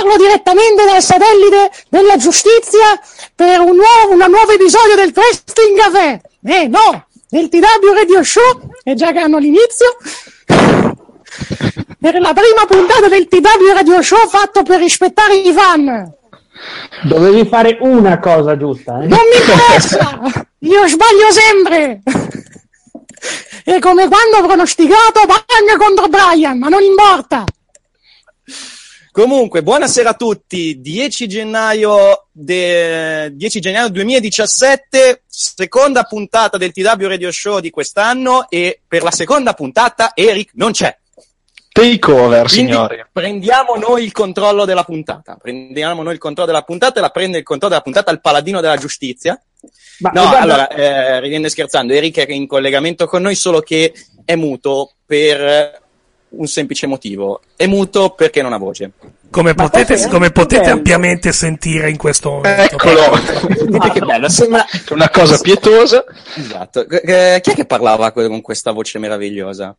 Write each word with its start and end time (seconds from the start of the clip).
Parlo 0.00 0.16
direttamente 0.16 0.84
dal 0.84 1.02
satellite 1.02 1.70
della 1.90 2.16
giustizia 2.16 2.98
per 3.34 3.60
un 3.60 3.76
nuovo, 3.76 4.12
un 4.12 4.30
nuovo 4.30 4.50
episodio 4.50 4.96
del 4.96 5.12
Wrestling 5.14 5.78
Café. 5.78 6.20
Eh, 6.42 6.68
no, 6.68 7.06
del 7.28 7.48
TW 7.48 7.92
Radio 7.92 8.22
Show, 8.22 8.70
è 8.82 8.94
già 8.94 9.12
che 9.12 9.18
hanno 9.18 9.38
l'inizio. 9.38 9.96
Per 12.00 12.18
la 12.18 12.32
prima 12.32 12.64
puntata 12.66 13.08
del 13.08 13.28
TW 13.28 13.72
Radio 13.74 14.00
Show 14.00 14.26
fatto 14.26 14.62
per 14.62 14.78
rispettare 14.80 15.36
i 15.36 15.52
fan. 15.52 16.10
Dovevi 17.02 17.46
fare 17.46 17.76
una 17.80 18.18
cosa 18.18 18.56
giusta, 18.56 19.02
eh? 19.02 19.06
Non 19.06 19.18
mi 19.30 19.38
interessa! 19.38 20.20
Io 20.60 20.86
sbaglio 20.88 21.30
sempre! 21.30 22.02
È 23.64 23.78
come 23.78 24.08
quando 24.08 24.38
ho 24.38 24.46
pronosticato 24.46 25.20
Pang 25.26 25.76
contro 25.78 26.08
Brian, 26.08 26.58
ma 26.58 26.68
non 26.68 26.82
importa! 26.82 27.44
Comunque, 29.12 29.64
buonasera 29.64 30.10
a 30.10 30.14
tutti. 30.14 30.80
10 30.80 31.26
gennaio, 31.26 32.26
de... 32.30 33.30
10 33.34 33.60
gennaio 33.60 33.88
2017, 33.88 35.22
seconda 35.26 36.04
puntata 36.04 36.56
del 36.56 36.70
TW 36.70 37.06
Radio 37.08 37.32
Show 37.32 37.58
di 37.58 37.70
quest'anno 37.70 38.48
e 38.48 38.80
per 38.86 39.02
la 39.02 39.10
seconda 39.10 39.54
puntata 39.54 40.12
Eric 40.14 40.50
non 40.54 40.70
c'è. 40.70 40.96
Takeover, 41.72 42.46
Quindi 42.46 42.72
signori. 42.72 43.04
prendiamo 43.12 43.74
noi 43.74 44.04
il 44.04 44.12
controllo 44.12 44.64
della 44.64 44.84
puntata. 44.84 45.36
Prendiamo 45.40 46.02
noi 46.02 46.12
il 46.12 46.18
controllo 46.18 46.48
della 46.48 46.62
puntata 46.62 46.98
e 46.98 47.02
la 47.02 47.10
prende 47.10 47.38
il 47.38 47.44
controllo 47.44 47.72
della 47.72 47.84
puntata 47.84 48.12
il 48.12 48.20
paladino 48.20 48.60
della 48.60 48.76
giustizia. 48.76 49.40
Ma 49.98 50.10
no, 50.14 50.28
guarda- 50.28 50.40
allora, 50.40 50.68
eh, 50.68 51.20
ridendo 51.20 51.48
e 51.48 51.50
scherzando, 51.50 51.92
Eric 51.92 52.18
è 52.18 52.32
in 52.32 52.46
collegamento 52.46 53.06
con 53.06 53.22
noi 53.22 53.34
solo 53.34 53.60
che 53.60 53.92
è 54.24 54.36
muto 54.36 54.92
per 55.04 55.80
un 56.30 56.46
semplice 56.46 56.86
motivo. 56.86 57.40
È 57.56 57.66
muto 57.66 58.10
perché 58.10 58.42
non 58.42 58.52
ha 58.52 58.58
voce. 58.58 58.92
Come 59.30 59.54
Ma 59.54 59.68
potete, 59.68 60.08
come 60.08 60.30
potete 60.30 60.70
ampiamente 60.70 61.30
sentire 61.32 61.88
in 61.88 61.96
questo 61.96 62.30
momento. 62.30 62.74
Eccolo, 62.74 63.10
Vedete 63.48 63.90
che 63.92 64.00
bello, 64.00 64.28
sembra... 64.28 64.64
una 64.90 65.08
cosa 65.10 65.38
pietosa. 65.38 66.04
Esatto. 66.36 66.88
Eh, 66.88 67.40
chi 67.42 67.50
è 67.50 67.54
che 67.54 67.64
parlava 67.64 68.10
con 68.10 68.40
questa 68.40 68.72
voce 68.72 68.98
meravigliosa? 68.98 69.76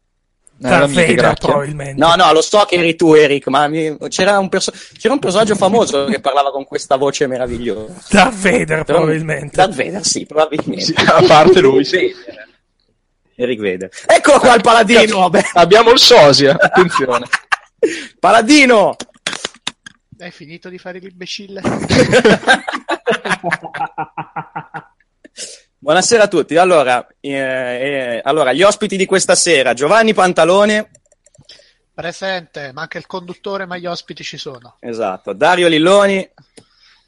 Darth 0.56 0.84
amica 0.84 1.02
Vader, 1.02 1.34
probabilmente. 1.40 2.00
No, 2.00 2.14
no, 2.16 2.32
lo 2.32 2.42
so 2.42 2.64
che 2.68 2.76
eri 2.76 2.96
tu, 2.96 3.14
Eric, 3.16 3.48
ma 3.48 3.68
mi- 3.68 3.98
c'era, 4.10 4.38
un 4.38 4.48
perso- 4.48 4.72
c'era 4.98 5.16
un 5.16 5.20
personaggio 5.20 5.56
famoso 5.56 6.06
che 6.06 6.20
parlava 6.20 6.52
con 6.52 6.66
questa 6.66 6.98
voce 6.98 7.26
meravigliosa. 7.26 7.94
Darth 8.10 8.36
Vader, 8.36 8.84
Però- 8.84 9.00
probabilmente. 9.00 9.56
Darth 9.56 9.76
Vader, 9.76 10.06
sì, 10.06 10.26
probabilmente. 10.28 10.84
Sì, 10.84 10.94
a 10.98 11.24
parte 11.26 11.60
lui, 11.62 11.84
sì. 11.84 12.14
Eric 13.42 13.60
Vader. 13.60 13.90
Eccolo 14.06 14.40
qua 14.40 14.56
il 14.56 14.62
paladino! 14.62 15.30
Abbiamo 15.54 15.92
il 15.92 16.00
sosia, 16.00 16.58
attenzione. 16.60 17.26
Paladino! 18.20 18.96
Hai 20.20 20.32
finito 20.32 20.70
di 20.70 20.78
fare 20.78 21.00
l'imbecille? 21.00 21.62
Buonasera 25.80 26.24
a 26.24 26.28
tutti. 26.28 26.58
Allora, 26.58 27.08
eh, 27.20 27.32
eh, 27.32 28.22
allora, 28.24 28.54
gli 28.54 28.62
ospiti 28.62 28.98
di 28.98 29.08
questa 29.08 29.34
sera, 29.34 29.74
Giovanni 29.74 30.14
Pantalone, 30.14 30.92
Presente, 31.94 32.72
ma 32.72 32.84
anche 32.84 33.00
il 33.00 33.06
conduttore, 33.06 33.66
ma 33.66 33.78
gli 33.78 33.86
ospiti 33.86 34.24
ci 34.24 34.38
sono. 34.38 34.78
esatto, 34.80 35.34
Dario 35.34 35.68
Lilloni, 35.68 36.30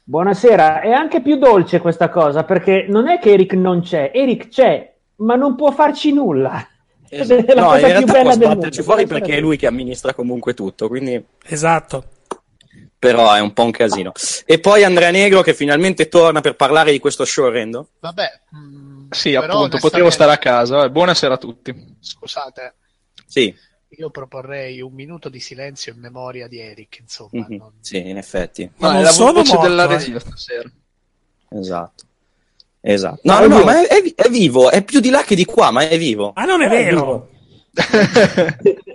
Buonasera, 0.06 0.82
è 0.82 0.90
anche 0.90 1.22
più 1.22 1.38
dolce 1.38 1.80
questa 1.80 2.10
cosa 2.10 2.44
perché 2.44 2.84
non 2.86 3.08
è 3.08 3.18
che 3.18 3.32
Eric 3.32 3.54
non 3.54 3.80
c'è, 3.80 4.10
Eric 4.12 4.48
c'è, 4.48 4.93
ma 5.16 5.34
non 5.36 5.54
può 5.56 5.70
farci 5.70 6.12
nulla. 6.12 6.66
Ed 7.08 7.30
è 7.46 7.54
la 7.54 7.60
no, 7.62 7.74
in 7.76 7.80
cosa 7.80 7.86
più 7.86 7.86
realtà 7.86 8.12
può 8.12 8.22
bella 8.22 8.36
del 8.36 8.50
sbatterci 8.50 8.82
fuori 8.82 9.06
perché 9.06 9.36
è 9.36 9.40
lui 9.40 9.56
che 9.56 9.66
amministra 9.66 10.14
comunque 10.14 10.54
tutto, 10.54 10.88
quindi 10.88 11.22
Esatto. 11.46 12.04
però 12.98 13.32
è 13.32 13.40
un 13.40 13.52
po' 13.52 13.64
un 13.64 13.70
casino. 13.70 14.12
E 14.44 14.58
poi 14.58 14.84
Andrea 14.84 15.10
Negro 15.10 15.42
che 15.42 15.54
finalmente 15.54 16.08
torna 16.08 16.40
per 16.40 16.56
parlare 16.56 16.92
di 16.92 16.98
questo 16.98 17.24
show 17.24 17.44
orrendo. 17.46 17.90
Vabbè, 18.00 18.40
mm, 18.56 19.06
Sì, 19.10 19.32
però 19.32 19.58
appunto, 19.58 19.78
potevo 19.78 20.10
stare 20.10 20.32
a 20.32 20.38
casa. 20.38 20.84
Eh, 20.84 20.90
Buonasera 20.90 21.34
a 21.34 21.38
tutti. 21.38 21.96
Scusate, 22.00 22.74
Sì, 23.26 23.54
io 23.96 24.10
proporrei 24.10 24.80
un 24.80 24.92
minuto 24.92 25.28
di 25.28 25.40
silenzio 25.40 25.92
in 25.92 26.00
memoria 26.00 26.48
di 26.48 26.58
Eric, 26.58 26.98
insomma. 27.00 27.46
mhm, 27.48 27.72
sì, 27.80 28.08
in 28.08 28.16
effetti. 28.16 28.68
Ma 28.76 28.92
non 28.92 29.00
è 29.00 29.02
la 29.04 29.10
sono 29.10 29.32
voce 29.32 29.54
morto, 29.54 29.68
della 29.68 29.88
eh. 29.94 30.20
stasera. 30.20 30.70
Esatto. 31.50 32.04
Esatto. 32.86 33.20
No, 33.22 33.32
Ma 33.32 33.38
no, 33.40 33.44
è 33.44 33.48
no, 33.48 33.56
vivo. 33.56 33.64
ma 33.70 33.80
è, 33.80 33.86
è 33.88 34.14
è 34.14 34.28
vivo, 34.28 34.70
è 34.70 34.84
più 34.84 35.00
di 35.00 35.08
là 35.08 35.22
che 35.22 35.34
di 35.34 35.46
qua, 35.46 35.70
ma 35.70 35.88
è 35.88 35.96
vivo. 35.96 36.32
Ah, 36.34 36.44
non 36.44 36.60
è 36.60 36.66
Eh, 36.66 36.68
vero. 36.68 37.28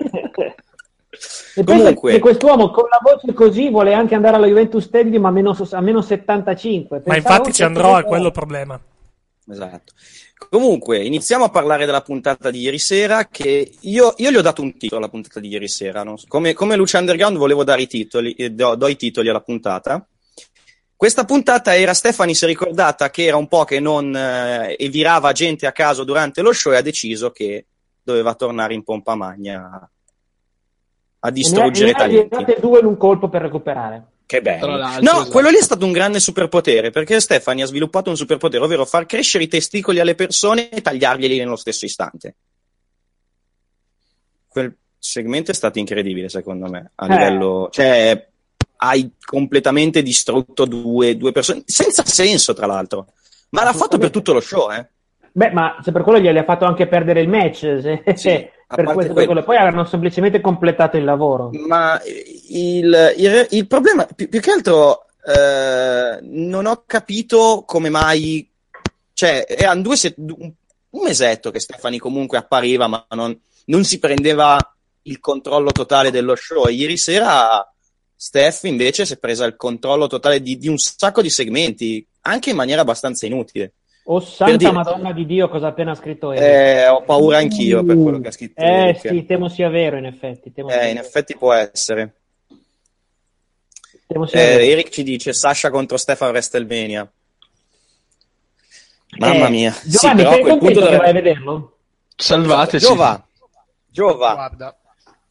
E 1.55 1.63
Comunque- 1.65 2.13
che 2.13 2.19
quest'uomo 2.19 2.69
con 2.71 2.85
la 2.89 2.99
voce 3.01 3.33
così 3.33 3.69
vuole 3.69 3.93
anche 3.93 4.15
andare 4.15 4.37
alla 4.37 4.47
Juventus 4.47 4.85
Stadium 4.85 5.25
a 5.25 5.31
meno, 5.31 5.57
a 5.71 5.81
meno 5.81 6.01
75. 6.01 6.97
Ma 6.97 7.01
Pensavo 7.13 7.17
infatti 7.33 7.49
che 7.49 7.55
ci 7.55 7.63
andrò, 7.63 7.97
è 7.97 8.03
quello 8.05 8.27
il 8.27 8.31
problema. 8.31 8.79
Esatto. 9.51 9.93
Comunque, 10.49 11.03
iniziamo 11.03 11.43
a 11.43 11.49
parlare 11.49 11.85
della 11.85 12.01
puntata 12.01 12.49
di 12.49 12.61
ieri 12.61 12.79
sera. 12.79 13.25
Che 13.25 13.71
io, 13.81 14.13
io 14.17 14.31
gli 14.31 14.35
ho 14.37 14.41
dato 14.41 14.61
un 14.61 14.77
titolo 14.77 15.01
alla 15.01 15.09
puntata 15.09 15.41
di 15.41 15.49
ieri 15.49 15.67
sera. 15.67 16.03
so- 16.15 16.25
Come, 16.29 16.53
come 16.53 16.77
Luce 16.77 16.97
Underground 16.97 17.35
volevo 17.37 17.65
dare 17.65 17.81
i 17.81 17.87
titoli, 17.87 18.31
eh, 18.33 18.51
do, 18.51 18.75
do 18.75 18.87
i 18.87 18.95
titoli 18.95 19.27
alla 19.27 19.41
puntata. 19.41 20.05
Questa 20.99 21.23
puntata 21.23 21.77
era 21.77 21.93
Stefani 21.93 22.35
si 22.35 22.43
è 22.43 22.47
ricordata 22.47 23.09
che 23.09 23.23
era 23.23 23.37
un 23.37 23.47
po' 23.47 23.63
che 23.63 23.79
non 23.79 24.13
eh, 24.13 24.75
evirava 24.77 25.31
gente 25.31 25.65
a 25.65 25.71
caso 25.71 26.03
durante 26.03 26.41
lo 26.41 26.51
show 26.51 26.73
e 26.73 26.75
ha 26.75 26.81
deciso 26.81 27.31
che 27.31 27.67
doveva 28.03 28.35
tornare 28.35 28.73
in 28.73 28.83
pompa 28.83 29.15
magna 29.15 29.89
a 31.19 31.27
E 31.29 31.31
distruggere 31.31 31.91
i 31.91 31.93
ne 31.93 31.97
ha- 31.97 32.05
ne 32.05 32.11
talenti. 32.11 32.35
girate 32.35 32.59
due 32.59 32.79
in 32.81 32.85
un 32.85 32.97
colpo 32.97 33.29
per 33.29 33.43
recuperare. 33.43 34.07
Che 34.25 34.41
bello. 34.41 34.75
No, 34.75 34.87
esatto. 34.99 35.29
quello 35.31 35.47
lì 35.49 35.55
è 35.55 35.61
stato 35.61 35.85
un 35.85 35.93
grande 35.93 36.19
superpotere 36.19 36.89
perché 36.89 37.21
Stefani 37.21 37.61
ha 37.61 37.65
sviluppato 37.65 38.09
un 38.09 38.17
superpotere, 38.17 38.61
ovvero 38.61 38.83
far 38.83 39.05
crescere 39.05 39.45
i 39.45 39.47
testicoli 39.47 40.01
alle 40.01 40.15
persone 40.15 40.67
e 40.69 40.81
tagliarglieli 40.81 41.37
nello 41.37 41.55
stesso 41.55 41.85
istante. 41.85 42.35
Quel 44.49 44.75
segmento 44.97 45.51
è 45.51 45.53
stato 45.53 45.79
incredibile, 45.79 46.27
secondo 46.27 46.67
me, 46.69 46.91
a 46.95 47.05
Eh. 47.05 47.09
livello. 47.09 47.69
Cioè, 47.71 48.28
hai 48.81 49.09
completamente 49.23 50.01
distrutto 50.01 50.65
due, 50.65 51.15
due 51.17 51.31
persone, 51.31 51.63
senza 51.65 52.03
senso, 52.05 52.53
tra 52.53 52.65
l'altro. 52.65 53.07
Ma 53.49 53.63
l'ha 53.63 53.73
fatto 53.73 53.97
per 53.97 54.09
tutto 54.09 54.33
lo 54.33 54.39
show, 54.39 54.71
eh. 54.71 54.87
Beh, 55.31 55.51
ma 55.51 55.77
se 55.83 55.91
per 55.91 56.01
quello 56.03 56.19
glieli 56.19 56.37
ha 56.39 56.43
fatto 56.43 56.65
anche 56.65 56.87
perdere 56.87 57.21
il 57.21 57.29
match, 57.29 57.59
se- 57.81 58.03
Sì, 58.15 58.29
per 58.67 58.85
questo 58.85 59.13
quello. 59.13 59.25
quello. 59.27 59.43
poi 59.43 59.57
avranno 59.57 59.85
semplicemente 59.85 60.41
completato 60.41 60.97
il 60.97 61.03
lavoro. 61.03 61.49
Ma 61.67 62.01
il, 62.49 63.13
il- 63.17 63.47
il 63.51 63.67
problema, 63.67 64.07
più, 64.15 64.27
più 64.29 64.39
che 64.39 64.51
altro, 64.51 65.05
eh, 65.25 66.19
non 66.21 66.65
ho 66.65 66.83
capito 66.85 67.63
come 67.65 67.89
mai. 67.89 68.49
Cioè, 69.13 69.45
erano 69.47 69.81
due 69.81 69.95
set- 69.97 70.17
un 70.17 70.51
un 70.91 71.03
mesetto 71.03 71.51
che 71.51 71.59
Stefani 71.59 71.99
comunque 71.99 72.39
appariva, 72.39 72.87
ma 72.87 73.05
non, 73.09 73.39
non 73.65 73.83
si 73.83 73.99
prendeva 73.99 74.57
il 75.03 75.19
controllo 75.19 75.71
totale 75.71 76.09
dello 76.09 76.35
show. 76.35 76.65
E 76.65 76.71
ieri 76.71 76.97
sera 76.97 77.63
Steph 78.21 78.63
invece 78.63 79.05
si 79.05 79.13
è 79.13 79.17
presa 79.17 79.45
il 79.45 79.55
controllo 79.55 80.07
totale 80.07 80.41
di, 80.41 80.57
di 80.57 80.67
un 80.67 80.77
sacco 80.77 81.21
di 81.21 81.29
segmenti, 81.29 82.05
anche 82.23 82.49
in 82.49 82.57
maniera 82.57 82.81
abbastanza 82.81 83.25
inutile. 83.25 83.75
Oh, 84.03 84.19
santa 84.19 84.57
dire- 84.57 84.71
madonna 84.73 85.13
di 85.13 85.25
Dio, 85.25 85.47
cosa 85.47 85.67
ha 85.67 85.69
appena 85.69 85.95
scritto 85.95 86.33
Eric. 86.33 86.43
Eh, 86.45 86.87
ho 86.89 87.01
paura 87.03 87.37
anch'io 87.37 87.81
per 87.83 87.95
quello 87.95 88.19
che 88.19 88.27
ha 88.27 88.31
scritto. 88.31 88.59
Eh 88.59 88.65
Eric. 88.89 88.99
sì, 89.07 89.25
temo 89.25 89.47
sia 89.47 89.69
vero 89.69 89.95
in 89.97 90.05
effetti. 90.05 90.51
Eh, 90.53 90.61
in 90.61 90.65
vero. 90.67 90.99
effetti 90.99 91.37
può 91.37 91.53
essere. 91.53 92.15
Temo 94.05 94.25
sia 94.25 94.41
Eh, 94.41 94.47
vero. 94.57 94.63
Eric 94.63 94.89
ci 94.89 95.03
dice 95.03 95.31
Sasha 95.31 95.69
contro 95.69 95.95
Stefan 95.95 96.31
WrestleMania. 96.31 97.09
Mamma 99.17 99.47
Eh, 99.47 99.49
mia. 99.49 99.75
Giovanni, 99.85 100.19
sì, 100.19 100.25
però 100.25 100.29
a 100.29 100.33
sei 100.33 100.41
quel 100.41 100.57
punto 100.57 100.67
che 100.67 100.73
dovrebbe- 100.73 100.97
vai 100.97 101.09
a 101.09 101.13
vederlo? 101.13 101.77
Salvateci. 102.17 102.85
Giova, 102.85 103.27
Giova, 103.89 104.33
Guarda, 104.33 104.78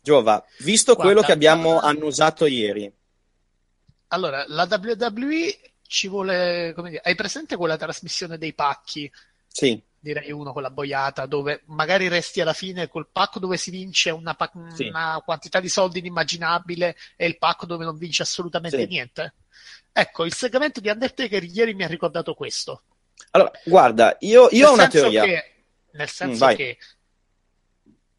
Giova, 0.09 0.43
visto 0.61 0.95
Guarda. 0.95 1.13
quello 1.13 1.21
che 1.27 1.33
abbiamo 1.33 1.81
annusato 1.81 2.47
ieri, 2.47 2.91
allora, 4.09 4.45
la 4.49 4.67
WWE 4.71 5.59
ci 5.87 6.09
vuole, 6.09 6.73
come 6.75 6.91
dire, 6.91 7.03
hai 7.05 7.15
presente 7.15 7.57
quella 7.57 7.77
trasmissione 7.77 8.39
dei 8.39 8.55
pacchi? 8.55 9.11
sì, 9.47 9.83
Direi 10.01 10.31
uno 10.31 10.53
con 10.53 10.63
la 10.63 10.71
boiata, 10.71 11.27
dove 11.27 11.63
magari 11.67 12.07
resti 12.09 12.41
alla 12.41 12.53
fine 12.53 12.87
col 12.89 13.09
pacco 13.11 13.41
dove 13.41 13.57
si 13.57 13.71
vince 13.71 14.11
una, 14.11 14.35
pa- 14.35 14.51
Sì. 14.75 14.87
una 14.87 15.21
quantità 15.25 15.59
di 15.61 15.69
soldi 15.69 15.99
inimmaginabile 15.99 16.97
e 17.17 17.27
il 17.27 17.37
pacco 17.37 17.67
dove 17.67 17.85
non 17.85 17.99
vince 17.99 18.23
assolutamente 18.23 18.79
Sì. 18.79 18.87
niente. 18.87 19.35
Ecco, 19.93 20.25
il 20.25 20.33
segmento 20.33 20.79
di 20.81 20.89
Undertaker 20.89 21.43
ieri 21.43 21.75
mi 21.75 21.83
ha 21.85 21.89
ricordato 21.89 22.33
questo. 22.35 22.85
allora, 23.33 23.51
guarda, 23.65 24.17
io, 24.21 24.49
io 24.53 24.69
ho 24.71 24.73
una 24.73 24.87
teoria. 24.89 25.25
che- 25.25 25.53
nel 25.93 26.09
senso 26.09 26.47
Mm, 26.47 26.55
che 26.55 26.79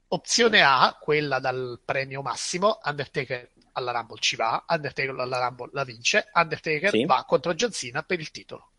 opzione 0.10 0.62
A, 0.62 0.98
quella 1.00 1.40
dal 1.40 1.80
premio 1.84 2.22
massimo, 2.22 2.80
Undertaker 2.84 3.50
alla 3.74 3.92
Rumble 3.92 4.18
ci 4.20 4.36
va, 4.36 4.64
Undertaker 4.68 5.16
alla 5.18 5.40
Rumble 5.40 5.70
la 5.74 5.84
vince, 5.84 6.28
Undertaker 6.34 6.90
Sì. 6.92 7.06
va 7.06 7.24
contro 7.28 7.54
John 7.54 7.72
Cena 7.72 8.02
per 8.04 8.20
il 8.20 8.30
titolo. 8.32 8.70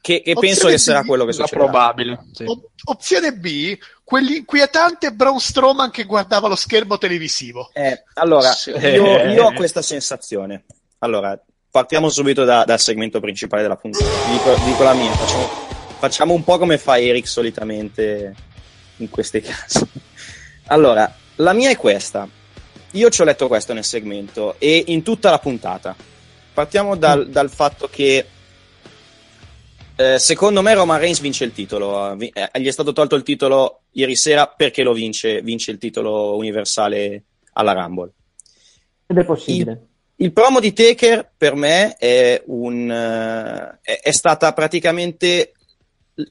Che, 0.00 0.22
che 0.22 0.34
penso 0.34 0.68
che 0.68 0.74
B, 0.74 0.78
sarà 0.78 1.02
quello 1.04 1.24
che 1.24 1.36
La 1.36 1.44
succederà. 1.46 1.64
probabile. 1.64 2.24
sì. 2.32 2.44
Op- 2.44 2.70
opzione 2.84 3.34
B, 3.34 3.76
quell'inquietante 4.04 5.12
Braun 5.12 5.40
Strowman 5.40 5.90
che 5.90 6.04
guardava 6.04 6.48
lo 6.48 6.54
schermo 6.56 6.96
televisivo. 6.96 7.70
Eh, 7.74 8.04
allora, 8.14 8.52
Sì. 8.52 8.70
io, 8.70 9.26
io 9.26 9.44
ho 9.44 9.52
questa 9.52 9.82
sensazione. 9.82 10.64
Allora, 11.00 11.38
partiamo 11.70 12.08
subito 12.08 12.44
da- 12.44 12.64
dal 12.64 12.80
segmento 12.80 13.20
principale 13.20 13.62
della 13.62 13.76
puntata. 13.76 14.04
Dico, 14.30 14.54
dico 14.64 14.82
la 14.82 14.94
mia, 14.94 15.10
facciamo, 15.12 15.48
facciamo 15.98 16.32
un 16.34 16.44
po' 16.44 16.56
come 16.56 16.78
fa 16.78 16.98
Eric 16.98 17.26
solitamente 17.26 18.34
in 18.98 19.10
questi 19.10 19.40
casi. 19.42 19.80
Allora, 20.66 21.12
la 21.36 21.52
mia 21.52 21.70
è 21.70 21.76
questa. 21.76 22.28
Io 22.92 23.10
ci 23.10 23.20
ho 23.20 23.24
letto 23.24 23.46
questo 23.46 23.72
nel 23.72 23.84
segmento 23.84 24.56
e 24.58 24.84
in 24.86 25.02
tutta 25.02 25.30
la 25.30 25.38
puntata. 25.38 25.94
Partiamo 26.52 26.96
dal, 26.96 27.28
dal 27.28 27.50
fatto 27.50 27.88
che 27.90 28.26
eh, 29.96 30.18
secondo 30.18 30.62
me 30.62 30.74
Roman 30.74 30.98
Reigns 30.98 31.20
vince 31.20 31.44
il 31.44 31.52
titolo. 31.52 32.12
Eh, 32.12 32.16
vi- 32.16 32.32
eh, 32.32 32.60
gli 32.60 32.66
è 32.66 32.70
stato 32.70 32.92
tolto 32.92 33.14
il 33.16 33.22
titolo 33.22 33.82
ieri 33.92 34.16
sera 34.16 34.46
perché 34.46 34.82
lo 34.82 34.92
vince, 34.92 35.40
vince 35.42 35.70
il 35.70 35.78
titolo 35.78 36.36
universale 36.36 37.24
alla 37.52 37.72
Rumble. 37.72 38.12
Ed 39.06 39.18
è 39.18 39.24
possibile. 39.24 39.86
Il 40.16 40.32
promo 40.32 40.60
di 40.60 40.72
Taker 40.72 41.30
per 41.36 41.54
me 41.54 41.96
è 41.96 42.42
un 42.46 42.90
eh, 42.90 43.78
è, 43.82 44.00
è 44.02 44.12
stata 44.12 44.52
praticamente 44.52 45.52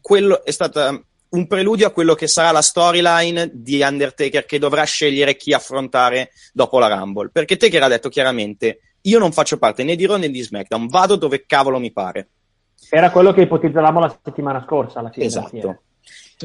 quello 0.02 0.44
è 0.44 0.50
stata 0.50 1.00
un 1.30 1.48
preludio 1.48 1.88
a 1.88 1.92
quello 1.92 2.14
che 2.16 2.28
sarà 2.28 2.52
la 2.52 2.62
storyline 2.62 3.50
di 3.54 3.82
Undertaker 3.82 4.46
che 4.46 4.60
dovrà 4.60 4.84
scegliere 4.84 5.36
chi 5.36 5.54
affrontare 5.54 6.32
dopo 6.54 6.80
la 6.80 6.88
Rumble. 6.88 7.30
Perché 7.32 7.58
Taker 7.58 7.84
ha 7.84 7.88
detto 7.88 8.10
chiaramente: 8.10 8.80
Io 9.02 9.20
non 9.20 9.32
faccio 9.32 9.58
parte 9.58 9.84
né 9.84 9.96
di 9.96 10.06
Raw 10.06 10.18
né 10.18 10.30
di 10.30 10.42
SmackDown, 10.42 10.88
vado 10.88 11.16
dove 11.16 11.46
cavolo 11.46 11.80
mi 11.80 11.92
pare. 11.92 12.30
Era 12.90 13.10
quello 13.10 13.34
che 13.34 13.42
ipotizzavamo 13.42 14.00
la 14.00 14.18
settimana 14.24 14.64
scorsa 14.66 15.00
alla 15.00 15.10
fine. 15.10 15.26
Esatto. 15.26 15.80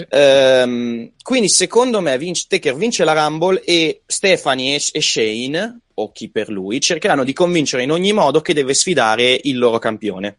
Ehm, 0.09 1.13
quindi 1.23 1.49
secondo 1.49 2.01
me 2.01 2.17
vince, 2.17 2.47
Taker 2.49 2.77
vince 2.77 3.05
la 3.05 3.13
Rumble 3.13 3.63
e 3.63 4.03
Stephanie 4.07 4.77
e, 4.77 4.83
e 4.93 5.01
Shane, 5.01 5.81
o 5.95 6.13
chi 6.13 6.31
per 6.31 6.49
lui, 6.49 6.81
cercheranno 6.81 7.25
di 7.25 7.33
convincere 7.33 7.83
in 7.83 7.91
ogni 7.91 8.13
modo 8.13 8.41
che 8.41 8.55
deve 8.55 8.75
sfidare 8.75 9.39
il 9.43 9.59
loro 9.59 9.79
campione. 9.79 10.39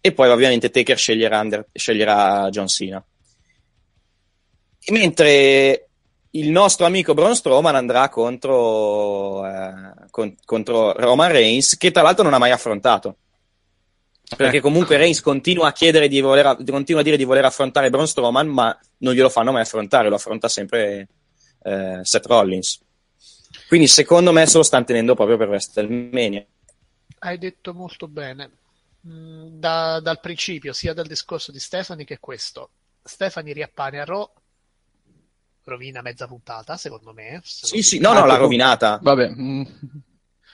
E 0.00 0.12
poi 0.12 0.30
ovviamente 0.30 0.70
Taker 0.70 0.96
sceglierà, 0.96 1.40
Under- 1.40 1.66
sceglierà 1.72 2.48
John 2.50 2.66
Cena. 2.66 3.04
Mentre 4.90 5.88
il 6.30 6.50
nostro 6.50 6.86
amico 6.86 7.14
Braun 7.14 7.36
Strowman 7.36 7.74
andrà 7.74 8.08
contro, 8.08 9.46
eh, 9.46 9.92
con- 10.10 10.34
contro 10.44 10.92
Roman 10.92 11.30
Reigns, 11.30 11.76
che 11.76 11.90
tra 11.90 12.02
l'altro 12.02 12.24
non 12.24 12.34
ha 12.34 12.38
mai 12.38 12.50
affrontato. 12.50 13.16
Perché 14.34 14.60
comunque 14.60 14.96
Reigns 14.96 15.20
continua 15.20 15.68
a 15.68 15.72
chiedere 15.72 16.08
di 16.08 16.20
voler, 16.20 16.56
continua 16.66 17.02
a 17.02 17.04
dire 17.04 17.18
di 17.18 17.24
voler 17.24 17.44
affrontare 17.44 17.90
Braun 17.90 18.06
Strowman, 18.06 18.48
ma 18.48 18.76
non 18.98 19.12
glielo 19.12 19.28
fanno 19.28 19.52
mai 19.52 19.62
affrontare, 19.62 20.08
lo 20.08 20.14
affronta 20.14 20.48
sempre 20.48 21.08
eh, 21.62 22.00
Seth 22.02 22.26
Rollins. 22.26 22.80
Quindi 23.68 23.86
secondo 23.86 24.32
me 24.32 24.46
se 24.46 24.56
lo 24.56 24.62
stanno 24.62 24.84
tenendo 24.84 25.14
proprio 25.14 25.36
per 25.36 25.48
WrestleMania. 25.48 26.44
Hai 27.18 27.38
detto 27.38 27.74
molto 27.74 28.08
bene. 28.08 28.50
Mm, 29.06 29.58
da- 29.58 30.00
dal 30.00 30.20
principio, 30.20 30.72
sia 30.72 30.94
dal 30.94 31.06
discorso 31.06 31.52
di 31.52 31.58
Stefani 31.58 32.04
che 32.04 32.18
questo. 32.18 32.70
Stephanie 33.02 33.52
riappare 33.52 34.00
a 34.00 34.04
Raw, 34.04 34.30
rovina 35.64 36.02
mezza 36.02 36.26
puntata, 36.26 36.76
secondo 36.76 37.12
me. 37.12 37.40
se 37.44 37.66
Sì, 37.66 37.82
sì, 37.82 37.98
no, 37.98 38.12
no, 38.12 38.26
l'ha 38.26 38.36
rovinata. 38.36 38.98
Vabbè. 39.02 39.28
mm, 39.30 39.62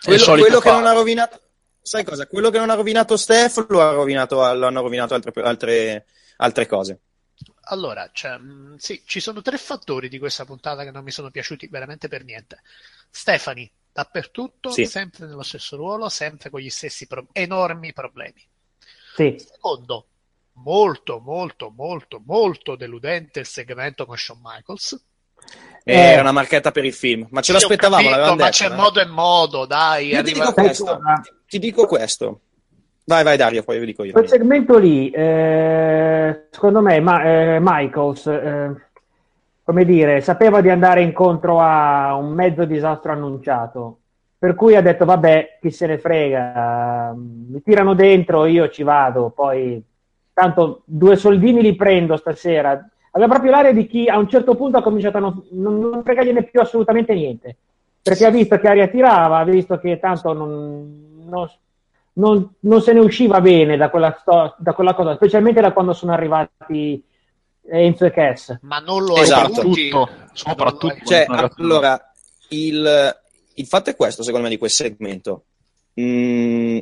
Quello, 0.02 0.24
quello 0.36 0.60
che 0.60 0.70
non 0.70 0.86
ha 0.86 0.92
rovinato, 0.92 1.40
sai 1.82 2.04
cosa? 2.04 2.26
Quello 2.26 2.50
che 2.50 2.58
non 2.58 2.70
ha 2.70 2.74
rovinato 2.74 3.16
Steph 3.16 3.66
lo 3.68 3.82
ha 3.82 3.90
rovinato, 3.92 4.36
lo 4.54 4.66
hanno 4.66 4.80
rovinato 4.82 5.14
altre, 5.14 5.32
altre, 5.42 6.06
altre 6.36 6.66
cose. 6.66 7.00
Allora, 7.70 8.10
cioè, 8.12 8.36
mh, 8.38 8.76
sì, 8.76 9.02
ci 9.06 9.20
sono 9.20 9.42
tre 9.42 9.58
fattori 9.58 10.08
di 10.08 10.18
questa 10.18 10.44
puntata 10.44 10.82
che 10.84 10.90
non 10.90 11.04
mi 11.04 11.10
sono 11.10 11.30
piaciuti 11.30 11.66
veramente 11.68 12.08
per 12.08 12.24
niente. 12.24 12.62
Stephanie, 13.10 13.70
dappertutto, 13.92 14.70
Sì. 14.70 14.86
sempre 14.86 15.26
nello 15.26 15.42
stesso 15.42 15.76
ruolo, 15.76 16.08
sempre 16.08 16.50
con 16.50 16.60
gli 16.60 16.70
stessi 16.70 17.06
pro- 17.06 17.28
enormi 17.32 17.92
problemi. 17.92 18.44
Sì. 19.16 19.36
Secondo, 19.36 20.07
molto, 20.62 21.20
molto, 21.24 21.72
molto, 21.74 22.22
molto 22.24 22.76
deludente 22.76 23.40
il 23.40 23.46
segmento 23.46 24.06
con 24.06 24.16
Shawn 24.16 24.40
Michaels. 24.42 25.04
Eh, 25.84 25.92
Eh. 25.94 25.98
Era 26.12 26.20
una 26.20 26.32
marchetta 26.32 26.70
per 26.70 26.84
il 26.84 26.92
film, 26.92 27.26
ma 27.30 27.40
ce 27.40 27.52
l'aspettavamo, 27.52 28.08
capito, 28.08 28.28
ma 28.28 28.34
detto. 28.36 28.50
c'è 28.50 28.70
eh. 28.70 28.74
modo 28.74 29.00
e 29.00 29.06
modo, 29.06 29.66
dai. 29.66 30.06
Io 30.08 30.22
ti 30.22 30.30
arriva- 30.30 30.44
dico 30.46 30.52
questo, 30.52 31.00
ti, 31.22 31.30
ti 31.46 31.58
dico 31.58 31.86
questo. 31.86 32.40
Vai, 33.04 33.24
vai 33.24 33.38
Dario, 33.38 33.62
poi 33.62 33.78
vi 33.78 33.86
dico 33.86 34.04
io. 34.04 34.12
Quel 34.12 34.28
segmento 34.28 34.76
lì, 34.76 35.08
eh, 35.08 36.48
secondo 36.50 36.82
me, 36.82 37.00
ma, 37.00 37.22
eh, 37.24 37.58
Michaels, 37.58 38.26
eh, 38.26 38.74
come 39.64 39.84
dire, 39.86 40.20
sapeva 40.20 40.60
di 40.60 40.68
andare 40.68 41.00
incontro 41.00 41.58
a 41.58 42.14
un 42.14 42.32
mezzo 42.34 42.66
disastro 42.66 43.12
annunciato, 43.12 44.00
per 44.38 44.54
cui 44.54 44.76
ha 44.76 44.82
detto, 44.82 45.06
vabbè, 45.06 45.58
chi 45.58 45.70
se 45.70 45.86
ne 45.86 45.98
frega, 45.98 47.14
mi 47.16 47.62
tirano 47.62 47.94
dentro, 47.94 48.44
io 48.44 48.68
ci 48.68 48.82
vado, 48.82 49.30
poi 49.30 49.82
tanto 50.38 50.82
due 50.84 51.16
soldini 51.16 51.62
li 51.62 51.74
prendo 51.74 52.16
stasera. 52.16 52.88
Aveva 53.10 53.30
proprio 53.32 53.50
l'aria 53.50 53.72
di 53.72 53.88
chi 53.88 54.08
a 54.08 54.18
un 54.18 54.28
certo 54.28 54.54
punto 54.54 54.76
ha 54.78 54.82
cominciato 54.82 55.16
a 55.16 55.20
non, 55.20 55.42
non, 55.50 55.78
non 55.80 56.02
fregargliene 56.04 56.44
più 56.44 56.60
assolutamente 56.60 57.12
niente, 57.12 57.56
perché 58.00 58.24
ha 58.24 58.30
visto 58.30 58.56
che 58.58 58.68
aria 58.68 58.86
tirava, 58.86 59.38
ha 59.38 59.44
visto 59.44 59.78
che 59.78 59.98
tanto 59.98 60.32
non- 60.32 61.24
non 61.28 61.50
non, 62.18 62.52
non 62.60 62.82
se 62.82 62.92
ne 62.92 62.98
usciva 62.98 63.40
bene 63.40 63.76
da 63.76 63.90
quella, 63.90 64.16
sto- 64.20 64.56
da 64.58 64.72
quella 64.72 64.92
cosa, 64.92 65.14
specialmente 65.14 65.60
da 65.60 65.72
quando 65.72 65.92
sono 65.92 66.12
arrivati 66.12 67.00
Enzo 67.70 68.06
e 68.06 68.10
Cass. 68.10 68.58
Ma 68.62 68.78
non 68.80 69.04
lo 69.04 69.16
Esatto. 69.18 69.60
aiuti. 69.60 69.90
Soprattutto. 70.32 70.94
Cioè, 71.04 71.26
allora, 71.28 72.12
il, 72.48 73.16
il 73.54 73.66
fatto 73.66 73.90
è 73.90 73.94
questo, 73.94 74.24
secondo 74.24 74.46
me, 74.46 74.52
di 74.52 74.58
quel 74.58 74.70
segmento. 74.70 75.44
Mm, 76.00 76.78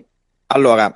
allora, 0.47 0.95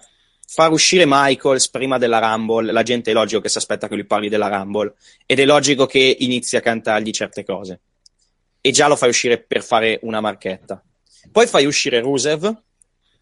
far 0.52 0.72
uscire 0.72 1.04
Michaels 1.06 1.68
prima 1.68 1.96
della 1.96 2.18
Rumble, 2.18 2.72
la 2.72 2.82
gente 2.82 3.12
è 3.12 3.14
logico 3.14 3.40
che 3.40 3.48
si 3.48 3.58
aspetta 3.58 3.86
che 3.86 3.94
lui 3.94 4.04
parli 4.04 4.28
della 4.28 4.48
Rumble, 4.48 4.94
ed 5.24 5.38
è 5.38 5.44
logico 5.44 5.86
che 5.86 6.16
inizi 6.18 6.56
a 6.56 6.60
cantargli 6.60 7.12
certe 7.12 7.44
cose. 7.44 7.80
E 8.60 8.72
già 8.72 8.88
lo 8.88 8.96
fai 8.96 9.10
uscire 9.10 9.40
per 9.40 9.62
fare 9.62 10.00
una 10.02 10.20
marchetta. 10.20 10.82
Poi 11.30 11.46
fai 11.46 11.66
uscire 11.66 12.00
Rusev 12.00 12.52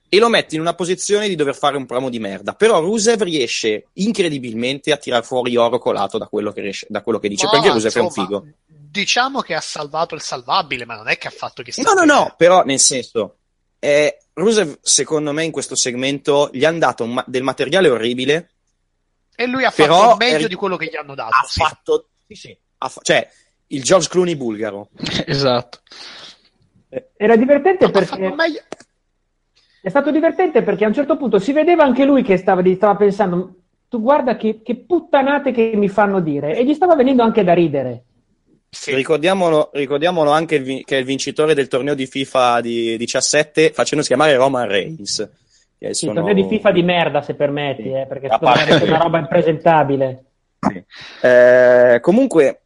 e 0.09 0.19
lo 0.19 0.31
metti 0.31 0.55
in 0.55 0.63
una 0.63 0.73
posizione 0.73 1.29
di 1.29 1.35
dover 1.35 1.55
fare 1.55 1.77
un 1.77 1.85
promo 1.85 2.09
di 2.09 2.19
merda. 2.19 2.55
Però 2.55 2.81
Rusev 2.81 3.21
riesce 3.21 3.89
incredibilmente 3.95 4.91
a 4.91 4.97
tirar 4.97 5.23
fuori 5.23 5.55
oro 5.55 5.79
colato 5.79 6.17
da 6.17 6.29
quello 6.29 6.51
che, 6.51 6.63
riesce- 6.63 6.87
da 6.89 7.03
quello 7.03 7.19
che 7.19 7.29
dice, 7.29 7.45
Ma, 7.45 7.51
perché 7.51 7.69
Rusev 7.69 7.93
è 7.93 7.99
un 7.99 8.05
insomma, 8.07 8.27
figo. 8.27 8.47
Diciamo 8.67 9.43
che 9.43 9.53
ha 9.53 9.61
salvato 9.61 10.15
il 10.15 10.23
salvabile, 10.23 10.87
ma 10.87 10.97
non 10.97 11.09
è 11.09 11.19
che 11.19 11.29
ha 11.29 11.33
fatto 11.33 11.63
chissà 11.63 11.83
No, 11.83 11.93
no, 11.93 12.05
no, 12.05 12.35
però 12.39 12.65
nel 12.65 12.79
senso, 12.79 13.37
eh, 13.79 14.19
Rusev 14.39 14.79
secondo 14.81 15.33
me 15.33 15.45
in 15.45 15.51
questo 15.51 15.75
segmento 15.77 16.49
gli 16.53 16.65
hanno 16.65 16.79
dato 16.79 17.05
ma- 17.07 17.25
del 17.27 17.43
materiale 17.43 17.89
orribile, 17.89 18.51
E 19.35 19.47
lui 19.47 19.65
ha 19.65 19.71
fatto 19.71 20.17
meglio 20.17 20.47
è- 20.47 20.49
di 20.49 20.55
quello 20.55 20.77
che 20.77 20.87
gli 20.87 20.97
hanno 20.97 21.15
dato. 21.15 21.31
ha 21.35 21.45
sì. 21.47 21.61
fatto, 21.61 22.09
sì, 22.27 22.35
sì, 22.35 22.59
ha 22.79 22.89
fa- 22.89 23.01
cioè 23.03 23.29
il 23.69 23.83
George 23.83 24.09
Clooney 24.09 24.37
bulgaro. 24.37 24.89
Esatto. 25.27 25.81
Era 27.17 27.37
divertente 27.37 27.85
Ha 27.87 27.91
perché 27.91 28.33
meglio- 28.35 28.63
è 29.83 29.89
stato 29.91 30.11
divertente 30.11 30.63
perché 30.63 30.85
a 30.85 30.89
un 30.89 30.95
certo 30.95 31.17
punto 31.17 31.39
si 31.39 31.53
vedeva 31.53 31.85
anche 31.85 32.05
lui 32.05 32.23
che 32.23 32.37
stava, 32.37 32.63
stava 32.75 32.97
pensando, 32.97 33.55
tu 33.89 34.01
guarda 34.01 34.37
che, 34.37 34.63
che 34.63 34.77
puttanate 34.77 35.53
che 35.53 35.73
mi 35.75 35.89
fanno 35.89 36.21
dire, 36.21 36.57
e 36.57 36.65
gli 36.65 36.75
stava 36.75 36.95
venendo 36.95 37.23
anche 37.23 37.45
da 37.45 37.53
ridere. 37.55 38.05
Sì. 38.71 38.95
Ricordiamolo, 38.95 39.71
ricordiamolo 39.73 40.31
anche 40.31 40.57
il 40.57 40.63
vi- 40.63 40.85
che 40.85 40.97
è 40.97 40.99
il 41.01 41.05
vincitore 41.07 41.55
del 41.55 41.69
torneo 41.69 41.95
di 41.95 42.07
FIFA 42.07 42.61
di 42.61 42.97
17 42.99 43.73
facendosi 43.73 44.09
chiamare 44.09 44.37
Roman 44.37 44.69
Reigns. 44.69 45.29
Che 45.79 45.95
Sì, 45.95 46.07
sono- 46.07 46.21
torneo 46.23 46.35
di 46.35 46.47
FIFA 46.49 46.71
di 46.73 46.83
merda 46.83 47.23
se 47.23 47.35
permetti, 47.35 47.83
Sì. 47.85 47.93
eh, 47.93 48.07
perché 48.07 48.29
parte- 48.39 48.79
è 48.79 48.83
una 48.83 48.99
roba 48.99 49.19
impresentabile. 49.19 50.25
Eh, 51.23 51.99
comunque, 52.01 52.61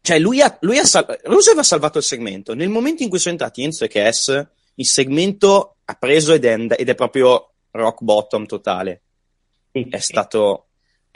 cioè 0.00 0.18
lui 0.18 0.40
ha, 0.40 0.56
lui 0.60 0.78
ha 0.78 0.84
sal- 0.84 1.18
Rusev 1.24 1.58
ha 1.58 1.62
salvato 1.62 1.98
il 1.98 2.04
segmento. 2.04 2.54
Nel 2.54 2.68
momento 2.68 3.02
in 3.02 3.08
cui 3.08 3.18
sono 3.18 3.32
entrati 3.34 3.62
Enzo 3.62 3.84
e 3.84 3.88
Cass, 3.88 4.46
il 4.76 4.86
segmento 4.86 5.76
ha 5.84 5.94
preso 5.94 6.32
ed 6.32 6.44
è, 6.44 6.52
and- 6.52 6.74
ed 6.76 6.88
è 6.88 6.94
proprio 6.94 7.50
rock 7.72 8.02
bottom 8.02 8.46
totale. 8.46 9.02
Sì. 9.72 9.86
È 9.90 9.98
stato. 9.98 10.66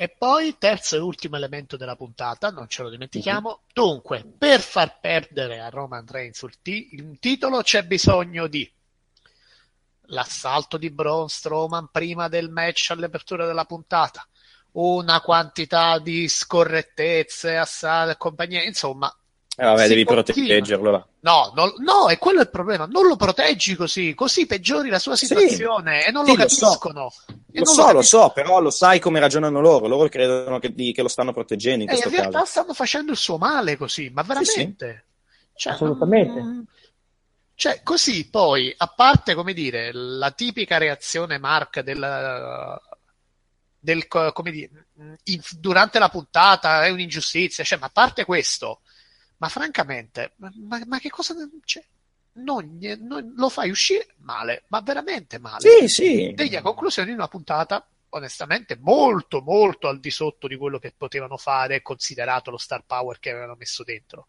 E 0.00 0.09
poi, 0.09 0.57
terzo 0.59 0.95
e 0.95 1.00
ultimo 1.00 1.35
elemento 1.35 1.76
della 1.76 1.97
puntata, 1.97 2.50
non 2.50 2.69
ce 2.69 2.85
lo 2.85 2.88
dimentichiamo. 2.88 3.62
Dunque, 3.73 4.25
per 4.25 4.61
far 4.61 5.00
perdere 5.00 5.59
a 5.59 5.71
Roman 5.71 6.07
Reigns 6.07 6.40
il, 6.43 6.62
ti- 6.62 6.90
il 6.93 7.19
titolo 7.19 7.62
c'è 7.62 7.83
bisogno 7.83 8.47
di 8.47 8.71
l'assalto 10.11 10.76
di 10.76 10.90
Braun 10.90 11.28
Strowman 11.28 11.88
prima 11.90 12.28
del 12.28 12.49
match 12.49 12.93
all'apertura 12.93 13.45
della 13.45 13.64
puntata, 13.64 14.25
una 14.75 15.21
quantità 15.21 15.99
di 15.99 16.28
scorrettezze, 16.28 17.57
assale 17.57 18.12
e 18.12 18.17
compagnia, 18.19 18.62
insomma. 18.62 19.12
Eh, 19.60 19.64
vabbè, 19.64 19.88
devi 19.88 20.04
continua. 20.04 20.22
proteggerlo. 20.22 20.90
va. 20.92 21.06
No, 21.20 21.52
no, 21.56 21.72
no, 21.78 22.08
è 22.08 22.16
quello 22.16 22.40
il 22.40 22.48
problema. 22.48 22.86
Non 22.86 23.08
lo 23.08 23.16
proteggi 23.16 23.74
così, 23.74 24.14
così 24.14 24.46
peggiori 24.46 24.88
la 24.88 25.00
sua 25.00 25.16
Sì. 25.16 25.26
situazione 25.26 26.06
e 26.06 26.12
non 26.12 26.24
Sì, 26.26 26.36
lo 26.36 26.42
lo 26.44 26.48
so. 26.48 26.64
capiscono. 26.66 27.02
Lo 27.02 27.10
so, 27.64 27.80
lo 27.80 27.86
capiscono. 27.86 28.02
so, 28.02 28.30
però 28.30 28.60
lo 28.60 28.70
sai 28.70 29.00
come 29.00 29.18
ragionano 29.18 29.60
loro. 29.60 29.88
Loro 29.88 30.08
credono 30.08 30.60
che, 30.60 30.72
che 30.72 31.02
lo 31.02 31.08
stanno 31.08 31.32
proteggendo 31.32 31.82
in 31.82 31.88
E 31.88 31.92
questo 31.92 32.08
in 32.08 32.14
realtà 32.14 32.38
caso. 32.38 32.50
stanno 32.50 32.72
facendo 32.72 33.10
il 33.10 33.18
suo 33.18 33.36
male 33.36 33.76
così, 33.76 34.10
ma 34.10 34.22
Sì, 34.22 34.28
sì. 34.44 34.50
veramente. 34.54 35.06
Cioè, 35.54 35.72
Assolutamente. 35.72 36.64
Cioè, 37.56 37.80
così 37.82 38.30
poi, 38.30 38.72
a 38.76 38.86
parte, 38.86 39.34
come 39.34 39.52
dire, 39.54 39.90
la 39.92 40.30
tipica 40.30 40.78
reazione 40.78 41.38
Mark 41.38 41.80
del, 41.80 42.78
del 43.80 44.06
co- 44.06 44.30
come 44.32 44.52
dire, 44.52 44.86
in- 45.24 45.40
durante 45.58 45.98
la 45.98 46.08
puntata 46.08 46.84
è 46.84 46.90
un'ingiustizia, 46.90 47.64
cioè, 47.64 47.78
ma 47.80 47.86
a 47.86 47.90
parte 47.92 48.24
questo, 48.24 48.82
ma 49.38 49.49
francamente, 49.49 50.33
ma, 50.37 50.50
ma- 50.87 50.99
che 50.99 51.11
cosa 51.11 51.35
cioè, 51.64 51.85
non, 52.35 52.78
non- 53.00 53.33
lo 53.37 53.49
fai 53.49 53.71
uscire 53.71 54.14
male, 54.18 54.64
ma 54.68 54.80
veramente 54.80 55.38
male. 55.38 55.61
Sì, 55.61 55.88
sì. 55.88 56.33
Degli 56.35 56.57
a 56.57 56.62
conclusione 56.62 57.09
di 57.09 57.14
una 57.14 57.28
puntata 57.28 57.87
onestamente 58.11 58.78
molto 58.80 59.42
molto 59.42 59.87
al 59.88 60.00
di 60.00 60.11
sotto 60.11 60.47
di 60.49 60.57
quello 60.57 60.78
che 60.78 60.95
potevano 60.97 61.37
fare 61.37 61.83
considerato 61.83 62.50
lo 62.50 62.57
star 62.57 62.83
power 62.87 63.18
che 63.18 63.28
avevano 63.30 63.54
messo 63.59 63.85
dentro 63.85 64.28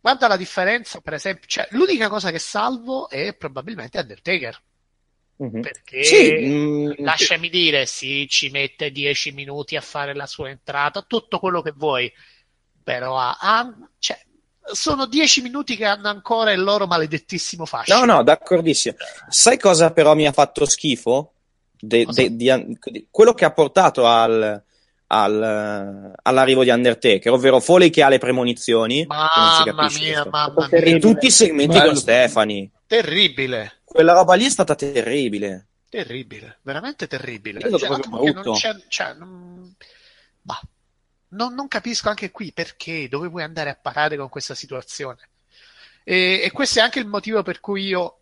guarda 0.00 0.28
la 0.28 0.36
differenza 0.36 1.00
per 1.00 1.14
esempio 1.14 1.46
cioè, 1.48 1.68
l'unica 1.72 2.08
cosa 2.08 2.30
che 2.30 2.38
salvo 2.38 3.08
è 3.08 3.34
probabilmente 3.34 3.98
Undertaker 3.98 4.62
Mhm. 5.40 5.60
perché 5.60 6.02
Sì, 6.04 6.32
mm, 6.46 6.92
lasciami 6.98 7.48
dire 7.48 7.86
sì 7.86 8.26
ci 8.28 8.50
mette 8.50 8.90
10 8.90 9.32
minuti 9.32 9.76
a 9.76 9.80
fare 9.80 10.14
la 10.14 10.26
sua 10.26 10.50
entrata 10.50 11.02
tutto 11.02 11.38
quello 11.38 11.62
che 11.62 11.72
vuoi 11.72 12.12
però 12.82 13.16
ha, 13.18 13.36
ha- 13.40 13.72
cioè, 13.98 14.18
sono 14.72 15.06
10 15.06 15.42
minuti 15.42 15.76
che 15.76 15.84
hanno 15.84 16.08
ancora 16.08 16.52
il 16.52 16.62
loro 16.62 16.86
maledettissimo 16.86 17.64
fascino 17.66 18.04
No, 18.04 18.04
no, 18.16 18.22
d'accordissimo. 18.22 18.94
Sai 19.28 19.58
cosa 19.58 19.90
però 19.92 20.14
mi 20.14 20.26
ha 20.26 20.32
fatto 20.32 20.64
schifo? 20.66 21.32
De- 21.82 22.04
de- 22.06 22.36
di- 22.36 22.78
di- 22.82 23.06
quello 23.10 23.32
che 23.32 23.44
ha 23.46 23.52
portato 23.52 24.06
al, 24.06 24.62
al- 25.06 26.12
all'arrivo 26.22 26.62
di 26.62 26.70
Undertaker, 26.70 27.32
ovvero 27.32 27.58
Foley 27.58 27.88
che 27.90 28.02
ha 28.02 28.08
le 28.08 28.18
premonizioni, 28.18 29.04
mamma 29.06 29.70
mia 29.72 29.74
questo. 29.74 30.28
mamma 30.30 30.68
e 30.68 30.82
mia 30.82 30.98
tutti 30.98 31.26
i 31.26 31.30
segmenti 31.30 31.76
Bello. 31.78 31.86
con 31.90 31.96
Stefani. 31.96 32.70
terribile 32.86 33.80
Quella 33.84 34.12
roba 34.12 34.34
lì 34.34 34.44
è 34.44 34.50
stata 34.50 34.74
terribile. 34.74 35.66
Terribile, 35.88 36.58
veramente 36.62 37.08
terribile. 37.08 37.58
Stato 37.58 37.78
Cioè, 37.78 38.32
non 38.32 38.52
c'è, 38.54 38.76
cioè, 38.88 39.14
non- 39.14 39.74
bah, 40.42 40.60
non, 41.30 41.54
non 41.54 41.68
capisco 41.68 42.08
anche 42.08 42.30
qui 42.30 42.52
perché, 42.52 43.08
dove 43.08 43.28
vuoi 43.28 43.42
andare 43.42 43.70
a 43.70 43.74
parare 43.80 44.16
con 44.16 44.28
questa 44.28 44.54
situazione. 44.54 45.28
E, 46.04 46.40
e 46.42 46.50
questo 46.50 46.78
è 46.78 46.82
anche 46.82 46.98
il 46.98 47.06
motivo 47.06 47.42
per 47.42 47.60
cui 47.60 47.84
io, 47.86 48.18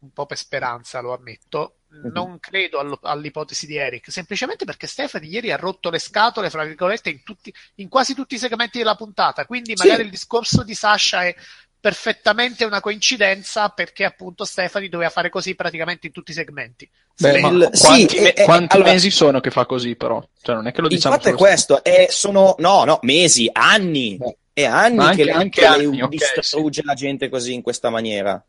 un 0.00 0.12
po' 0.12 0.26
per 0.26 0.36
speranza 0.38 1.00
lo 1.00 1.12
ammetto, 1.14 1.74
Mhm. 1.90 2.10
non 2.12 2.38
credo 2.38 2.80
allo- 2.80 2.98
all'ipotesi 3.02 3.66
di 3.66 3.76
Eric, 3.76 4.12
semplicemente 4.12 4.66
perché 4.66 4.86
Stefani 4.86 5.26
ieri 5.28 5.52
ha 5.52 5.56
rotto 5.56 5.88
le 5.88 5.98
scatole, 5.98 6.50
fra 6.50 6.62
virgolette, 6.64 7.08
in, 7.08 7.22
tutti, 7.22 7.52
in 7.76 7.88
quasi 7.88 8.14
tutti 8.14 8.34
i 8.34 8.38
segmenti 8.38 8.76
della 8.76 8.94
puntata, 8.94 9.46
quindi 9.46 9.74
Sì. 9.74 9.86
magari 9.86 10.02
il 10.04 10.10
discorso 10.10 10.62
di 10.64 10.74
Sasha 10.74 11.24
è 11.24 11.34
perfettamente 11.80 12.64
una 12.64 12.80
coincidenza 12.80 13.68
perché 13.68 14.04
appunto 14.04 14.44
Stefani 14.44 14.88
doveva 14.88 15.10
fare 15.10 15.30
così 15.30 15.54
praticamente 15.54 16.06
in 16.06 16.12
tutti 16.12 16.32
i 16.32 16.34
segmenti. 16.34 16.88
Beh, 17.16 17.34
Sì. 17.34 17.40
ma 17.40 17.48
Il- 17.48 17.70
quanti, 17.80 18.16
sì, 18.16 18.20
me- 18.22 18.32
eh, 18.32 18.42
eh, 18.42 18.44
quanti 18.44 18.76
allora- 18.76 18.92
mesi 18.92 19.10
sono 19.10 19.40
che 19.40 19.50
fa 19.50 19.64
così, 19.66 19.94
però? 19.96 20.22
Cioè, 20.42 20.54
non 20.56 20.66
è 20.66 20.72
che 20.72 20.80
lo 20.80 20.88
Il 20.88 20.94
diciamo 20.94 21.14
fatto 21.14 21.28
è 21.28 21.34
questo, 21.34 21.82
è, 21.84 22.06
sono 22.10 22.54
no, 22.58 22.84
no, 22.84 22.98
mesi, 23.02 23.48
anni. 23.52 24.18
È 24.52 24.64
anni 24.64 24.96
Ma 24.96 25.08
anche- 25.10 25.24
che, 25.24 25.30
anche 25.30 25.60
che 25.60 25.68
lei 25.68 26.00
anni, 26.00 26.08
distrugge 26.08 26.82
la 26.84 26.94
gente 26.94 27.28
così 27.28 27.54
in 27.54 27.62
questa 27.62 27.90
maniera. 27.90 28.44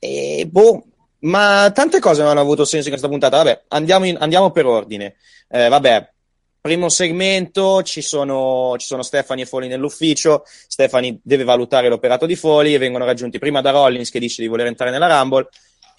E 0.00 0.46
boh, 0.50 0.84
ma 1.20 1.70
tante 1.74 1.98
cose 2.00 2.22
non 2.22 2.30
hanno 2.30 2.40
avuto 2.40 2.64
senso 2.64 2.86
in 2.86 2.90
questa 2.92 3.08
puntata. 3.08 3.36
Vabbè, 3.38 3.64
andiamo, 3.68 4.04
in- 4.04 4.16
andiamo 4.20 4.50
per 4.50 4.66
ordine. 4.66 5.16
Eh, 5.48 5.68
vabbè, 5.68 6.12
primo 6.60 6.88
segmento 6.88 7.82
ci 7.82 8.02
sono, 8.02 8.74
ci 8.78 8.86
sono 8.86 9.02
Stefani 9.02 9.42
e 9.42 9.46
Foley 9.46 9.68
nell'ufficio. 9.68 10.44
Stefani 10.44 11.18
deve 11.22 11.44
valutare 11.44 11.88
l'operato 11.88 12.26
di 12.26 12.36
Foley 12.36 12.74
e 12.74 12.78
vengono 12.78 13.04
raggiunti 13.04 13.38
prima 13.38 13.60
da 13.60 13.70
Rollins 13.70 14.10
che 14.10 14.18
dice 14.18 14.42
di 14.42 14.48
voler 14.48 14.66
entrare 14.66 14.90
nella 14.90 15.18
Rumble 15.18 15.48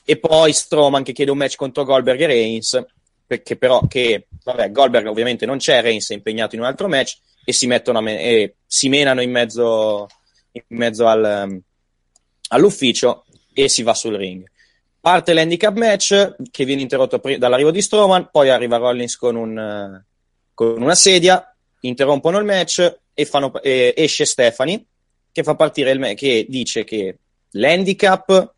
e 0.06 0.18
poi 0.18 0.54
Strowman 0.54 1.04
che 1.04 1.14
chiede 1.14 1.32
un 1.32 1.38
match 1.38 1.56
contro 1.56 1.84
Goldberg 1.84 2.22
e 2.22 2.26
Reigns 2.26 2.84
perché 3.30 3.58
però 3.58 3.82
che 3.88 4.28
vabbè, 4.44 4.72
Goldberg 4.72 5.06
ovviamente 5.06 5.46
non 5.46 5.58
c'è, 5.58 5.84
Reigns 5.84 6.10
è 6.10 6.16
impegnato 6.16 6.56
in 6.56 6.62
un 6.62 6.68
altro 6.68 6.88
match 6.88 7.18
e 7.46 7.54
si 7.54 7.68
mettono 7.68 8.02
me- 8.02 8.20
e 8.20 8.56
si 8.66 8.90
menano 8.90 9.22
in 9.22 9.30
mezzo, 9.30 10.08
in 10.52 10.78
mezzo 10.78 11.06
al, 11.06 11.46
um, 11.46 11.62
all'ufficio 12.50 13.26
e 13.54 13.70
si 13.70 13.84
va 13.84 13.94
sul 13.94 14.16
ring. 14.16 14.50
Parte 15.00 15.34
l'handicap 15.34 15.78
match 15.78 16.36
che 16.50 16.66
viene 16.66 16.82
interrotto 16.82 17.20
pri- 17.20 17.38
dall'arrivo 17.38 17.70
di 17.70 17.84
Strowman, 17.84 18.30
poi 18.32 18.50
arriva 18.50 18.78
Rollins 18.78 19.16
con, 19.16 19.36
un, 19.36 20.04
con 20.60 20.82
una 20.82 20.96
sedia, 20.96 21.56
interrompono 21.80 22.38
il 22.38 22.44
match 22.44 23.00
e 23.14 23.24
fanno, 23.24 23.62
e 23.62 23.94
esce 23.96 24.26
Stephanie 24.26 24.84
che 25.32 25.42
fa 25.42 25.56
partire 25.56 25.92
il 25.92 26.00
match, 26.00 26.16
che 26.16 26.46
dice 26.50 26.84
che 26.84 27.18
l'handicap 27.52 28.56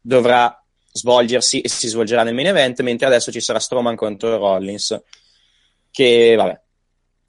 dovrà 0.00 0.60
svolgersi 0.90 1.60
e 1.60 1.68
si 1.68 1.86
svolgerà 1.86 2.24
nel 2.24 2.34
main 2.34 2.48
event, 2.48 2.80
mentre 2.80 3.06
adesso 3.06 3.30
ci 3.30 3.38
sarà 3.38 3.60
Strowman 3.60 3.94
contro 3.94 4.36
Rollins, 4.36 5.00
che 5.92 6.34
vabbè, 6.34 6.60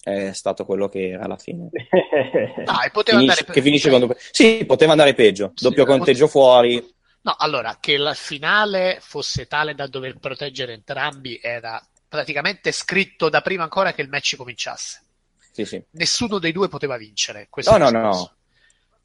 è 0.02 0.34
stato 0.34 0.66
quello 0.66 0.90
che 0.90 1.10
era 1.10 1.26
alla 1.26 1.38
fine. 1.38 1.70
E 1.86 2.90
poteva 2.92 3.20
Finisce- 3.20 3.40
andare 3.42 3.46
che 3.54 3.62
finisce 3.62 3.90
con 3.92 4.16
Sì, 4.32 4.66
poteva 4.66 4.94
andare 4.94 5.14
peggio, 5.14 5.54
doppio 5.54 5.86
conteggio 5.86 6.28
fuori. 6.28 6.84
No, 7.22 7.36
allora, 7.38 7.78
che 7.80 7.98
la 7.98 8.16
finale 8.16 8.98
fosse 9.02 9.46
tale 9.46 9.76
da 9.76 9.86
dover 9.86 10.18
proteggere 10.18 10.74
entrambi 10.74 11.40
era 11.40 11.80
praticamente 12.16 12.72
scritto 12.72 13.30
da 13.30 13.42
prima 13.42 13.64
ancora 13.64 13.94
che 13.94 14.02
il 14.02 14.10
match 14.10 14.36
cominciasse. 14.38 15.04
Sì, 15.52 15.66
sì. 15.66 15.84
Nessuno 15.92 16.40
dei 16.40 16.52
due 16.52 16.68
poteva 16.68 16.98
vincere. 16.98 17.48
questo 17.50 17.72
No, 17.72 17.78
no, 17.78 17.92
discorso. 17.92 18.34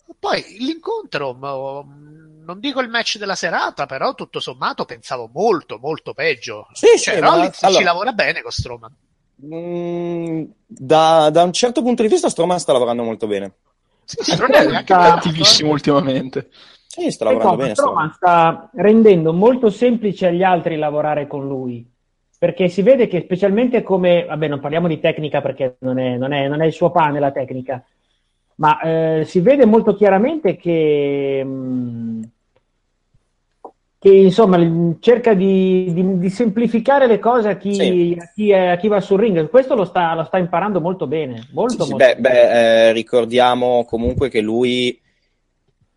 no. 0.07 0.15
Poi 0.19 0.45
l'incontro, 0.59 1.35
mo- 1.35 1.87
non 2.45 2.59
dico 2.59 2.81
il 2.81 2.89
match 2.89 3.19
della 3.19 3.37
serata, 3.37 3.87
però 3.87 4.15
tutto 4.15 4.41
sommato 4.41 4.85
pensavo 4.85 5.31
molto, 5.33 5.79
molto 5.79 6.15
peggio. 6.15 6.67
Sì, 6.73 6.87
cioè, 6.99 7.15
sì, 7.17 7.21
ma- 7.21 7.29
Rollins 7.29 7.57
ci 7.59 7.65
allora- 7.65 7.85
lavora 7.85 8.13
bene 8.13 8.43
con 8.43 8.51
Strowman. 8.51 8.95
Mm, 9.47 10.43
da, 10.67 11.31
da 11.31 11.43
un 11.45 11.53
certo 11.53 11.83
punto 11.83 12.03
di 12.03 12.09
vista 12.09 12.29
Strowman 12.29 12.59
sta 12.59 12.73
lavorando 12.73 13.03
molto 13.05 13.27
bene. 13.27 13.53
Sì, 14.05 14.37
non 14.37 14.53
è 14.53 14.67
neanche 14.67 14.93
cattivissimo 14.93 15.71
ultimamente. 15.71 16.51
Sì, 16.87 17.11
sta 17.13 17.25
lavorando 17.27 17.53
no, 17.55 17.63
bene. 17.63 17.75
Strowman 17.75 18.13
sta 18.13 18.71
rendendo 18.75 19.33
molto 19.33 19.71
semplice 19.71 20.27
agli 20.27 20.43
altri 20.43 20.77
lavorare 20.77 21.29
con 21.29 21.47
lui. 21.47 21.89
Perché 22.41 22.69
si 22.69 22.81
vede 22.81 23.07
che 23.07 23.21
specialmente 23.21 23.83
come, 23.83 24.25
vabbè, 24.25 24.49
non 24.49 24.61
parliamo 24.61 24.89
di 24.89 24.99
tecnica 24.99 25.43
perché 25.43 25.77
non 25.81 25.99
è, 25.99 26.17
non 26.17 26.33
è- 26.33 26.49
non 26.49 26.63
è 26.63 26.67
il 26.67 26.73
suo 26.73 26.91
pane 26.91 27.21
la 27.21 27.33
tecnica, 27.33 27.85
ma 28.57 28.81
eh, 28.81 29.25
si 29.27 29.41
vede 29.41 29.67
molto 29.67 29.95
chiaramente 29.95 30.57
che, 30.57 31.45
mh, 31.45 32.23
che 33.99 34.09
insomma 34.15 34.57
cerca 35.01 35.35
di, 35.35 35.93
di- 35.93 36.19
di 36.19 36.31
semplificare 36.31 37.07
le 37.07 37.19
cose 37.19 37.51
a 37.51 37.57
chi, 37.59 38.15
Sì. 38.15 38.19
a 38.19 38.31
chi 38.35 38.53
a 38.55 38.77
chi 38.79 38.89
va 38.89 39.01
sul 39.01 39.19
ring. 39.21 39.51
Questo 39.51 39.75
lo 39.75 39.85
sta, 39.85 40.15
lo 40.15 40.25
sta 40.25 40.39
imparando 40.39 40.81
molto 40.81 41.07
bene. 41.07 41.49
Molto, 41.53 41.85
Sì, 41.85 41.91
molto 41.91 42.07
beh, 42.07 42.17
beh, 42.17 42.89
eh, 42.89 42.93
ricordiamo 42.93 43.85
comunque 43.85 44.31
che 44.31 44.41
lui 44.41 44.99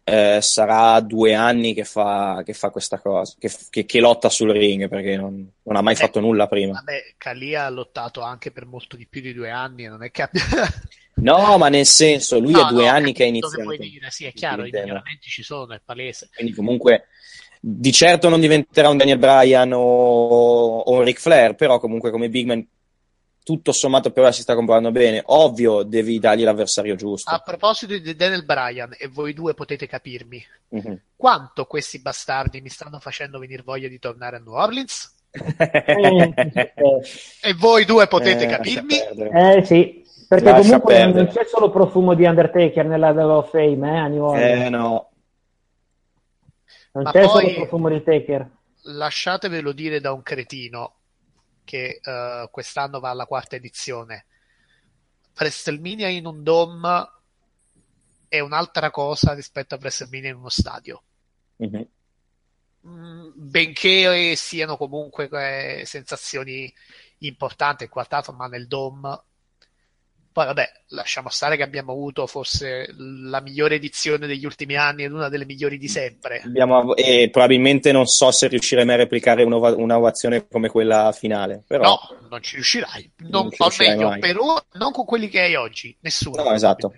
eh, 0.03 0.39
sarà 0.41 0.99
due 0.99 1.33
anni 1.33 1.73
che 1.73 1.83
fa, 1.85 2.41
che 2.45 2.53
fa 2.53 2.69
questa 2.69 2.99
cosa, 2.99 3.33
che, 3.39 3.49
che- 3.69 3.85
che 3.85 3.99
lotta 3.99 4.29
sul 4.29 4.51
ring 4.51 4.87
perché 4.89 5.15
non, 5.15 5.49
non 5.63 5.75
ha 5.75 5.81
mai 5.81 5.95
fatto 5.95 6.19
nulla 6.19 6.47
prima. 6.47 6.73
Vabbè, 6.73 7.13
Kalia 7.17 7.65
ha 7.65 7.69
lottato 7.69 8.21
anche 8.21 8.51
per 8.51 8.65
molto 8.65 8.95
di 8.97 9.07
più 9.07 9.21
di 9.21 9.33
due 9.33 9.49
anni 9.49 9.85
non 9.85 10.03
è 10.03 10.11
che 10.11 10.21
abbia... 10.23 10.41
No, 11.15 11.57
ma 11.59 11.69
nel 11.69 11.85
senso, 11.85 12.39
lui 12.39 12.51
No, 12.53 12.61
è 12.67 12.71
due 12.71 12.85
no, 12.85 12.89
anni 12.89 13.13
che 13.13 13.23
ha 13.23 13.27
iniziato. 13.27 13.61
vuoi 13.63 13.77
dire, 13.77 14.09
sì, 14.09 14.25
è 14.25 14.33
chiaro, 14.33 14.65
i 14.65 14.71
miglioramenti 14.71 15.29
ci 15.29 15.43
sono, 15.43 15.71
è 15.73 15.79
palese. 15.83 16.29
Quindi 16.33 16.53
comunque 16.53 17.05
di 17.59 17.91
certo 17.93 18.29
non 18.29 18.41
diventerà 18.41 18.89
un 18.89 18.97
Daniel 18.97 19.19
Bryan 19.19 19.71
o, 19.73 20.79
o 20.79 20.91
un 20.91 21.03
Ric 21.03 21.19
Flair, 21.19 21.53
però 21.55 21.79
comunque 21.79 22.09
come 22.11 22.29
Big 22.29 22.47
Man 22.47 22.65
tutto 23.43 23.71
sommato 23.71 24.11
per 24.11 24.23
ora 24.23 24.31
si 24.31 24.41
sta 24.41 24.55
comportando 24.55 24.91
bene. 24.91 25.21
Ovvio, 25.25 25.83
devi 25.83 26.17
dargli 26.19 26.43
l'avversario 26.43 26.95
giusto. 26.95 27.29
A 27.29 27.39
proposito 27.39 27.97
di 27.97 28.15
Daniel 28.15 28.45
Bryan, 28.45 28.95
e 28.97 29.07
voi 29.07 29.33
due 29.33 29.53
potete 29.53 29.85
capirmi, 29.87 30.43
Mhm. 30.69 30.99
quanto 31.15 31.65
questi 31.65 31.99
bastardi 31.99 32.61
mi 32.61 32.69
stanno 32.69 32.99
facendo 32.99 33.39
venire 33.39 33.61
voglia 33.63 33.87
di 33.87 33.99
tornare 33.99 34.37
a 34.37 34.39
New 34.39 34.53
Orleans? 34.53 35.11
E 37.41 37.53
voi 37.57 37.85
due 37.85 38.07
potete 38.07 38.45
Eh, 38.45 38.47
capirmi? 38.47 38.95
Eh 38.97 39.63
sì, 39.65 40.03
perché 40.27 40.45
Lascia 40.45 40.61
comunque 40.61 40.97
non 41.03 41.13
perdere. 41.13 41.31
c'è 41.39 41.45
solo 41.49 41.69
profumo 41.69 42.13
di 42.13 42.25
Undertaker 42.25 42.85
nella 42.85 43.07
Hall 43.09 43.29
of 43.29 43.49
Fame, 43.49 43.93
eh, 43.93 43.97
a 43.97 44.07
New 44.07 44.23
Orleans. 44.23 44.61
Eh 44.65 44.69
no. 44.69 45.09
non 46.93 47.03
ma 47.03 47.11
c'è 47.11 47.21
poi- 47.25 47.29
solo 47.49 47.53
profumo 47.55 47.89
di 47.89 48.03
Taker. 48.03 48.47
Lasciatevelo 48.85 49.71
dire 49.71 49.99
da 49.99 50.11
un 50.13 50.21
cretino 50.21 50.93
che 51.63 51.99
eh, 52.03 52.47
quest'anno 52.51 52.99
va 52.99 53.09
alla 53.09 53.25
quarta 53.25 53.55
edizione. 53.55 54.25
WrestleMania 55.35 56.07
in 56.09 56.25
un 56.25 56.43
dome 56.43 57.09
è 58.27 58.39
un'altra 58.39 58.91
cosa 58.91 59.33
rispetto 59.33 59.75
a 59.75 59.77
WrestleMania 59.79 60.29
in 60.29 60.37
uno 60.37 60.49
stadio. 60.49 61.03
Mhm. 61.57 61.87
Mm, 62.85 63.29
benché 63.35 64.35
siano 64.35 64.75
comunque 64.75 65.29
eh, 65.31 65.85
sensazioni 65.85 66.71
importanti 67.19 67.83
il 67.83 67.89
quartato, 67.89 68.33
ma 68.33 68.47
nel 68.47 68.67
dome. 68.67 69.21
Poi 70.33 70.45
vabbè, 70.47 70.71
lasciamo 70.89 71.29
stare 71.29 71.55
che 71.55 71.61
abbiamo 71.61 71.91
avuto 71.91 72.25
forse 72.25 72.87
la 72.97 73.39
migliore 73.39 73.75
edizione 73.75 74.25
degli 74.25 74.45
ultimi 74.45 74.75
anni 74.75 75.03
ed 75.03 75.13
una 75.13 75.29
delle 75.29 75.45
migliori 75.45 75.77
di 75.77 75.87
sempre. 75.87 76.41
Abbiamo 76.43 76.95
e 76.95 77.29
probabilmente 77.31 77.91
non 77.91 78.07
so 78.07 78.31
se 78.31 78.47
riusciremo 78.47 78.91
a 78.91 78.95
replicare 78.95 79.43
un'ova- 79.43 79.75
un'ovazione 79.75 80.47
come 80.47 80.69
quella 80.69 81.11
finale, 81.11 81.61
però 81.67 81.83
No, 81.83 82.27
non 82.29 82.41
ci 82.41 82.55
riuscirai. 82.55 83.11
Non, 83.29 83.51
ci 83.51 83.61
o 83.61 83.65
riuscirai 83.67 83.95
meglio, 83.95 84.09
mai. 84.09 84.19
per 84.19 84.37
ora, 84.39 84.65
non 84.73 84.91
con 84.91 85.05
quelli 85.05 85.29
che 85.29 85.39
hai 85.39 85.53
oggi, 85.53 85.95
nessuno. 85.99 86.43
No, 86.43 86.51
esatto. 86.51 86.91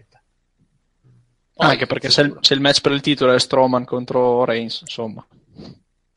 Anche 1.58 1.86
perché 1.86 2.10
se 2.10 2.22
il, 2.22 2.38
se 2.40 2.54
il 2.54 2.62
match 2.62 2.80
per 2.82 2.94
il 2.94 3.02
titolo 3.02 3.34
è 3.34 3.40
Strowman 3.40 3.84
contro 3.84 4.46
Reigns, 4.46 4.80
insomma. 4.82 5.26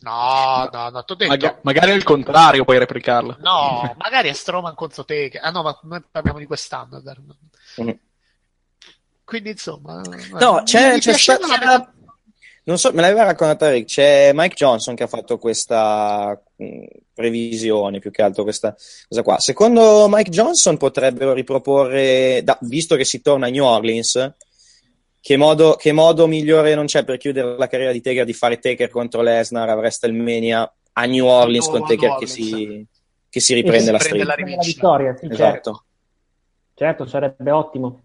No, 0.01 0.69
no, 0.73 0.91
no, 0.91 1.05
t'ho 1.05 1.15
detto. 1.17 1.31
Maga- 1.31 1.59
magari 1.63 1.91
al 1.91 2.03
contrario 2.05 2.65
puoi 2.65 2.79
replicarla. 2.79 3.39
No, 3.41 3.95
magari 3.99 4.29
è 4.29 4.33
Strowman 4.33 4.75
contro 4.75 5.05
te. 5.05 5.29
che- 5.29 5.39
Ah 5.39 5.51
no, 5.51 5.63
ma 5.63 5.77
noi 5.83 6.03
parliamo 6.11 6.39
di 6.39 6.47
quest'anno. 6.47 7.03
Mhm. 7.77 7.99
Quindi 9.25 9.51
insomma... 9.51 10.01
No, 10.39 10.63
c'è, 10.65 10.95
mi 10.95 11.01
c'è 11.01 11.11
piaceva 11.13 11.39
sta- 11.39 11.47
la- 11.47 11.59
c'era- 11.59 11.93
non 12.65 12.79
so, 12.79 12.93
me 12.93 13.01
l'aveva 13.01 13.25
raccontata 13.25 13.71
Rick, 13.71 13.87
c'è 13.87 14.31
Mike 14.35 14.55
Johnson 14.55 14.95
che 14.95 15.03
ha 15.03 15.07
fatto 15.07 15.39
questa 15.39 16.39
mh, 16.57 16.85
previsione, 17.15 17.99
più 17.99 18.11
che 18.11 18.23
altro 18.23 18.43
questa 18.45 18.75
cosa 19.09 19.23
qua. 19.23 19.39
Secondo 19.41 20.07
Mike 20.09 20.31
Johnson 20.31 20.77
potrebbero 20.77 21.33
riproporre, 21.33 22.43
da- 22.45 22.59
visto 22.63 22.95
che 22.97 23.05
si 23.05 23.21
torna 23.21 23.47
a 23.47 23.51
New 23.51 23.65
Orleans, 23.65 24.35
che 25.20 25.37
modo, 25.37 25.74
che 25.74 25.92
modo 25.92 26.26
migliore 26.26 26.74
non 26.74 26.87
c'è 26.87 27.04
per 27.04 27.16
chiudere 27.18 27.57
la 27.57 27.66
carriera 27.66 27.92
di 27.92 28.00
Taker 28.00 28.24
di 28.24 28.33
fare 28.33 28.59
Taker 28.59 28.88
contro 28.88 29.20
Lesnar 29.22 29.68
a 29.68 29.74
WrestleMania 29.74 30.72
a 30.92 31.04
New 31.04 31.26
Orleans 31.26 31.66
New- 31.68 31.78
con 31.78 31.87
Taker 31.88 32.09
New 32.09 32.18
che 32.18 32.24
Orleans. 32.24 32.33
si, 32.33 32.87
che 33.28 33.40
si 33.40 33.54
riprende 33.54 33.90
la 33.92 33.98
prende 33.98 34.20
streak. 34.22 34.26
la 34.26 34.35
La 34.35 34.35
rivincita. 34.35 34.74
vittoria, 34.81 35.16
sì, 35.16 35.26
certo. 35.28 35.35
Esatto. 35.35 35.85
certo, 36.74 37.07
sarebbe 37.07 37.50
ottimo. 37.50 38.00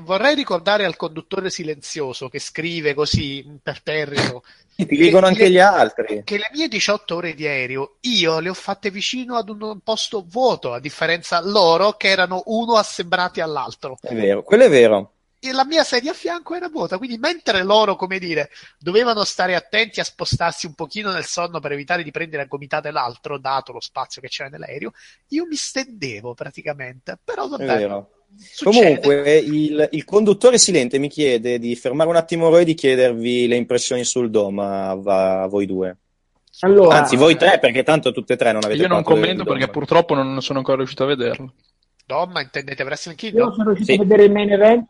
Vorrei 0.00 0.36
ricordare 0.36 0.84
al 0.84 0.94
conduttore 0.94 1.50
silenzioso 1.50 2.28
che 2.28 2.38
scrive 2.38 2.94
così 2.94 3.38
imperterrito 3.44 4.44
Ti 4.76 4.86
dicono 4.86 5.26
anche 5.26 5.44
le- 5.44 5.50
gli 5.50 5.58
altri. 5.58 6.22
che 6.22 6.36
le 6.36 6.48
mie 6.52 6.68
18 6.68 7.16
ore 7.16 7.34
di 7.34 7.44
aereo 7.48 7.96
io 8.02 8.38
le 8.38 8.48
ho 8.50 8.54
fatte 8.54 8.90
vicino 8.92 9.34
ad 9.34 9.48
un 9.48 9.80
posto 9.82 10.24
vuoto, 10.24 10.72
a 10.72 10.78
differenza 10.78 11.40
loro 11.42 11.94
che 11.94 12.06
erano 12.10 12.42
uno 12.46 12.74
assembrati 12.76 13.40
all'altro. 13.40 13.98
È 14.00 14.14
vero, 14.14 14.44
quello 14.44 14.64
è 14.64 14.68
vero. 14.70 15.14
E 15.40 15.52
la 15.52 15.64
mia 15.64 15.84
sedia 15.84 16.10
a 16.10 16.14
fianco 16.14 16.54
era 16.56 16.68
vuota, 16.68 16.98
quindi 16.98 17.16
mentre 17.16 17.62
loro, 17.62 17.94
come 17.94 18.18
dire, 18.18 18.50
dovevano 18.78 19.22
stare 19.22 19.54
attenti 19.54 20.00
a 20.00 20.04
spostarsi 20.04 20.66
un 20.66 20.74
pochino 20.74 21.12
nel 21.12 21.24
sonno 21.26 21.60
per 21.60 21.70
evitare 21.72 22.02
di 22.02 22.10
prendere 22.10 22.42
a 22.42 22.46
gomitate 22.46 22.90
l'altro, 22.90 23.38
dato 23.38 23.70
lo 23.72 23.80
spazio 23.80 24.20
che 24.20 24.26
c'era 24.28 24.48
nell'aereo, 24.48 24.90
io 25.28 25.46
mi 25.46 25.54
stendevo 25.54 26.34
praticamente. 26.34 27.18
Però 27.22 27.44
È 27.46 27.48
vabbè, 27.50 27.64
vero. 27.64 28.10
Comunque, 28.62 29.38
il, 29.38 29.88
il 29.92 30.04
conduttore 30.04 30.58
silente 30.58 30.98
mi 30.98 31.08
chiede 31.08 31.58
di 31.58 31.74
fermare 31.76 32.10
un 32.10 32.16
attimo 32.16 32.48
Roy 32.50 32.62
e 32.62 32.64
di 32.64 32.74
chiedervi 32.74 33.46
le 33.46 33.56
impressioni 33.56 34.04
sul 34.04 34.30
Dom 34.30 34.58
a, 34.58 34.90
a 35.42 35.46
voi 35.46 35.66
due. 35.66 35.96
Allora, 36.60 36.96
Anzi, 36.98 37.14
voi 37.16 37.36
tre, 37.36 37.58
perché 37.60 37.84
tanto 37.84 38.10
tutte 38.12 38.32
e 38.32 38.36
tre 38.36 38.50
non 38.52 38.64
avete 38.64 38.82
Io 38.82 38.88
non 38.88 39.02
commento 39.04 39.44
Dom. 39.44 39.56
perché 39.56 39.70
purtroppo 39.70 40.14
non 40.14 40.42
sono 40.42 40.58
ancora 40.58 40.76
riuscito 40.78 41.04
a 41.04 41.06
vederlo. 41.06 41.54
Dom, 42.04 42.36
intendete 42.38 42.82
Wrestling 42.82 43.18
Io 43.22 43.28
Kingdom? 43.30 43.52
sono 43.52 43.64
riuscito 43.72 43.92
Sì. 43.92 43.98
a 43.98 44.02
vedere 44.02 44.24
il 44.24 44.32
main 44.32 44.50
event 44.52 44.88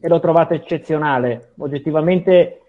e 0.00 0.08
l'ho 0.08 0.20
trovato 0.20 0.54
eccezionale. 0.54 1.52
Oggettivamente, 1.58 2.60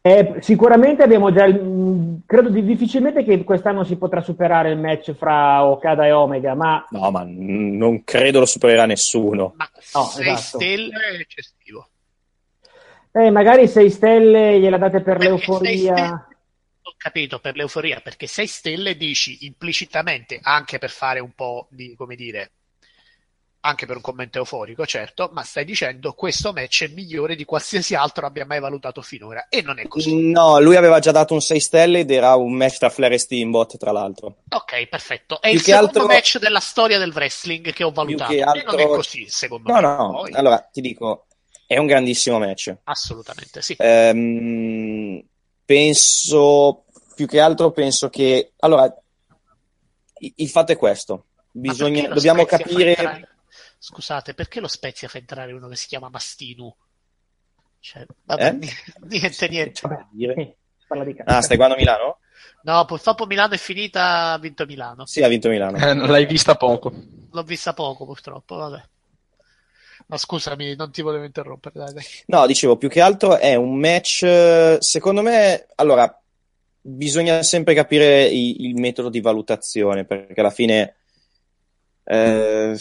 è- 0.00 0.36
sicuramente 0.40 1.02
abbiamo 1.02 1.32
già. 1.32 1.44
il- 1.44 2.20
credo 2.26 2.48
di, 2.50 2.64
difficilmente 2.64 3.22
che 3.24 3.44
quest'anno 3.44 3.84
si 3.84 3.96
potrà 3.96 4.20
superare 4.20 4.70
il 4.70 4.78
match 4.78 5.12
fra 5.12 5.64
Okada 5.64 6.06
e 6.06 6.12
Omega, 6.12 6.54
ma 6.54 6.84
No, 6.90 7.10
ma 7.10 7.24
non 7.26 8.02
credo 8.04 8.40
lo 8.40 8.46
supererà 8.46 8.86
nessuno. 8.86 9.54
Ma 9.56 9.68
No, 9.94 10.02
6 10.04 10.32
esatto. 10.32 10.58
stelle 10.58 10.96
è 10.96 11.20
eccessivo. 11.20 11.88
eh, 13.12 13.30
magari 13.30 13.68
6 13.68 13.90
stelle 13.90 14.58
gliela 14.58 14.78
date 14.78 15.02
per 15.02 15.18
sei 15.20 15.28
l'euforia. 15.28 16.26
Ho 16.84 16.94
capito, 16.96 17.38
per 17.38 17.54
l'euforia, 17.56 18.00
perché 18.00 18.26
6 18.26 18.46
stelle 18.46 18.96
dici 18.96 19.44
implicitamente, 19.46 20.40
anche 20.42 20.78
per 20.78 20.90
fare 20.90 21.20
un 21.20 21.32
po' 21.34 21.66
di, 21.70 21.94
come 21.94 22.16
dire, 22.16 22.50
anche 23.64 23.86
per 23.86 23.94
un 23.96 24.02
commento 24.02 24.38
euforico, 24.38 24.84
certo, 24.86 25.30
ma 25.32 25.42
stai 25.44 25.64
dicendo 25.64 26.14
questo 26.14 26.52
match 26.52 26.84
è 26.84 26.88
migliore 26.88 27.36
di 27.36 27.44
qualsiasi 27.44 27.94
altro 27.94 28.26
abbia 28.26 28.44
mai 28.44 28.58
valutato 28.58 29.02
finora. 29.02 29.46
E 29.48 29.62
non 29.62 29.78
è 29.78 29.86
così. 29.86 30.30
No, 30.30 30.58
lui 30.60 30.74
aveva 30.74 30.98
già 30.98 31.12
dato 31.12 31.32
un 31.34 31.40
6 31.40 31.60
stelle 31.60 32.00
ed 32.00 32.10
era 32.10 32.34
un 32.34 32.52
match 32.54 32.78
tra 32.78 32.90
Flair 32.90 33.12
e 33.12 33.18
Steamboat, 33.18 33.76
tra 33.78 33.92
l'altro. 33.92 34.38
Ok, 34.48 34.86
perfetto. 34.88 35.40
È 35.40 35.48
Più 35.48 35.58
il 35.58 35.62
secondo 35.64 35.86
altro- 35.86 36.06
match 36.06 36.38
della 36.38 36.58
storia 36.58 36.98
del 36.98 37.12
wrestling 37.14 37.72
che 37.72 37.84
ho 37.84 37.92
valutato. 37.92 38.32
che 38.32 38.38
E 38.38 38.44
non 38.44 38.56
altro- 38.56 38.78
è 38.78 38.86
così, 38.86 39.26
secondo 39.28 39.70
No, 39.70 39.74
me. 39.76 39.80
no, 39.86 40.10
Poi- 40.22 40.32
allora 40.32 40.58
ti 40.72 40.80
dico, 40.80 41.26
è 41.64 41.76
un 41.78 41.86
grandissimo 41.86 42.40
match. 42.40 42.76
Assolutamente, 42.82 43.62
sì. 43.62 43.76
Ehm, 43.78 45.22
penso, 45.64 46.84
più 47.14 47.26
che 47.28 47.38
altro 47.38 47.70
penso 47.70 48.08
che, 48.10 48.52
allora, 48.58 48.92
il, 50.36 50.48
fatto 50.48 50.72
è 50.72 50.76
questo, 50.76 51.26
bisogna, 51.52 52.08
dobbiamo 52.08 52.44
capire... 52.44 53.26
Scusate, 53.84 54.32
perché 54.34 54.60
lo 54.60 54.68
Spezia 54.68 55.08
fa 55.08 55.18
entrare 55.18 55.50
uno 55.52 55.66
che 55.66 55.74
si 55.74 55.88
chiama 55.88 56.08
Mastinu? 56.08 56.72
Cioè, 57.80 58.06
vabbè, 58.22 58.46
Eh? 58.46 58.58
niente, 59.08 59.48
niente. 59.48 59.80
Vabbè, 59.82 60.56
parla 60.86 61.02
di. 61.02 61.16
Ah, 61.24 61.42
stai 61.42 61.56
guardando 61.56 61.82
Milano? 61.82 62.18
No, 62.62 62.84
purtroppo 62.84 63.26
Milano 63.26 63.54
è 63.54 63.58
finita, 63.58 64.30
ha 64.34 64.38
vinto 64.38 64.66
Milano. 64.66 65.04
Sì, 65.04 65.20
ha 65.24 65.26
vinto 65.26 65.48
Milano. 65.48 65.78
Eh, 65.78 65.94
l'hai 65.94 66.26
vista 66.26 66.54
poco. 66.54 66.92
L'ho 67.32 67.42
vista 67.42 67.72
poco, 67.74 68.04
purtroppo, 68.04 68.54
vabbè. 68.54 68.82
Ma 70.06 70.16
scusami, 70.16 70.76
non 70.76 70.92
ti 70.92 71.02
volevo 71.02 71.24
interrompere, 71.24 71.80
dai, 71.80 71.92
dai. 71.92 72.04
No, 72.26 72.46
dicevo, 72.46 72.76
più 72.76 72.88
che 72.88 73.00
altro 73.00 73.36
è 73.36 73.56
un 73.56 73.78
match, 73.78 74.76
secondo 74.78 75.22
me, 75.22 75.66
allora, 75.74 76.22
bisogna 76.80 77.42
sempre 77.42 77.74
capire 77.74 78.26
i- 78.26 78.64
il 78.64 78.76
metodo 78.76 79.08
di 79.08 79.20
valutazione, 79.20 80.04
perché 80.04 80.38
alla 80.38 80.50
fine, 80.50 80.94
eh, 82.04 82.76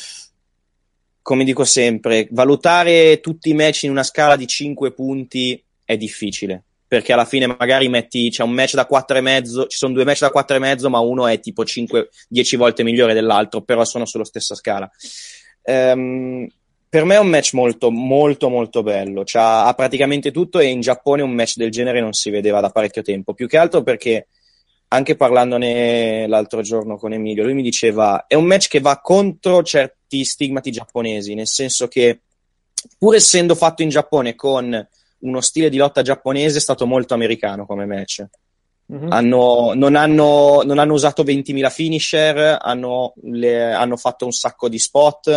come 1.22 1.44
dico 1.44 1.64
sempre, 1.64 2.28
valutare 2.32 3.20
tutti 3.20 3.50
i 3.50 3.54
match 3.54 3.84
in 3.84 3.92
una 3.92 4.04
scala 4.04 4.36
di 4.36 4.48
5 4.48 4.92
punti 4.92 5.62
è 5.86 5.98
difficile, 5.98 6.64
perché 6.88 7.14
alla 7.14 7.26
fine 7.26 7.48
magari 7.48 7.88
metti, 7.90 8.30
c'è 8.30 8.44
un 8.44 8.52
match 8.52 8.76
da 8.76 8.88
4,5, 8.90 9.68
ci 9.68 9.78
sono 9.78 9.94
due 9.94 10.06
match 10.06 10.22
da 10.22 10.32
4,5, 10.34 10.90
ma 10.90 11.00
uno 11.00 11.28
è 11.28 11.40
tipo 11.40 11.64
5, 11.64 12.10
10 12.28 12.56
volte 12.56 12.84
migliore 12.84 13.14
dell'altro, 13.14 13.62
però 13.62 13.86
sono 13.86 14.06
sulla 14.06 14.26
stessa 14.26 14.56
scala. 14.56 14.90
Ehm, 15.64 16.48
per 16.92 17.06
me 17.06 17.16
è 17.16 17.20
un 17.20 17.28
match 17.28 17.54
molto, 17.54 17.90
molto, 17.90 18.50
molto 18.50 18.84
bello. 18.84 19.22
C'ha, 19.24 19.66
ha 19.66 19.74
praticamente 19.74 20.32
tutto 20.32 20.60
e 20.60 20.66
in 20.66 20.82
Giappone 20.82 21.22
un 21.22 21.32
match 21.32 21.56
del 21.56 21.72
genere 21.72 22.02
non 22.02 22.12
si 22.12 22.30
vedeva 22.30 22.60
da 22.60 22.70
parecchio 22.70 23.02
tempo. 23.02 23.34
Più 23.34 23.48
che 23.48 23.58
altro 23.58 23.82
perché, 23.82 24.28
anche 24.94 25.16
parlandone 25.16 26.28
l'altro 26.28 26.62
giorno 26.62 26.98
con 26.98 27.14
Emilio, 27.14 27.44
lui 27.44 27.54
mi 27.54 27.62
diceva: 27.62 28.26
è 28.28 28.36
un 28.36 28.44
match 28.46 28.68
che 28.68 28.82
va 28.82 29.00
contro 29.00 29.64
certi 29.64 30.26
stigmati 30.26 30.70
giapponesi, 30.70 31.34
nel 31.34 31.48
senso 31.48 31.88
che, 31.88 32.22
pur 32.98 33.16
essendo 33.16 33.56
fatto 33.56 33.84
in 33.84 33.90
Giappone 33.90 34.36
con 34.36 34.88
uno 35.20 35.42
stile 35.42 35.70
di 35.70 35.78
lotta 35.78 36.02
giapponese, 36.02 36.58
è 36.58 36.62
stato 36.62 36.86
molto 36.86 37.14
americano 37.14 37.66
come 37.66 37.86
match. 37.86 38.26
Mhm. 38.88 39.12
Hanno- 39.14 39.72
non, 39.76 39.96
hanno, 39.96 40.62
non 40.66 40.78
hanno 40.78 40.94
usato 40.94 41.24
20.000 41.24 41.70
finisher, 41.70 42.58
hanno, 42.60 43.14
le- 43.24 43.72
hanno 43.72 43.96
fatto 43.96 44.26
un 44.26 44.34
sacco 44.34 44.68
di 44.68 44.78
spot, 44.80 45.28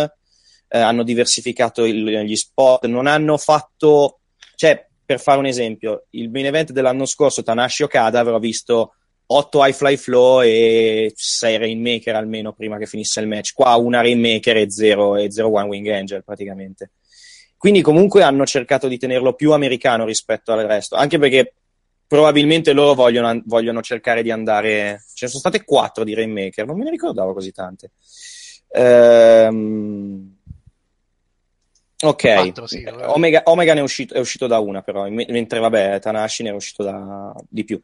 eh, 0.67 0.79
hanno 0.79 1.03
diversificato 1.03 1.85
il- 1.85 2.23
gli 2.25 2.35
spot, 2.35 2.87
non 2.87 3.07
hanno 3.07 3.37
fatto, 3.37 4.19
cioè, 4.55 4.85
per 5.05 5.21
fare 5.21 5.39
un 5.39 5.45
esempio, 5.45 6.07
il 6.09 6.29
main 6.29 6.47
event 6.47 6.73
dell'anno 6.73 7.05
scorso, 7.05 7.41
Tanashi 7.43 7.83
Okada, 7.83 8.19
avrò 8.19 8.37
visto 8.39 8.95
8 9.27 9.65
high 9.65 9.73
fly 9.73 9.97
flow 9.97 10.41
e 10.41 11.11
6 11.15 11.57
rainmaker 11.57 12.15
almeno 12.15 12.53
prima 12.53 12.77
che 12.77 12.85
finisse 12.85 13.19
il 13.19 13.27
match. 13.27 13.53
Qua 13.53 13.75
una 13.75 14.01
rainmaker 14.01 14.57
e 14.57 14.69
0 14.69 15.15
e 15.17 15.31
0 15.31 15.51
one 15.51 15.67
wing 15.67 15.87
angel 15.87 16.23
praticamente. 16.23 16.91
Quindi 17.57 17.81
comunque 17.81 18.21
hanno 18.21 18.45
cercato 18.45 18.87
di 18.87 18.97
tenerlo 18.97 19.33
più 19.33 19.51
americano 19.51 20.05
rispetto 20.05 20.51
al 20.51 20.65
resto, 20.65 20.95
anche 20.95 21.17
perché 21.17 21.53
probabilmente 22.07 22.73
loro 22.73 22.93
vogliono, 22.93 23.41
vogliono 23.45 23.81
cercare 23.81 24.21
di 24.21 24.29
andare. 24.29 25.03
Ce 25.13 25.25
ne 25.25 25.31
sono 25.31 25.39
state 25.39 25.63
quattro 25.63 26.03
di 26.03 26.13
Rainmaker, 26.13 26.65
non 26.67 26.77
me 26.77 26.83
ne 26.83 26.91
ricordavo 26.91 27.33
così 27.33 27.51
tante. 27.51 27.91
Ehm, 28.69 30.33
Ok, 32.01 32.33
Quattro, 32.33 32.67
sì, 32.67 32.83
vabbè. 32.83 33.07
Omega, 33.07 33.41
Omega 33.45 33.73
ne 33.73 33.79
è 33.79 33.83
uscito, 33.83 34.13
è 34.13 34.19
uscito 34.19 34.47
da 34.47 34.59
una, 34.59 34.81
però, 34.81 35.09
me- 35.09 35.25
mentre 35.29 35.59
vabbè, 35.59 35.99
Tanashi 35.99 36.43
ne 36.43 36.49
è 36.49 36.53
uscito 36.53 36.83
da 36.83 37.33
di 37.47 37.63
più. 37.63 37.79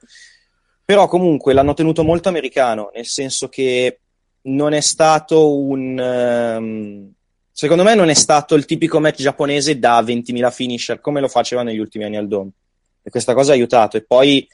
Però 0.91 1.07
comunque 1.07 1.53
l'hanno 1.53 1.73
tenuto 1.73 2.03
molto 2.03 2.27
americano, 2.27 2.91
nel 2.93 3.05
senso 3.05 3.47
che 3.47 3.99
non 4.41 4.73
è 4.73 4.81
stato 4.81 5.57
un. 5.57 5.97
ehm, 5.97 7.11
secondo 7.49 7.83
me 7.83 7.95
non 7.95 8.09
è 8.09 8.13
stato 8.13 8.55
il 8.55 8.65
tipico 8.65 8.99
match 8.99 9.21
giapponese 9.21 9.79
da 9.79 10.01
20.000 10.01 10.51
finisher 10.51 10.99
come 10.99 11.21
lo 11.21 11.29
faceva 11.29 11.63
negli 11.63 11.77
ultimi 11.79 12.03
anni 12.03 12.17
al 12.17 12.27
Dome. 12.27 12.49
E 13.03 13.09
questa 13.09 13.33
cosa 13.33 13.51
ha 13.51 13.55
aiutato. 13.55 13.95
E 13.95 14.03
poi 14.03 14.45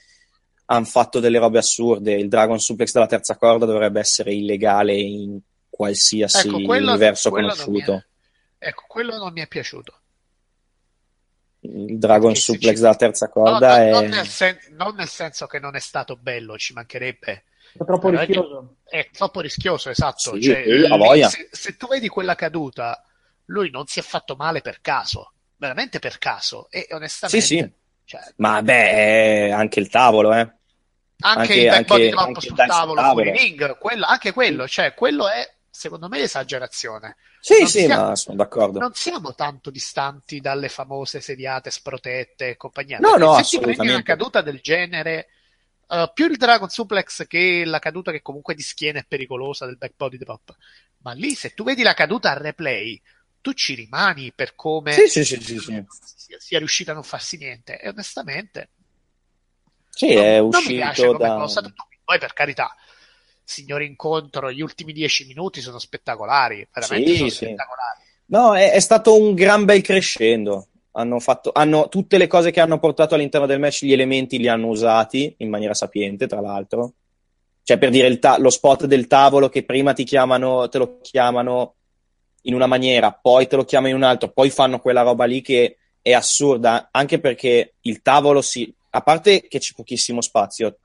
hanno 0.66 0.84
fatto 0.84 1.18
delle 1.18 1.40
robe 1.40 1.58
assurde. 1.58 2.14
Il 2.14 2.28
Dragon 2.28 2.60
Suplex 2.60 2.92
dalla 2.92 3.06
terza 3.06 3.36
corda 3.36 3.66
dovrebbe 3.66 3.98
essere 3.98 4.32
illegale 4.32 4.94
in 4.94 5.40
qualsiasi 5.68 6.46
Ecco, 6.46 6.60
quello- 6.62 6.90
universo 6.90 7.30
quello 7.30 7.48
conosciuto. 7.48 8.04
è- 8.58 8.66
Ecco, 8.68 8.84
quello 8.86 9.16
non 9.16 9.32
mi 9.32 9.40
è 9.40 9.48
piaciuto. 9.48 9.92
Il 11.60 11.98
Dragon 11.98 12.28
Perché 12.32 12.40
Suplex 12.40 12.74
ci- 12.76 12.80
dalla 12.82 12.94
terza 12.94 13.28
corda 13.28 13.68
no, 13.78 13.82
è. 13.82 13.90
non, 13.90 14.04
nel 14.06 14.26
sen- 14.26 14.58
non 14.70 14.94
nel 14.94 15.08
senso 15.08 15.46
che 15.46 15.58
non 15.58 15.74
è 15.74 15.80
stato 15.80 16.16
bello, 16.16 16.56
ci 16.56 16.72
mancherebbe. 16.72 17.44
È 17.72 17.84
troppo 17.84 18.08
Però 18.10 18.20
è 18.22 18.24
rischioso. 18.26 18.76
È 18.84 19.08
troppo 19.12 19.40
rischioso, 19.40 19.90
esatto. 19.90 20.34
Sì, 20.34 20.42
Cioè, 20.42 20.88
voglia. 20.96 21.28
se, 21.28 21.48
se 21.50 21.76
tu 21.76 21.88
vedi 21.88 22.08
quella 22.08 22.34
caduta, 22.36 23.02
lui 23.46 23.70
non 23.70 23.86
si 23.86 23.98
è 23.98 24.02
fatto 24.02 24.36
male 24.36 24.60
per 24.60 24.80
caso, 24.80 25.32
veramente 25.56 25.98
per 25.98 26.18
caso. 26.18 26.68
E 26.70 26.86
onestamente, 26.92 27.44
Sì, 27.46 27.56
sì. 27.58 27.72
cioè, 28.04 28.20
Ma 28.36 28.62
beh, 28.62 28.90
è 28.92 29.50
anche 29.50 29.80
il 29.80 29.88
tavolo, 29.88 30.32
eh. 30.32 30.38
anche, 30.38 30.56
Anche- 31.20 31.54
il 31.54 31.64
back 31.66 31.76
anche- 31.76 31.86
body 31.94 32.08
drop 32.10 32.26
anche 32.26 32.40
sul 32.40 32.56
tavolo, 32.56 33.00
tavolo. 33.00 33.32
ring, 33.32 33.78
quello- 33.78 34.06
anche 34.06 34.32
quello, 34.32 34.68
cioè, 34.68 34.94
quello 34.94 35.28
è 35.28 35.56
secondo 35.78 36.08
me 36.08 36.18
esagerazione. 36.20 37.16
Sì, 37.40 37.58
Non 37.60 37.68
sì, 37.68 37.84
siamo- 37.84 38.08
ma 38.08 38.16
sono 38.16 38.36
d'accordo. 38.36 38.80
Non 38.80 38.94
siamo 38.94 39.34
tanto 39.34 39.70
distanti 39.70 40.40
dalle 40.40 40.68
famose 40.68 41.20
sediate 41.20 41.70
sprotette 41.70 42.48
e 42.50 42.56
compagnia. 42.56 42.98
No, 42.98 43.14
no, 43.16 43.40
se 43.42 43.58
ti 43.58 43.64
prendi 43.64 43.88
una 43.88 44.02
caduta 44.02 44.42
del 44.42 44.58
genere, 44.60 45.28
eh, 45.88 46.10
più 46.12 46.26
il 46.26 46.36
Dragon 46.36 46.68
Suplex 46.68 47.28
che 47.28 47.62
la 47.64 47.78
caduta 47.78 48.10
che 48.10 48.22
comunque 48.22 48.54
di 48.56 48.62
schiena 48.62 48.98
è 48.98 49.04
pericolosa 49.06 49.66
del 49.66 49.76
back 49.76 49.94
body 49.96 50.16
drop, 50.18 50.56
ma 51.02 51.12
lì 51.12 51.34
se 51.34 51.54
tu 51.54 51.62
vedi 51.62 51.82
la 51.84 51.94
caduta 51.94 52.32
al 52.32 52.38
replay, 52.38 53.00
tu 53.40 53.52
ci 53.52 53.74
rimani 53.74 54.32
per 54.32 54.56
come 54.56 54.92
Sì, 54.94 55.06
sì, 55.06 55.24
sì, 55.24 55.40
sì, 55.40 55.58
sì. 55.58 55.84
sia, 56.16 56.38
sia 56.40 56.58
riuscita 56.58 56.90
a 56.90 56.94
non 56.94 57.04
farsi 57.04 57.36
niente. 57.36 57.78
E 57.80 57.88
onestamente, 57.88 58.70
Sì, 59.90 60.12
non, 60.14 60.24
è 60.24 60.38
non 60.38 60.64
mi 60.64 60.74
piace 60.74 61.02
uscito 61.02 61.12
come 61.12 61.28
da. 61.28 61.34
cosa. 61.34 61.60
Poi 62.04 62.18
per 62.18 62.32
carità, 62.32 62.74
signori 63.48 63.86
incontro, 63.86 64.52
gli 64.52 64.60
ultimi 64.60 64.92
dieci 64.92 65.24
minuti 65.26 65.62
sono 65.62 65.78
spettacolari, 65.78 66.68
veramente 66.70 67.10
Sì, 67.10 67.16
sono 67.16 67.28
sì. 67.30 67.36
spettacolari. 67.36 68.00
No, 68.26 68.54
è, 68.54 68.72
è 68.72 68.80
stato 68.80 69.18
un 69.18 69.34
gran 69.34 69.64
bel 69.64 69.80
crescendo. 69.80 70.66
Hanno 70.92 71.18
fatto, 71.18 71.50
hanno, 71.54 71.88
tutte 71.88 72.18
le 72.18 72.26
cose 72.26 72.50
che 72.50 72.60
hanno 72.60 72.78
portato 72.78 73.14
all'interno 73.14 73.46
del 73.46 73.58
match, 73.58 73.84
gli 73.84 73.92
elementi 73.92 74.38
li 74.38 74.48
hanno 74.48 74.66
usati 74.66 75.34
in 75.38 75.48
maniera 75.48 75.72
sapiente, 75.72 76.26
tra 76.26 76.40
l'altro. 76.40 76.92
Cioè, 77.62 77.78
per 77.78 77.90
dire 77.90 78.18
ta- 78.18 78.38
lo 78.38 78.50
spot 78.50 78.84
del 78.84 79.06
tavolo 79.06 79.48
che 79.48 79.64
prima 79.64 79.92
ti 79.94 80.04
chiamano, 80.04 80.68
te 80.68 80.78
lo 80.78 80.98
chiamano 81.00 81.74
in 82.42 82.54
una 82.54 82.66
maniera, 82.66 83.12
poi 83.12 83.46
te 83.46 83.56
lo 83.56 83.64
chiamano 83.64 83.90
in 83.92 83.96
un 83.96 84.02
altro, 84.02 84.28
poi 84.30 84.50
fanno 84.50 84.78
quella 84.78 85.02
roba 85.02 85.24
lì 85.24 85.40
che 85.40 85.76
è 86.02 86.12
assurda, 86.12 86.88
anche 86.90 87.18
perché 87.18 87.74
il 87.82 88.02
tavolo 88.02 88.42
si. 88.42 88.74
A 88.90 89.00
parte 89.00 89.46
che 89.48 89.58
c'è 89.58 89.72
pochissimo 89.74 90.20
spazio 90.20 90.78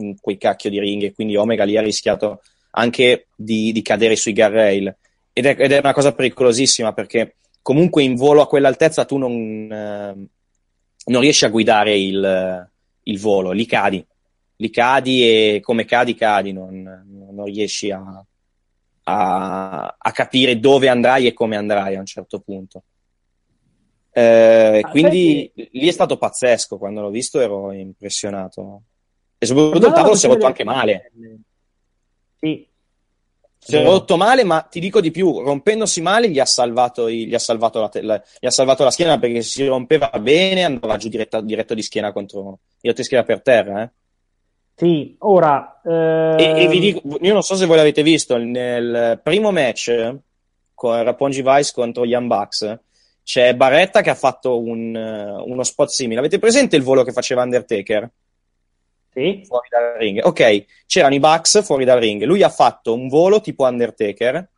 in 0.00 0.18
quei 0.20 0.36
cacchio 0.38 0.70
di 0.70 0.80
ring, 0.80 1.02
e 1.02 1.12
quindi 1.12 1.36
Omega 1.36 1.64
lì 1.64 1.76
ha 1.76 1.82
rischiato 1.82 2.42
anche 2.72 3.26
di, 3.36 3.72
di 3.72 3.82
cadere 3.82 4.16
sui 4.16 4.32
guardrail. 4.32 4.94
ed 5.32 5.46
è, 5.46 5.56
ed 5.58 5.72
è 5.72 5.78
una 5.78 5.92
cosa 5.92 6.12
pericolosissima 6.12 6.92
perché 6.92 7.36
comunque 7.62 8.02
in 8.02 8.14
volo 8.14 8.42
a 8.42 8.46
quell'altezza 8.46 9.04
tu 9.04 9.16
non, 9.16 9.70
eh, 9.70 10.26
non 11.04 11.20
riesci 11.20 11.44
a 11.44 11.50
guidare 11.50 11.96
il, 11.96 12.68
il 13.04 13.18
volo, 13.18 13.52
lì 13.52 13.66
cadi, 13.66 14.04
lì 14.56 14.70
cadi 14.70 15.22
e 15.22 15.60
come 15.62 15.84
cadi 15.84 16.14
cadi, 16.14 16.52
non, 16.52 16.82
non 17.30 17.44
riesci 17.44 17.90
a, 17.90 18.24
a, 19.04 19.96
a 19.98 20.12
capire 20.12 20.58
dove 20.58 20.88
andrai 20.88 21.26
e 21.26 21.32
come 21.32 21.56
andrai 21.56 21.96
a 21.96 22.00
un 22.00 22.06
certo 22.06 22.40
punto. 22.40 22.82
Eh, 24.12 24.84
quindi 24.90 25.50
lì 25.54 25.86
è 25.86 25.92
stato 25.92 26.16
pazzesco, 26.16 26.78
quando 26.78 27.00
l'ho 27.00 27.10
visto 27.10 27.40
ero 27.40 27.72
impressionato. 27.72 28.82
E 29.42 29.46
soprattutto 29.46 29.86
il 29.86 29.92
tavolo 29.94 30.14
si 30.14 30.26
è 30.26 30.28
rotto 30.28 30.44
anche 30.46 30.64
male. 30.64 31.10
Sì. 32.38 32.68
Si 33.62 33.76
è 33.76 33.82
rotto 33.84 34.16
male, 34.16 34.44
ma 34.44 34.60
ti 34.62 34.80
dico 34.80 35.00
di 35.00 35.10
più, 35.10 35.40
rompendosi 35.40 36.00
male 36.02 36.28
gli 36.30 36.38
ha 36.38 36.44
salvato, 36.46 37.10
gli 37.10 37.34
ha 37.34 37.38
salvato, 37.38 37.80
la, 37.80 37.88
te- 37.88 38.02
la- 38.02 38.22
gli 38.38 38.46
ha 38.46 38.50
salvato 38.50 38.84
la 38.84 38.90
schiena 38.90 39.18
perché 39.18 39.42
se 39.42 39.48
si 39.50 39.66
rompeva 39.66 40.10
bene 40.20 40.64
andava 40.64 40.96
giù 40.96 41.08
diretta- 41.08 41.40
diretto 41.40 41.74
di 41.74 41.82
schiena 41.82 42.12
contro, 42.12 42.58
diretto 42.80 43.00
di 43.00 43.06
schiena 43.06 43.24
per 43.24 43.42
terra. 43.42 43.82
eh. 43.82 43.90
Sì, 44.76 45.14
ora... 45.20 45.80
eh, 45.84 46.54
E, 46.56 46.64
e 46.64 46.68
vi 46.68 46.78
dico, 46.78 47.18
io 47.20 47.32
non 47.34 47.42
so 47.42 47.54
se 47.54 47.66
voi 47.66 47.76
l'avete 47.76 48.02
visto, 48.02 48.36
nel 48.38 49.20
primo 49.22 49.50
match 49.52 49.88
eh, 49.88 50.16
con 50.74 51.02
Rapongi 51.02 51.42
Vice 51.42 51.72
contro 51.74 52.04
Young 52.06 52.26
Bucks 52.28 52.78
c'è 53.22 53.54
Barretta 53.54 54.00
che 54.00 54.08
ha 54.10 54.14
fatto 54.14 54.58
un, 54.58 54.96
eh, 54.96 55.42
uno 55.46 55.62
spot 55.62 55.88
simile. 55.88 56.18
Avete 56.20 56.38
presente 56.38 56.76
il 56.76 56.82
volo 56.82 57.04
che 57.04 57.12
faceva 57.12 57.42
Undertaker? 57.42 58.10
Sì. 59.20 59.44
Fuori 59.44 59.68
dal 59.70 59.94
ring. 59.98 60.24
Ok, 60.24 60.64
c'erano 60.86 61.14
i 61.14 61.20
Bucks 61.20 61.62
fuori 61.64 61.84
dal 61.84 61.98
ring. 62.00 62.22
Lui 62.24 62.42
ha 62.42 62.48
fatto 62.48 62.94
un 62.94 63.08
volo 63.08 63.40
tipo 63.40 63.64
Undertaker. 63.64 64.48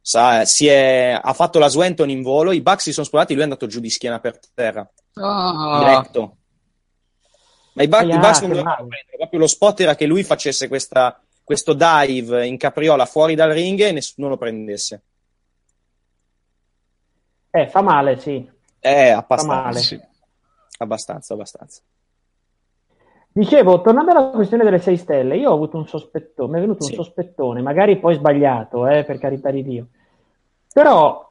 Sa- 0.00 0.44
si 0.44 0.66
è- 0.66 1.18
ha 1.20 1.32
fatto 1.32 1.58
la 1.58 1.68
Swenton 1.68 2.10
in 2.10 2.22
volo, 2.22 2.52
i 2.52 2.60
Bucks 2.60 2.82
si 2.84 2.92
sono 2.92 3.06
spostati, 3.06 3.32
lui 3.32 3.40
è 3.42 3.44
andato 3.44 3.66
giù 3.66 3.80
di 3.80 3.88
schiena 3.90 4.20
per 4.20 4.38
terra. 4.52 4.88
Ah, 5.14 5.78
Diretto. 5.78 6.36
Ma 7.72 7.82
i, 7.82 7.88
Bucks- 7.88 8.04
i 8.06 8.10
Ah, 8.12 8.18
Bucks 8.18 8.40
non 8.40 8.50
dovevano 8.50 8.76
prendere, 8.86 9.16
proprio 9.16 9.40
lo 9.40 9.46
spot 9.46 9.80
era 9.80 9.94
che 9.94 10.06
lui 10.06 10.22
facesse 10.22 10.68
questa- 10.68 11.18
questo 11.42 11.72
dive 11.74 12.46
in 12.46 12.56
capriola 12.58 13.04
fuori 13.06 13.34
dal 13.34 13.50
ring 13.50 13.80
e 13.80 13.92
nessuno 13.92 14.28
lo 14.28 14.36
prendesse. 14.36 15.02
Eh, 17.50 17.68
fa 17.68 17.82
male, 17.82 18.18
sì. 18.18 18.50
Eh, 18.80 19.10
Fa 19.12 19.18
abbastanza. 19.18 19.62
male. 19.62 19.78
sì. 19.80 20.00
Abbastanza, 20.78 21.34
abbastanza. 21.34 21.80
Dicevo, 23.36 23.80
tornando 23.80 24.12
alla 24.12 24.30
questione 24.30 24.62
delle 24.62 24.78
6 24.78 24.96
stelle, 24.96 25.36
io 25.36 25.50
ho 25.50 25.54
avuto 25.54 25.76
un 25.76 25.88
sospettone, 25.88 26.52
mi 26.52 26.58
è 26.58 26.60
venuto 26.60 26.84
Sì. 26.84 26.90
un 26.92 27.02
sospettone, 27.02 27.62
magari 27.62 27.98
poi 27.98 28.14
sbagliato, 28.14 28.86
eh, 28.86 29.02
per 29.04 29.18
carità 29.18 29.50
di 29.50 29.64
Dio. 29.64 29.88
Però 30.72 31.28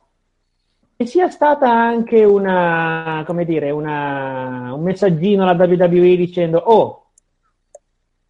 che 0.98 1.06
sia 1.06 1.30
stata 1.30 1.70
anche 1.72 2.24
una, 2.26 3.24
come 3.26 3.46
dire, 3.46 3.72
una, 3.72 4.74
un 4.74 4.84
messaggino 4.84 5.44
alla 5.44 5.54
WWE 5.64 6.16
dicendo, 6.18 6.58
oh, 6.58 7.12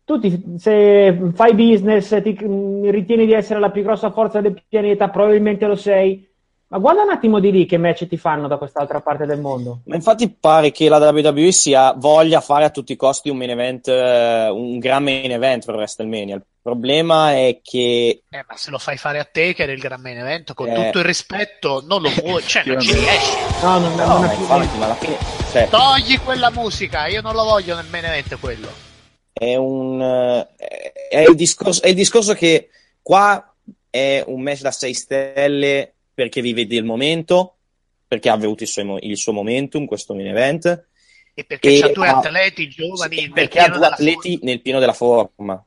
tu 0.05 0.19
ti- 0.19 0.57
se 0.57 1.31
fai 1.33 1.53
business, 1.55 2.21
ti 2.21 2.33
mh, 2.33 2.89
ritieni 2.91 3.25
di 3.25 3.33
essere 3.33 3.59
la 3.59 3.71
più 3.71 3.83
grossa 3.83 4.11
forza 4.11 4.41
del 4.41 4.61
pianeta, 4.67 5.09
probabilmente 5.09 5.65
lo 5.65 5.75
sei, 5.75 6.27
ma 6.73 6.79
guarda 6.79 7.03
un 7.03 7.11
attimo 7.11 7.39
di 7.39 7.51
lì 7.51 7.67
che 7.67 7.77
match 7.77 8.07
ti 8.07 8.17
fanno 8.17 8.47
da 8.47 8.57
quest'altra 8.57 8.99
parte 8.99 9.27
del 9.27 9.39
mondo. 9.39 9.81
Ma 9.85 9.93
infatti 9.93 10.27
pare 10.27 10.71
che 10.71 10.89
la 10.89 10.97
WWE 10.97 11.51
sia, 11.51 11.93
voglia 11.95 12.41
fare 12.41 12.65
a 12.65 12.71
tutti 12.71 12.93
i 12.93 12.95
costi 12.95 13.29
un 13.29 13.37
main 13.37 13.51
event, 13.51 13.87
eh, 13.89 14.49
un 14.49 14.79
gran 14.79 15.03
main 15.03 15.29
event 15.31 15.65
per 15.65 15.75
WrestleMania. 15.75 16.33
Il 16.35 16.43
problema 16.63 17.33
è 17.33 17.59
che 17.61 18.23
Eh, 18.27 18.45
ma 18.47 18.55
se 18.57 18.71
lo 18.71 18.79
fai 18.79 18.97
fare 18.97 19.19
a 19.19 19.23
te, 19.23 19.53
che 19.53 19.61
era 19.63 19.71
il 19.71 19.79
gran 19.79 20.01
main 20.01 20.17
event, 20.17 20.55
con 20.55 20.67
Eh. 20.67 20.73
tutto 20.73 20.97
il 20.97 21.05
rispetto, 21.05 21.83
non 21.85 22.01
lo 22.01 22.09
vuoi, 22.23 22.41
cioè 22.41 22.63
non 22.65 22.79
ci 22.79 22.93
riesci. 22.93 23.37
No, 23.61 23.77
non, 23.77 23.93
no, 23.93 24.05
non 24.07 24.25
è 24.25 24.29
più- 24.31 24.39
infatti, 24.39 24.77
ma 24.79 24.85
alla 24.85 24.95
fine 24.95 25.17
cioè, 25.51 25.67
Togli 25.69 26.19
quella 26.21 26.49
musica, 26.49 27.05
io 27.05 27.21
non 27.21 27.35
lo 27.35 27.43
voglio 27.43 27.75
nel 27.75 27.85
main 27.91 28.05
event 28.05 28.39
quello. 28.39 28.67
è 29.31 29.55
un 29.55 30.01
eh, 30.01 30.91
è 31.09 31.19
il 31.19 31.35
discorso, 31.35 31.83
è 31.83 31.89
il 31.89 31.95
discorso 31.95 32.33
che 32.33 32.69
qua 33.03 33.53
è 33.91 34.23
un 34.25 34.41
match 34.41 34.61
da 34.61 34.71
6 34.71 34.93
stelle 34.95 35.92
perché 36.13 36.41
vi 36.41 36.53
vedi 36.53 36.75
il 36.75 36.83
momento, 36.83 37.55
perché 38.07 38.29
ha 38.29 38.33
avuto 38.33 38.63
il 38.63 38.69
suo, 38.69 38.97
il 38.99 39.17
suo 39.17 39.33
momentum 39.33 39.85
questo 39.85 40.13
main 40.13 40.27
event 40.27 40.85
E 41.33 41.43
perché 41.45 41.75
E 41.75 41.79
c'ha 41.79 41.87
due 41.91 42.07
ha- 42.07 42.17
atleti 42.17 42.67
giovani 42.69 43.17
sì, 43.17 43.29
perché 43.29 43.59
ha 43.59 43.69
due 43.69 43.85
atleti 43.87 44.39
nel 44.43 44.61
pieno 44.61 44.79
della 44.79 44.93
forma. 44.93 45.63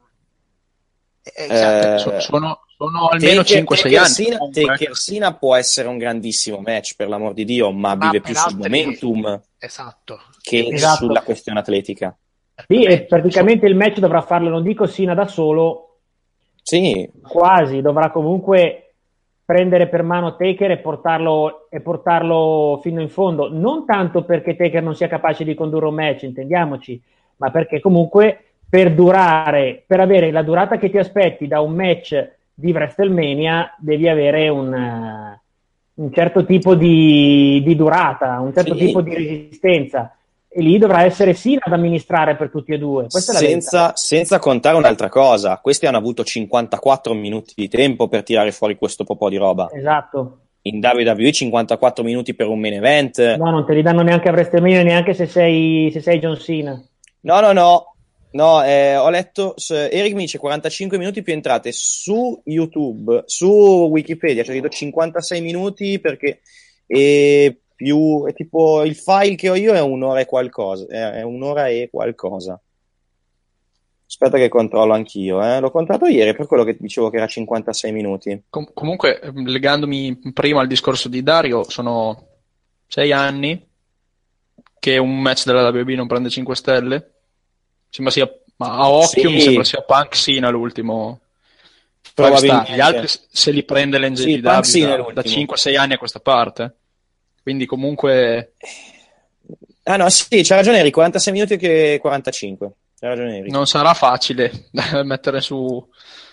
Eh, 1.23 1.33
esatto. 1.49 1.95
Eh, 1.95 1.99
so- 1.99 2.21
sono, 2.21 2.61
sono 2.77 3.09
almeno 3.09 3.43
Taker- 3.43 3.65
5-6 3.65 4.27
Taker 4.29 4.39
anni. 4.41 4.53
Taker 4.53 4.97
Sina 4.97 5.35
può 5.35 5.57
essere 5.57 5.89
un 5.89 5.99
grandissimo 5.99 6.61
match, 6.61 6.95
per 6.95 7.09
l'amor 7.09 7.33
di 7.35 7.45
Dio, 7.45 7.73
ma, 7.73 7.97
Ma 7.97 8.07
vive 8.07 8.21
più 8.21 8.35
sul 8.35 8.53
altri- 8.53 8.63
momentum 8.63 9.43
Esatto. 9.59 10.21
che 10.41 10.69
Esatto. 10.71 10.97
sulla 11.07 11.23
questione 11.23 11.59
atletica. 11.59 12.17
Sì, 12.69 12.85
e 12.85 13.03
praticamente 13.05 13.67
il 13.67 13.75
match 13.75 13.99
dovrà 13.99 14.23
farlo, 14.23 14.49
non 14.49 14.63
dico 14.63 14.87
Sina 14.87 15.15
da 15.15 15.27
solo, 15.27 15.99
Sì, 16.63 17.11
quasi, 17.23 17.81
dovrà 17.81 18.11
comunque 18.13 18.86
prendere 19.47 19.87
per 19.87 20.03
mano 20.03 20.35
Taker 20.35 20.73
e 20.73 20.79
portarlo, 20.79 21.69
e 21.71 21.81
portarlo 21.81 22.81
fino 22.83 23.01
in 23.01 23.09
fondo. 23.09 23.49
Non 23.51 23.87
tanto 23.87 24.25
perché 24.25 24.57
Taker 24.57 24.83
non 24.83 24.97
sia 24.97 25.07
capace 25.07 25.45
di 25.45 25.55
condurre 25.55 25.87
un 25.87 25.95
match, 25.95 26.25
intendiamoci, 26.25 27.01
ma 27.37 27.51
perché 27.51 27.81
comunque 27.81 28.41
per 28.69 28.93
durare, 28.93 29.85
per 29.87 30.01
avere 30.01 30.33
la 30.33 30.43
durata 30.43 30.77
che 30.79 30.91
ti 30.91 30.99
aspetti 30.99 31.47
da 31.47 31.61
un 31.61 31.73
match 31.75 32.33
di 32.53 32.73
WrestleMania, 32.73 33.77
devi 33.79 34.09
avere 34.09 34.49
un, 34.49 35.37
un 35.95 36.13
certo 36.13 36.45
tipo 36.45 36.75
di, 36.75 37.63
di 37.65 37.77
durata, 37.77 38.41
un 38.41 38.53
certo 38.53 38.75
Sì. 38.75 38.87
tipo 38.87 39.01
di 39.01 39.15
resistenza. 39.15 40.17
E 40.59 40.63
lì 40.63 40.79
dovrà 40.79 41.05
essere 41.05 41.35
Sina 41.35 41.61
ad 41.63 41.75
amministrare 41.75 42.35
per 42.35 42.49
tutti 42.49 42.73
e 42.73 42.79
due. 42.79 43.09
Questa 43.11 43.33
è 43.33 43.35
la 43.35 43.41
verità. 43.41 43.61
senza, 43.61 43.93
senza 43.95 44.39
contare 44.39 44.79
un'altra 44.79 45.11
cosa. 45.11 45.59
Questi 45.63 45.85
hanno 45.85 45.99
avuto 45.99 46.25
54 46.25 47.13
minuti 47.13 47.53
di 47.55 47.69
tempo 47.69 48.09
per 48.09 48.23
tirare 48.23 48.53
fuori 48.53 48.77
questo 48.77 49.05
po' 49.05 49.29
di 49.29 49.37
roba. 49.37 49.69
Esatto. 49.71 50.39
In 50.63 50.81
WWE 50.83 51.31
54 51.31 52.03
minuti 52.03 52.33
per 52.33 52.47
un 52.47 52.59
main 52.59 52.73
event. 52.73 53.37
No, 53.37 53.51
non 53.51 53.67
te 53.67 53.75
li 53.75 53.83
danno 53.83 54.01
neanche 54.01 54.31
a 54.31 54.33
WrestleMania, 54.33 54.83
neanche 54.83 55.13
se 55.13 55.27
sei, 55.27 55.91
se 55.93 56.01
sei 56.01 56.19
John 56.21 56.39
Cena. 56.39 56.83
No, 57.21 57.41
no, 57.41 57.53
no. 57.53 57.95
No, 58.31 58.65
eh, 58.65 58.97
ho 58.97 59.11
letto, 59.11 59.55
Eric 59.69 60.15
mi 60.15 60.23
dice 60.23 60.39
45 60.39 60.97
minuti 60.97 61.23
più 61.23 61.35
entrate 61.35 61.71
su 61.73 62.41
YouTube, 62.45 63.25
su 63.27 63.49
Wikipedia, 63.91 64.43
c'è 64.43 64.51
scritto 64.51 64.69
56 64.69 65.41
minuti 65.41 65.99
perché 66.01 66.41
e 66.87 67.61
più, 67.77 68.25
è 68.27 68.33
tipo 68.33 68.83
il 68.83 68.97
file 68.97 69.37
che 69.37 69.51
ho 69.51 69.55
io 69.55 69.75
è 69.75 69.81
un'ora 69.81 70.21
e 70.21 70.25
qualcosa, 70.25 70.87
è, 70.89 71.23
un'ora 71.23 71.69
e 71.69 71.89
qualcosa. 71.93 72.61
Aspetta 74.09 74.39
che 74.39 74.49
controllo 74.49 74.95
anch'io, 74.95 75.43
eh. 75.43 75.61
L'ho 75.61 75.71
contato 75.71 76.07
ieri 76.07 76.35
per 76.35 76.47
quello 76.47 76.65
che 76.65 76.77
dicevo 76.79 77.11
che 77.11 77.19
era 77.19 77.27
56 77.27 77.93
minuti. 77.93 78.43
Com- 78.49 78.71
comunque, 78.73 79.21
ehm, 79.21 79.47
legandomi 79.47 80.33
prima 80.33 80.61
al 80.61 80.67
discorso 80.67 81.09
di 81.09 81.23
Dario, 81.23 81.69
sono 81.69 82.27
sei 82.87 83.13
anni 83.13 83.65
che 84.79 84.97
un 84.97 85.21
match 85.21 85.45
della 85.45 85.69
WB 85.69 85.89
non 85.91 86.07
prende 86.07 86.31
5 86.31 86.57
stelle. 86.57 87.11
Sembra 87.91 88.13
sia, 88.13 88.33
ma 88.57 88.79
a 88.79 88.91
occhio 88.91 89.29
Sì. 89.29 89.35
mi 89.35 89.41
sembra 89.41 89.65
sia 89.65 89.83
Punk 89.83 90.15
Sina 90.15 90.49
l'ultimo. 90.49 91.21
Probabilmente. 92.15 92.73
Gli 92.73 92.81
altri 92.81 93.09
se 93.29 93.51
li 93.51 93.65
prende 93.65 93.99
Sì, 94.15 94.39
l'NJPW 94.41 95.09
è 95.11 95.13
da, 95.13 95.23
da 95.23 95.23
5-6 95.23 95.77
anni 95.77 95.95
a 95.95 95.99
questa 95.99 96.21
parte. 96.21 96.75
Quindi 97.47 97.65
comunque 97.67 98.55
Ah 99.85 99.97
no, 99.97 100.09
sì, 100.11 100.43
c'ha 100.43 100.57
ragione 100.57 100.79
Eric, 100.81 100.95
46 100.95 101.33
minuti 101.33 101.57
che 101.57 101.97
45. 102.01 102.73
C'ha 102.99 103.07
ragione 103.07 103.37
Eric. 103.39 103.53
non 103.53 103.69
sarà 103.69 103.95
facile 103.95 104.51
mettere 105.05 105.41
su 105.41 105.89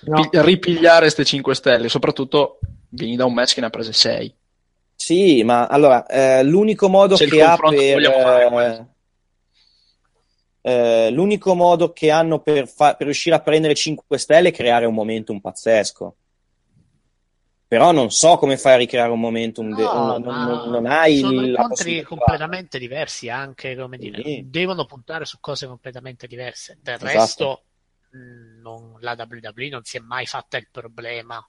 No. 0.06 0.28
pi- 0.28 0.42
ripigliare 0.42 1.02
queste 1.02 1.24
5 1.24 1.54
stelle, 1.54 1.88
soprattutto 1.88 2.58
vieni 2.90 3.16
da 3.16 3.26
un 3.26 3.34
match 3.36 3.54
che 3.54 3.60
ne 3.60 3.68
ha 3.68 3.70
prese 3.70 3.94
6. 3.94 4.36
Sì, 4.96 5.44
ma 5.44 5.68
allora, 5.68 6.04
eh, 6.08 6.42
l'unico 6.44 6.90
modo 6.90 7.16
Se 7.16 7.28
che 7.28 7.44
ha 7.44 7.58
per... 7.58 7.74
eh, 7.80 8.88
eh, 10.64 11.10
l'unico 11.12 11.54
modo 11.54 11.94
che 11.94 12.10
hanno 12.10 12.40
per, 12.40 12.68
fa- 12.68 12.96
per 12.96 13.06
riuscire 13.06 13.36
a 13.36 13.40
prendere 13.40 13.76
5 13.76 14.18
stelle 14.18 14.50
è 14.50 14.52
creare 14.52 14.88
un 14.88 14.96
momentum 14.96 15.40
pazzesco. 15.40 16.16
Però 17.74 17.92
non 17.92 18.12
so 18.12 18.38
come 18.38 18.56
fai 18.56 18.74
a 18.74 18.78
ricreare 18.78 19.10
un 19.12 19.20
momentum, 19.20 19.74
de- 19.74 19.82
No, 19.82 20.18
non, 20.18 20.22
ma 20.22 20.46
non- 20.46 20.70
non 20.70 20.86
hai 20.86 21.18
sono 21.18 21.42
incontri 21.44 22.04
completamente 22.04 22.78
diversi 22.78 23.30
anche, 23.30 23.76
come 23.76 23.98
dire, 23.98 24.22
Sì. 24.22 24.44
devono 24.48 24.86
puntare 24.86 25.26
su 25.26 25.40
cose 25.40 25.66
completamente 25.66 26.28
diverse. 26.28 26.78
Del 26.82 26.94
Esatto. 26.96 27.08
resto, 27.18 27.64
mh, 28.12 28.62
non- 28.62 28.98
la 29.00 29.16
WWE 29.18 29.70
non 29.70 29.84
si 29.84 29.98
è 29.98 30.00
mai 30.02 30.28
fatta 30.28 30.58
il 30.58 30.68
problema 30.70 31.44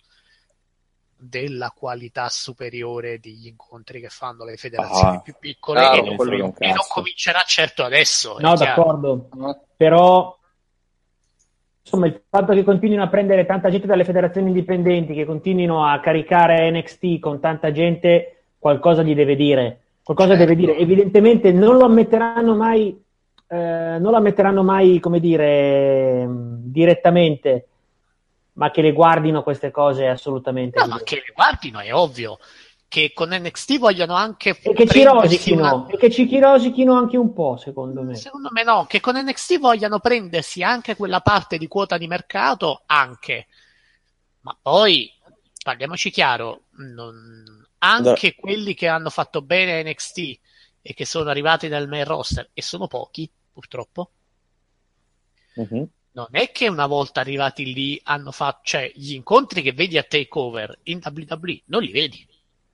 della 1.16 1.70
qualità 1.70 2.28
superiore 2.28 3.18
degli 3.18 3.46
incontri 3.46 4.00
che 4.00 4.08
fanno 4.08 4.44
le 4.44 4.56
federazioni 4.56 5.16
Ah, 5.16 5.20
più 5.20 5.34
piccole 5.38 5.80
chiaro, 5.80 6.04
e, 6.06 6.16
non, 6.16 6.52
e 6.58 6.68
non 6.68 6.86
comincerà 6.88 7.42
certo 7.46 7.84
adesso. 7.84 8.38
No, 8.38 8.54
chiaro. 8.54 8.82
d'accordo. 8.82 9.28
Però 9.76 10.36
insomma, 11.84 12.06
il 12.06 12.18
fatto 12.28 12.54
che 12.54 12.64
continuino 12.64 13.02
a 13.02 13.08
prendere 13.08 13.44
tanta 13.44 13.70
gente 13.70 13.86
dalle 13.86 14.04
federazioni 14.04 14.48
indipendenti, 14.48 15.12
che 15.12 15.26
continuino 15.26 15.84
a 15.84 16.00
caricare 16.00 16.70
NXT 16.70 17.18
con 17.18 17.40
tanta 17.40 17.70
gente, 17.72 18.44
qualcosa 18.58 19.02
gli 19.02 19.14
deve 19.14 19.36
dire. 19.36 19.80
Qualcosa 20.02 20.34
deve 20.34 20.56
dire. 20.56 20.76
Evidentemente 20.76 21.52
non 21.52 21.76
lo 21.76 21.84
ammetteranno 21.84 22.56
mai, 22.56 22.98
eh, 23.46 23.56
non 23.98 24.10
lo 24.10 24.16
ammetteranno 24.16 24.62
mai, 24.62 24.98
come 24.98 25.20
dire, 25.20 26.26
mh, 26.26 26.60
direttamente, 26.70 27.68
ma 28.54 28.70
che 28.70 28.80
le 28.80 28.92
guardino 28.92 29.42
queste 29.42 29.70
cose 29.70 30.06
assolutamente. 30.06 30.80
No, 30.80 30.86
ma 30.86 31.00
che 31.02 31.16
le 31.16 31.32
guardino 31.34 31.80
è 31.80 31.94
ovvio. 31.94 32.38
Che 32.94 33.10
con 33.12 33.30
NXT 33.34 33.78
vogliono 33.78 34.14
anche 34.14 34.50
E 34.62 34.72
che 34.72 34.86
ci 34.86 35.02
rosichino, 35.02 35.62
una- 35.62 35.86
e 35.88 35.96
che 35.96 36.12
ci 36.12 36.38
rosichino 36.38 36.94
anche 36.94 37.16
un 37.16 37.32
po', 37.32 37.56
secondo 37.56 38.02
me. 38.02 38.14
Secondo 38.14 38.50
me 38.52 38.62
no, 38.62 38.84
che 38.84 39.00
con 39.00 39.16
NXT 39.16 39.58
vogliano 39.58 39.98
prendersi 39.98 40.62
anche 40.62 40.94
quella 40.94 41.20
parte 41.20 41.58
di 41.58 41.66
quota 41.66 41.98
di 41.98 42.06
mercato, 42.06 42.84
anche. 42.86 43.48
Ma 44.42 44.56
poi, 44.62 45.10
parliamoci 45.60 46.12
chiaro, 46.12 46.66
non- 46.76 47.66
anche 47.78 48.36
quelli 48.36 48.74
che 48.74 48.86
hanno 48.86 49.10
fatto 49.10 49.42
bene 49.42 49.82
NXT 49.82 50.38
e 50.80 50.94
che 50.94 51.04
sono 51.04 51.30
arrivati 51.30 51.66
nel 51.66 51.88
main 51.88 52.04
roster, 52.04 52.48
e 52.54 52.62
sono 52.62 52.86
pochi, 52.86 53.28
purtroppo, 53.52 54.12
Mhm. 55.56 55.88
non 56.12 56.28
è 56.30 56.52
che 56.52 56.68
una 56.68 56.86
volta 56.86 57.18
arrivati 57.18 57.72
lì 57.72 58.00
hanno 58.04 58.30
fatto, 58.30 58.60
cioè 58.62 58.92
gli 58.94 59.14
incontri 59.14 59.62
che 59.62 59.72
vedi 59.72 59.98
a 59.98 60.04
Takeover 60.04 60.78
in 60.84 61.00
WWE 61.02 61.62
non 61.64 61.82
li 61.82 61.90
vedi. 61.90 62.24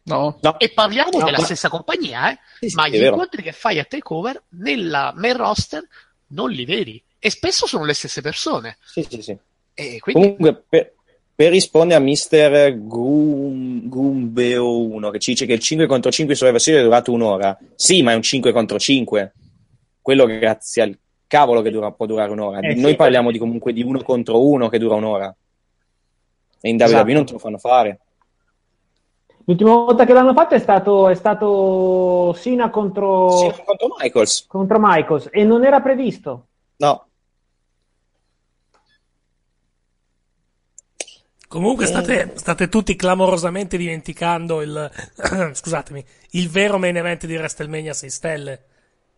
No. 0.03 0.39
E 0.59 0.71
parliamo 0.71 1.19
No, 1.19 1.25
della 1.25 1.39
ma- 1.39 1.45
stessa 1.45 1.69
compagnia, 1.69 2.33
eh? 2.33 2.39
Sì, 2.61 2.69
sì, 2.71 2.75
ma 2.77 2.89
gli 2.89 2.99
vero. 2.99 3.13
incontri 3.13 3.43
che 3.43 3.53
fai 3.53 3.79
a 3.79 3.85
Takeover 3.85 4.43
nella 4.51 5.13
main 5.17 5.37
roster 5.37 5.87
non 6.29 6.51
li 6.51 6.65
vedi. 6.65 7.03
E 7.19 7.31
spesso 7.31 7.67
sono 7.67 7.85
le 7.85 7.95
stesse 7.95 8.21
persone. 8.23 8.79
Sì, 8.83 9.07
sì, 9.09 9.23
sì. 9.23 9.37
E 9.75 9.99
quindi 10.01 10.35
Comunque, 10.37 10.65
per, 10.69 10.95
per 11.35 11.51
rispondere 11.53 12.01
a 12.01 12.03
Mister 12.03 12.77
Gumbeo 12.79 14.79
1 14.79 15.11
che 15.11 15.19
ci 15.19 15.31
dice 15.33 15.47
che 15.47 15.53
il 15.55 15.61
5 15.61 15.87
contro 15.87 16.11
5 16.11 16.35
sulla 16.35 16.51
versione 16.51 16.81
è 16.81 16.83
durato 16.83 17.13
un'ora. 17.13 17.57
Sì, 17.75 18.03
ma 18.03 18.13
è 18.13 18.15
un 18.15 18.23
5 18.23 18.53
contro 18.53 18.79
5. 18.79 19.33
Quello 20.01 20.25
grazie 20.27 20.83
al 20.83 20.99
cavolo 21.27 21.63
che 21.63 21.71
dura- 21.71 21.93
può 21.93 22.07
durare 22.07 22.33
un'ora. 22.33 22.61
Eh, 22.61 22.75
Noi 22.75 22.91
sì, 22.93 22.97
parliamo 22.97 23.31
di 23.31 23.39
comunque 23.39 23.73
di 23.73 23.83
uno 23.83 24.03
contro 24.03 24.43
uno 24.45 24.69
che 24.69 24.79
dura 24.79 24.95
un'ora. 24.97 25.35
E 26.63 26.69
in 26.69 26.77
WWE 26.77 26.85
Esatto. 26.87 27.13
non 27.13 27.25
te 27.27 27.33
lo 27.33 27.39
fanno 27.39 27.59
fare. 27.59 28.01
L'ultima 29.45 29.71
volta 29.75 30.05
che 30.05 30.13
l'hanno 30.13 30.33
fatto 30.33 30.55
è 30.55 30.59
stato, 30.59 31.09
è 31.09 31.15
stato 31.15 32.33
Sina 32.35 32.71
contro, 32.71 33.31
Sì, 33.31 33.63
contro 33.65 33.89
Michaels. 33.99 34.47
contro 34.47 34.79
Michaels 34.81 35.29
e 35.33 35.45
non 35.45 35.65
era 35.65 35.81
previsto. 35.81 36.47
No. 36.77 37.07
Comunque 41.49 41.87
state, 41.87 42.35
state 42.37 42.69
tutti 42.69 42.95
clamorosamente 42.95 43.77
dimenticando 43.77 44.63
il, 44.63 44.89
scusatemi, 45.53 46.05
il 46.33 46.49
vero 46.49 46.79
main 46.79 46.97
event 46.97 47.27
di 47.27 47.35
WrestleMania 47.35 47.93
6 47.93 48.11
stelle 48.11 48.65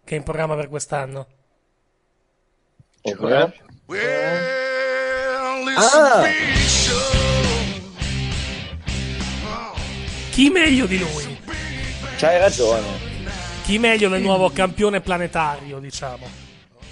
che 0.02 0.14
è 0.14 0.18
in 0.18 0.24
programma 0.24 0.54
per 0.54 0.68
quest'anno. 0.68 1.26
Ovvero? 3.02 3.52
Ah! 5.76 7.21
Chi 10.32 10.48
meglio 10.48 10.86
di 10.86 10.98
lui? 10.98 11.38
C'hai 12.16 12.38
ragione. 12.38 12.80
Chi 13.64 13.78
meglio 13.78 14.08
del 14.08 14.22
nuovo 14.22 14.48
campione 14.48 15.02
planetario, 15.02 15.78
diciamo. 15.78 16.26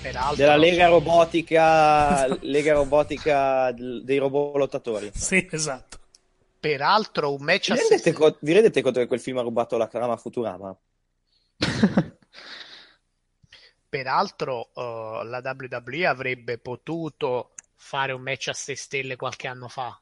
peraltro, 0.03 0.37
Della 0.37 0.57
Lega 0.57 0.89
Robotica, 0.89 2.27
Lega 2.43 2.75
Robotica 2.75 3.73
dei 3.73 4.19
robot 4.19 4.57
lottatori. 4.57 5.11
Sì, 5.15 5.49
esatto. 5.51 5.97
peraltro 6.61 7.33
un 7.33 7.43
match 7.43 7.69
Vi 7.69 7.79
a 7.79 7.81
rendete, 7.81 8.13
co- 8.13 8.37
vi 8.41 8.53
rendete 8.53 8.83
conto 8.83 9.01
che 9.01 9.07
quel 9.07 9.21
film 9.21 9.39
ha 9.39 9.43
rubato 9.43 9.79
la 9.79 9.87
trama 9.87 10.19
Futurama? 10.19 10.77
Peraltro, 13.89 14.69
eh, 14.75 15.23
la 15.25 15.41
WWE 15.43 16.07
avrebbe 16.07 16.59
potuto 16.59 17.53
fare 17.75 18.13
un 18.13 18.21
match 18.21 18.49
a 18.49 18.53
6 18.53 18.77
stelle 18.77 19.17
qualche 19.17 19.49
anno 19.49 19.69
fa. 19.69 19.99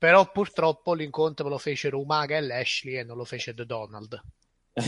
Però 0.00 0.30
purtroppo 0.30 0.94
l'incontro 0.94 1.46
lo 1.50 1.58
fecero 1.58 2.00
Umaga 2.00 2.38
e 2.38 2.40
Lashley 2.40 2.96
e 2.96 3.04
non 3.04 3.18
lo 3.18 3.26
fece 3.26 3.52
The 3.52 3.66
Donald. 3.66 4.18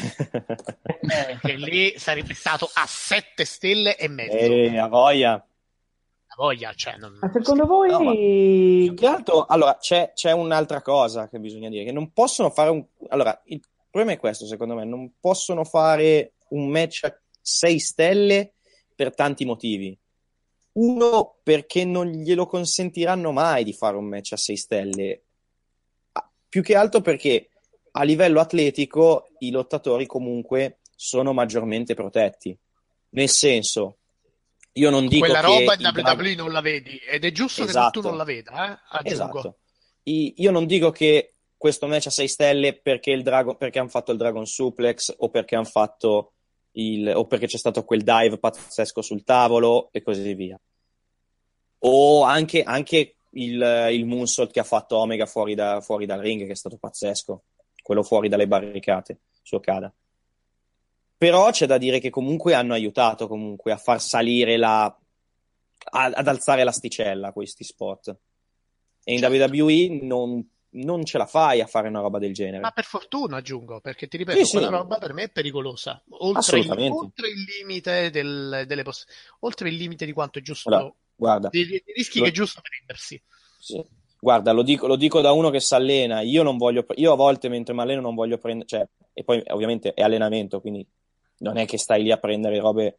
che 1.42 1.54
lì 1.56 1.92
sarebbe 1.98 2.32
stato 2.32 2.64
a 2.72 2.86
7 2.86 3.44
stelle 3.44 3.98
e 3.98 4.08
mezzo. 4.08 4.38
Eh, 4.38 4.78
a 4.78 4.88
voglia. 4.88 5.32
La 5.32 6.34
voglia, 6.34 6.72
cioè, 6.72 6.96
non... 6.96 7.18
Ma 7.20 7.30
secondo 7.30 7.66
voi 7.66 7.90
No, 7.90 8.00
ma 8.00 8.12
più 8.12 8.94
che 8.94 9.06
altro, 9.06 9.44
allora, 9.44 9.76
c'è, 9.76 10.12
c'è 10.14 10.32
un'altra 10.32 10.80
cosa 10.80 11.28
che 11.28 11.38
bisogna 11.38 11.68
dire, 11.68 11.84
che 11.84 11.92
non 11.92 12.14
possono 12.14 12.48
fare 12.48 12.70
un... 12.70 12.82
Allora, 13.08 13.38
il 13.44 13.60
problema 13.90 14.16
è 14.16 14.18
questo, 14.18 14.46
secondo 14.46 14.74
me, 14.76 14.86
non 14.86 15.12
possono 15.20 15.64
fare 15.64 16.36
un 16.48 16.70
match 16.70 17.04
a 17.04 17.14
6 17.38 17.78
stelle 17.78 18.54
per 18.94 19.14
tanti 19.14 19.44
motivi. 19.44 19.94
Uno, 20.72 21.36
perché 21.42 21.84
non 21.84 22.06
glielo 22.06 22.46
consentiranno 22.46 23.32
mai 23.32 23.64
di 23.64 23.72
fare 23.72 23.96
un 23.96 24.06
match 24.06 24.32
a 24.32 24.36
6 24.36 24.56
stelle. 24.56 25.22
Più 26.48 26.62
che 26.62 26.74
altro 26.74 27.00
perché 27.00 27.48
a 27.92 28.02
livello 28.04 28.40
atletico 28.40 29.28
i 29.38 29.50
lottatori 29.50 30.06
comunque 30.06 30.78
sono 30.94 31.32
maggiormente 31.32 31.94
protetti. 31.94 32.56
Nel 33.10 33.28
senso, 33.28 33.98
io 34.72 34.90
non 34.90 35.06
dico 35.06 35.26
Quella 35.26 35.40
roba 35.40 35.74
in 35.74 35.90
WWE 35.94 36.34
non 36.34 36.52
la 36.52 36.60
vedi 36.60 36.96
ed 36.96 37.24
è 37.24 37.32
giusto 37.32 37.64
Esatto. 37.64 37.90
che 37.90 38.00
tu 38.00 38.08
non 38.08 38.16
la 38.16 38.24
veda, 38.24 38.80
eh? 39.02 39.10
Esatto. 39.10 39.58
Io 40.04 40.50
non 40.50 40.66
dico 40.66 40.90
che 40.90 41.34
questo 41.56 41.86
match 41.86 42.06
a 42.06 42.10
6 42.10 42.28
stelle 42.28 42.74
perché, 42.74 43.10
il 43.10 43.22
Dragon, 43.22 43.56
perché 43.56 43.78
hanno 43.78 43.88
fatto 43.88 44.12
il 44.12 44.18
Dragon 44.18 44.46
Suplex 44.46 45.14
o 45.18 45.28
perché 45.28 45.54
hanno 45.54 45.64
fatto 45.64 46.32
il, 46.72 47.12
o 47.14 47.26
perché 47.26 47.46
c'è 47.46 47.58
stato 47.58 47.84
quel 47.84 48.02
dive 48.02 48.38
pazzesco 48.38 49.02
sul 49.02 49.24
tavolo 49.24 49.88
e 49.92 50.02
così 50.02 50.34
via. 50.34 50.58
O 51.84 52.22
anche, 52.22 52.62
anche 52.62 53.16
il, 53.30 53.88
il 53.90 54.06
moonsault 54.06 54.52
che 54.52 54.60
ha 54.60 54.64
fatto 54.64 54.96
Omega 54.96 55.26
fuori, 55.26 55.54
da- 55.54 55.80
fuori 55.80 56.06
dal 56.06 56.20
ring, 56.20 56.46
che 56.46 56.52
è 56.52 56.56
stato 56.56 56.76
pazzesco. 56.76 57.42
Quello 57.82 58.02
fuori 58.02 58.28
dalle 58.28 58.46
barricate 58.46 59.20
su 59.42 59.56
Okada. 59.56 59.92
Però 61.16 61.50
c'è 61.50 61.66
da 61.66 61.78
dire 61.78 61.98
che 61.98 62.10
comunque 62.10 62.54
hanno 62.54 62.72
aiutato 62.72 63.28
comunque 63.28 63.72
a 63.72 63.76
far 63.76 64.00
salire 64.00 64.56
la, 64.56 64.84
a- 64.84 66.12
ad 66.14 66.28
alzare 66.28 66.64
l'asticella 66.64 67.32
questi 67.32 67.64
spot. 67.64 68.16
E 69.04 69.14
in 69.14 69.24
WWE 69.24 70.00
non, 70.02 70.48
non 70.74 71.04
ce 71.04 71.18
la 71.18 71.26
fai 71.26 71.60
a 71.60 71.66
fare 71.66 71.88
una 71.88 72.00
roba 72.00 72.18
del 72.18 72.32
genere. 72.32 72.60
Ma 72.60 72.70
per 72.70 72.84
fortuna 72.84 73.36
aggiungo, 73.38 73.80
perché 73.80 74.08
ti 74.08 74.16
ripeto, 74.16 74.38
Sì, 74.38 74.44
sì. 74.44 74.56
quella 74.56 74.70
roba 74.70 74.98
per 74.98 75.12
me 75.12 75.24
è 75.24 75.30
pericolosa. 75.30 76.02
Oltre, 76.20 76.58
il, 76.60 76.70
oltre 76.70 77.28
il 77.28 77.44
limite 77.58 78.10
del- 78.10 78.64
delle 78.66 78.82
poss- 78.82 79.06
oltre 79.40 79.68
il 79.68 79.76
limite 79.76 80.06
di 80.06 80.12
quanto 80.12 80.38
è 80.38 80.42
giusto, 80.42 80.68
Allora, 80.70 80.92
guarda, 81.14 81.48
dei, 81.50 81.66
dei 81.66 81.82
rischi 81.94 82.18
Lo- 82.18 82.24
che 82.24 82.30
è 82.30 82.34
giusto 82.34 82.60
prendersi. 82.62 83.20
sì. 83.58 83.84
Guarda, 84.22 84.52
lo 84.52 84.62
dico, 84.62 84.86
lo 84.86 84.94
dico 84.94 85.20
da 85.20 85.32
uno 85.32 85.50
che 85.50 85.58
si 85.58 85.74
allena. 85.74 86.20
Io 86.20 86.44
non 86.44 86.56
voglio, 86.56 86.86
io 86.94 87.12
a 87.12 87.16
volte 87.16 87.48
mentre 87.48 87.74
mi 87.74 87.80
alleno 87.80 88.00
non 88.00 88.14
voglio 88.14 88.38
prendere, 88.38 88.68
cioè, 88.68 88.88
e 89.12 89.24
poi 89.24 89.42
ovviamente 89.48 89.94
è 89.94 90.02
allenamento, 90.02 90.60
quindi 90.60 90.86
non 91.38 91.56
è 91.56 91.66
che 91.66 91.76
stai 91.76 92.04
lì 92.04 92.12
a 92.12 92.18
prendere 92.18 92.60
robe 92.60 92.96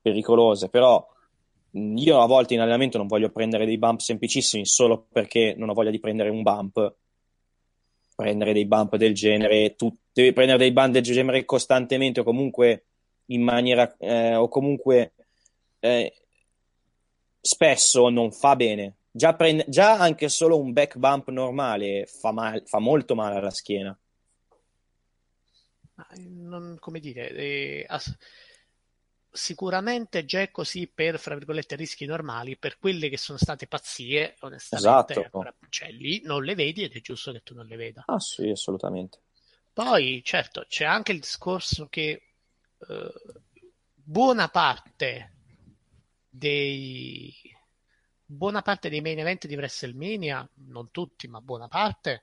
pericolose, 0.00 0.70
però 0.70 1.06
io 1.76 2.20
a 2.20 2.26
volte 2.26 2.54
in 2.54 2.60
allenamento 2.60 2.98
non 2.98 3.06
voglio 3.06 3.30
prendere 3.30 3.66
dei 3.66 3.78
bump 3.78 4.00
semplicissimi 4.00 4.64
solo 4.64 5.06
perché 5.10 5.54
non 5.56 5.68
ho 5.68 5.74
voglia 5.74 5.90
di 5.90 6.00
prendere 6.00 6.28
un 6.28 6.42
bump. 6.42 6.94
Prendere 8.14 8.52
dei 8.52 8.66
bump 8.66 8.94
del 8.94 9.12
genere, 9.12 9.74
tu 9.74 9.92
devi 10.12 10.32
prendere 10.32 10.58
dei 10.58 10.72
bump 10.72 10.92
del 10.92 11.02
genere 11.02 11.44
costantemente 11.44 12.20
o 12.20 12.24
comunque 12.24 12.84
in 13.26 13.42
maniera, 13.42 13.96
eh, 13.98 14.36
o 14.36 14.46
comunque 14.48 15.14
eh, 15.80 16.12
spesso 17.40 18.08
non 18.10 18.30
fa 18.30 18.54
bene. 18.54 18.98
Già, 19.10 19.34
prende- 19.34 19.64
già 19.68 19.98
anche 19.98 20.28
solo 20.28 20.60
un 20.60 20.72
back 20.72 20.96
bump 20.96 21.30
normale 21.30 22.06
fa, 22.06 22.30
mal- 22.30 22.62
fa 22.66 22.78
molto 22.78 23.16
male 23.16 23.36
alla 23.36 23.50
schiena. 23.50 23.96
Eh, 25.96 26.20
non- 26.28 26.76
come 26.78 27.00
dire, 27.00 27.30
eh, 27.30 27.84
ass- 27.88 28.16
sicuramente 29.34 30.24
già 30.24 30.40
è 30.40 30.50
così 30.50 30.86
per, 30.86 31.18
fra 31.18 31.34
virgolette, 31.34 31.74
rischi 31.76 32.06
normali, 32.06 32.56
per 32.56 32.78
quelle 32.78 33.08
che 33.08 33.18
sono 33.18 33.36
state 33.36 33.66
pazzie, 33.66 34.36
onestamente, 34.40 35.12
Esatto. 35.12 35.20
ancora- 35.24 35.54
cioè, 35.68 35.90
lì 35.90 36.22
non 36.22 36.44
le 36.44 36.54
vedi 36.54 36.84
ed 36.84 36.94
è 36.94 37.00
giusto 37.00 37.32
che 37.32 37.42
tu 37.42 37.54
non 37.54 37.66
le 37.66 37.76
veda. 37.76 38.04
Ah, 38.06 38.20
sì, 38.20 38.48
assolutamente. 38.48 39.18
Poi, 39.72 40.22
certo, 40.24 40.64
c'è 40.68 40.84
anche 40.84 41.12
il 41.12 41.18
discorso 41.18 41.88
che 41.88 42.22
eh, 42.88 43.12
buona 43.94 44.48
parte 44.48 45.32
dei 46.28 47.32
buona 48.26 48.62
parte 48.62 48.88
dei 48.88 49.00
main 49.00 49.18
event 49.18 49.46
di 49.46 49.54
WrestleMania, 49.56 50.48
non 50.66 50.90
tutti, 50.90 51.28
ma 51.28 51.40
buona 51.40 51.68
parte, 51.68 52.22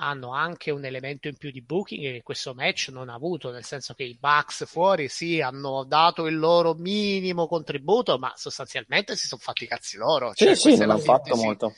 hanno 0.00 0.32
anche 0.32 0.70
un 0.70 0.84
elemento 0.84 1.28
in 1.28 1.36
più 1.36 1.50
di 1.50 1.62
booking 1.62 2.02
che 2.02 2.22
questo 2.22 2.54
match 2.54 2.88
non 2.90 3.08
ha 3.08 3.14
avuto, 3.14 3.50
nel 3.50 3.64
senso 3.64 3.94
che 3.94 4.04
i 4.04 4.16
Bucks 4.18 4.64
fuori 4.66 5.08
sì, 5.08 5.40
hanno 5.40 5.84
dato 5.84 6.26
il 6.26 6.38
loro 6.38 6.74
minimo 6.74 7.46
contributo, 7.48 8.16
ma 8.18 8.32
sostanzialmente 8.36 9.16
si 9.16 9.26
sono 9.26 9.40
fatti 9.40 9.64
i 9.64 9.66
cazzi 9.66 9.96
loro. 9.96 10.32
Sì, 10.34 10.44
Cioè, 10.44 10.54
sì, 10.54 10.76
la 10.76 10.84
hanno 10.84 10.98
fatto 10.98 11.34
sintesi. 11.34 11.44
molto. 11.44 11.74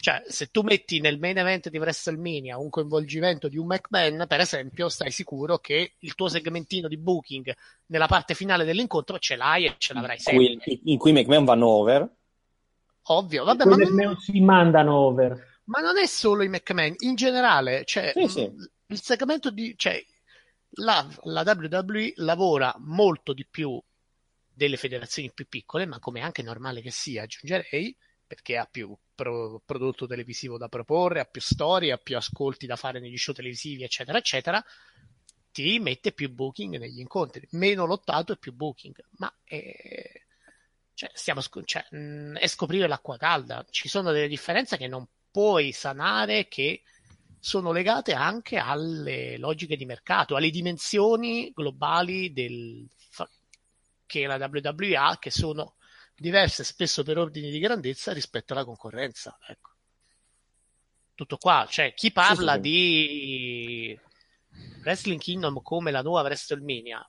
Cioè, 0.00 0.22
se 0.28 0.46
tu 0.46 0.62
metti 0.62 1.00
nel 1.00 1.18
main 1.18 1.36
event 1.38 1.68
di 1.68 1.78
WrestleMania 1.78 2.56
un 2.56 2.70
coinvolgimento 2.70 3.48
di 3.48 3.58
un 3.58 3.66
McMahon, 3.66 4.24
per 4.28 4.40
esempio, 4.40 4.88
stai 4.88 5.10
sicuro 5.10 5.58
che 5.58 5.94
il 5.98 6.14
tuo 6.14 6.28
segmentino 6.28 6.88
di 6.88 6.96
booking 6.96 7.52
nella 7.86 8.06
parte 8.06 8.34
finale 8.34 8.64
dell'incontro 8.64 9.18
ce 9.18 9.36
l'hai 9.36 9.66
e 9.66 9.74
ce 9.76 9.92
l'avrai 9.92 10.18
sempre. 10.18 10.56
Cui- 10.56 10.80
in 10.84 10.98
cui 10.98 11.12
McMahon 11.12 11.44
vanno 11.44 11.66
over. 11.66 12.08
Ovvio, 13.10 13.44
vabbè, 13.44 13.64
ma 13.64 13.76
non 13.76 14.16
si 14.16 14.40
mandano 14.40 14.94
over. 14.94 15.47
Ma 15.68 15.80
non 15.80 15.98
è 15.98 16.06
solo 16.06 16.42
i 16.42 16.48
McMahon, 16.48 16.94
in 16.98 17.14
generale, 17.14 17.84
cioè, 17.84 18.14
Sì, 18.14 18.28
sì. 18.28 18.52
mh, 18.52 18.64
il 18.86 19.00
segmento 19.02 19.50
di, 19.50 19.74
cioè, 19.76 20.02
la, 20.76 21.06
la 21.24 21.42
WWE 21.44 22.12
lavora 22.16 22.74
molto 22.78 23.32
di 23.32 23.46
più 23.46 23.80
delle 24.52 24.76
federazioni 24.76 25.32
più 25.32 25.46
piccole, 25.48 25.86
ma 25.86 25.98
come 25.98 26.20
anche 26.20 26.42
normale 26.42 26.80
che 26.80 26.90
sia, 26.90 27.22
aggiungerei, 27.22 27.96
perché 28.26 28.56
ha 28.56 28.66
più 28.66 28.96
pro- 29.14 29.62
prodotto 29.64 30.06
televisivo 30.06 30.58
da 30.58 30.68
proporre, 30.68 31.20
ha 31.20 31.24
più 31.24 31.40
storie, 31.40 31.92
ha 31.92 31.98
più 31.98 32.16
ascolti 32.16 32.66
da 32.66 32.76
fare 32.76 32.98
negli 33.00 33.16
show 33.16 33.34
televisivi, 33.34 33.84
eccetera, 33.84 34.18
eccetera, 34.18 34.64
ti 35.52 35.78
mette 35.78 36.12
più 36.12 36.30
booking 36.32 36.76
negli 36.78 37.00
incontri, 37.00 37.46
meno 37.52 37.84
lottato 37.86 38.32
e 38.32 38.36
più 38.38 38.52
booking, 38.52 38.96
ma 39.18 39.32
è, 39.44 40.22
cioè, 40.94 41.10
stiamo 41.14 41.40
cioè, 41.64 41.86
mh, 41.90 42.36
è 42.38 42.46
scoprire 42.46 42.86
l'acqua 42.88 43.16
calda, 43.16 43.64
ci 43.70 43.88
sono 43.88 44.12
delle 44.12 44.28
differenze 44.28 44.76
che 44.76 44.88
non 44.88 45.06
puoi 45.30 45.72
sanare 45.72 46.48
che 46.48 46.82
sono 47.38 47.72
legate 47.72 48.12
anche 48.12 48.56
alle 48.56 49.38
logiche 49.38 49.76
di 49.76 49.84
mercato, 49.86 50.36
alle 50.36 50.50
dimensioni 50.50 51.50
globali 51.54 52.32
del, 52.32 52.86
che 54.06 54.26
la 54.26 54.36
WWE 54.36 54.96
ha, 54.96 55.18
che 55.18 55.30
sono 55.30 55.76
diverse 56.16 56.64
spesso 56.64 57.02
per 57.04 57.18
ordini 57.18 57.50
di 57.50 57.58
grandezza 57.58 58.12
rispetto 58.12 58.52
alla 58.52 58.64
concorrenza. 58.64 59.38
Ecco. 59.46 59.70
Tutto 61.14 61.36
qua, 61.36 61.66
cioè 61.68 61.94
chi 61.94 62.12
parla 62.12 62.54
sì. 62.54 62.60
di 62.60 64.00
Wrestling 64.82 65.20
Kingdom 65.20 65.62
come 65.62 65.90
la 65.90 66.02
nuova 66.02 66.22
WrestleMania 66.22 67.08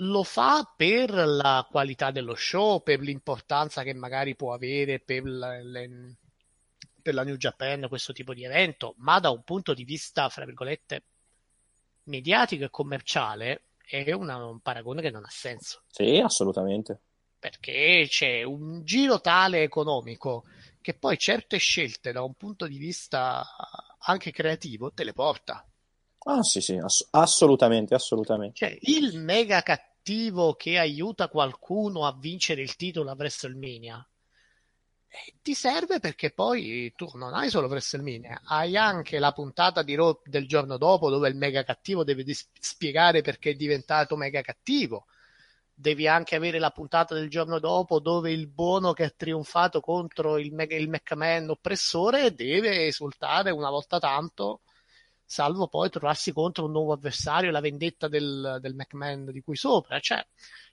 lo 0.00 0.22
fa 0.24 0.70
per 0.76 1.10
la 1.10 1.66
qualità 1.70 2.10
dello 2.10 2.34
show, 2.34 2.82
per 2.82 3.00
l'importanza 3.00 3.82
che 3.82 3.94
magari 3.94 4.36
può 4.36 4.52
avere 4.52 5.00
per 5.00 5.24
la, 5.24 5.62
le- 5.62 6.16
per 7.06 7.14
la 7.14 7.22
New 7.22 7.36
Japan 7.36 7.86
questo 7.88 8.12
tipo 8.12 8.34
di 8.34 8.44
evento, 8.44 8.94
ma 8.98 9.20
da 9.20 9.30
un 9.30 9.44
punto 9.44 9.74
di 9.74 9.84
vista, 9.84 10.28
fra 10.28 10.44
virgolette, 10.44 11.04
mediatico 12.04 12.64
e 12.64 12.70
commerciale 12.70 13.68
è 13.78 14.10
una- 14.10 14.44
un 14.44 14.58
paragone 14.60 15.00
che 15.00 15.10
non 15.10 15.24
ha 15.24 15.30
senso 15.30 15.84
Sì, 15.88 16.18
assolutamente. 16.18 17.00
perché 17.38 18.06
c'è 18.10 18.42
un 18.42 18.84
giro 18.84 19.20
tale 19.22 19.62
economico 19.62 20.44
che 20.82 20.94
poi 20.94 21.16
certe 21.16 21.56
scelte 21.56 22.12
da 22.12 22.22
un 22.22 22.34
punto 22.34 22.66
di 22.66 22.76
vista 22.76 23.42
anche 24.00 24.30
creativo 24.32 24.92
te 24.92 25.02
le 25.04 25.12
porta. 25.14 25.66
Ah, 26.26 26.42
sì, 26.42 26.60
sì, 26.60 26.76
ass- 26.76 27.08
assolutamente, 27.12 27.94
assolutamente. 27.94 28.58
Cioè, 28.58 28.76
il 28.80 29.20
mega 29.20 29.62
cattivo 29.62 30.54
che 30.54 30.78
aiuta 30.78 31.28
qualcuno 31.28 32.06
a 32.06 32.16
vincere 32.18 32.60
il 32.62 32.74
titolo 32.74 33.10
a 33.10 33.14
WrestleMania 33.16 34.04
ti 35.42 35.54
serve 35.54 36.00
perché 36.00 36.30
poi 36.32 36.92
tu 36.96 37.08
non 37.14 37.34
hai 37.34 37.50
solo 37.50 37.68
WrestleMania, 37.68 38.42
hai 38.44 38.76
anche 38.76 39.18
la 39.18 39.32
puntata 39.32 39.82
di 39.82 39.94
Raw 39.94 40.20
del 40.24 40.46
giorno 40.46 40.76
dopo 40.76 41.10
dove 41.10 41.28
il 41.28 41.36
mega 41.36 41.64
cattivo 41.64 42.04
deve 42.04 42.24
dis- 42.24 42.48
spiegare 42.58 43.22
perché 43.22 43.50
è 43.50 43.54
diventato 43.54 44.16
mega 44.16 44.40
cattivo. 44.42 45.06
Devi 45.78 46.08
anche 46.08 46.36
avere 46.36 46.58
la 46.58 46.70
puntata 46.70 47.14
del 47.14 47.28
giorno 47.28 47.58
dopo 47.58 48.00
dove 48.00 48.32
il 48.32 48.48
buono 48.48 48.92
che 48.92 49.04
ha 49.04 49.12
trionfato 49.14 49.80
contro 49.80 50.38
il, 50.38 50.52
mega, 50.52 50.74
il 50.76 50.88
McMahon 50.88 51.50
oppressore 51.50 52.34
deve 52.34 52.86
esultare 52.86 53.50
una 53.50 53.68
volta 53.70 53.98
tanto 53.98 54.62
salvo 55.26 55.66
poi 55.68 55.90
trovarsi 55.90 56.32
contro 56.32 56.64
un 56.64 56.70
nuovo 56.70 56.92
avversario, 56.92 57.50
la 57.50 57.60
vendetta 57.60 58.08
del, 58.08 58.58
del 58.60 58.74
McMahon 58.74 59.30
di 59.32 59.40
cui 59.42 59.56
sopra. 59.56 59.98
Cioè, 60.00 60.24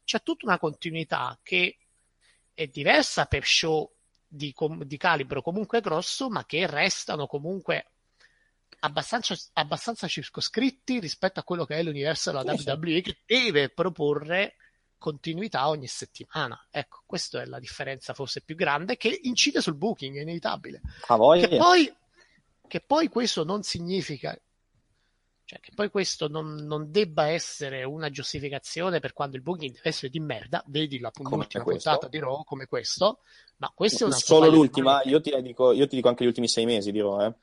c'è 0.04 0.22
tutta 0.22 0.46
una 0.46 0.60
continuità 0.60 1.38
che 1.42 1.78
è 2.54 2.68
diversa 2.68 3.26
per 3.26 3.44
show 3.46 3.92
di, 4.34 4.52
com- 4.52 4.84
di 4.84 4.98
calibro 4.98 5.42
comunque 5.42 5.80
grosso, 5.80 6.30
ma 6.30 6.46
che 6.46 6.66
restano 6.66 7.28
comunque 7.28 7.92
abbastanza, 8.80 9.36
abbastanza 9.54 10.08
circoscritti 10.08 11.00
rispetto 11.00 11.40
a 11.40 11.44
quello 11.44 11.66
che 11.66 11.76
è 11.76 11.84
l'universo 11.84 12.32
della 12.32 12.56
Sì. 12.58 12.70
WWE, 12.70 13.02
che 13.02 13.18
deve 13.26 13.70
proporre 13.70 14.56
continuità 14.98 15.68
ogni 15.70 15.88
settimana. 15.88 16.60
Ecco, 16.72 17.04
questa 17.06 17.42
è 17.42 17.46
la 17.46 17.60
differenza 17.60 18.14
forse 18.14 18.42
più 18.42 18.56
grande 18.56 18.98
che 18.98 19.20
incide 19.24 19.62
sul 19.62 19.76
booking, 19.76 20.18
è 20.18 20.22
inevitabile. 20.22 20.82
Che 21.48 21.58
poi, 21.58 21.94
che 22.68 22.80
poi 22.80 23.10
questo 23.10 23.44
non 23.44 23.62
significa, 23.64 24.36
cioè 25.54 25.60
che 25.62 25.72
poi 25.76 25.90
questo 25.92 26.28
non, 26.28 26.56
non 26.56 26.90
debba 26.90 27.28
essere 27.28 27.84
una 27.84 28.10
giustificazione 28.10 29.00
per 29.00 29.14
quando 29.14 29.36
il 29.36 29.44
booking 29.44 29.72
deve 29.76 29.90
essere 29.90 30.10
di 30.10 30.20
merda, 30.20 30.64
vedi 30.68 30.98
la 31.00 31.12
l'ultima 31.16 31.64
puntata 31.64 32.08
di 32.08 32.18
Raw 32.20 32.44
come 32.44 32.66
questo, 32.66 33.20
ma 33.58 33.72
questo 33.76 34.06
è 34.06 34.08
una 34.08 34.16
Solo 34.16 34.50
l'ultima, 34.50 35.04
io 35.04 35.22
ti, 35.22 35.32
dico, 35.44 35.72
io 35.72 35.86
ti 35.88 35.96
dico 35.96 36.08
anche 36.08 36.24
gli 36.24 36.28
ultimi 36.28 36.48
sei 36.48 36.66
mesi, 36.66 36.92
dirò, 36.92 37.24
eh. 37.24 37.34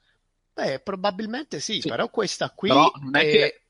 Beh, 0.52 0.80
probabilmente 0.80 1.60
sì, 1.60 1.78
però 1.78 2.08
questa 2.10 2.50
qui 2.50 2.68
Però 2.68 2.90
non 3.00 3.14
è 3.16 3.20
è- 3.20 3.30
che- 3.30 3.62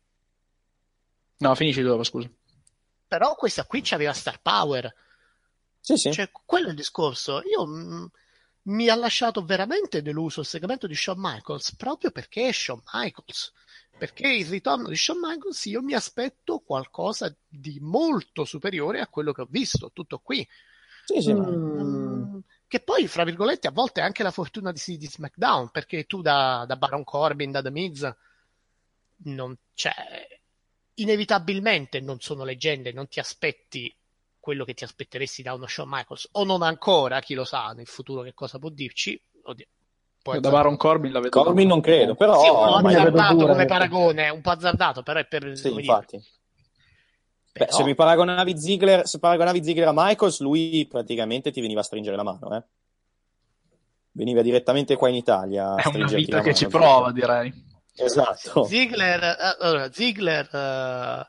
No, 1.39 1.55
finisci 1.55 1.83
dopo, 1.83 2.03
scusa. 2.03 2.31
però 3.07 3.35
questa 3.35 3.65
qui 3.67 3.81
c'aveva 3.83 4.13
star 4.13 4.41
power. 4.41 4.95
Sì, 5.81 5.97
sì. 5.97 6.13
Cioè, 6.13 6.31
quello 6.45 6.67
è 6.69 6.71
il 6.71 6.77
discorso. 6.77 7.43
Io 7.43 7.67
mm, 7.67 8.05
mi 8.65 8.89
ha 8.89 8.95
lasciato 8.95 9.45
veramente 9.45 10.03
deluso 10.03 10.41
il 10.41 10.47
segmento 10.47 10.87
di 10.87 10.95
Shawn 10.95 11.19
Michaels 11.19 11.75
proprio 11.77 12.11
perché 12.11 12.49
è 12.49 12.53
Shawn 12.53 12.83
Michaels. 12.93 13.53
Perché 13.97 14.29
il 14.33 14.47
ritorno 14.47 14.89
di 14.89 14.97
Shawn 14.97 15.19
Michaels 15.21 15.65
io 15.67 15.83
mi 15.83 15.93
aspetto 15.95 16.61
qualcosa 16.61 17.35
di 17.47 17.79
molto 17.81 18.45
superiore 18.45 19.01
a 19.01 19.09
quello 19.09 19.33
che 19.33 19.43
ho 19.43 19.49
visto, 19.51 19.91
tutto 19.93 20.19
qui. 20.21 20.47
Sì, 21.05 21.21
sì, 21.21 21.35
ma- 21.35 21.45
Mm, 21.83 22.39
Che 22.67 22.81
poi, 22.81 23.07
fra 23.09 23.25
virgolette, 23.25 23.67
a 23.69 23.73
volte 23.73 24.01
è 24.01 24.05
anche 24.05 24.23
la 24.23 24.31
fortuna 24.31 24.73
di, 24.73 24.97
di 24.97 25.07
SmackDown, 25.07 25.71
perché 25.71 26.05
tu 26.07 26.21
da, 26.23 26.65
da 26.67 26.77
Baron 26.77 27.05
Corbin, 27.05 27.51
da 27.51 27.63
The 27.63 27.71
Miz, 27.71 28.15
non, 29.25 29.57
cioè, 29.75 29.93
inevitabilmente 30.95 32.01
non 32.01 32.21
sono 32.21 32.45
leggende, 32.45 32.93
non 32.93 33.09
ti 33.09 33.21
aspetti 33.21 33.95
quello 34.41 34.65
che 34.65 34.75
ti 34.75 34.85
aspetteresti 34.85 35.43
da 35.43 35.55
uno 35.55 35.67
Shawn 35.67 35.89
Michaels, 35.89 36.29
o 36.33 36.45
non 36.45 36.63
ancora, 36.63 37.21
chi 37.21 37.35
lo 37.35 37.45
sa, 37.45 37.73
nel 37.77 37.87
futuro 37.87 38.23
che 38.23 38.35
cosa 38.35 38.59
può 38.59 38.71
dirci. 38.71 39.21
Oddio, 39.43 39.67
Da 40.41 40.51
Baron 40.51 40.77
Corbin 40.77 41.13
la 41.13 41.21
vedo. 41.21 41.43
Corbin 41.43 41.69
non 41.69 41.81
credo, 41.81 42.15
però... 42.15 42.41
sì, 42.41 42.49
un 42.49 42.87
azzardato 42.87 43.47
come 43.47 43.67
paragone, 43.67 44.29
un 44.31 44.41
po' 44.41 44.51
azzardato, 44.51 45.03
però 45.03 45.21
è 45.21 45.27
per... 45.27 45.57
Sì, 45.57 45.69
come 45.69 45.83
dire, 45.83 45.93
infatti. 45.93 46.23
Beh, 47.53 47.67
se 47.69 47.83
mi 47.85 47.95
paragonavi 47.95 48.59
Ziggler, 48.59 49.07
se 49.07 49.19
paragonavi 49.19 49.63
Ziggler 49.63 49.89
a 49.89 49.93
Michaels, 49.95 50.41
lui 50.41 50.87
praticamente 50.89 51.51
ti 51.51 51.61
veniva 51.61 51.81
a 51.81 51.85
stringere 51.85 52.17
la 52.17 52.23
mano, 52.23 52.57
eh. 52.57 52.63
Veniva 54.13 54.43
direttamente 54.43 54.97
qua 54.97 55.09
in 55.09 55.17
Italia 55.17 55.75
a 55.75 55.83
È 55.83 55.89
una 55.89 56.07
vita 56.07 56.39
che 56.39 56.43
mano. 56.43 56.55
ci 56.55 56.67
prova, 56.67 57.13
direi. 57.13 57.69
Esatto. 57.95 58.65
Ziggler, 58.65 59.23
eh, 59.23 59.57
allora, 59.61 59.93
Ziggler 59.93 60.49
eh, 60.53 61.29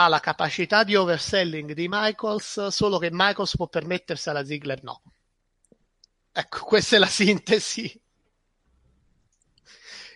ha 0.00 0.06
la 0.06 0.20
capacità 0.20 0.84
di 0.84 0.94
overselling 0.94 1.72
di 1.72 1.88
Michaels, 1.90 2.68
solo 2.68 2.98
che 2.98 3.08
Michaels 3.10 3.56
può 3.56 3.66
permettersi 3.66 4.28
alla 4.28 4.44
Ziggler 4.44 4.82
no. 4.84 5.02
Ecco, 6.30 6.64
questa 6.64 6.94
è 6.94 6.98
la 7.00 7.06
sintesi. 7.06 8.00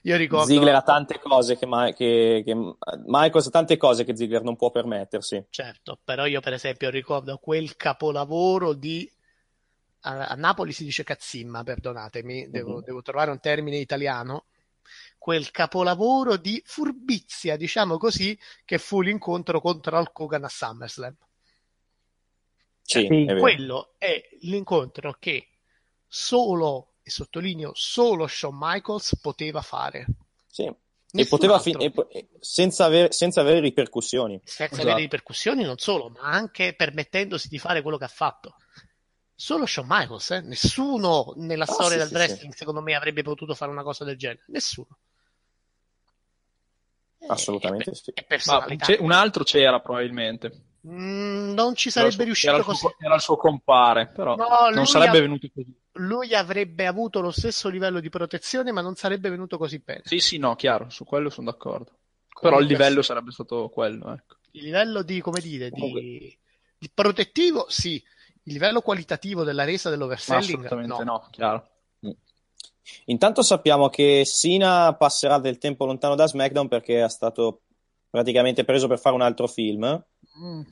Io 0.02 0.16
ricordo 0.16 0.46
Ziggler 0.46 0.74
ha 0.74 0.82
tante 0.82 1.18
cose 1.18 1.56
che, 1.58 1.66
Ma- 1.66 1.90
che- 1.92 2.42
che- 2.44 2.54
Michaels 3.06 3.46
ha 3.46 3.50
tante 3.50 3.76
cose 3.76 4.04
che 4.04 4.16
Ziggler 4.16 4.42
non 4.42 4.54
può 4.54 4.70
permettersi. 4.70 5.44
Certo, 5.50 5.98
però 6.02 6.26
io 6.26 6.40
per 6.40 6.52
esempio 6.52 6.88
ricordo 6.88 7.38
quel 7.38 7.76
capolavoro 7.76 8.74
di 8.74 9.10
a, 10.04 10.26
a 10.26 10.34
Napoli 10.34 10.72
si 10.72 10.84
dice 10.84 11.04
cazzimma, 11.04 11.62
perdonatemi, 11.62 12.50
devo, 12.50 12.76
Mhm. 12.76 12.82
devo 12.84 13.02
trovare 13.02 13.30
un 13.30 13.40
termine 13.40 13.76
italiano. 13.76 14.44
Quel 15.22 15.52
capolavoro 15.52 16.36
di 16.36 16.60
furbizia, 16.66 17.56
diciamo 17.56 17.96
così, 17.96 18.36
che 18.64 18.78
fu 18.78 19.00
l'incontro 19.00 19.60
contro 19.60 19.96
Hulk 19.96 20.18
Hogan 20.18 20.42
a 20.42 20.48
SummerSlam. 20.48 21.16
Sì, 22.82 23.06
Sì. 23.06 23.24
è. 23.24 23.38
Quello 23.38 23.94
è 23.98 24.20
l'incontro 24.40 25.16
che 25.20 25.48
solo, 26.08 26.94
e 27.04 27.10
sottolineo, 27.10 27.70
solo 27.74 28.26
Shawn 28.26 28.56
Michaels 28.58 29.16
poteva 29.20 29.62
fare. 29.62 30.06
Sì. 30.48 30.64
E 31.14 31.26
poteva 31.26 31.60
fin- 31.60 31.80
e 31.80 31.90
po- 31.92 32.08
senza, 32.40 32.86
avere, 32.86 33.12
senza 33.12 33.42
avere 33.42 33.60
ripercussioni. 33.60 34.40
senza 34.42 34.64
Esatto. 34.64 34.82
avere 34.88 35.00
ripercussioni, 35.02 35.62
non 35.62 35.78
solo, 35.78 36.08
ma 36.08 36.22
anche 36.22 36.74
permettendosi 36.74 37.46
di 37.48 37.58
fare 37.58 37.80
quello 37.82 37.96
che 37.96 38.04
ha 38.04 38.08
fatto. 38.08 38.56
Solo 39.34 39.66
Shawn 39.66 39.86
Michaels, 39.88 40.30
eh? 40.30 40.40
nessuno 40.40 41.32
nella 41.36 41.64
Ah, 41.64 41.72
storia 41.72 41.90
sì, 41.90 41.96
del 41.98 42.06
sì, 42.08 42.14
wrestling, 42.14 42.54
secondo 42.54 42.80
me, 42.80 42.94
avrebbe 42.94 43.22
potuto 43.22 43.54
fare 43.54 43.70
una 43.70 43.82
cosa 43.82 44.04
del 44.04 44.16
genere. 44.16 44.42
Nessuno. 44.48 44.98
Assolutamente 47.28 47.94
sì. 47.94 48.10
È 48.10 48.20
Ma 48.20 48.26
personalità. 48.26 48.84
c'è- 48.86 48.98
un 49.00 49.12
altro 49.12 49.44
c'era 49.44 49.80
probabilmente. 49.80 50.64
Mm, 50.86 51.52
non 51.52 51.74
ci 51.76 51.90
sarebbe 51.90 52.12
suo- 52.14 52.24
riuscito 52.24 52.50
era 52.52 52.58
il 52.60 52.64
così. 52.66 52.78
suo, 52.78 52.94
era 52.98 53.14
il 53.14 53.20
suo 53.20 53.36
compare, 53.36 54.08
però 54.08 54.34
No, 54.34 54.46
lui 54.66 54.74
non 54.74 54.86
sarebbe 54.86 55.18
ha- 55.18 55.20
venuto 55.20 55.48
così. 55.54 55.72
Lui 55.96 56.34
avrebbe 56.34 56.86
avuto 56.86 57.20
lo 57.20 57.30
stesso 57.30 57.68
livello 57.68 58.00
di 58.00 58.08
protezione, 58.08 58.72
ma 58.72 58.80
non 58.80 58.94
sarebbe 58.96 59.28
venuto 59.30 59.58
così 59.58 59.78
bene. 59.78 60.00
Sì, 60.04 60.18
sì, 60.18 60.38
no, 60.38 60.56
chiaro, 60.56 60.88
su 60.88 61.04
quello 61.04 61.30
sono 61.30 61.50
d'accordo. 61.50 61.84
Però 62.40 62.56
il 62.58 62.62
Comunque, 62.64 62.66
livello 62.66 63.02
sarebbe 63.02 63.30
stato 63.30 63.68
quello, 63.68 64.12
ecco. 64.12 64.36
Il 64.52 64.64
livello 64.64 65.02
di, 65.02 65.20
come 65.20 65.40
dire, 65.40 65.70
Comunque- 65.70 66.00
di, 66.00 66.38
di 66.78 66.90
protettivo, 66.92 67.66
sì. 67.68 68.02
Il 68.44 68.54
livello 68.54 68.80
qualitativo 68.80 69.44
della 69.44 69.62
resa 69.62 69.88
dell'overselling, 69.90 70.64
assolutamente 70.64 71.04
no. 71.04 71.12
no, 71.12 71.28
chiaro. 71.30 71.68
Intanto 73.06 73.42
sappiamo 73.42 73.88
che 73.88 74.22
Sina 74.24 74.94
passerà 74.94 75.38
del 75.38 75.58
tempo 75.58 75.84
lontano 75.84 76.14
da 76.14 76.26
SmackDown 76.26 76.68
perché 76.68 77.04
è 77.04 77.08
stato 77.08 77.62
praticamente 78.10 78.64
preso 78.64 78.86
per 78.88 78.98
fare 78.98 79.14
un 79.14 79.22
altro 79.22 79.46
film. 79.46 80.04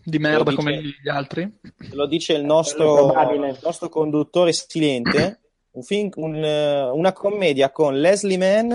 Di 0.05 0.19
merda 0.19 0.51
Lo 0.51 0.57
come 0.57 0.81
dice- 0.81 0.97
gli 1.03 1.09
altri. 1.09 1.59
Lo 1.93 2.07
dice 2.07 2.33
il 2.33 2.41
Quello 2.41 2.55
nostro, 2.55 3.33
il 3.33 3.59
nostro 3.63 3.89
conduttore 3.89 4.53
silente. 4.53 5.41
Un 5.73 5.83
film, 5.83 6.11
un, 6.17 6.35
eh, 6.45 6.83
una 6.91 7.13
commedia 7.13 7.71
con 7.71 7.99
Leslie 8.01 8.37
Mann, 8.39 8.75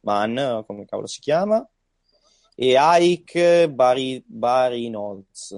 Mann, 0.00 0.60
come 0.66 0.84
cavolo 0.84 1.08
si 1.08 1.18
chiama, 1.18 1.66
e 2.54 2.76
Ike 2.78 3.68
Bari, 3.70 4.22
Barinholtz. 4.24 5.48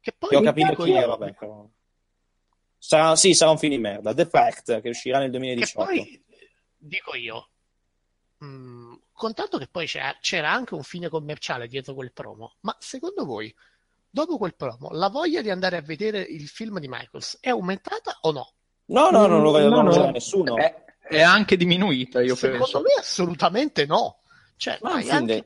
Che 0.00 0.14
poi 0.16 0.30
Che 0.30 0.36
ho 0.36 0.40
capito 0.42 0.82
chi 0.84 0.92
è, 0.92 1.04
vabbè. 1.04 1.34
però. 1.34 1.66
Sarà, 2.78 3.16
sì, 3.16 3.34
sarà 3.34 3.50
un 3.50 3.58
film 3.58 3.72
di 3.74 3.78
merda. 3.80 4.14
The 4.14 4.26
Fact, 4.26 4.80
che 4.80 4.88
uscirà 4.88 5.18
nel 5.18 5.30
che 5.32 5.38
2018. 5.38 5.84
poi 5.84 6.22
dico 6.78 7.14
io, 7.14 7.48
mm, 8.44 8.94
contanto 9.12 9.58
che 9.58 9.68
poi 9.68 9.86
c'era, 9.86 10.16
c'era 10.20 10.50
anche 10.50 10.74
un 10.74 10.82
fine 10.82 11.08
commerciale 11.08 11.66
dietro 11.68 11.94
quel 11.94 12.12
promo, 12.12 12.56
ma 12.60 12.74
secondo 12.78 13.24
voi, 13.24 13.54
dopo 14.08 14.38
quel 14.38 14.54
promo, 14.54 14.90
la 14.92 15.08
voglia 15.08 15.42
di 15.42 15.50
andare 15.50 15.76
a 15.76 15.82
vedere 15.82 16.20
il 16.20 16.48
film 16.48 16.78
di 16.78 16.88
Michaels 16.88 17.38
è 17.40 17.48
aumentata 17.50 18.18
o 18.22 18.32
no? 18.32 18.52
No, 18.86 19.10
no, 19.10 19.26
non 19.26 19.42
lo, 19.42 19.50
No, 19.58 19.68
non 19.68 19.84
lo 19.84 19.90
no. 19.90 19.92
sarà 19.92 20.10
nessuno. 20.10 20.56
È, 20.56 20.84
è 21.08 21.20
anche 21.20 21.56
diminuita, 21.56 22.22
io 22.22 22.34
Secondo 22.34 22.64
penso. 22.64 22.80
me 22.80 22.92
assolutamente 22.98 23.84
no. 23.86 24.20
Cioè, 24.56 24.78
Ma 24.82 24.98
è 24.98 25.08
anche, 25.10 25.44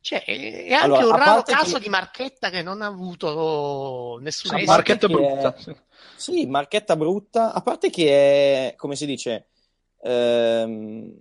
cioè, 0.00 0.22
è 0.24 0.72
anche 0.72 0.84
Allora, 0.84 1.06
un 1.06 1.16
raro 1.16 1.42
caso 1.42 1.74
che- 1.78 1.80
di 1.84 1.88
marchetta 1.88 2.48
che 2.50 2.62
non 2.62 2.80
ha 2.82 2.86
avuto 2.86 4.18
nessuna 4.20 4.62
marchetta 4.64 5.06
che 5.08 5.12
brutta. 5.12 5.54
è- 5.54 5.76
Sì, 6.16 6.46
marchetta 6.46 6.96
brutta, 6.96 7.52
a 7.52 7.60
parte 7.62 7.90
che 7.90 8.68
è, 8.72 8.74
come 8.76 8.94
si 8.94 9.06
dice, 9.06 9.48
ehm, 10.02 11.14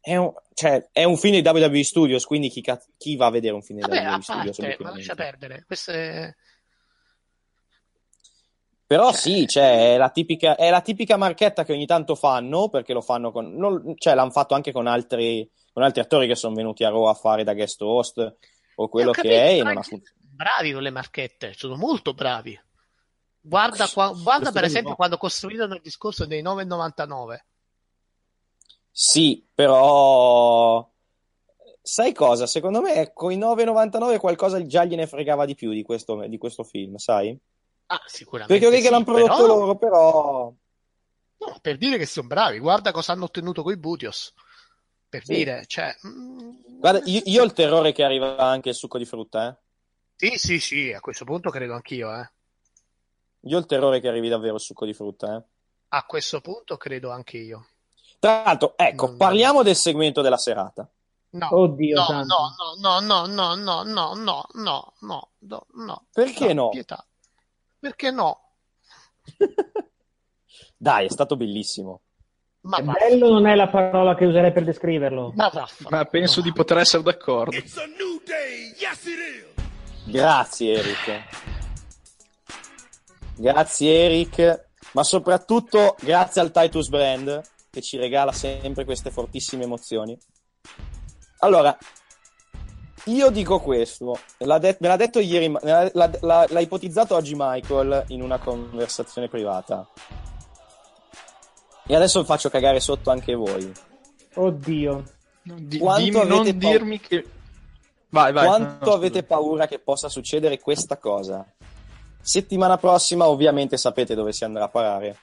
è 0.00 0.16
un, 0.16 0.32
cioè, 0.54 0.88
è 0.92 1.04
un 1.04 1.16
film 1.16 1.40
di 1.40 1.46
WWE 1.46 1.84
Studios, 1.84 2.24
quindi 2.24 2.48
chi, 2.48 2.64
chi 2.96 3.16
va 3.16 3.26
a 3.26 3.30
vedere 3.30 3.54
un 3.54 3.62
film 3.62 3.80
di 3.80 3.86
Vabbè, 3.86 4.04
a 4.04 4.12
WWE 4.14 4.22
Studios? 4.22 4.56
parte, 4.56 4.82
ma 4.82 4.90
lascia 4.90 5.14
perdere. 5.14 5.64
Questo 5.66 5.90
è... 5.92 6.34
Però 8.86 9.12
sì, 9.12 9.46
cioè, 9.46 9.94
è 9.94 9.96
la 9.98 10.08
tipica, 10.08 10.56
è 10.56 10.70
la 10.70 10.80
tipica 10.80 11.18
marchetta 11.18 11.62
che 11.62 11.74
ogni 11.74 11.84
tanto 11.84 12.14
fanno, 12.14 12.70
perché 12.70 12.94
lo 12.94 13.02
fanno 13.02 13.30
con, 13.32 13.54
non- 13.54 13.94
cioè, 13.98 14.14
l'hanno 14.14 14.30
fatto 14.30 14.54
anche 14.54 14.72
con 14.72 14.86
altri, 14.86 15.48
con 15.74 15.82
altri 15.82 16.00
attori 16.00 16.26
che 16.26 16.34
sono 16.34 16.54
venuti 16.54 16.84
a 16.84 16.88
Raw 16.88 17.04
a 17.04 17.14
fare 17.14 17.44
da 17.44 17.52
guest 17.52 17.82
host 17.82 18.36
o 18.76 18.88
quello 18.88 19.10
Ho 19.10 19.12
che 19.12 19.22
capito, 19.22 19.34
è, 19.34 19.62
non 19.62 19.76
ha 19.76 19.82
bravi 20.38 20.72
con 20.72 20.82
le 20.82 20.90
marchette, 20.90 21.52
sono 21.54 21.76
molto 21.76 22.14
bravi. 22.14 22.58
Guarda, 23.40 23.88
qua- 23.88 24.12
guarda 24.12 24.52
per 24.52 24.64
esempio 24.64 24.90
no. 24.90 24.96
quando 24.96 25.16
costruirono 25.16 25.74
il 25.74 25.80
discorso 25.82 26.26
dei 26.26 26.42
9,99. 26.42 27.38
Sì, 29.00 29.46
però 29.54 30.84
sai 31.80 32.12
cosa? 32.12 32.48
Secondo 32.48 32.80
me 32.80 33.12
con 33.14 33.30
i 33.30 33.38
9,99 33.38 34.18
qualcosa 34.18 34.66
già 34.66 34.84
gliene 34.84 35.06
fregava 35.06 35.44
di 35.44 35.54
più 35.54 35.70
di 35.70 35.84
questo, 35.84 36.26
di 36.26 36.36
questo 36.36 36.64
film, 36.64 36.96
sai? 36.96 37.38
Ah, 37.86 38.02
sicuramente. 38.06 38.58
Perché 38.58 38.66
ok 38.66 38.80
che 38.80 38.86
sì, 38.88 38.90
l'hanno 38.90 39.04
prodotto 39.04 39.34
però- 39.36 39.46
loro, 39.46 39.76
però 39.76 40.52
no, 41.36 41.58
per 41.62 41.76
dire 41.78 41.96
che 41.96 42.06
sono 42.06 42.26
bravi, 42.26 42.58
guarda 42.58 42.90
cosa 42.90 43.12
hanno 43.12 43.26
ottenuto 43.26 43.62
con 43.62 43.72
i 43.72 43.76
Butios. 43.78 44.34
Per 45.08 45.24
Sì. 45.24 45.32
dire, 45.32 45.64
cioè, 45.68 45.94
mm, 46.04 46.50
guarda, 46.80 47.00
io, 47.04 47.20
io 47.24 47.42
ho 47.42 47.44
il 47.44 47.52
terrore 47.52 47.92
che 47.92 48.02
arriva 48.02 48.36
anche 48.36 48.70
il 48.70 48.74
succo 48.74 48.98
di 48.98 49.04
frutta, 49.04 49.48
eh. 49.48 49.56
sì, 50.16 50.36
sì, 50.38 50.58
sì, 50.58 50.92
a 50.92 50.98
questo 51.00 51.24
punto 51.24 51.50
credo 51.50 51.74
anch'io, 51.74 52.12
eh. 52.18 52.28
Io 53.42 53.56
ho 53.56 53.60
il 53.60 53.66
terrore 53.66 54.00
che 54.00 54.08
arrivi 54.08 54.28
davvero 54.28 54.56
il 54.56 54.60
succo 54.60 54.84
di 54.84 54.92
frutta, 54.92 55.36
eh. 55.36 55.42
A 55.90 56.04
questo 56.04 56.40
punto 56.40 56.76
credo 56.76 57.10
anche 57.10 57.38
io. 57.38 57.68
Tra 58.18 58.42
l'altro, 58.44 58.74
ecco, 58.76 59.16
parliamo 59.16 59.62
del 59.62 59.76
segmento 59.76 60.22
della 60.22 60.38
serata. 60.38 60.88
No, 61.30 61.48
Oddio 61.54 61.96
no, 61.96 62.04
santo. 62.04 62.36
no, 62.80 63.00
no, 63.00 63.26
no, 63.26 63.54
no, 63.54 63.54
no, 63.54 63.82
no, 63.84 64.14
no, 64.14 64.48
no, 64.54 64.92
no, 65.00 65.32
no, 65.38 65.66
no. 65.74 66.04
Perché 66.12 66.52
no? 66.54 66.70
Pietà. 66.70 67.04
Perché 67.78 68.10
no? 68.10 68.40
Dai, 70.76 71.06
è 71.06 71.10
stato 71.10 71.36
bellissimo. 71.36 72.00
Ma 72.62 72.80
bello 72.82 73.30
non 73.30 73.46
è 73.46 73.54
la 73.54 73.68
parola 73.68 74.14
che 74.14 74.24
userei 74.24 74.52
per 74.52 74.64
descriverlo. 74.64 75.32
ma. 75.34 75.50
Ma 75.90 76.04
penso 76.06 76.40
di 76.40 76.52
poter 76.52 76.78
essere 76.78 77.02
d'accordo. 77.02 77.56
Grazie, 80.06 80.72
Eric. 80.72 81.22
Grazie, 83.36 84.04
Eric. 84.04 84.66
Ma 84.92 85.04
soprattutto 85.04 85.94
grazie 86.00 86.40
al 86.40 86.50
Titus 86.50 86.88
Brand 86.88 87.42
che 87.78 87.82
ci 87.82 87.96
regala 87.96 88.32
sempre 88.32 88.84
queste 88.84 89.10
fortissime 89.10 89.62
emozioni. 89.64 90.18
Allora, 91.38 91.76
io 93.04 93.30
dico 93.30 93.60
questo, 93.60 94.18
l'ha 94.38 94.58
det- 94.58 94.78
me 94.80 94.88
l'ha 94.88 94.96
detto 94.96 95.20
ieri, 95.20 95.48
ma- 95.48 95.60
l'ha, 95.62 95.88
l'ha- 95.92 96.10
l'ha- 96.20 96.46
l'ha 96.48 96.60
ipotizzato 96.60 97.14
oggi 97.14 97.34
Michael 97.36 98.04
in 98.08 98.22
una 98.22 98.38
conversazione 98.38 99.28
privata. 99.28 99.88
E 101.86 101.94
adesso 101.94 102.20
vi 102.20 102.26
faccio 102.26 102.50
cagare 102.50 102.80
sotto 102.80 103.10
anche 103.10 103.34
voi. 103.34 103.72
Oddio. 104.34 105.04
Di- 105.42 105.78
Quanto 105.78 106.02
dimmi- 106.04 106.18
avete 106.18 106.34
non 106.52 106.58
paura? 106.58 106.78
dirmi 106.78 107.00
che... 107.00 107.24
Vai, 108.10 108.32
vai. 108.32 108.46
Quanto 108.46 108.68
no, 108.72 108.78
scusa. 108.80 108.96
avete 108.96 109.22
paura 109.22 109.66
che 109.66 109.78
possa 109.78 110.08
succedere 110.08 110.58
questa 110.58 110.96
cosa? 110.98 111.46
Settimana 112.20 112.76
prossima, 112.76 113.28
ovviamente, 113.28 113.76
sapete 113.78 114.14
dove 114.14 114.32
si 114.32 114.44
andrà 114.44 114.64
a 114.64 114.68
parare. 114.68 115.18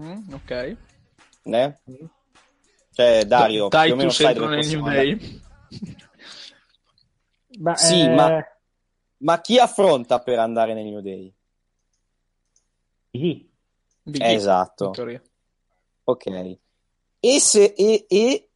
Mm, 0.00 0.32
ok. 0.32 0.76
Né? 1.44 1.80
Cioè, 2.92 3.24
Dario, 3.24 3.68
più 3.68 3.92
o 3.92 3.96
meno 3.96 4.10
sai 4.10 4.34
dove 4.34 4.46
nel 4.48 4.56
possiamo 4.64 4.88
New 4.88 4.96
andare. 4.96 5.16
Day. 5.18 5.40
Ma, 7.58 7.74
Sì, 7.76 8.04
eh, 8.04 8.08
ma- 8.08 8.46
Ma 9.18 9.40
chi 9.40 9.58
affronta 9.58 10.18
per 10.20 10.38
andare 10.40 10.74
nel 10.74 10.84
New 10.84 11.00
Day? 11.00 11.32
sì. 13.12 13.48
Big 14.02 14.20
E, 14.22 14.32
Esatto. 14.34 14.86
in 14.86 14.92
teoria. 14.92 15.22
Ok. 16.04 16.58
E 17.20 17.38
se, 17.40 17.72
e, 17.76 18.04
e 18.08 18.48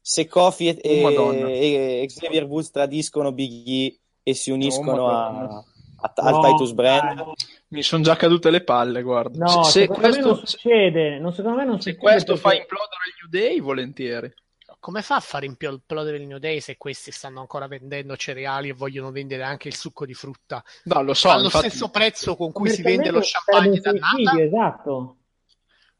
se 0.00 0.26
Kofi 0.26 0.68
e, 0.70 1.02
Oh, 1.16 1.32
e- 1.32 2.00
e 2.02 2.06
Xavier 2.06 2.44
Woods 2.44 2.70
tradiscono 2.70 3.30
Big 3.32 3.66
E 3.68 4.00
e 4.24 4.34
si 4.34 4.50
uniscono 4.50 5.04
Oh, 5.04 5.08
a, 5.10 5.30
Madonna. 5.30 5.64
A- 6.00 6.12
al 6.14 6.32
No, 6.34 6.40
Titus 6.42 6.72
Brand? 6.72 7.24
Mi 7.68 7.82
sono 7.82 8.02
già 8.02 8.16
cadute 8.16 8.50
le 8.50 8.62
palle, 8.62 9.02
guarda. 9.02 9.44
No, 9.44 9.62
se, 9.64 9.80
se 9.82 9.86
questo, 9.88 10.26
non 10.26 10.36
succede. 10.46 11.18
Non, 11.18 11.32
secondo 11.32 11.58
me 11.58 11.64
non 11.64 11.80
se 11.80 11.96
questo 11.96 12.36
fa 12.36 12.48
perché- 12.50 12.62
implodere 12.62 13.00
il 13.06 13.14
New 13.30 13.40
Day, 13.40 13.60
volentieri. 13.60 14.32
Come 14.80 15.02
fa 15.02 15.16
a 15.16 15.20
fare 15.20 15.44
implodere 15.44 16.18
il 16.18 16.26
New 16.28 16.38
Day 16.38 16.60
se 16.60 16.76
questi 16.76 17.10
stanno 17.10 17.40
ancora 17.40 17.66
vendendo 17.66 18.16
cereali 18.16 18.68
e 18.68 18.72
vogliono 18.74 19.10
vendere 19.10 19.42
anche 19.42 19.66
il 19.66 19.74
succo 19.74 20.06
di 20.06 20.14
frutta 20.14 20.62
No, 20.84 21.02
lo 21.02 21.14
so, 21.14 21.30
allo 21.30 21.44
infatti- 21.46 21.68
stesso 21.68 21.88
prezzo 21.90 22.36
con 22.36 22.52
cui 22.52 22.70
si 22.70 22.82
vende 22.82 23.10
lo 23.10 23.20
champagne 23.20 23.80
dannata? 23.80 24.40
esatto. 24.40 25.16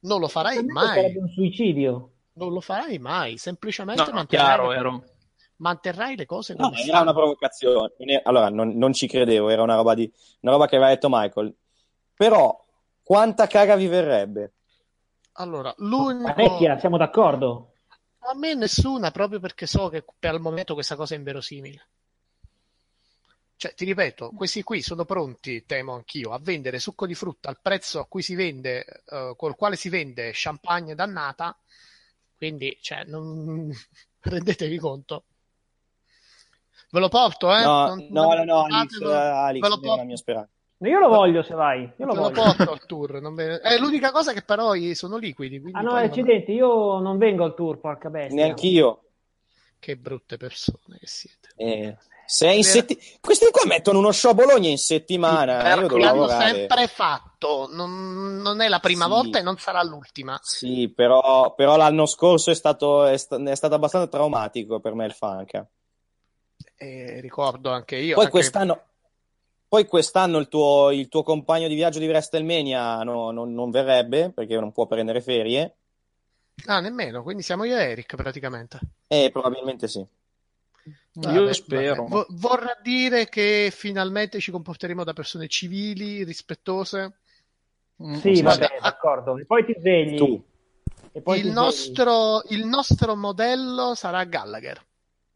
Non 0.00 0.20
lo 0.20 0.28
farai 0.28 0.62
mai. 0.64 0.86
Sarebbe 0.94 1.18
un 1.18 1.28
suicidio. 1.28 2.10
Non 2.34 2.52
lo 2.52 2.60
farai 2.60 2.98
mai. 2.98 3.36
Semplicemente 3.36 4.00
No, 4.04 4.12
manterrai, 4.12 4.46
chiaro, 4.46 4.72
ero... 4.72 5.02
manterrai 5.58 6.16
le 6.16 6.26
cose 6.26 6.54
No, 6.54 6.68
come 6.68 6.76
era 6.76 6.86
stanno. 6.86 7.02
una 7.02 7.12
provocazione. 7.12 7.92
Allora, 8.24 8.48
non, 8.48 8.76
non 8.76 8.92
ci 8.92 9.06
credevo, 9.06 9.48
era 9.48 9.62
una 9.62 9.76
roba, 9.76 9.94
di, 9.94 10.10
una 10.40 10.52
roba 10.52 10.66
che 10.66 10.76
aveva 10.76 10.90
detto 10.90 11.08
Michael. 11.10 11.54
Però, 12.14 12.64
quanta 13.02 13.46
caga 13.46 13.76
vi 13.76 13.86
verrebbe? 13.86 14.52
Allora, 15.32 15.72
l'unico... 15.78 16.32
Parecchia, 16.32 16.78
siamo 16.78 16.96
d'accordo. 16.96 17.72
A 18.20 18.34
me 18.34 18.54
nessuna, 18.54 19.10
proprio 19.10 19.38
perché 19.40 19.66
so 19.66 19.88
che 19.88 20.04
per 20.18 20.34
il 20.34 20.40
momento 20.40 20.74
questa 20.74 20.96
cosa 20.96 21.14
è 21.14 21.18
inverosimile. 21.18 21.88
Cioè, 23.56 23.74
ti 23.74 23.84
ripeto, 23.84 24.30
questi 24.36 24.62
qui 24.62 24.82
sono 24.82 25.04
pronti, 25.04 25.64
temo 25.64 25.94
anch'io, 25.94 26.32
a 26.32 26.38
vendere 26.40 26.78
succo 26.78 27.06
di 27.06 27.14
frutta 27.14 27.48
al 27.48 27.58
prezzo 27.60 27.98
a 27.98 28.06
cui 28.06 28.22
si 28.22 28.36
vende, 28.36 29.02
eh, 29.04 29.34
col 29.36 29.56
quale 29.56 29.74
si 29.76 29.88
vende 29.88 30.30
champagne 30.32 30.94
dannata. 30.94 31.58
Quindi, 32.36 32.76
cioè, 32.80 33.04
non 33.04 33.68
rendetevi 34.20 34.78
conto. 34.78 35.24
Ve 36.90 37.00
lo 37.00 37.08
porto, 37.08 37.54
eh? 37.54 37.62
No, 37.62 37.86
Non- 37.86 38.06
no, 38.10 38.22
no, 38.22 38.34
no, 38.34 38.44
non- 38.44 38.72
Alex, 38.72 38.98
ve 38.98 39.04
lo- 39.04 39.12
eh, 39.12 39.16
Alex, 39.16 39.60
ve 39.62 39.68
lo 39.68 39.74
non 39.74 39.80
porto. 39.84 40.04
mia 40.04 40.16
speranza. 40.16 40.50
Io 40.80 40.98
lo 41.00 41.08
voglio 41.08 41.42
se 41.42 41.54
vai. 41.54 41.82
Io 41.82 42.06
lo 42.06 42.14
lo 42.14 42.30
porto 42.30 42.70
al 42.70 42.86
tour. 42.86 43.20
non 43.20 43.34
me- 43.34 43.58
È 43.60 43.76
l'unica 43.78 44.12
cosa 44.12 44.32
che 44.32 44.42
però 44.42 44.72
sono 44.94 45.16
liquidi. 45.16 45.56
Ah 45.72 45.80
no, 45.80 45.90
poi 45.90 46.00
non- 46.00 46.08
accidenti, 46.08 46.52
io 46.52 46.98
non 47.00 47.18
vengo 47.18 47.44
al 47.44 47.54
tour, 47.54 47.78
porca 47.80 48.08
bestia. 48.10 48.36
Neanch'io. 48.44 49.02
Che 49.80 49.96
brutte 49.96 50.36
persone 50.36 50.98
che 50.98 51.06
siete. 51.06 51.48
Eh, 51.56 51.96
se 52.26 52.46
è 52.48 52.52
in 52.52 52.64
setti- 52.64 52.98
Questi 53.20 53.48
qua 53.50 53.62
mettono 53.66 53.98
uno 53.98 54.10
show 54.12 54.30
a 54.30 54.34
Bologna 54.34 54.68
in 54.68 54.78
settimana. 54.78 55.60
eh, 55.60 55.74
io 55.80 55.86
L'hanno 55.88 55.96
lavorare. 55.98 56.54
sempre 56.54 56.86
fatto, 56.86 57.68
non, 57.72 58.38
non 58.42 58.60
è 58.60 58.68
la 58.68 58.78
prima 58.80 59.04
Sì. 59.04 59.10
volta 59.10 59.38
e 59.38 59.42
non 59.42 59.56
sarà 59.56 59.82
l'ultima. 59.82 60.38
Sì, 60.42 60.92
però, 60.94 61.54
però 61.54 61.76
l'anno 61.76 62.06
scorso 62.06 62.50
è 62.50 62.54
stato, 62.54 63.04
è, 63.04 63.16
sta- 63.16 63.36
è 63.42 63.54
stato 63.54 63.74
abbastanza 63.74 64.08
traumatico 64.08 64.80
per 64.80 64.94
me 64.94 65.06
il 65.06 65.12
funk. 65.12 65.64
E 66.80 67.20
ricordo 67.20 67.70
anche 67.70 67.96
io. 67.96 68.14
Poi 68.14 68.24
anche- 68.24 68.30
quest'anno, 68.38 68.82
poi 69.68 69.84
quest'anno 69.86 70.38
il 70.38 70.48
tuo, 70.48 70.90
il 70.92 71.08
tuo 71.08 71.22
compagno 71.22 71.66
di 71.68 71.74
viaggio 71.74 71.98
di 71.98 72.06
WrestleMania 72.06 73.02
no- 73.02 73.32
non- 73.32 73.52
non 73.52 73.70
verrebbe 73.70 74.30
perché 74.30 74.58
non 74.58 74.72
può 74.72 74.86
prendere 74.86 75.20
ferie. 75.20 75.74
Ah, 76.66 76.80
nemmeno, 76.80 77.22
quindi 77.22 77.42
siamo 77.42 77.64
io 77.64 77.76
e 77.76 77.90
Eric 77.90 78.14
praticamente. 78.16 78.78
Eh, 79.08 79.30
probabilmente 79.32 79.88
sì. 79.88 80.04
Vabbè, 81.14 81.52
spero. 81.52 82.04
vabbè. 82.04 82.08
Vo- 82.08 82.26
vorrà 82.30 82.78
dire 82.80 83.28
che 83.28 83.70
finalmente 83.74 84.38
ci 84.40 84.50
comporteremo 84.50 85.02
da 85.02 85.12
persone 85.12 85.48
civili, 85.48 86.22
rispettose. 86.24 87.18
Sì, 87.96 88.40
Guarda, 88.40 88.68
vabbè, 88.68 88.80
d'accordo. 88.80 89.36
E 89.36 89.44
poi 89.44 89.64
ti 89.64 89.74
svegli. 89.76 90.16
Tu. 90.16 90.42
E 91.12 91.20
poi 91.20 91.38
il, 91.38 91.46
ti 91.46 91.52
nostro, 91.52 92.42
il 92.50 92.64
nostro 92.64 93.16
modello 93.16 93.94
sarà 93.94 94.22
Gallagher. 94.24 94.84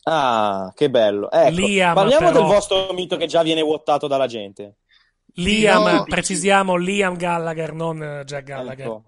Ah, 0.04 0.72
che 0.74 0.90
bello. 0.90 1.30
Ecco, 1.30 1.50
Liam, 1.60 1.94
parliamo 1.94 2.26
però- 2.30 2.40
del 2.40 2.48
vostro 2.54 2.92
mito 2.92 3.16
che 3.16 3.26
già 3.26 3.42
viene 3.42 3.62
vuotato 3.62 4.06
dalla 4.06 4.26
gente. 4.26 4.76
Liam, 5.34 5.82
No. 5.96 6.04
precisiamo 6.04 6.76
Liam 6.76 7.16
Gallagher, 7.16 7.72
non 7.72 8.02
eh, 8.02 8.24
Jack 8.24 8.44
Gallagher. 8.44 8.86
Ecco. 8.86 9.04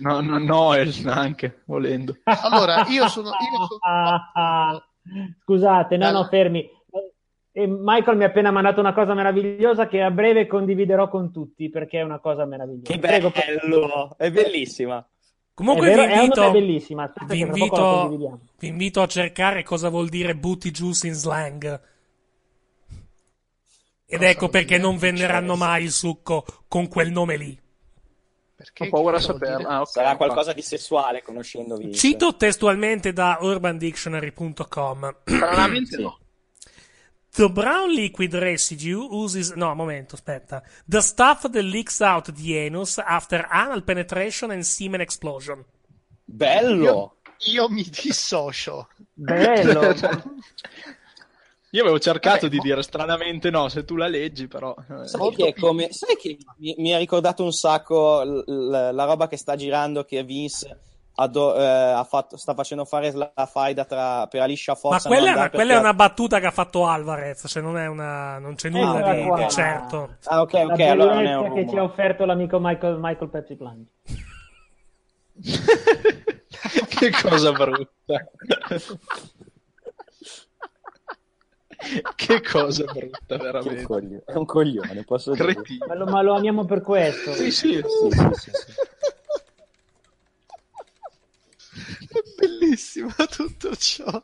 No, 0.00 0.20
no, 0.20 0.38
Noel 0.38 0.92
anche, 1.06 1.62
volendo. 1.66 2.16
Allora, 2.24 2.84
io 2.88 3.08
sono... 3.08 3.28
Io 3.30 3.66
sono... 3.80 4.82
Scusate, 5.42 5.96
no, 5.96 6.10
no, 6.10 6.24
fermi. 6.24 6.68
E 7.52 7.66
Michael 7.66 8.16
mi 8.18 8.24
ha 8.24 8.26
appena 8.26 8.50
mandato 8.50 8.80
una 8.80 8.92
cosa 8.92 9.14
meravigliosa 9.14 9.86
che 9.88 10.02
a 10.02 10.10
breve 10.10 10.46
condividerò 10.46 11.08
con 11.08 11.32
tutti 11.32 11.70
perché 11.70 12.00
è 12.00 12.02
una 12.02 12.18
cosa 12.18 12.44
meravigliosa. 12.44 12.92
Che 12.92 12.98
Prego, 12.98 13.30
bello, 13.30 14.14
è 14.18 14.30
bellissima. 14.30 15.06
Comunque 15.56 15.86
vero, 15.86 16.04
vi 16.04 16.12
invito, 16.12 16.50
vi, 17.24 17.40
invito, 17.40 18.40
vi 18.58 18.66
invito 18.68 19.00
a 19.00 19.06
cercare 19.06 19.62
cosa 19.62 19.88
vuol 19.88 20.10
dire 20.10 20.36
booty 20.36 20.70
juice 20.70 21.06
in 21.06 21.14
slang. 21.14 21.80
Ed 24.04 24.22
ecco 24.22 24.50
perché 24.50 24.76
non 24.76 24.98
venderanno 24.98 25.56
mai 25.56 25.84
il 25.84 25.92
succo 25.92 26.44
con 26.68 26.88
quel 26.88 27.10
nome 27.10 27.38
lì. 27.38 27.58
Ho 28.80 28.88
paura 28.90 29.16
a 29.16 29.20
saperlo. 29.20 29.66
Ah, 29.66 29.80
ok. 29.80 29.88
Sarà 29.88 30.16
qualcosa 30.16 30.52
di 30.52 30.60
sessuale, 30.60 31.22
conoscendovi. 31.22 31.94
Cito 31.94 32.36
testualmente 32.36 33.14
da 33.14 33.38
urbandictionary.com. 33.40 35.16
Stranamente 35.24 35.96
no. 35.96 36.18
The 37.36 37.50
brown 37.50 37.92
liquid 37.92 38.32
residue 38.34 39.06
uses. 39.10 39.50
No, 39.52 39.74
momento, 39.74 40.14
aspetta. 40.14 40.62
The 40.86 41.00
stuff 41.00 41.42
that 41.50 41.62
leaks 41.62 42.00
out 42.00 42.32
the 42.32 42.56
anus 42.66 42.96
after 42.98 43.46
anal 43.50 43.82
penetration 43.82 44.50
and 44.50 44.62
semen 44.62 45.00
explosion. 45.02 45.62
Bello! 46.24 47.16
Io, 47.44 47.52
io 47.52 47.68
mi 47.68 47.82
dissocio. 47.88 48.88
Bello. 49.12 49.92
Io 51.70 51.82
avevo 51.82 51.98
cercato 51.98 52.48
di 52.48 52.58
dire 52.58 52.82
stranamente 52.82 53.50
no, 53.50 53.68
se 53.68 53.84
tu 53.84 53.96
la 53.96 54.06
leggi, 54.06 54.46
però. 54.46 54.74
eh, 54.88 55.06
Sai 55.08 55.34
che, 55.34 55.52
come- 55.54 55.92
sai 55.92 56.16
che 56.16 56.38
mi, 56.58 56.74
mi 56.78 56.94
ha 56.94 56.98
ricordato 56.98 57.42
un 57.44 57.52
sacco 57.52 58.22
l- 58.22 58.44
l- 58.46 58.94
la 58.94 59.04
roba 59.04 59.28
che 59.28 59.36
sta 59.36 59.56
girando 59.56 60.04
che 60.04 60.22
Vince 60.22 60.78
ado- 61.16 61.56
eh, 61.56 61.64
ha 61.64 62.04
fatto, 62.04 62.36
sta 62.36 62.54
facendo 62.54 62.84
fare 62.84 63.12
la 63.12 63.32
faida 63.46 63.84
tra, 63.84 64.26
per 64.26 64.42
Alicia 64.42 64.74
Fox. 64.74 65.04
Ma 65.04 65.14
quella, 65.14 65.30
è 65.30 65.32
una, 65.34 65.50
quella 65.50 65.74
è 65.74 65.78
una 65.78 65.94
battuta 65.94 66.40
che 66.40 66.46
ha 66.46 66.50
fatto 66.50 66.86
Alvarez, 66.86 67.44
cioè 67.46 67.62
non 67.62 67.76
è 67.78 67.86
una. 67.86 68.38
non 68.38 68.54
c'è 68.54 68.68
nulla 68.68 68.98
Eccola 68.98 69.14
di, 69.14 69.22
qua. 69.26 69.36
di 69.38 69.50
certo. 69.50 70.16
Ah, 70.24 70.40
ok, 70.40 70.52
La 70.52 70.64
ok, 70.64 70.80
allora 70.80 71.14
non 71.14 71.26
è 71.26 71.36
un 71.36 71.54
che 71.54 71.68
ci 71.68 71.76
ha 71.76 71.82
offerto 71.82 72.24
l'amico 72.24 72.58
Michael, 72.60 72.98
Michael 73.00 73.30
Pepsi 73.30 73.56
Plunge. 73.56 73.90
che 76.88 77.10
cosa 77.10 77.52
brutta. 77.52 78.28
che 82.14 82.40
cosa 82.42 82.84
brutta, 82.84 83.36
veramente. 83.36 83.82
coglione, 83.82 84.22
È 84.24 84.34
un 84.34 84.44
coglione, 84.46 85.04
posso 85.04 85.32
dire. 85.32 85.54
Cretino. 85.54 85.86
Ma 85.86 85.94
lo, 85.94 86.06
ma 86.06 86.22
lo 86.22 86.34
amiamo 86.34 86.64
per 86.64 86.80
questo. 86.80 87.32
Sì, 87.32 87.50
sì. 87.50 87.74
Sì, 87.74 88.10
sì, 88.10 88.28
sì, 88.32 88.50
sì. 88.50 88.72
È 92.05 92.05
bellissimo 92.36 93.12
tutto 93.30 93.74
ciò. 93.76 94.22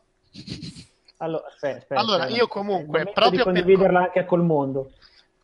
Allora, 1.19 1.47
aspetta, 1.47 1.77
aspetta, 1.79 2.01
Allora, 2.01 2.29
io 2.29 2.47
comunque, 2.49 3.05
proprio 3.13 3.45
per- 3.45 3.53
condividerla 3.55 4.01
anche 4.05 4.25
col 4.25 4.43
mondo. 4.43 4.93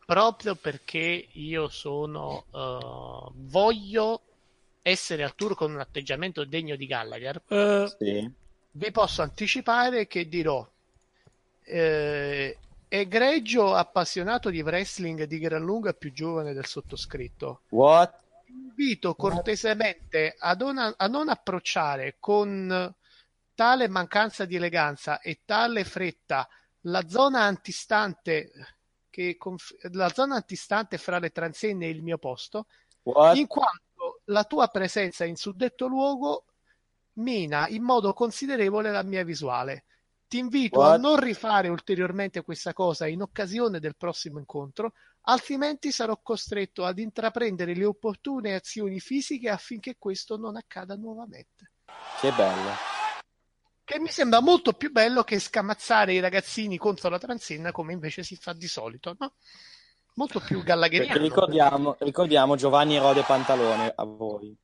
Proprio 0.05 0.55
perché 0.55 1.27
io 1.33 1.67
sono... 1.69 2.45
eh, 2.51 3.31
voglio 3.35 4.21
essere 4.81 5.23
al 5.23 5.35
tour 5.35 5.55
con 5.55 5.71
un 5.71 5.79
atteggiamento 5.79 6.43
degno 6.45 6.75
di 6.75 6.87
Gallagher, 6.87 7.41
Eh, 7.47 7.95
Sì. 7.97 8.31
vi 8.71 8.91
posso 8.91 9.21
anticipare 9.21 10.07
che 10.07 10.27
dirò 10.27 10.67
eh, 11.65 12.57
egregio 12.87 13.75
appassionato 13.75 14.49
di 14.49 14.61
wrestling 14.61 15.25
di 15.25 15.37
gran 15.37 15.61
lunga 15.63 15.93
più 15.93 16.11
giovane 16.11 16.53
del 16.53 16.65
sottoscritto. 16.65 17.61
What? 17.69 18.13
Invito 18.79 19.13
cortesemente 19.13 20.35
a 20.39 20.53
non, 20.53 20.77
a 20.77 21.07
non 21.07 21.27
approcciare 21.27 22.15
con 22.17 22.95
tale 23.53 23.87
mancanza 23.89 24.45
di 24.45 24.55
eleganza 24.55 25.19
e 25.19 25.41
tale 25.43 25.83
fretta 25.83 26.47
la 26.83 27.05
zona 27.05 27.41
antistante 27.41 28.51
che 29.09 29.35
conf- 29.35 29.75
la 29.91 30.07
zona 30.07 30.35
antistante 30.35 30.97
fra 30.97 31.19
le 31.19 31.31
transenne 31.31 31.87
e 31.87 31.89
il 31.89 32.01
mio 32.01 32.17
posto 32.17 32.67
What? 33.03 33.35
in 33.35 33.47
quanto 33.47 34.21
la 34.25 34.45
tua 34.45 34.69
presenza 34.69 35.25
in 35.25 35.35
suddetto 35.35 35.87
luogo 35.87 36.45
mina 37.15 37.67
in 37.67 37.83
modo 37.83 38.13
considerevole 38.13 38.91
la 38.91 39.03
mia 39.03 39.25
visuale. 39.25 39.83
Ti 40.29 40.37
invito 40.37 40.83
a 40.83 40.89
What? 40.89 40.99
non 40.99 41.19
rifare 41.19 41.69
ulteriormente 41.69 42.43
questa 42.43 42.71
cosa 42.71 43.07
in 43.07 43.23
occasione 43.23 43.79
del 43.79 43.95
prossimo 43.95 44.37
incontro, 44.37 44.93
altrimenti 45.21 45.91
sarò 45.91 46.19
costretto 46.21 46.85
ad 46.85 46.99
intraprendere 46.99 47.73
le 47.73 47.85
opportune 47.85 48.53
azioni 48.53 48.99
fisiche 48.99 49.49
affinché 49.49 49.95
questo 49.97 50.37
non 50.37 50.55
accada 50.55 50.93
nuovamente. 50.93 51.71
Che 52.21 52.31
bello. 52.31 52.69
Che 53.83 53.99
mi 53.99 54.09
sembra 54.09 54.39
molto 54.39 54.73
più 54.73 54.91
bello 54.91 55.23
che 55.23 55.39
scamazzare 55.39 56.13
i 56.13 56.19
ragazzini 56.19 56.77
contro 56.77 57.09
la 57.09 57.17
transenna 57.17 57.71
come 57.71 57.93
invece 57.93 58.21
si 58.21 58.35
fa 58.35 58.53
di 58.53 58.67
solito, 58.67 59.15
no? 59.17 59.33
Molto 60.13 60.39
più 60.41 60.61
gallagheriano. 60.61 61.19
ricordiamo, 61.19 61.95
ricordiamo 62.01 62.55
Giovanni 62.55 62.99
Rode 62.99 63.23
Pantalone 63.23 63.91
a 63.95 64.03
voi. 64.03 64.55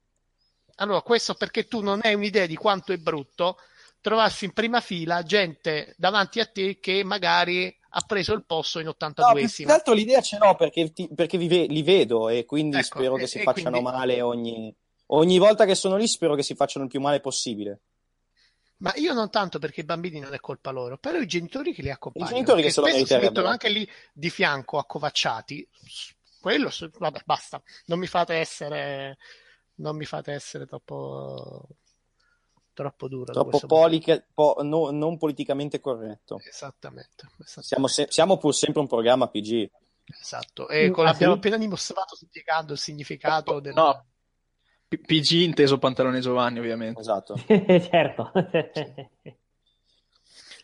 Allora, 0.75 1.01
questo 1.01 1.33
perché 1.33 1.67
tu 1.67 1.81
non 1.81 2.01
hai 2.03 2.13
un'idea 2.13 2.45
di 2.45 2.55
quanto 2.55 2.93
è 2.93 2.97
brutto 2.97 3.57
trovarsi 4.05 4.45
in 4.45 4.53
prima 4.53 4.81
fila 4.81 5.23
gente 5.23 5.95
davanti 5.97 6.39
a 6.39 6.45
te 6.45 6.79
che 6.79 7.03
magari 7.03 7.75
ha 7.89 8.01
preso 8.01 8.33
il 8.33 8.45
posto 8.45 8.79
in 8.79 8.85
No, 8.85 8.93
più 8.93 9.07
82esima. 9.07 9.65
che 9.65 9.71
altro 9.71 9.93
l'idea 9.95 10.21
ce 10.21 10.37
l'ho 10.37 10.53
perché, 10.55 10.91
ti- 10.93 11.09
perché 11.15 11.39
ve- 11.39 11.65
li 11.65 11.81
vedo 11.81 12.29
e 12.29 12.45
quindi 12.45 12.77
Ecco, 12.77 12.85
spero 12.99 13.15
e- 13.15 13.19
che 13.21 13.27
si 13.27 13.41
facciano 13.41 13.79
quindi- 13.81 13.97
male 13.97 14.21
ogni... 14.21 14.75
ogni 15.07 15.37
volta 15.39 15.65
che 15.65 15.73
sono 15.73 15.95
lì 15.97 16.07
spero 16.07 16.35
che 16.35 16.43
si 16.43 16.53
facciano 16.53 16.85
il 16.85 16.91
più 16.91 16.99
male 17.01 17.19
possibile. 17.19 17.79
Ma 18.77 18.91
io 18.97 19.13
non 19.13 19.31
tanto 19.31 19.57
perché 19.57 19.81
i 19.81 19.85
bambini 19.85 20.19
non 20.19 20.33
è 20.35 20.39
colpa 20.39 20.69
loro, 20.69 20.97
però 20.97 21.17
i 21.17 21.25
genitori 21.25 21.73
che 21.73 21.81
li 21.81 21.89
accompagnano, 21.89 22.31
I 22.31 22.35
genitori 22.35 22.61
che 22.61 22.69
se 22.71 22.81
lo 22.81 22.87
spesso 22.87 23.05
si 23.05 23.17
mettono 23.17 23.47
anche 23.47 23.69
lì 23.69 23.89
di 24.13 24.29
fianco 24.29 24.77
accovacciati. 24.77 25.67
Quello, 26.39 26.69
vabbè, 26.99 27.21
basta. 27.25 27.59
Non 27.85 27.97
mi 27.97 28.05
fate 28.07 28.35
essere, 28.35 29.17
non 29.75 29.95
mi 29.95 30.05
fate 30.05 30.33
essere 30.33 30.65
troppo, 30.67 31.65
troppo 32.75 33.07
duro. 33.07 33.25
da 33.25 33.31
Troppo 33.41 33.59
polica- 33.65 34.23
po- 34.31 34.57
no- 34.61 34.91
non 34.91 35.17
politicamente 35.17 35.79
corretto. 35.79 36.39
Esattamente, 36.47 37.25
esattamente. 37.39 37.63
Siamo, 37.63 37.87
se- 37.87 38.05
siamo 38.09 38.37
pur 38.37 38.53
sempre 38.53 38.81
un 38.81 38.87
programma 38.87 39.27
PG. 39.27 39.69
Esatto. 40.21 40.67
E 40.67 40.91
con 40.91 41.05
l'abbiamo 41.05 41.33
sì. 41.33 41.39
appena 41.39 41.57
dimostrato 41.57 42.15
spiegando 42.15 42.73
il 42.73 42.77
significato 42.79 43.59
del... 43.59 43.73
No, 43.73 44.05
PG 44.87 45.31
inteso 45.41 45.79
Pantalone 45.79 46.19
Giovanni, 46.19 46.59
ovviamente. 46.59 46.99
Esatto. 46.99 47.35
certo. 47.47 48.31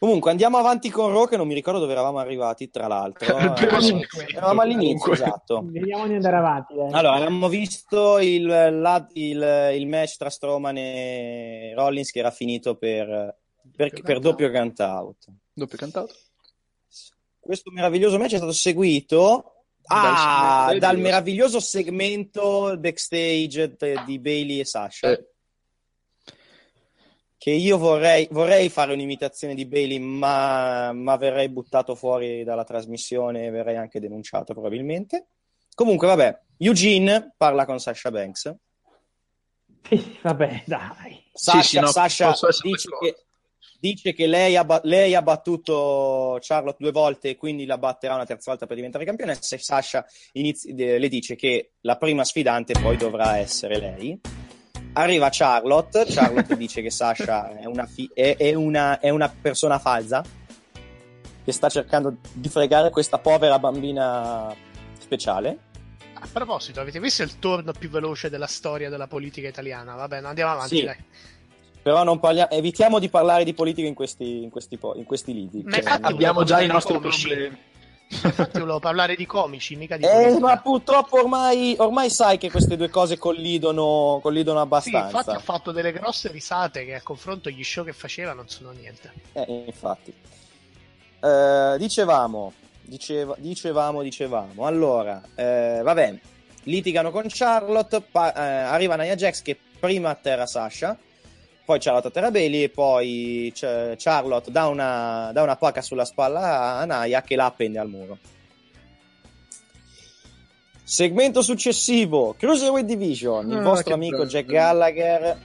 Comunque 0.01 0.31
andiamo 0.31 0.57
avanti 0.57 0.89
con 0.89 1.11
Raw 1.11 1.27
che 1.27 1.37
non 1.37 1.45
mi 1.45 1.53
ricordo 1.53 1.79
dove 1.79 1.91
eravamo 1.91 2.17
arrivati, 2.17 2.71
tra 2.71 2.87
l'altro. 2.87 3.37
Eh, 3.37 4.33
eravamo 4.35 4.61
all'inizio, 4.61 4.97
comunque. 5.11 5.13
esatto. 5.13 5.61
Vediamo 5.65 6.07
di 6.07 6.15
andare 6.15 6.35
avanti. 6.37 6.73
dai. 6.73 6.91
Allora, 6.91 7.15
abbiamo 7.17 7.47
visto 7.47 8.17
il, 8.17 8.43
la- 8.45 9.07
il- 9.13 9.71
il 9.75 9.87
match 9.87 10.17
tra 10.17 10.31
Strowman 10.31 10.75
e 10.77 11.73
Rollins 11.75 12.09
che 12.09 12.17
era 12.17 12.31
finito 12.31 12.75
per, 12.77 13.37
per, 13.75 14.01
per 14.01 14.17
doppio 14.19 14.49
count 14.49 14.79
out. 14.79 15.17
Doppio 15.53 15.77
cantato. 15.77 16.13
Questo 17.39 17.69
meraviglioso 17.69 18.17
match 18.17 18.33
è 18.33 18.37
stato 18.37 18.53
seguito 18.53 19.45
Ah, 19.85 20.67
Dal- 20.69 20.77
dal 20.79 20.97
meraviglioso 20.99 21.59
segmento 21.59 22.75
backstage 22.77 23.75
de- 23.77 24.03
di 24.05 24.17
Bailey 24.19 24.59
e 24.59 24.65
Sasha. 24.65 25.11
Eh. 25.11 25.30
Che 27.41 27.49
io 27.49 27.79
vorrei, 27.79 28.27
vorrei 28.29 28.69
fare 28.69 28.93
un'imitazione 28.93 29.55
di 29.55 29.65
Bailey, 29.65 29.97
ma, 29.97 30.91
ma 30.93 31.17
verrei 31.17 31.49
buttato 31.49 31.95
fuori 31.95 32.43
dalla 32.43 32.63
trasmissione 32.63 33.47
e 33.47 33.49
verrei 33.49 33.77
anche 33.77 33.99
denunciato 33.99 34.53
probabilmente. 34.53 35.25
Comunque, 35.73 36.05
vabbè, 36.05 36.39
Eugene 36.59 37.33
parla 37.35 37.65
con 37.65 37.79
Sasha 37.79 38.11
Banks. 38.11 38.55
Vabbè, 40.21 40.65
dai. 40.67 41.23
Sasha, 41.33 41.61
Sì, 41.61 41.67
sì, 41.67 41.79
no, 41.79 41.87
Sasha 41.87 42.31
dice, 42.61 42.89
che, 42.99 43.15
dice 43.79 44.13
che 44.13 44.27
lei 44.27 44.55
ha, 44.55 44.79
lei 44.83 45.15
ha 45.15 45.23
battuto 45.23 46.37
Charlotte 46.41 46.77
due 46.79 46.91
volte 46.91 47.29
e 47.29 47.37
quindi 47.37 47.65
la 47.65 47.79
batterà 47.79 48.13
una 48.13 48.25
terza 48.25 48.51
volta 48.51 48.67
per 48.67 48.75
diventare 48.75 49.03
campionessa. 49.03 49.55
E 49.55 49.57
Sasha 49.57 50.05
inizi- 50.33 50.75
de- 50.75 50.99
le 50.99 51.07
dice 51.07 51.35
che 51.35 51.71
la 51.81 51.97
prima 51.97 52.23
sfidante 52.23 52.79
poi 52.79 52.97
dovrà 52.97 53.39
essere 53.39 53.79
lei. 53.79 54.21
Arriva 54.93 55.29
Charlotte, 55.31 56.05
Charlotte 56.07 56.57
dice 56.57 56.81
che 56.81 56.89
Sasha 56.91 57.57
è 57.57 57.65
una, 57.65 57.85
fi- 57.85 58.09
è- 58.13 58.35
è 58.37 58.53
una- 58.53 58.99
è 58.99 59.09
una 59.09 59.29
persona 59.29 59.79
falsa 59.79 60.21
che 61.43 61.51
sta 61.51 61.69
cercando 61.69 62.17
di 62.33 62.49
fregare 62.49 62.89
questa 62.89 63.17
povera 63.17 63.57
bambina 63.57 64.53
speciale. 64.99 65.57
A 66.13 66.27
proposito, 66.31 66.81
avete 66.81 66.99
visto 66.99 67.23
il 67.23 67.39
torno 67.39 67.71
più 67.71 67.89
veloce 67.89 68.29
della 68.29 68.47
storia 68.47 68.89
della 68.89 69.07
politica 69.07 69.47
italiana? 69.47 69.95
Vabbè, 69.95 70.21
no, 70.21 70.27
andiamo 70.27 70.51
avanti, 70.51 70.77
Sì. 70.77 70.83
dai. 70.83 70.97
Però 71.81 72.03
non 72.03 72.19
parlia- 72.19 72.49
evitiamo 72.51 72.99
di 72.99 73.09
parlare 73.09 73.43
di 73.43 73.53
politica 73.55 73.87
in 73.87 73.95
questi, 73.95 74.43
in 74.43 74.49
questi, 74.51 74.77
po- 74.77 74.93
in 74.95 75.03
questi 75.05 75.33
lidi. 75.33 75.63
Ma 75.63 75.71
Cioè, 75.71 75.79
infatti 75.79 76.03
Abbiamo 76.13 76.43
già 76.43 76.61
i 76.61 76.67
nostri 76.67 76.99
problemi. 76.99 77.57
Infatti 78.23 78.59
volevo 78.59 78.79
parlare 78.79 79.15
di 79.15 79.25
comici, 79.25 79.75
mica 79.75 79.95
di 79.97 80.03
Eh, 80.05 80.37
ma 80.39 80.57
purtroppo 80.59 81.19
ormai, 81.19 81.75
ormai 81.79 82.09
sai 82.09 82.37
che 82.37 82.51
queste 82.51 82.75
due 82.77 82.89
cose 82.89 83.17
collidono, 83.17 84.19
collidono 84.21 84.57
Sì, 84.59 84.63
abbastanza. 84.65 85.05
infatti 85.17 85.29
ha 85.35 85.39
fatto 85.39 85.71
delle 85.71 85.91
grosse 85.91 86.29
risate 86.31 86.85
che 86.85 86.95
a 86.95 87.01
confronto 87.01 87.49
gli 87.49 87.63
show 87.63 87.83
che 87.85 87.93
faceva 87.93 88.33
non 88.33 88.47
sono 88.49 88.71
niente. 88.71 89.11
Eh, 89.33 89.63
infatti. 89.67 90.13
Eh, 91.23 91.75
dicevamo, 91.77 92.53
diceva- 92.81 93.35
dicevamo, 93.37 94.01
dicevamo. 94.01 94.65
Allora, 94.65 95.21
eh, 95.35 95.79
vabbè, 95.83 96.19
litigano 96.63 97.11
con 97.11 97.23
Charlotte, 97.27 98.01
pa- 98.01 98.33
eh, 98.33 98.61
arriva 98.63 98.95
Nia 98.95 99.15
Jax 99.15 99.41
che 99.41 99.57
prima 99.79 100.09
atterra 100.09 100.45
Sasha, 100.45 100.97
poi 101.65 101.79
Charlotte 101.79 102.07
atterra 102.07 102.31
Bailey 102.31 102.63
e 102.63 102.69
poi 102.69 103.51
Charlotte 103.55 104.51
dà 104.51 104.67
una, 104.67 105.31
dà 105.33 105.41
una 105.41 105.55
pacca 105.55 105.81
sulla 105.81 106.05
spalla 106.05 106.77
a 106.77 106.85
Nia 106.85 107.21
che 107.21 107.35
la 107.35 107.45
appende 107.45 107.79
al 107.79 107.87
muro. 107.89 108.17
Segmento 110.83 111.41
successivo, 111.41 112.35
Cruiserweight 112.37 112.85
Division, 112.85 113.49
il 113.49 113.57
Ah, 113.57 113.61
vostro 113.61 113.93
amico 113.93 114.17
bello. 114.17 114.29
Jack 114.29 114.45
Gallagher 114.47 115.37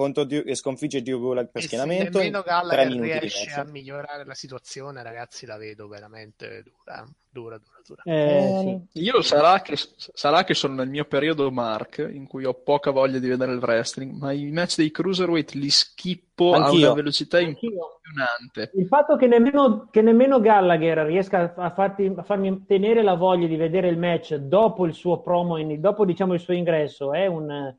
contro 0.00 0.24
Drew- 0.24 0.48
e 0.48 0.54
sconfigge 0.54 1.02
Drew 1.02 1.18
Gulak 1.18 1.50
per 1.50 1.58
E 1.58 1.60
se 1.60 1.66
schienamento 1.66 2.18
in 2.20 2.32
nemmeno 2.32 2.42
Gallagher 2.42 3.20
riesce 3.20 3.50
a 3.50 3.64
migliorare 3.64 4.24
la 4.24 4.32
situazione, 4.32 5.02
ragazzi, 5.02 5.44
la 5.44 5.58
vedo 5.58 5.88
veramente 5.88 6.62
dura, 6.62 7.04
dura, 7.28 7.58
dura, 7.58 7.82
dura. 7.86 8.02
Eh, 8.04 8.80
sì. 8.90 9.02
Io 9.02 9.20
sarà 9.20 9.60
che, 9.60 9.76
sarà 9.76 10.44
che 10.44 10.54
sono 10.54 10.72
nel 10.74 10.88
mio 10.88 11.04
periodo 11.04 11.50
Mark, 11.50 11.98
in 12.10 12.26
cui 12.26 12.46
ho 12.46 12.54
poca 12.54 12.90
voglia 12.90 13.18
di 13.18 13.28
vedere 13.28 13.52
il 13.52 13.58
wrestling, 13.58 14.12
ma 14.12 14.32
i 14.32 14.50
match 14.50 14.76
dei 14.76 14.90
Cruiserweight 14.90 15.52
li 15.52 15.68
schippo 15.68 16.54
a 16.54 16.64
Anch'io. 16.64 16.86
una 16.86 16.94
velocità 16.94 17.36
Anch'io. 17.36 17.98
impressionante. 18.00 18.70
Il 18.80 18.86
fatto 18.86 19.16
che 19.16 19.26
nemmeno, 19.26 19.88
che 19.90 20.00
nemmeno 20.00 20.40
Gallagher 20.40 20.98
riesca 21.04 21.52
a, 21.54 21.70
farti- 21.72 22.10
a 22.16 22.22
farmi 22.22 22.64
tenere 22.64 23.02
la 23.02 23.14
voglia 23.16 23.46
di 23.46 23.56
vedere 23.56 23.88
il 23.88 23.98
match 23.98 24.34
dopo 24.36 24.86
il 24.86 24.94
suo 24.94 25.20
promo, 25.20 25.58
in- 25.58 25.78
dopo 25.78 26.06
diciamo 26.06 26.32
il 26.32 26.40
suo 26.40 26.54
ingresso, 26.54 27.12
è 27.12 27.26
un, 27.26 27.76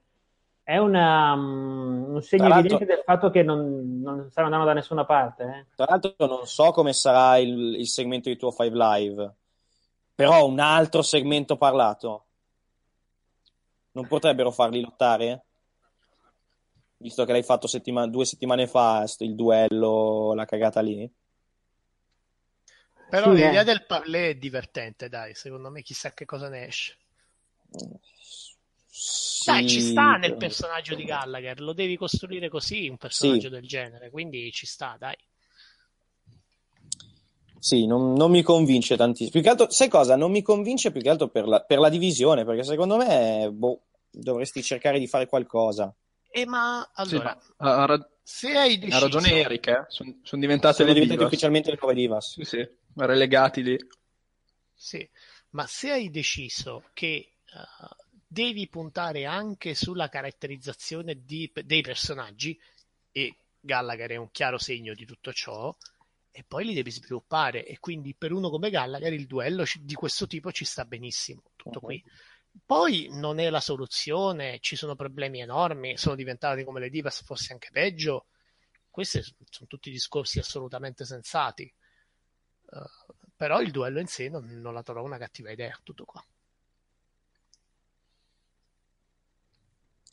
è 0.64 0.78
una, 0.78 1.36
mm, 1.36 2.14
un 2.14 2.22
segno 2.22 2.50
evidente 2.50 2.86
del 2.86 3.02
fatto 3.04 3.30
che 3.30 3.44
non, 3.44 4.02
non 4.02 4.30
stanno 4.30 4.48
andando 4.48 4.68
da 4.68 4.74
nessuna 4.74 5.06
parte. 5.06 5.44
eh. 5.44 5.66
Tra 5.76 5.86
l'altro 5.90 6.28
non 6.28 6.46
so 6.46 6.72
come 6.72 6.94
sarà 6.94 7.38
il, 7.38 7.76
il 7.80 7.88
segmento 7.88 8.30
di 8.30 8.38
tuo 8.38 8.52
5 8.52 8.70
Live, 8.72 9.36
però 10.16 10.46
un 10.46 10.60
altro 10.60 11.02
segmento 11.02 11.58
parlato. 11.58 12.26
Non 13.94 14.08
potrebbero 14.08 14.52
farli 14.52 14.82
lottare? 14.82 15.46
Visto 16.98 17.26
che 17.26 17.32
l'hai 17.32 17.44
fatto 17.44 17.68
settima- 17.68 18.08
due 18.08 18.26
settimane 18.26 18.68
fa, 18.68 19.06
il 19.20 19.36
duello, 19.36 20.34
la 20.34 20.46
cagata 20.46 20.82
lì. 20.82 21.12
Però 23.10 23.34
Sì, 23.34 23.36
l'idea 23.36 23.62
eh. 23.62 23.66
del 23.66 23.86
parlé 23.86 24.30
è 24.30 24.36
divertente, 24.36 25.10
dai, 25.10 25.34
secondo 25.36 25.70
me 25.70 25.82
chissà 25.82 26.14
che 26.14 26.26
cosa 26.26 26.48
ne 26.48 26.68
esce. 26.68 26.96
Dai, 29.44 29.66
ci 29.68 29.80
Sì, 29.80 29.90
sta 29.92 30.18
nel 30.18 30.38
personaggio 30.38 30.94
di 30.96 31.04
Gallagher, 31.04 31.60
lo 31.62 31.74
devi 31.74 31.98
costruire 31.98 32.50
così, 32.50 32.88
un 32.88 32.98
personaggio 32.98 33.48
Sì. 33.48 33.54
del 33.54 33.66
genere, 33.68 34.10
quindi 34.12 34.52
ci 34.52 34.66
sta, 34.68 34.96
dai. 35.00 35.16
Sì, 37.60 37.86
non, 37.86 38.14
non 38.14 38.32
mi 38.32 38.42
convince 38.42 38.98
tantissimo. 38.98 39.30
Più 39.32 39.42
che 39.42 39.50
altro, 39.50 39.70
sai 39.70 39.88
cosa? 39.88 40.16
Non 40.16 40.32
mi 40.32 40.42
convince 40.42 40.92
più 40.92 41.02
che 41.02 41.10
altro 41.10 41.28
per 41.30 41.48
la, 41.48 41.62
per 41.62 41.80
la 41.80 41.90
divisione, 41.90 42.44
perché 42.44 42.64
secondo 42.64 42.98
me 42.98 43.50
boh, 43.52 43.82
dovresti 44.10 44.64
cercare 44.64 44.98
di 45.00 45.08
fare 45.08 45.28
qualcosa. 45.28 45.94
E 46.32 46.46
ma 46.46 46.90
Sì, 47.02 47.16
allora, 47.16 47.24
ma 47.24 47.38
ha, 47.58 47.84
ha 47.84 47.86
ra- 47.86 48.10
se 48.24 48.58
hai 48.58 48.78
ha 48.78 48.80
deciso, 48.80 49.00
ragione 49.00 49.32
Eric, 49.32 49.68
eh? 49.68 49.86
Sono 49.90 50.42
diventate 50.42 50.78
Sono 50.78 50.88
le 50.88 50.94
diventati 50.94 51.20
divas. 51.20 51.34
ufficialmente 51.34 51.70
le 51.72 51.78
nuove 51.80 51.96
divas. 51.96 52.34
Sì, 52.34 52.44
sì, 52.46 52.70
relegati 52.96 53.64
lì. 53.64 53.78
Sì, 54.74 55.08
ma 55.52 55.66
se 55.68 55.92
hai 55.92 56.10
deciso 56.10 56.84
che 56.94 57.08
eh, 57.46 57.96
devi 58.32 58.70
puntare 58.70 59.26
anche 59.26 59.76
sulla 59.76 60.08
caratterizzazione 60.08 61.26
di- 61.26 61.52
dei 61.66 61.82
personaggi, 61.82 62.58
e 63.12 63.36
Gallagher 63.60 64.12
è 64.12 64.16
un 64.16 64.32
chiaro 64.32 64.58
segno 64.58 64.94
di 64.94 65.06
tutto 65.06 65.34
ciò, 65.34 65.76
e 66.32 66.46
poi 66.48 66.64
li 66.64 66.74
devi 66.74 66.92
sviluppare, 66.92 67.66
e 67.66 67.78
quindi 67.80 68.16
per 68.16 68.32
uno 68.32 68.50
come 68.50 68.70
Gallagher 68.70 69.12
il 69.12 69.28
duello 69.28 69.66
di 69.82 69.94
questo 69.96 70.28
tipo 70.28 70.50
ci 70.54 70.64
sta 70.64 70.86
benissimo, 70.86 71.44
tutto 71.58 71.82
qui. 71.82 72.02
Poi 72.66 73.10
non 73.12 73.40
è 73.40 73.50
la 73.50 73.60
soluzione, 73.60 74.60
ci 74.62 74.78
sono 74.78 74.96
problemi 74.96 75.42
enormi, 75.42 75.98
sono 75.98 76.16
diventati 76.16 76.64
come 76.64 76.80
le 76.80 76.90
divas, 76.90 77.24
forse 77.24 77.52
anche 77.52 77.70
peggio. 77.70 78.28
Questi 78.90 79.22
sono 79.22 79.68
tutti 79.68 79.92
discorsi 79.92 80.40
assolutamente 80.40 81.04
sensati. 81.04 81.64
Eh, 81.64 82.80
però 83.36 83.62
il 83.62 83.72
duello 83.72 84.00
in 84.00 84.08
sé 84.08 84.30
non, 84.30 84.46
non 84.46 84.74
la 84.74 84.84
trovo 84.84 85.04
una 85.04 85.18
cattiva 85.18 85.52
idea, 85.52 85.78
tutto 85.84 86.06
qua. 86.06 86.24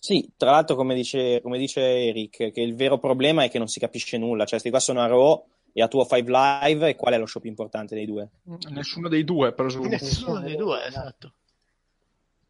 Sì, 0.00 0.32
tra 0.36 0.52
l'altro, 0.52 0.76
come 0.76 0.94
dice, 0.94 1.40
come 1.42 1.58
dice 1.58 1.80
Eric, 1.80 2.52
che 2.52 2.60
il 2.60 2.76
vero 2.76 2.98
problema 2.98 3.42
è 3.42 3.50
che 3.50 3.58
non 3.58 3.66
si 3.66 3.80
capisce 3.80 4.16
nulla. 4.16 4.44
Cioè, 4.44 4.60
sti 4.60 4.70
qua 4.70 4.78
sono 4.78 5.00
a 5.00 5.06
Raw 5.06 5.44
e 5.72 5.82
a 5.82 5.88
tuo 5.88 6.06
5 6.06 6.22
Live, 6.22 6.88
e 6.88 6.96
qual 6.96 7.14
è 7.14 7.18
lo 7.18 7.26
show 7.26 7.40
più 7.40 7.50
importante 7.50 7.94
dei 7.94 8.06
due? 8.06 8.30
Nessuno 8.70 9.08
dei 9.08 9.24
due, 9.24 9.52
presumo. 9.52 9.88
Nessuno 9.88 10.40
dei 10.40 10.56
due, 10.56 10.86
esatto. 10.86 11.32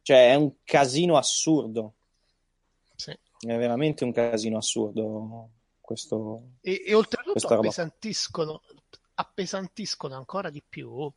Cioè, 0.03 0.31
è 0.31 0.35
un 0.35 0.53
casino 0.63 1.17
assurdo. 1.17 1.95
Sì. 2.95 3.11
È 3.11 3.57
veramente 3.57 4.05
un 4.05 4.13
casino 4.13 4.59
assurdo 4.59 5.49
questo. 5.81 6.43
E, 6.61 6.83
e 6.87 6.95
oltretutto 6.95 7.47
appesantiscono, 7.47 8.61
appesantiscono 9.15 10.15
ancora 10.15 10.51
di 10.51 10.63
più 10.67 11.11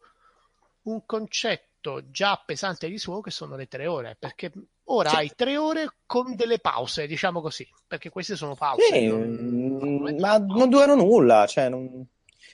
un 0.83 1.05
concetto 1.05 2.09
già 2.09 2.41
pesante 2.43 2.87
di 2.87 2.97
suo 2.97 3.19
che 3.19 3.31
sono 3.31 3.57
le 3.57 3.67
tre 3.67 3.87
ore, 3.87 4.15
perché 4.17 4.51
ora 4.93 5.11
hai 5.11 5.31
tre 5.35 5.57
ore 5.57 5.93
con 6.05 6.35
delle 6.35 6.59
pause, 6.59 7.07
diciamo 7.07 7.41
così, 7.41 7.67
perché 7.87 8.09
queste 8.09 8.35
sono 8.35 8.55
pause. 8.55 8.83
Sì, 8.85 9.07
non- 9.07 10.09
mm, 10.11 10.19
ma 10.19 10.37
non 10.37 10.69
durano 10.69 10.95
nulla, 10.95 11.45
cioè 11.47 11.69
non, 11.69 12.05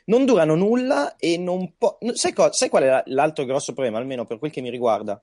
non 0.06 0.26
durano 0.26 0.56
nulla 0.56 1.16
e 1.18 1.38
non 1.38 1.76
po- 1.78 1.98
sai, 2.14 2.34
co- 2.34 2.52
sai 2.52 2.70
qual 2.70 2.84
è 2.84 2.88
la- 2.88 3.04
l'altro 3.08 3.46
grosso 3.46 3.74
problema, 3.74 3.98
almeno 3.98 4.26
per 4.26 4.40
quel 4.40 4.52
che 4.52 4.62
mi 4.62 4.70
riguarda? 4.70 5.22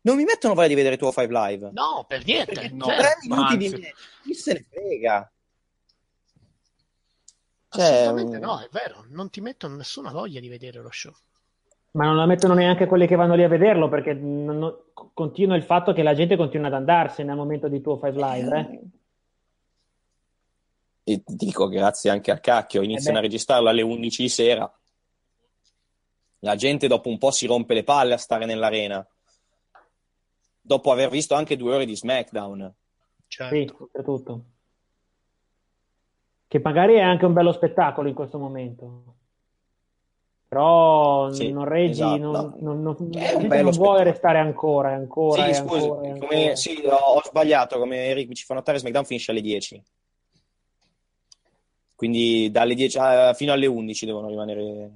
Non 0.00 0.16
mi 0.16 0.24
mettono 0.24 0.54
voglia 0.54 0.68
di 0.68 0.74
vedere 0.74 0.96
tuo 0.96 1.12
5 1.12 1.26
Live. 1.28 1.70
No, 1.72 2.04
per 2.06 2.24
niente. 2.24 2.52
Perché 2.52 2.70
no, 2.74 2.84
cioè, 2.86 2.96
tre 2.96 3.16
minuti 3.22 3.56
di 3.58 3.84
chi 4.22 4.34
se 4.34 4.52
ne 4.52 4.66
frega? 4.70 5.32
Cioè, 7.70 7.84
assolutamente 7.84 8.38
mm, 8.38 8.40
no, 8.40 8.60
è 8.60 8.68
vero, 8.70 9.04
non 9.08 9.28
ti 9.28 9.40
mettono 9.40 9.76
nessuna 9.76 10.10
voglia 10.10 10.40
di 10.40 10.48
vedere 10.48 10.80
lo 10.80 10.90
show. 10.90 11.14
Ma 11.92 12.04
non 12.04 12.16
la 12.16 12.26
mettono 12.26 12.54
neanche 12.54 12.86
quelli 12.86 13.06
che 13.06 13.16
vanno 13.16 13.34
lì 13.34 13.42
a 13.42 13.48
vederlo 13.48 13.88
perché 13.88 14.12
non- 14.12 14.58
non- 14.58 14.76
continua 15.14 15.56
il 15.56 15.62
fatto 15.62 15.92
che 15.92 16.02
la 16.02 16.14
gente 16.14 16.36
continua 16.36 16.66
ad 16.68 16.74
andarsene 16.74 17.30
al 17.30 17.36
momento 17.36 17.68
di 17.68 17.80
tuo 17.80 17.98
5 17.98 18.12
Live. 18.12 18.58
Eh? 18.58 18.80
E 21.12 21.22
ti 21.24 21.34
dico 21.34 21.68
grazie 21.68 22.10
anche 22.10 22.30
al 22.30 22.40
cacchio, 22.40 22.82
iniziano 22.82 23.16
Eh 23.16 23.20
a 23.20 23.22
registrarlo 23.22 23.68
alle 23.68 23.82
11 23.82 24.22
di 24.22 24.28
sera. 24.28 24.70
La 26.40 26.54
gente 26.54 26.86
dopo 26.86 27.08
un 27.08 27.18
po' 27.18 27.30
si 27.30 27.46
rompe 27.46 27.74
le 27.74 27.82
palle 27.82 28.14
a 28.14 28.18
stare 28.18 28.44
nell'arena. 28.44 29.04
Dopo 30.60 30.92
aver 30.92 31.08
visto 31.08 31.34
anche 31.34 31.56
due 31.56 31.74
ore 31.74 31.86
di 31.86 31.96
SmackDown. 31.96 32.72
Certo. 33.26 33.54
Sì, 33.54 33.72
oltretutto. 33.78 34.42
Che 36.46 36.60
magari 36.62 36.94
è 36.94 37.00
anche 37.00 37.24
un 37.24 37.32
bello 37.32 37.52
spettacolo 37.52 38.08
in 38.08 38.14
questo 38.14 38.38
momento. 38.38 39.14
Però 40.48 41.30
Sì, 41.30 41.52
non 41.52 41.64
reggi, 41.66 41.90
esatto, 42.00 42.18
non, 42.18 42.32
no. 42.32 42.56
non, 42.60 42.82
non, 42.82 42.96
non 43.10 43.70
vuole 43.70 44.02
restare 44.02 44.38
ancora, 44.38 44.92
ancora, 44.94 45.44
Sì, 45.44 45.52
scusi, 45.52 45.84
ancora, 45.84 46.00
come, 46.00 46.10
ancora. 46.12 46.56
sì, 46.56 46.82
ho, 46.86 46.94
ho 46.94 47.22
sbagliato, 47.22 47.78
come 47.78 48.06
Eric 48.06 48.28
mi 48.28 48.34
ci 48.34 48.44
fa 48.46 48.54
notare, 48.54 48.78
SmackDown 48.78 49.04
finisce 49.04 49.30
alle 49.30 49.42
10. 49.42 49.82
Quindi 51.94 52.50
dalle 52.50 52.74
10 52.74 52.96
a- 52.98 53.34
fino 53.34 53.52
alle 53.52 53.66
11 53.66 54.06
devono 54.06 54.28
rimanere 54.28 54.90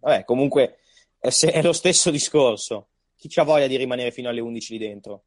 Vabbè, 0.00 0.24
comunque 0.24 0.78
è, 1.18 1.28
è 1.28 1.62
lo 1.62 1.72
stesso 1.74 2.10
discorso. 2.10 2.86
Chi 3.16 3.28
c'ha 3.28 3.42
voglia 3.42 3.66
di 3.66 3.76
rimanere 3.76 4.12
fino 4.12 4.28
alle 4.30 4.40
11 4.40 4.72
lì 4.72 4.78
dentro? 4.78 5.24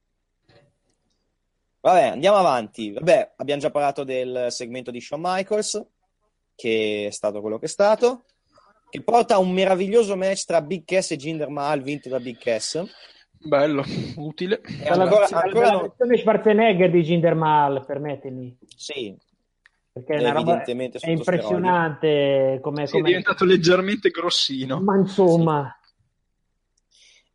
Vabbè, 1.82 2.04
andiamo 2.08 2.38
avanti. 2.38 2.92
Vabbè, 2.92 3.34
abbiamo 3.36 3.62
già 3.62 3.70
parlato 3.70 4.04
del 4.04 4.48
segmento 4.50 4.92
di 4.92 5.00
Shawn 5.02 5.22
Michaels, 5.24 5.86
che 6.56 7.06
è 7.08 7.12
stato 7.12 7.42
quello 7.42 7.60
che 7.60 7.66
è 7.66 7.70
stato, 7.70 8.24
che 8.90 9.02
porta 9.02 9.36
a 9.36 9.40
un 9.40 9.52
meraviglioso 9.52 10.16
match 10.16 10.46
tra 10.46 10.62
Big 10.62 10.84
Cass 10.86 11.12
e 11.12 11.16
Jinder 11.18 11.50
Mahal, 11.50 11.82
vinto 11.82 12.10
da 12.10 12.20
Big 12.20 12.38
Cass. 12.38 12.84
Bello, 13.42 13.84
utile. 14.18 14.62
E 14.62 14.90
ancora, 14.90 15.28
dalla- 15.28 15.44
ancora 15.44 15.72
non- 15.72 15.82
versione 15.82 16.18
Schwarzenegger 16.18 16.92
di 16.92 17.02
Jinder 17.02 17.36
Mahal, 17.36 17.86
permettimi. 17.86 18.58
Sì, 18.76 19.16
Perché 19.92 20.14
è 20.14 20.20
una 20.20 20.32
roba 20.32 20.52
evidentemente 20.52 20.98
è 21.00 21.10
impressionante 21.10 22.60
come, 22.62 22.86
Sì, 22.88 22.98
è 23.00 23.02
diventato 23.02 23.44
leggermente 23.46 24.10
grossino. 24.10 24.80
Ma 24.82 24.96
insomma, 24.98 25.74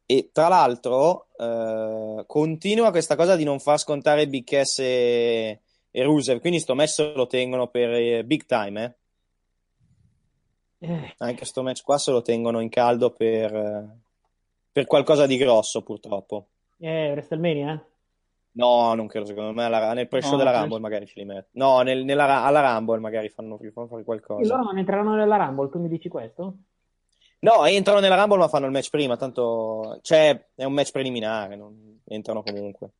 E 0.07 0.31
tra 0.33 0.49
l'altro 0.49 1.29
eh, 1.39 2.25
continua 2.27 2.91
questa 2.91 3.17
cosa 3.17 3.37
di 3.37 3.45
non 3.45 3.59
far 3.59 3.79
scontare 3.79 4.29
Big 4.29 4.45
Cass 4.45 4.79
e, 4.81 5.61
e 5.91 6.03
Rusev, 6.03 6.41
quindi 6.41 6.59
sto 6.59 6.75
match 6.75 7.13
lo 7.15 7.27
tengono 7.27 7.69
per 7.69 7.91
eh, 7.91 8.25
big 8.25 8.45
time, 8.45 8.85
eh. 8.85 8.95
Eh, 10.85 11.14
Anche 11.18 11.45
sto 11.45 11.62
match 11.62 11.82
qua 11.82 11.99
se 11.99 12.11
lo 12.11 12.22
tengono 12.22 12.61
in 12.61 12.68
caldo 12.68 13.11
per, 13.11 13.55
eh, 13.55 13.89
per 14.72 14.87
qualcosa 14.87 15.26
di 15.26 15.37
grosso, 15.37 15.82
purtroppo. 15.82 16.47
eh, 16.78 17.11
WrestleMania? 17.12 17.85
No, 18.57 18.95
non 18.95 19.09
credo, 19.09 19.26
secondo 19.26 19.53
me 19.53 19.64
alla- 19.64 19.93
nel 19.95 20.07
pre-show 20.07 20.32
No, 20.32 20.37
della 20.39 20.61
Rumble 20.61 20.78
magari 20.78 21.07
ce 21.07 21.14
li 21.16 21.24
metto. 21.24 21.49
No, 21.53 21.80
nel- 21.80 22.05
nella, 22.05 22.45
alla 22.45 22.61
Rumble 22.74 23.01
magari 23.01 23.28
fanno, 23.28 23.59
fanno 23.72 23.87
fare 23.89 24.03
E 24.03 24.05
qualcosa. 24.05 24.49
loro 24.57 24.64
non 24.68 24.78
entreranno 24.78 25.14
nella 25.16 25.37
Rumble, 25.37 25.70
tu 25.70 25.80
mi 25.80 25.89
dici 25.89 26.09
questo? 26.09 26.55
No, 27.41 27.64
entrano 27.66 27.99
nella 28.01 28.14
Rumble 28.16 28.39
ma 28.39 28.49
fanno 28.49 28.66
il 28.66 28.72
match 28.72 28.91
prima, 28.91 29.16
tanto... 29.16 29.99
Cioè, 30.03 30.47
è 30.55 30.64
un 30.64 30.72
match 30.72 30.93
preliminare, 30.93 31.57
non- 31.57 32.01
entrano 32.07 32.43
comunque. 32.43 32.91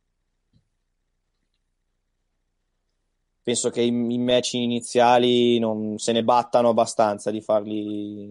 Penso 3.45 3.69
che 3.69 3.81
i, 3.81 3.89
i 3.89 4.17
match 4.17 4.53
iniziali 4.53 5.59
non 5.59 5.99
se 5.99 6.11
ne 6.13 6.23
battano 6.23 6.69
abbastanza 6.69 7.29
di 7.29 7.41
farli, 7.41 8.27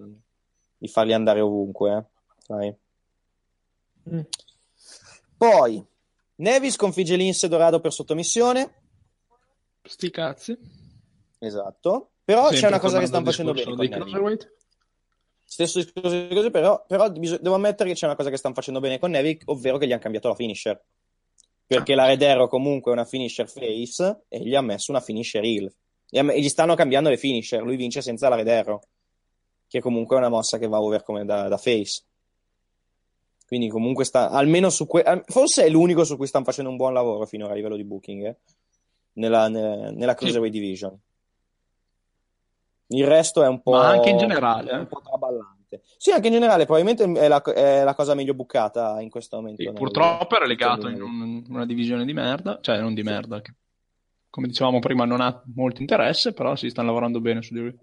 di 0.76 0.88
farli 0.88 1.12
andare 1.12 1.38
ovunque, 1.38 2.06
eh. 2.48 2.76
Mm. 4.10 4.20
Poi, 5.36 5.86
Nevi 6.34 6.70
sconfigge 6.72 7.14
Lince 7.14 7.46
Dorado 7.46 7.78
per 7.78 7.92
sottomissione. 7.92 8.74
Sti 9.84 10.10
cazzi. 10.10 10.58
Esatto. 11.38 12.10
Però 12.24 12.48
c'è 12.48 12.54
Sempre 12.56 12.68
una 12.70 12.80
cosa 12.80 12.98
che 12.98 13.06
stanno 13.06 13.24
facendo 13.24 13.52
bene. 13.52 14.38
Stesso 15.44 15.78
discorso 15.78 16.26
di 16.26 16.34
cose, 16.34 16.50
però, 16.50 16.84
però 16.88 17.08
devo 17.08 17.54
ammettere 17.54 17.90
che 17.90 17.94
c'è 17.94 18.06
una 18.06 18.16
cosa 18.16 18.30
che 18.30 18.36
stanno 18.36 18.54
facendo 18.54 18.80
bene 18.80 18.98
con 18.98 19.12
Nevi, 19.12 19.40
ovvero 19.44 19.78
che 19.78 19.86
gli 19.86 19.92
hanno 19.92 20.00
cambiato 20.00 20.26
la 20.26 20.34
finisher. 20.34 20.82
Perché 21.66 21.94
la 21.94 22.06
Red 22.06 22.22
Arrow 22.22 22.48
comunque 22.48 22.90
è 22.90 22.94
una 22.94 23.04
finisher 23.04 23.48
face 23.48 24.24
e 24.28 24.40
gli 24.40 24.54
ha 24.54 24.60
messo 24.60 24.90
una 24.90 25.00
finisher 25.00 25.42
heel. 25.42 25.72
E, 26.10 26.40
gli 26.40 26.48
stanno 26.48 26.74
cambiando 26.74 27.08
le 27.08 27.16
finisher. 27.16 27.62
Lui 27.62 27.76
vince 27.76 28.02
senza 28.02 28.28
la 28.28 28.36
Red 28.36 28.48
Arrow, 28.48 28.80
che 29.66 29.80
comunque 29.80 30.16
è 30.16 30.18
una 30.18 30.28
mossa 30.28 30.58
che 30.58 30.68
va 30.68 30.80
over 30.80 31.02
come 31.02 31.24
da, 31.24 31.48
da 31.48 31.56
face. 31.56 32.04
Quindi 33.46 33.68
comunque 33.68 34.04
sta, 34.04 34.30
almeno 34.30 34.70
su 34.70 34.86
que- 34.86 35.22
forse 35.26 35.64
è 35.64 35.68
l'unico 35.68 36.04
su 36.04 36.16
cui 36.16 36.26
stanno 36.26 36.44
facendo 36.44 36.70
un 36.70 36.76
buon 36.76 36.92
lavoro 36.92 37.26
finora 37.26 37.52
a 37.52 37.56
livello 37.56 37.76
di 37.76 37.84
booking, 37.84 38.24
eh, 38.26 38.36
nella, 39.14 39.48
nella, 39.48 39.90
nella 39.90 40.14
Cruiserweight 40.14 40.52
Division. 40.52 40.98
Il 42.88 43.06
resto 43.06 43.42
è 43.42 43.48
un 43.48 43.62
po'. 43.62 43.72
Ma 43.72 43.88
anche 43.88 44.10
in 44.10 44.18
generale, 44.18 44.70
eh. 44.70 44.76
Un 44.76 44.86
po' 44.86 45.00
traballante. 45.00 45.53
Sì, 45.96 46.10
anche 46.10 46.28
in 46.28 46.32
generale, 46.32 46.64
probabilmente 46.64 47.04
è 47.20 47.28
la, 47.28 47.42
è 47.42 47.84
la 47.84 47.94
cosa 47.94 48.14
meglio 48.14 48.34
bucata 48.34 49.00
in 49.00 49.10
questo 49.10 49.36
momento. 49.36 49.62
Sì, 49.62 49.68
nel- 49.68 49.76
purtroppo 49.76 50.36
è 50.36 50.38
relegato 50.40 50.88
in 50.88 51.00
un- 51.02 51.44
una 51.48 51.66
divisione 51.66 52.04
di 52.04 52.12
merda, 52.12 52.58
cioè 52.60 52.78
non 52.80 52.94
di 52.94 53.02
merda, 53.02 53.40
che 53.40 53.52
come 54.30 54.48
dicevamo 54.48 54.80
prima 54.80 55.04
non 55.04 55.20
ha 55.20 55.42
molto 55.54 55.80
interesse, 55.80 56.32
però 56.32 56.56
si 56.56 56.68
stanno 56.68 56.88
lavorando 56.88 57.20
bene 57.20 57.40
su 57.42 57.54
di 57.54 57.60
lui. 57.60 57.74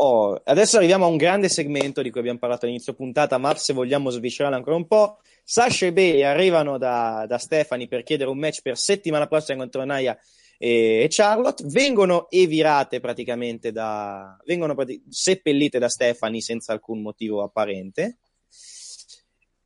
Oh, 0.00 0.40
adesso 0.44 0.76
arriviamo 0.76 1.06
a 1.06 1.08
un 1.08 1.16
grande 1.16 1.48
segmento 1.48 2.02
di 2.02 2.10
cui 2.10 2.20
abbiamo 2.20 2.38
parlato 2.38 2.64
all'inizio 2.66 2.94
puntata, 2.94 3.36
ma 3.38 3.52
se 3.56 3.72
vogliamo 3.72 4.10
sviscerare 4.10 4.54
ancora 4.54 4.76
un 4.76 4.86
po', 4.86 5.18
Sasha 5.42 5.86
e 5.86 5.92
Bailey 5.92 6.22
arrivano 6.22 6.78
da, 6.78 7.24
da 7.26 7.38
Stephanie 7.38 7.88
per 7.88 8.04
chiedere 8.04 8.30
un 8.30 8.38
match 8.38 8.62
per 8.62 8.76
settimana 8.76 9.26
prossima 9.26 9.58
contro 9.58 9.84
Naya 9.84 10.16
e, 10.58 11.04
e 11.04 11.06
Charlotte, 11.08 11.64
vengono 11.68 12.28
evirate 12.28 12.98
praticamente 12.98 13.70
da, 13.70 14.36
vengono 14.44 14.74
prati- 14.74 15.02
seppellite 15.08 15.78
da 15.78 15.88
Stephanie 15.88 16.40
senza 16.40 16.72
alcun 16.72 17.00
motivo 17.00 17.42
apparente. 17.42 18.18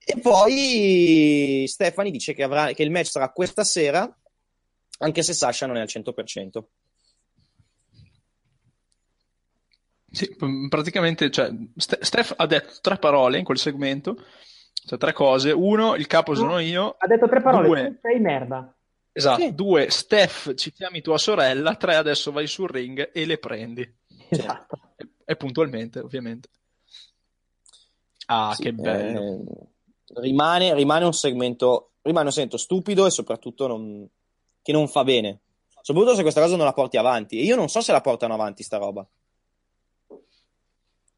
E 0.04 0.18
poi 0.20 1.64
Stephanie 1.66 2.12
dice 2.12 2.34
che, 2.34 2.42
avrà, 2.42 2.72
che 2.72 2.82
il 2.82 2.90
match 2.90 3.06
sarà 3.06 3.30
questa 3.30 3.64
sera, 3.64 4.14
anche 4.98 5.22
se 5.22 5.32
Sasha 5.32 5.66
non 5.66 5.76
è 5.76 5.80
al 5.80 5.88
100%. 5.88 6.62
Sì, 10.10 10.36
praticamente, 10.68 11.30
cioè, 11.30 11.50
Ste- 11.74 11.98
Steph 12.02 12.34
ha 12.36 12.46
detto 12.46 12.74
tre 12.82 12.98
parole 12.98 13.38
in 13.38 13.44
quel 13.44 13.56
segmento, 13.56 14.22
cioè 14.86 14.98
tre 14.98 15.14
cose. 15.14 15.52
Uno, 15.52 15.94
il 15.94 16.06
capo 16.06 16.34
sono 16.34 16.58
io. 16.58 16.96
Ha 16.98 17.06
detto 17.06 17.28
tre 17.28 17.40
parole, 17.40 17.66
Due, 17.66 17.86
tu 17.86 17.98
sei 18.02 18.20
merda. 18.20 18.76
Esatto. 19.12 19.50
Due, 19.50 19.90
Steph, 19.90 20.54
ci 20.54 20.72
chiami 20.72 21.00
tua 21.02 21.18
sorella. 21.18 21.74
Tre, 21.76 21.96
adesso 21.96 22.32
vai 22.32 22.46
sul 22.46 22.68
ring 22.68 23.10
e 23.12 23.24
le 23.26 23.38
prendi. 23.38 23.94
Esatto. 24.28 24.80
E, 24.96 25.08
e 25.24 25.36
puntualmente, 25.36 26.00
ovviamente. 26.00 26.48
Ah, 28.26 28.54
Sì, 28.54 28.62
che 28.62 28.72
bello. 28.72 29.20
eh, 29.20 30.20
rimane, 30.20 30.74
rimane 30.74 31.04
un 31.04 31.12
segmento, 31.12 31.90
rimane 32.02 32.26
un 32.26 32.32
segmento 32.32 32.56
stupido 32.56 33.04
e 33.06 33.10
soprattutto 33.10 33.66
non- 33.66 34.08
che 34.62 34.72
non 34.72 34.88
fa 34.88 35.04
bene. 35.04 35.40
Soprattutto 35.82 36.14
se 36.14 36.22
questa 36.22 36.40
cosa 36.40 36.56
non 36.56 36.64
la 36.64 36.72
porti 36.72 36.96
avanti. 36.96 37.38
E 37.38 37.42
io 37.42 37.56
non 37.56 37.68
so 37.68 37.80
se 37.80 37.90
la 37.92 38.00
portano 38.00 38.34
avanti 38.34 38.62
sta 38.62 38.76
roba. 38.78 39.06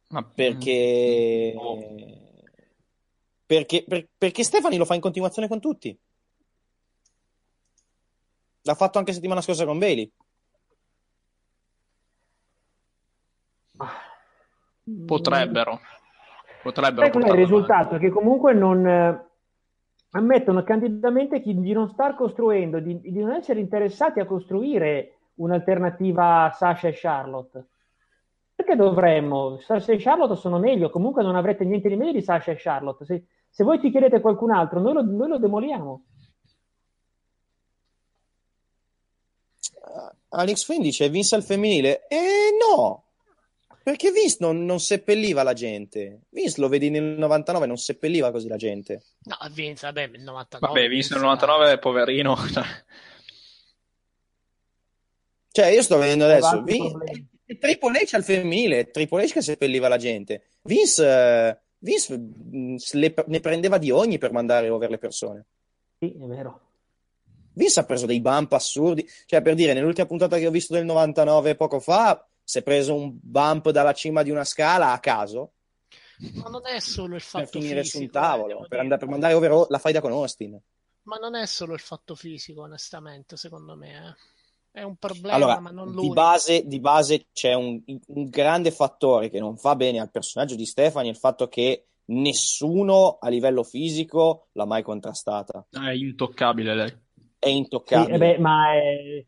Ma 0.08 0.22
Perché... 0.24 1.54
Perché, 3.46 3.84
per- 3.86 4.08
perché 4.16 4.42
Stefani 4.42 4.76
lo 4.78 4.86
fa 4.86 4.94
in 4.94 5.00
continuazione 5.02 5.48
con 5.48 5.60
tutti. 5.60 5.96
L'ha 8.66 8.74
fatto 8.74 8.98
anche 8.98 9.12
settimana 9.12 9.42
scorsa 9.42 9.66
con 9.66 9.78
Bailey. 9.78 10.10
Potrebbero. 15.06 15.80
Potrebbero 16.62 17.10
qual 17.10 17.24
è 17.24 17.28
il 17.28 17.34
risultato? 17.34 17.98
Che 17.98 18.08
comunque 18.08 18.54
non 18.54 18.86
eh, 18.86 19.26
ammettono 20.12 20.62
candidamente 20.62 21.42
chi- 21.42 21.60
di 21.60 21.72
non 21.72 21.90
star 21.90 22.14
costruendo, 22.14 22.80
di, 22.80 22.98
di 23.00 23.20
non 23.20 23.32
essere 23.32 23.60
interessati 23.60 24.20
a 24.20 24.24
costruire 24.24 25.18
un'alternativa 25.34 26.44
a 26.44 26.50
Sasha 26.52 26.88
e 26.88 26.94
Charlotte. 26.94 27.66
Perché 28.54 28.76
dovremmo? 28.76 29.58
Sasha 29.58 29.92
e 29.92 29.98
Charlotte 29.98 30.36
sono 30.36 30.58
meglio, 30.58 30.88
comunque 30.88 31.22
non 31.22 31.36
avrete 31.36 31.64
niente 31.64 31.90
di 31.90 31.96
meglio 31.96 32.12
di 32.12 32.22
Sasha 32.22 32.52
e 32.52 32.56
Charlotte. 32.58 33.04
Se, 33.04 33.24
se 33.50 33.62
voi 33.62 33.78
ti 33.78 33.90
chiedete 33.90 34.22
qualcun 34.22 34.52
altro, 34.52 34.80
noi 34.80 34.94
lo, 34.94 35.02
noi 35.02 35.28
lo 35.28 35.38
demoliamo. 35.38 36.04
Alex 40.34 40.64
Flynn 40.64 40.80
dice 40.82 41.08
Vince 41.08 41.34
al 41.34 41.42
femminile. 41.42 42.06
Eh 42.08 42.50
no, 42.60 43.04
perché 43.82 44.10
Vince 44.10 44.36
non, 44.40 44.64
non 44.64 44.80
seppelliva 44.80 45.42
la 45.42 45.52
gente. 45.52 46.20
Vince 46.30 46.60
lo 46.60 46.68
vedi 46.68 46.90
nel 46.90 47.02
99, 47.02 47.66
non 47.66 47.76
seppelliva 47.76 48.30
così 48.30 48.48
la 48.48 48.56
gente. 48.56 49.02
No, 49.24 49.36
Vince, 49.52 49.86
vabbè, 49.86 50.02
il 50.12 50.22
99. 50.22 50.58
Vabbè, 50.74 50.88
visto 50.88 51.14
il 51.14 51.20
99, 51.20 51.78
poverino. 51.78 52.36
cioè, 55.50 55.66
io 55.66 55.82
sto 55.82 55.98
vedendo 55.98 56.24
adesso. 56.24 56.46
Avanti, 56.46 56.72
Vin- 56.72 56.90
problemi. 56.90 57.28
e 57.46 57.58
Triple 57.58 58.00
H 58.00 58.14
al 58.14 58.24
femminile, 58.24 58.90
Triple 58.90 59.24
H 59.26 59.32
che 59.32 59.42
seppelliva 59.42 59.88
la 59.88 59.96
gente. 59.98 60.42
Vince, 60.62 61.06
eh, 61.06 61.58
Vince 61.78 62.20
se 62.78 62.96
le- 62.98 63.14
ne 63.26 63.40
prendeva 63.40 63.78
di 63.78 63.90
ogni 63.90 64.18
per 64.18 64.32
mandare 64.32 64.68
over 64.70 64.90
le 64.90 64.98
persone. 64.98 65.44
Sì, 65.98 66.10
è 66.12 66.26
vero. 66.26 66.60
Vince 67.54 67.80
ha 67.80 67.84
preso 67.84 68.06
dei 68.06 68.20
bump 68.20 68.52
assurdi. 68.52 69.08
Cioè, 69.26 69.42
per 69.42 69.54
dire, 69.54 69.72
nell'ultima 69.72 70.06
puntata 70.06 70.38
che 70.38 70.46
ho 70.46 70.50
visto 70.50 70.74
del 70.74 70.84
99 70.84 71.56
poco 71.56 71.80
fa, 71.80 72.26
si 72.42 72.58
è 72.58 72.62
preso 72.62 72.94
un 72.94 73.16
bump 73.20 73.70
dalla 73.70 73.92
cima 73.92 74.22
di 74.22 74.30
una 74.30 74.44
scala 74.44 74.92
a 74.92 75.00
caso 75.00 75.52
Ma 76.34 76.50
non 76.50 76.66
è 76.66 76.78
solo 76.78 77.14
il 77.14 77.22
per 77.22 77.46
fatto 77.46 77.60
finire 77.60 77.82
fisico, 77.82 77.96
su 77.96 77.98
un 78.02 78.08
eh, 78.08 78.10
tavolo, 78.10 78.66
per, 78.68 78.78
andare, 78.80 79.00
per 79.00 79.08
mandare 79.08 79.34
over 79.34 79.66
la 79.68 79.78
faida 79.78 80.00
con 80.00 80.12
Austin. 80.12 80.60
Ma 81.04 81.16
non 81.16 81.34
è 81.34 81.46
solo 81.46 81.74
il 81.74 81.80
fatto 81.80 82.14
fisico, 82.14 82.62
onestamente, 82.62 83.36
secondo 83.36 83.76
me. 83.76 83.88
eh. 83.90 84.32
È 84.80 84.82
un 84.82 84.96
problema, 84.96 85.36
Allora, 85.36 85.60
ma 85.60 85.70
non 85.70 85.90
di 85.90 85.94
l'unico. 85.94 86.14
base, 86.14 86.66
di 86.66 86.80
base 86.80 87.26
c'è 87.32 87.54
un, 87.54 87.80
un 87.86 88.24
grande 88.28 88.72
fattore 88.72 89.30
che 89.30 89.38
non 89.38 89.56
fa 89.56 89.76
bene 89.76 90.00
al 90.00 90.10
personaggio 90.10 90.56
di 90.56 90.66
Stefani, 90.66 91.08
il 91.08 91.16
fatto 91.16 91.46
che 91.46 91.86
nessuno 92.06 93.18
a 93.20 93.28
livello 93.28 93.62
fisico 93.62 94.48
l'ha 94.52 94.64
mai 94.64 94.82
contrastata. 94.82 95.64
È 95.70 95.90
intoccabile 95.90 96.74
lei. 96.74 97.03
È 97.44 97.48
Sì, 97.48 97.56
intoccabile. 97.56 98.14
eh 98.14 98.18
beh, 98.18 98.38
ma 98.38 98.72
è, 98.72 99.24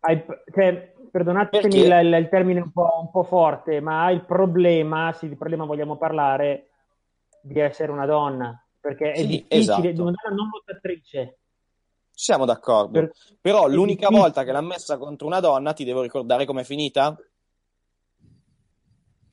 hai- 0.00 0.24
cioè, 0.54 0.94
perdonatemi 1.10 1.78
il, 1.78 2.00
il- 2.16 2.28
termine 2.30 2.60
un 2.60 2.72
po', 2.72 2.88
un 3.02 3.10
po' 3.10 3.22
forte, 3.22 3.80
ma 3.80 4.10
il 4.10 4.24
problema, 4.24 5.12
se 5.12 5.28
di 5.28 5.36
problema 5.36 5.66
vogliamo 5.66 5.96
parlare, 5.98 6.70
di 7.42 7.58
essere 7.60 7.92
una 7.92 8.06
donna, 8.06 8.66
perché 8.80 9.12
è 9.12 9.20
Sì, 9.20 9.26
difficile, 9.26 9.58
esatto. 9.60 10.02
una 10.02 10.12
donna 10.22 10.36
non 10.36 10.48
lottatrice. 10.50 11.38
Siamo 12.12 12.44
d'accordo. 12.46 13.00
Per- 13.00 13.12
Però 13.40 13.66
l'unica 13.66 14.06
difficile. 14.08 14.18
volta 14.20 14.44
che 14.44 14.52
l'ha 14.52 14.60
messa 14.62 14.96
contro 14.98 15.26
una 15.26 15.40
donna, 15.40 15.72
ti 15.74 15.84
devo 15.84 16.00
ricordare 16.02 16.46
com'è 16.46 16.64
finita? 16.64 17.14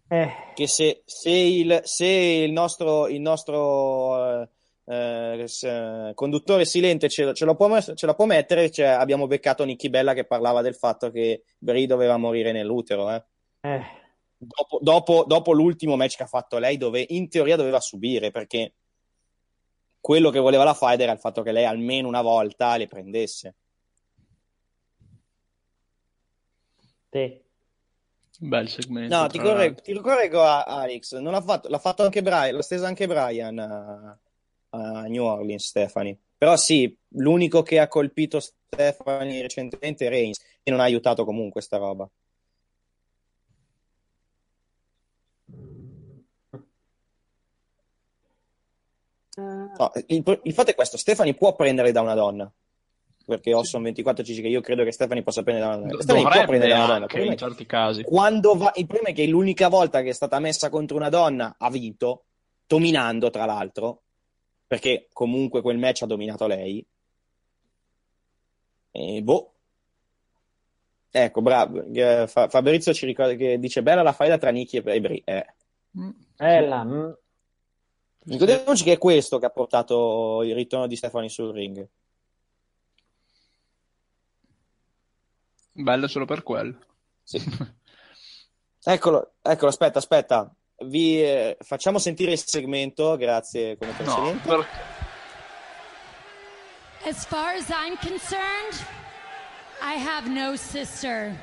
Eh, 0.10 0.32
Che 0.54 0.68
se, 0.68 1.02
se 1.06 1.30
il, 1.30 1.80
se 1.84 2.06
il 2.06 2.52
nostro, 2.52 3.08
il 3.08 3.20
nostro 3.22 4.50
eh, 4.90 5.44
se- 5.48 6.12
conduttore 6.14 6.64
silente 6.66 7.10
ce, 7.10 7.34
ce 7.34 7.46
lo 7.46 7.56
può, 7.56 7.80
ce 7.82 8.06
la 8.06 8.14
può 8.16 8.26
mettere, 8.26 8.72
cioè, 8.72 8.88
abbiamo 8.88 9.28
beccato 9.28 9.64
Nicky 9.66 9.90
Bella 9.90 10.14
che 10.14 10.26
parlava 10.26 10.62
del 10.62 10.76
fatto 10.76 11.12
che 11.12 11.44
Brie 11.58 11.86
doveva 11.88 12.18
morire 12.18 12.52
nell'utero. 12.52 13.10
eh. 13.12 13.24
eh, 13.62 13.82
Dopo, 14.38 14.78
dopo- 14.82 15.24
dopo 15.28 15.52
l'ultimo 15.52 15.96
match 15.96 16.16
che 16.16 16.24
ha 16.24 16.28
fatto 16.28 16.58
lei, 16.60 16.78
dove 16.78 17.04
in 17.10 17.28
teoria 17.28 17.56
doveva 17.56 17.80
subire, 17.80 18.30
perché 18.32 18.74
quello 20.00 20.30
che 20.30 20.40
voleva 20.40 20.64
la 20.64 20.74
fight 20.76 21.02
era 21.02 21.12
il 21.12 21.20
fatto 21.20 21.42
che 21.42 21.52
lei 21.52 21.66
almeno 21.66 22.08
una 22.08 22.22
volta 22.22 22.78
le 22.78 22.88
prendesse. 22.88 23.56
sì. 27.12 27.46
Bel 28.40 28.70
segmento. 28.70 29.16
No, 29.18 29.26
ti 29.28 29.40
correggo, 29.40 29.82
ti 29.82 29.94
correggo, 29.96 30.44
a- 30.44 30.64
Alex, 30.64 31.16
non 31.18 31.32
l'ha 31.32 31.42
fatto, 31.42 31.70
l'ha 31.70 31.80
fatto 31.80 32.04
anche 32.04 32.22
Brian, 32.22 32.54
l'ha 32.54 32.62
stesa 32.62 32.86
anche 32.86 33.08
Brian 33.08 33.56
a, 34.70 35.04
New 35.04 35.24
Orleans, 35.24 35.66
Stefani. 35.66 36.18
Però 36.38 36.56
sì, 36.56 36.96
l'unico 37.10 37.64
che 37.64 37.80
ha 37.80 37.88
colpito 37.88 38.40
Stefani 38.40 39.42
recentemente 39.42 40.06
è 40.06 40.10
Reigns, 40.10 40.40
e 40.64 40.72
non 40.72 40.80
ha 40.82 40.84
aiutato 40.84 41.24
comunque 41.24 41.62
sta 41.62 41.78
roba. 41.78 42.10
No, 49.38 49.92
il, 50.08 50.40
il 50.44 50.54
fatto 50.54 50.72
è 50.72 50.76
questo, 50.76 50.98
Stefani 50.98 51.36
può 51.36 51.56
prendere 51.56 51.92
da 51.92 52.02
una 52.02 52.16
donna, 52.16 52.52
perché 53.26 53.54
Osson 53.54 53.84
24 53.84 54.24
ci 54.24 54.32
dice 54.32 54.42
che 54.42 54.50
io 54.50 54.62
credo 54.62 54.84
che 54.84 54.92
Stefani 54.92 55.22
possa 55.22 55.44
prendere 55.44 55.70
da 55.70 55.76
una 55.78 55.88
donna. 55.88 56.02
Stefani 56.02 56.24
può 56.24 56.46
prendere 56.46 56.72
da 56.72 56.78
una 56.78 56.86
donna, 56.86 56.96
il 56.98 57.02
anche 57.04 57.14
problema 57.14 57.34
in 57.34 57.38
è 57.38 57.42
certi 57.42 57.66
casi. 57.68 58.04
quando 58.04 58.56
va, 58.56 58.72
il 58.76 58.88
problema 58.88 59.10
è 59.10 59.14
che 59.14 59.28
l'unica 59.28 59.70
volta 59.70 60.02
che 60.02 60.10
è 60.10 60.14
stata 60.14 60.40
messa 60.40 60.70
contro 60.70 60.98
una 60.98 61.10
donna 61.10 61.56
ha 61.58 61.70
vinto, 61.70 62.26
dominando 62.66 63.30
tra 63.30 63.46
l'altro, 63.46 64.02
perché 64.68 65.08
comunque 65.14 65.62
quel 65.62 65.78
match 65.78 66.04
ha 66.04 66.08
dominato 66.08 66.46
lei. 66.46 66.86
E 68.92 69.22
boh. 69.24 69.54
Ecco, 71.10 71.42
bravo. 71.42 71.84
Eh, 71.86 72.28
Fa- 72.28 72.50
Fabrizio 72.50 72.94
ci 72.94 73.06
ricorda 73.06 73.34
che 73.34 73.58
dice 73.58 73.82
bella 73.82 74.02
la 74.02 74.12
faida 74.12 74.38
tra 74.38 74.50
Nicky 74.52 74.78
e 74.78 75.00
Brie. 75.00 75.22
Eh. 75.24 75.54
Bella, 76.36 76.84
mm. 76.84 77.12
Ricordiamoci 78.26 78.84
che 78.84 78.94
è 78.94 78.98
questo 78.98 79.40
che 79.40 79.46
ha 79.46 79.50
portato 79.50 80.44
il 80.44 80.54
ritorno 80.54 80.86
di 80.86 80.98
Stefani 80.98 81.30
sul 81.30 81.54
ring. 81.54 81.88
Bello 85.72 86.08
solo 86.08 86.26
per 86.26 86.44
quello. 86.44 86.78
Sì. 87.24 87.42
Eccolo, 88.84 89.34
eccolo, 89.42 89.70
aspetta, 89.70 90.00
aspetta. 90.00 90.54
Vi 90.80 91.24
eh, 91.24 91.58
facciamo 91.60 91.98
sentire 91.98 92.32
il 92.34 92.38
segmento, 92.38 93.16
grazie 93.18 93.78
come 93.78 93.92
No, 93.92 93.98
precedente. 93.98 94.48
per- 94.48 94.66
As 97.06 97.26
far 97.26 97.56
as 97.56 97.70
I'm 97.70 97.96
concerned, 97.98 98.76
I 99.82 99.96
have 99.98 100.30
no 100.30 100.56
sister. 100.56 101.34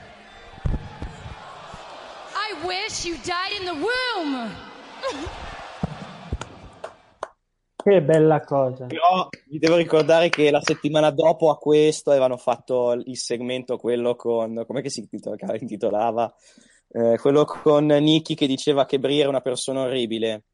I 2.35 2.67
wish 2.67 3.05
you 3.05 3.17
died 3.25 3.59
in 3.59 3.65
the 3.65 3.73
womb. 3.73 4.51
Che 7.77 8.03
bella 8.03 8.41
cosa. 8.43 8.87
Però 8.87 9.29
vi 9.49 9.59
devo 9.59 9.77
ricordare 9.77 10.29
che 10.29 10.51
la 10.51 10.61
settimana 10.63 11.11
dopo 11.11 11.51
a 11.51 11.59
questo 11.59 12.11
avevano 12.11 12.37
fatto 12.37 12.93
il 12.93 13.17
segmento, 13.19 13.77
quello 13.79 14.15
con, 14.17 14.65
com'è 14.67 14.81
che 14.81 14.91
si 14.91 15.01
intitola- 15.01 15.57
intitolava? 15.59 16.35
Eh, 16.97 17.19
quello 17.19 17.45
con 17.45 17.87
Nicky 17.87 18.35
che 18.35 18.47
diceva 18.47 18.87
che 18.87 19.01
Brie 19.01 19.19
era 19.21 19.29
una 19.29 19.41
persona 19.41 19.81
orribile. 19.81 20.45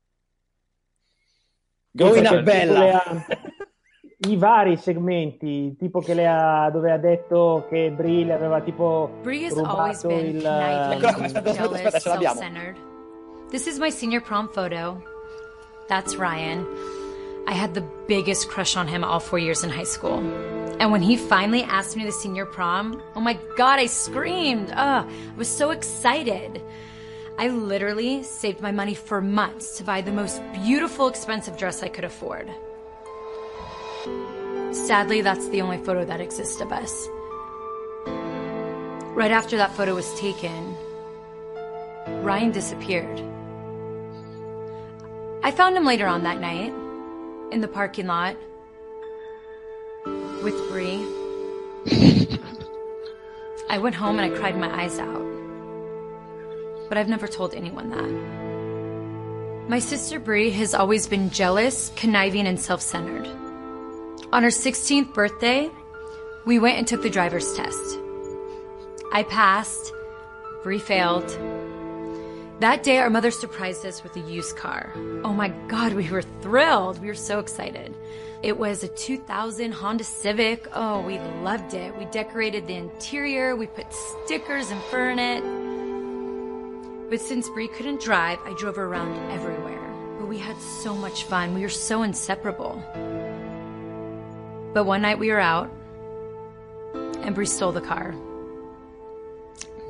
Growing 1.90 2.24
up 2.24 2.40
bella. 2.40 3.02
ha- 3.02 3.26
I 4.26 4.36
vari 4.36 4.76
segmenti, 4.78 5.76
tipo 5.78 6.00
che 6.00 6.14
le 6.14 6.26
ha, 6.26 6.70
dove 6.70 6.92
ha 6.92 6.96
detto 6.98 7.66
che 7.68 7.90
Brie 7.90 8.24
le 8.24 8.32
aveva 8.32 8.60
tipo 8.62 9.18
Brie 9.22 9.46
has 9.46 9.56
always 9.56 10.02
rubato 10.02 10.08
been 10.08 10.36
il... 10.36 10.42
qua, 10.42 11.24
aspetta, 11.24 11.98
ce 11.98 12.08
l'abbiamo. 12.08 12.40
This 13.50 13.66
is 13.66 13.78
my 13.78 13.90
senior 13.90 14.22
prom 14.22 14.48
photo. 14.48 15.02
That's 15.88 16.16
Ryan. 16.16 16.66
I 17.46 17.52
had 17.52 17.74
the 17.74 17.82
biggest 18.06 18.48
crush 18.48 18.76
on 18.76 18.86
him 18.86 19.04
all 19.04 19.20
four 19.20 19.38
years 19.38 19.62
in 19.62 19.70
high 19.70 19.86
school. 19.86 20.22
And 20.80 20.90
when 20.90 21.02
he 21.02 21.18
finally 21.18 21.62
asked 21.62 21.94
me 21.94 22.04
to 22.04 22.12
senior 22.12 22.46
prom, 22.46 23.02
oh 23.14 23.20
my 23.20 23.38
god, 23.58 23.78
I 23.78 23.84
screamed. 23.84 24.70
Ugh, 24.72 25.06
I 25.06 25.36
was 25.36 25.46
so 25.46 25.72
excited. 25.72 26.62
I 27.36 27.48
literally 27.48 28.22
saved 28.22 28.62
my 28.62 28.72
money 28.72 28.94
for 28.94 29.20
months 29.20 29.76
to 29.76 29.84
buy 29.84 30.00
the 30.00 30.10
most 30.10 30.40
beautiful, 30.54 31.06
expensive 31.06 31.58
dress 31.58 31.82
I 31.82 31.88
could 31.88 32.04
afford. 32.04 32.50
Sadly, 34.72 35.20
that's 35.20 35.46
the 35.50 35.60
only 35.60 35.76
photo 35.76 36.02
that 36.06 36.22
exists 36.22 36.62
of 36.62 36.72
us. 36.72 37.08
Right 39.14 39.30
after 39.30 39.58
that 39.58 39.76
photo 39.76 39.94
was 39.94 40.18
taken, 40.18 40.74
Ryan 42.22 42.52
disappeared. 42.52 43.20
I 45.42 45.50
found 45.50 45.76
him 45.76 45.84
later 45.84 46.06
on 46.06 46.22
that 46.22 46.40
night 46.40 46.72
in 47.52 47.60
the 47.60 47.68
parking 47.68 48.06
lot 48.06 48.36
with 50.42 50.54
Bree. 50.70 51.04
I 53.68 53.78
went 53.78 53.94
home 53.94 54.18
and 54.18 54.32
I 54.32 54.36
cried 54.36 54.58
my 54.58 54.82
eyes 54.82 54.98
out. 54.98 55.22
But 56.88 56.98
I've 56.98 57.08
never 57.08 57.28
told 57.28 57.54
anyone 57.54 57.90
that. 57.90 59.68
My 59.68 59.78
sister 59.78 60.18
Bree 60.18 60.50
has 60.50 60.74
always 60.74 61.06
been 61.06 61.30
jealous, 61.30 61.92
conniving, 61.94 62.46
and 62.46 62.58
self 62.58 62.80
centered. 62.80 63.26
On 64.32 64.42
her 64.42 64.48
16th 64.48 65.14
birthday, 65.14 65.70
we 66.44 66.58
went 66.58 66.78
and 66.78 66.86
took 66.88 67.02
the 67.02 67.10
driver's 67.10 67.52
test. 67.54 67.98
I 69.12 69.24
passed, 69.28 69.92
Bree 70.62 70.78
failed. 70.78 71.28
That 72.60 72.82
day, 72.82 72.98
our 72.98 73.10
mother 73.10 73.30
surprised 73.30 73.86
us 73.86 74.02
with 74.02 74.16
a 74.16 74.20
used 74.20 74.56
car. 74.56 74.92
Oh 75.24 75.32
my 75.32 75.48
God, 75.68 75.94
we 75.94 76.10
were 76.10 76.22
thrilled. 76.42 77.00
We 77.00 77.06
were 77.06 77.14
so 77.14 77.38
excited. 77.38 77.94
It 78.42 78.58
was 78.58 78.82
a 78.82 78.88
2000 78.88 79.70
Honda 79.70 80.02
Civic. 80.02 80.66
Oh, 80.72 81.02
we 81.02 81.18
loved 81.42 81.74
it. 81.74 81.94
We 81.98 82.06
decorated 82.06 82.66
the 82.66 82.74
interior, 82.74 83.54
we 83.54 83.66
put 83.66 83.92
stickers 83.92 84.70
and 84.70 84.80
fur 84.84 85.10
in 85.10 85.18
it. 85.18 87.10
But 87.10 87.20
since 87.20 87.50
Bree 87.50 87.68
couldn't 87.68 88.00
drive, 88.00 88.38
I 88.46 88.54
drove 88.54 88.76
her 88.76 88.86
around 88.86 89.14
everywhere. 89.30 90.16
But 90.18 90.26
we 90.26 90.38
had 90.38 90.56
so 90.58 90.94
much 90.94 91.24
fun. 91.24 91.54
We 91.54 91.60
were 91.60 91.68
so 91.68 92.02
inseparable. 92.02 92.82
But 94.72 94.84
one 94.84 95.02
night 95.02 95.18
we 95.18 95.28
were 95.30 95.40
out, 95.40 95.70
and 96.94 97.34
Bree 97.34 97.44
stole 97.44 97.72
the 97.72 97.80
car. 97.82 98.14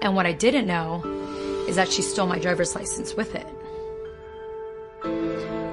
And 0.03 0.17
what 0.17 0.27
I 0.27 0.33
didn't 0.33 0.67
know 0.67 1.05
is 1.69 1.77
that 1.77 1.89
she 1.89 2.03
stole 2.03 2.27
my 2.27 2.41
driver's 2.41 2.75
license 2.75 3.15
with 3.15 3.35
it. 3.37 3.47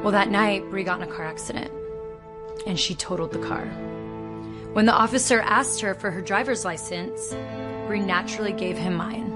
Well, 0.03 0.11
that 0.11 0.30
night, 0.30 0.69
Bree 0.69 0.84
got 0.84 1.01
in 1.01 1.09
a 1.09 1.11
car 1.11 1.25
accident, 1.25 1.71
and 2.68 2.80
she 2.80 2.93
totaled 2.93 3.32
the 3.32 3.39
car. 3.39 3.65
When 4.74 4.86
the 4.86 4.93
officer 4.93 5.39
asked 5.39 5.82
her 5.82 5.95
for 5.95 6.11
her 6.11 6.22
driver's 6.22 6.63
license, 6.65 7.34
Bree 7.88 8.01
naturally 8.01 8.51
gave 8.51 8.78
him 8.78 8.93
mine. 8.93 9.34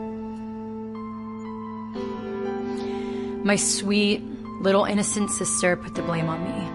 My 3.43 3.55
sweet, 3.55 4.21
little 4.61 4.85
innocent 4.85 5.31
sister 5.31 5.75
put 5.75 5.95
the 5.95 6.03
blame 6.03 6.29
on 6.29 6.43
me. 6.43 6.67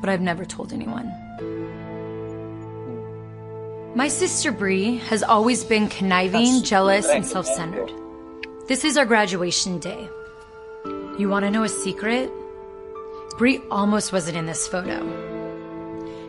But 0.00 0.10
I've 0.10 0.20
never 0.20 0.44
told 0.44 0.74
anyone. 0.74 1.10
My 3.94 4.08
sister 4.08 4.52
Bree 4.52 4.98
has 5.08 5.22
always 5.22 5.64
been 5.64 5.88
conniving, 5.88 6.62
jealous, 6.64 7.08
and 7.08 7.24
self 7.24 7.46
centered. 7.46 7.90
This 8.66 8.84
is 8.84 8.98
our 8.98 9.06
graduation 9.06 9.78
day. 9.78 10.08
You 11.18 11.28
want 11.30 11.44
to 11.44 11.50
know 11.50 11.62
a 11.62 11.68
secret? 11.68 12.30
Bree 13.36 13.60
almost 13.68 14.12
wasn't 14.12 14.36
in 14.36 14.46
this 14.46 14.68
photo. 14.68 15.02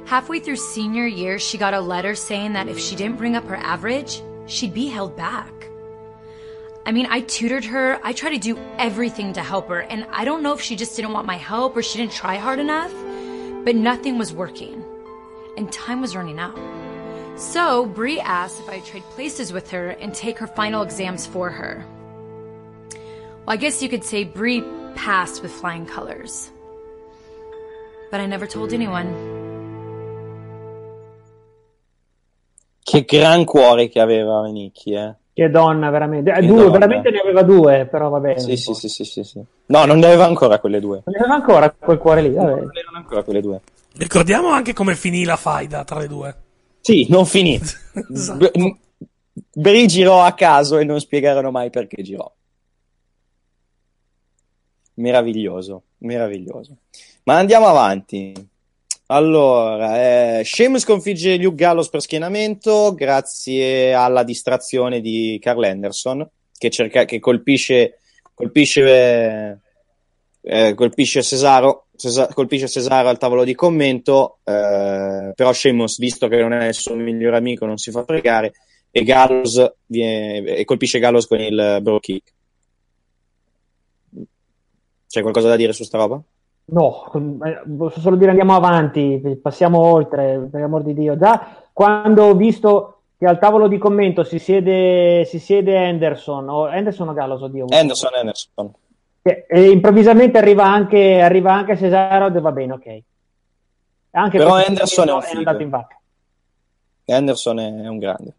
Halfway 0.06 0.40
through 0.40 0.56
senior 0.56 1.06
year, 1.06 1.38
she 1.38 1.58
got 1.58 1.76
a 1.76 1.80
letter 1.80 2.16
saying 2.16 2.54
that 2.54 2.68
if 2.68 2.80
she 2.80 2.96
didn't 2.96 3.18
bring 3.18 3.36
up 3.36 3.46
her 3.46 3.56
average, 3.56 4.24
she'd 4.48 4.74
be 4.74 4.88
held 4.88 5.16
back. 5.16 5.52
I 6.84 6.92
mean, 6.92 7.06
I 7.10 7.22
tutored 7.22 7.66
her, 7.66 8.00
I 8.04 8.14
tried 8.14 8.32
to 8.32 8.38
do 8.40 8.60
everything 8.78 9.34
to 9.34 9.42
help 9.42 9.70
her, 9.70 9.82
and 9.82 10.06
I 10.12 10.26
don't 10.26 10.42
know 10.42 10.54
if 10.54 10.62
she 10.62 10.76
just 10.76 10.96
didn't 10.96 11.14
want 11.14 11.28
my 11.28 11.38
help 11.38 11.76
or 11.76 11.84
she 11.84 12.00
didn't 12.00 12.12
try 12.12 12.38
hard 12.38 12.60
enough, 12.60 12.94
but 13.64 13.76
nothing 13.76 14.18
was 14.18 14.34
working. 14.34 14.84
And 15.58 15.72
time 15.72 16.02
was 16.02 16.16
running 16.16 16.40
out. 16.40 16.58
So, 17.40 17.86
Bree 17.86 18.20
asked 18.20 18.62
if 18.62 18.70
I'd 18.70 18.86
trade 18.86 19.04
places 19.12 19.54
with 19.54 19.70
her 19.72 19.90
and 19.90 20.14
take 20.14 20.40
her 20.40 20.48
final 20.48 20.82
exams 20.82 21.28
for 21.28 21.50
her. 21.50 21.86
Well, 22.90 23.54
I 23.54 23.58
guess 23.58 23.84
you 23.84 23.90
could 23.90 24.04
say 24.04 24.24
Bree 24.24 24.64
passed 24.96 25.44
with 25.44 25.52
flying 25.52 25.86
colors. 25.86 26.50
But 28.12 28.20
I 28.22 28.28
never 28.28 28.48
told 28.48 28.72
anyone. 28.74 29.34
Che 32.82 33.02
gran 33.04 33.46
cuore 33.46 33.90
che 33.90 34.00
aveva 34.00 34.44
Nicky, 34.46 34.96
eh. 34.96 35.16
Che 35.34 35.50
donna, 35.50 35.90
veramente. 35.90 36.32
Eh, 36.32 36.40
Che 36.42 36.46
due, 36.46 36.58
donna. 36.66 36.72
veramente 36.72 37.10
ne 37.10 37.20
aveva 37.20 37.42
due, 37.42 37.88
però 37.90 38.10
va 38.10 38.20
bene. 38.20 38.40
Sì, 38.40 38.56
sì, 38.56 38.74
sì, 38.74 38.88
sì, 38.88 39.04
sì, 39.04 39.24
sì. 39.24 39.44
No, 39.66 39.86
non 39.86 39.98
ne 40.00 40.06
aveva 40.06 40.26
ancora 40.26 40.60
quelle 40.60 40.80
due. 40.80 41.02
Non 41.04 41.14
ne 41.16 41.20
aveva 41.20 41.36
ancora 41.36 41.70
quel 41.72 41.98
cuore 41.98 42.22
lì, 42.22 42.30
vabbè. 42.34 42.50
Non 42.52 42.72
erano 42.74 42.98
ancora 42.98 43.24
quelle 43.24 43.42
due. 43.42 43.60
Ricordiamo 43.98 44.50
anche 44.50 44.74
come 44.74 44.96
finì 44.96 45.24
la 45.26 45.36
faida 45.36 45.84
tra 45.84 46.00
le 46.00 46.08
due. 46.08 46.36
Sì, 46.82 47.08
non 47.10 47.26
finì. 47.26 47.60
Esatto. 48.14 48.52
B- 48.52 48.78
Bri 49.52 49.88
girò 49.88 50.22
a 50.24 50.34
caso 50.34 50.78
e 50.78 50.86
non 50.86 51.00
spiegarono 51.00 51.52
mai 51.52 51.70
perché 51.70 52.02
girò. 52.04 52.32
Meraviglioso, 54.96 55.84
meraviglioso. 56.00 56.78
Ma 57.26 57.38
andiamo 57.40 57.66
avanti. 57.66 58.34
Allora, 59.08 60.40
eh, 60.40 60.44
Sheamus 60.44 60.82
sconfigge 60.82 61.38
Luke 61.38 61.56
Gallows 61.56 61.90
per 61.90 62.02
schienamento 62.02 62.94
grazie 62.94 63.94
alla 63.94 64.24
distrazione 64.24 65.02
di 65.02 65.40
Carl 65.42 65.64
Anderson 65.64 66.28
che, 66.56 66.70
cerca, 66.70 67.06
che 67.06 67.20
colpisce, 67.20 68.00
colpisce, 68.34 69.62
eh, 70.42 70.74
colpisce 70.76 71.24
Cesaro, 71.24 71.88
Cesa- 71.96 72.28
colpisce 72.28 72.68
Cesaro 72.68 73.10
al 73.10 73.18
tavolo 73.18 73.44
di 73.44 73.56
commento, 73.56 74.40
eh, 74.44 75.32
però 75.36 75.52
Sheamus, 75.52 75.98
visto 75.98 76.28
che 76.28 76.38
non 76.38 76.54
è 76.54 76.68
il 76.68 76.74
suo 76.76 76.94
migliore 76.94 77.38
amico, 77.38 77.66
non 77.66 77.78
si 77.78 77.90
fa 77.90 78.04
pregare 78.04 78.54
e 78.92 79.04
Gallows 79.04 79.74
viene- 79.88 80.56
e 80.58 80.64
colpisce 80.64 81.00
Gallows 81.00 81.26
con 81.26 81.40
il 81.40 81.80
bro 81.82 82.00
kick. 82.00 82.34
C'è 85.08 85.22
qualcosa 85.22 85.48
da 85.48 85.56
dire 85.56 85.74
su 85.74 85.84
sta 85.84 85.98
roba? 85.98 86.22
No, 86.68 87.12
eh, 87.44 87.62
posso 87.78 88.00
solo 88.00 88.16
dire 88.16 88.32
andiamo 88.32 88.56
avanti, 88.56 89.40
passiamo 89.42 89.80
oltre, 89.80 90.48
per 90.50 90.64
amor 90.64 90.82
di 90.82 90.94
Dio. 90.94 91.16
Già 91.18 91.62
quando 91.72 92.24
ho 92.24 92.36
visto 92.36 93.02
che 93.18 93.26
al 93.26 93.38
tavolo 93.38 93.68
di 93.68 93.78
commento 93.78 94.24
si 94.24 94.40
siede, 94.40 95.26
si 95.26 95.40
siede 95.40 95.78
Anderson, 95.78 96.50
o 96.50 96.66
Anderson 96.66 97.10
o 97.10 97.14
Gallows, 97.14 97.42
oddio. 97.42 97.66
Anderson, 97.70 98.12
Anderson. 98.16 98.74
E, 99.22 99.46
e 99.48 99.70
improvvisamente 99.70 100.38
arriva 100.38 100.66
anche, 100.66 101.22
arriva 101.22 101.54
anche 101.54 101.78
Cesaro 101.78 102.34
e 102.34 102.40
va 102.40 102.52
bene, 102.52 102.74
ok. 102.74 103.04
Anche 104.12 104.38
Però 104.38 104.56
Anderson 104.56 105.10
è 105.10 105.12
un 105.12 105.22
è 105.22 105.36
andato 105.36 105.62
in 105.62 105.70
vacca. 105.70 106.00
Anderson 107.06 107.60
è 107.60 107.88
un 107.88 107.98
grande. 108.00 108.36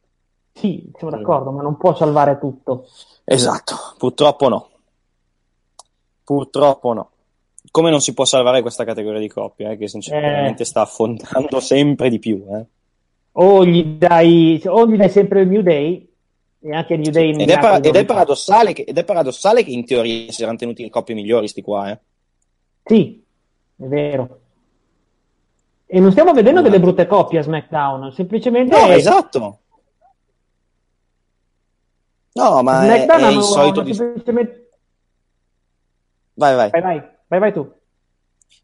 Sì, 0.53 0.91
siamo 0.97 1.14
d'accordo, 1.14 1.51
ma 1.51 1.62
non 1.62 1.77
può 1.77 1.95
salvare 1.95 2.39
tutto. 2.39 2.87
Esatto, 3.24 3.74
purtroppo 3.99 4.49
no. 4.49 4.68
Purtroppo 6.24 6.93
no. 6.93 7.11
Come 7.77 7.91
non 7.91 8.01
si 8.01 8.14
può 8.14 8.24
salvare 8.24 8.62
questa 8.62 8.85
categoria 8.85 9.20
di 9.20 9.29
coppia, 9.29 9.70
eh, 9.72 9.77
che 9.77 9.87
sinceramente 9.87 10.64
sta 10.64 10.81
affondando 10.81 11.61
sempre 11.61 12.09
di 12.09 12.18
più. 12.18 12.43
eh. 12.51 12.64
O 13.33 13.66
gli 13.66 13.83
dai, 13.99 14.62
o 14.64 14.87
gli 14.89 14.97
dai 14.97 15.11
sempre 15.11 15.43
il 15.43 15.49
New 15.49 15.61
Day, 15.61 16.09
e 16.59 16.74
anche 16.74 16.95
il 16.95 17.01
New 17.01 17.11
Day 17.12 17.35
in 17.35 17.41
Ed, 17.43 17.51
è, 17.51 17.59
para- 17.59 17.77
ed 17.83 17.95
è 17.95 18.05
paradossale 18.07 18.72
che, 18.72 18.81
ed 18.81 18.97
è 18.97 19.05
paradossale 19.05 19.62
che 19.62 19.72
in 19.72 19.85
teoria 19.85 20.33
si 20.33 20.41
erano 20.41 20.57
tenuti 20.57 20.85
le 20.85 20.89
coppie 20.89 21.14
migliori, 21.14 21.49
sti 21.49 21.61
qua. 21.61 21.91
Eh. 21.91 21.99
Sì, 22.83 23.22
è 23.77 23.85
vero. 23.85 24.41
E 25.85 26.01
non 26.01 26.12
stiamo 26.12 26.33
vedendo 26.33 26.62
delle 26.62 26.81
brutte 26.81 27.07
coppie 27.07 27.41
a 27.41 27.43
SmackDown, 27.43 28.11
semplicemente 28.11 28.74
No, 28.74 28.87
esatto. 28.91 29.59
No, 32.33 32.62
ma 32.62 32.85
è, 32.85 32.87
SmackDown 32.87 33.18
è 33.20 33.22
il 33.29 33.35
hanno- 33.35 33.43
solito 33.43 33.83
dis- 33.83 33.97
semplicemente... 33.99 34.70
Vai, 36.33 36.55
vai. 36.55 36.70
Vai, 36.70 36.81
vai, 36.81 37.03
vai, 37.29 37.41
vai 37.41 37.53
tu. 37.53 37.70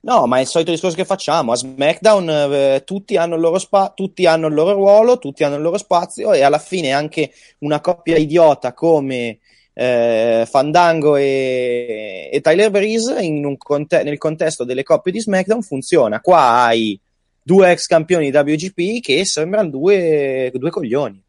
No, 0.04 0.26
ma 0.26 0.38
è 0.38 0.40
il 0.40 0.46
solito 0.46 0.72
discorso 0.72 0.96
che 0.96 1.04
facciamo. 1.04 1.52
A 1.52 1.56
SmackDown 1.56 2.28
eh, 2.28 2.82
tutti, 2.84 3.16
hanno 3.16 3.36
il 3.36 3.40
loro 3.40 3.58
spa- 3.58 3.92
tutti 3.94 4.26
hanno 4.26 4.48
il 4.48 4.54
loro 4.54 4.72
ruolo, 4.72 5.18
tutti 5.18 5.44
hanno 5.44 5.56
il 5.56 5.62
loro 5.62 5.78
spazio 5.78 6.32
e 6.32 6.42
alla 6.42 6.58
fine 6.58 6.90
anche 6.90 7.32
una 7.58 7.80
coppia 7.80 8.16
idiota 8.16 8.72
come 8.72 9.38
eh, 9.74 10.44
Fandango 10.48 11.16
e, 11.16 12.28
e 12.32 12.40
Tyler 12.40 12.70
Breeze 12.70 13.14
conte- 13.56 14.02
nel 14.02 14.18
contesto 14.18 14.64
delle 14.64 14.82
coppie 14.82 15.12
di 15.12 15.20
SmackDown 15.20 15.62
funziona. 15.62 16.20
Qua 16.20 16.64
hai 16.64 16.98
due 17.40 17.70
ex 17.70 17.86
campioni 17.86 18.30
di 18.30 18.36
WGP 18.36 19.00
che 19.00 19.24
sembrano 19.24 19.70
due, 19.70 20.50
due 20.54 20.70
coglioni. 20.70 21.22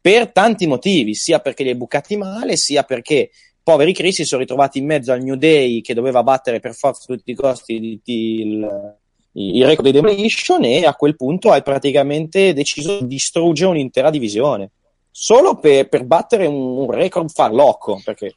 Per 0.00 0.32
tanti 0.32 0.66
motivi, 0.66 1.14
sia 1.14 1.40
perché 1.40 1.62
li 1.62 1.70
hai 1.70 1.76
bucati 1.76 2.16
male, 2.16 2.56
sia 2.56 2.82
perché 2.82 3.30
poveri 3.64 3.94
Chris 3.94 4.16
si 4.16 4.24
sono 4.24 4.42
ritrovati 4.42 4.78
in 4.78 4.84
mezzo 4.84 5.10
al 5.10 5.22
New 5.22 5.36
Day 5.36 5.80
che 5.80 5.94
doveva 5.94 6.22
battere 6.22 6.60
per 6.60 6.74
forza 6.74 7.04
a 7.10 7.16
tutti 7.16 7.30
i 7.30 7.34
costi 7.34 7.80
di- 7.80 8.00
di- 8.04 8.40
il, 8.42 8.96
il 9.32 9.64
record 9.66 9.86
di 9.88 9.92
Demolition 9.92 10.62
e 10.64 10.84
a 10.84 10.94
quel 10.94 11.16
punto 11.16 11.50
hai 11.50 11.62
praticamente 11.62 12.52
deciso 12.52 13.00
di 13.00 13.06
distruggere 13.06 13.70
un'intera 13.70 14.10
divisione 14.10 14.70
solo 15.10 15.56
per, 15.56 15.88
per 15.88 16.04
battere 16.04 16.46
un, 16.46 16.54
un 16.78 16.90
record 16.90 17.30
farlocco 17.30 18.00
perché 18.04 18.36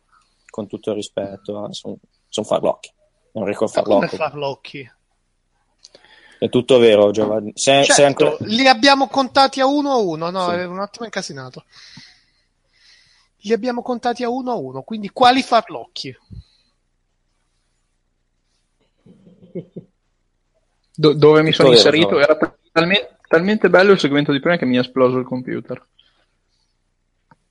con 0.49 0.65
tutto 0.65 0.91
il 0.91 0.95
rispetto 0.95 1.69
sono 1.71 1.97
farlocchi 2.47 2.89
è 2.89 3.37
un 3.37 3.45
record 3.45 3.69
farlocco 3.69 4.15
farlocchi? 4.15 4.89
è 6.39 6.49
tutto 6.49 6.77
vero 6.77 7.11
Giovanni 7.11 7.51
sei 7.55 7.83
Certo, 7.83 8.03
ancora... 8.03 8.37
li 8.47 8.67
abbiamo 8.67 9.07
contati 9.07 9.59
a 9.59 9.65
uno 9.65 9.91
a 9.91 9.97
uno, 9.97 10.29
no, 10.29 10.49
Sì. 10.49 10.55
è 10.55 10.65
un 10.65 10.79
attimo 10.79 11.05
incasinato. 11.05 11.65
Li 13.47 13.53
abbiamo 13.53 13.81
contati 13.81 14.23
a 14.23 14.29
uno 14.29 14.51
a 14.51 14.55
uno, 14.55 14.81
quindi 14.81 15.09
quali 15.09 15.41
farlocchi? 15.41 16.13
Do- 20.93 21.13
dove 21.13 21.41
mi 21.43 21.51
sono 21.53 21.69
inserito 21.69 22.19
era 22.19 22.37
talmente, 22.71 23.17
talmente 23.27 23.69
bello 23.69 23.91
il 23.91 23.99
segmento 23.99 24.31
di 24.31 24.39
prima 24.39 24.57
che 24.57 24.65
mi 24.65 24.75
è 24.77 24.79
esploso 24.79 25.17
il 25.17 25.25
computer. 25.25 25.85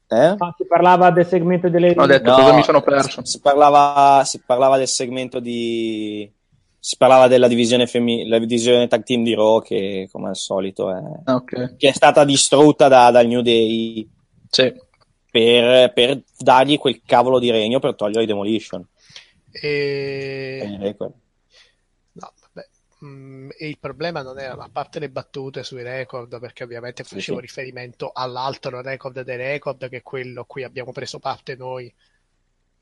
Eh? 0.09 0.35
Ah, 0.39 0.55
si 0.57 0.67
parlava 0.67 1.11
del 1.11 1.27
segmento 1.27 1.69
delle... 1.69 1.95
Ho 1.97 2.07
detto 2.07 2.31
No, 2.31 2.37
cosa 2.37 2.53
mi 2.55 2.63
sono 2.63 2.81
perso. 2.83 3.25
Si 3.25 3.41
parlava, 3.41 4.23
si 4.25 4.41
parlava 4.45 4.77
del 4.77 4.87
segmento 4.87 5.41
di. 5.41 6.31
Si 6.79 6.97
parlava 6.97 7.27
della 7.27 7.49
divisione, 7.49 7.89
femmi- 7.89 8.29
la 8.29 8.39
divisione 8.39 8.87
tag 8.87 9.03
team 9.03 9.25
di 9.25 9.35
Raw, 9.35 9.61
che 9.61 10.09
come 10.13 10.29
al 10.29 10.37
solito 10.37 10.91
è, 10.95 11.01
Ah, 11.25 11.35
ok. 11.35 11.75
che 11.77 11.89
è 11.89 11.93
stata 11.93 12.25
distrutta 12.25 12.87
da- 12.87 13.11
dal 13.11 13.27
New 13.27 13.41
Day 13.41 14.09
Sì. 14.49 14.73
Per, 15.37 15.93
per 15.93 16.23
dargli 16.39 16.79
quel 16.79 17.03
cavolo 17.05 17.39
di 17.39 17.51
regno 17.51 17.79
per 17.79 17.95
togliere 17.95 18.23
i 18.23 18.27
Demolition. 18.27 18.87
E... 19.51 20.79
Record. 20.81 21.13
No, 22.13 22.33
vabbè. 22.41 22.69
Mm, 23.05 23.51
e 23.59 23.69
il 23.69 23.79
problema 23.79 24.23
non 24.23 24.39
era, 24.39 24.55
a 24.55 24.71
parte 24.73 24.99
le 24.99 25.11
battute 25.11 25.63
sui 25.63 25.83
record, 25.83 26.41
perché 26.41 26.65
ovviamente 26.65 27.05
facevo 27.05 27.37
sì. 27.37 27.43
riferimento 27.43 28.11
all'altro 28.15 28.81
record 28.81 29.21
dei 29.21 29.37
record, 29.37 29.91
che 29.91 29.99
è 29.99 30.03
quello 30.03 30.41
a 30.41 30.47
cui 30.47 30.65
abbiamo 30.65 30.93
preso 30.93 31.19
parte 31.19 31.55
noi, 31.55 31.93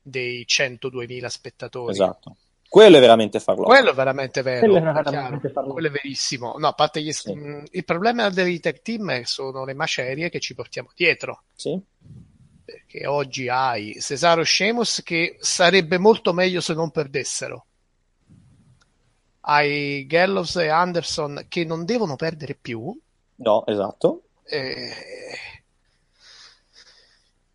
dei 0.01 0.45
102.000 0.47 1.25
spettatori. 1.25 1.91
Esatto. 1.91 2.37
Quello 2.69 2.97
è 2.97 2.99
veramente 3.01 3.39
farlo. 3.41 3.63
Quello 3.63 3.91
è 3.91 3.93
veramente 3.93 4.41
vero, 4.41 4.59
Quello 4.59 4.77
è 4.77 4.81
veramente 4.81 5.51
quello 5.51 5.87
è 5.87 5.91
verissimo. 5.91 6.55
No, 6.57 6.67
a 6.67 6.73
parte 6.73 7.01
gli 7.01 7.11
Sì. 7.11 7.33
mm, 7.33 7.63
il 7.71 7.83
problema 7.85 8.29
dei 8.29 8.59
tech 8.59 8.81
team 8.81 9.23
sono 9.23 9.65
le 9.65 9.73
macerie 9.73 10.29
che 10.29 10.39
ci 10.39 10.55
portiamo 10.55 10.89
dietro. 10.95 11.43
Sì. 11.53 11.79
Perché 12.65 13.07
oggi 13.07 13.47
hai 13.47 13.97
Cesaro 14.01 14.43
Sheamus 14.43 15.01
che 15.03 15.37
sarebbe 15.39 15.97
molto 15.97 16.33
meglio 16.33 16.59
se 16.59 16.73
non 16.73 16.91
perdessero. 16.91 17.65
Hai 19.47 20.05
Gallows 20.07 20.55
e 20.57 20.67
Anderson 20.67 21.45
che 21.47 21.63
non 21.63 21.85
devono 21.85 22.17
perdere 22.17 22.53
più. 22.55 22.93
No, 23.37 23.63
esatto. 23.65 24.23
E, 24.45 24.61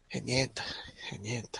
e 0.08 0.20
niente, 0.20 0.62
e 1.10 1.18
niente. 1.18 1.58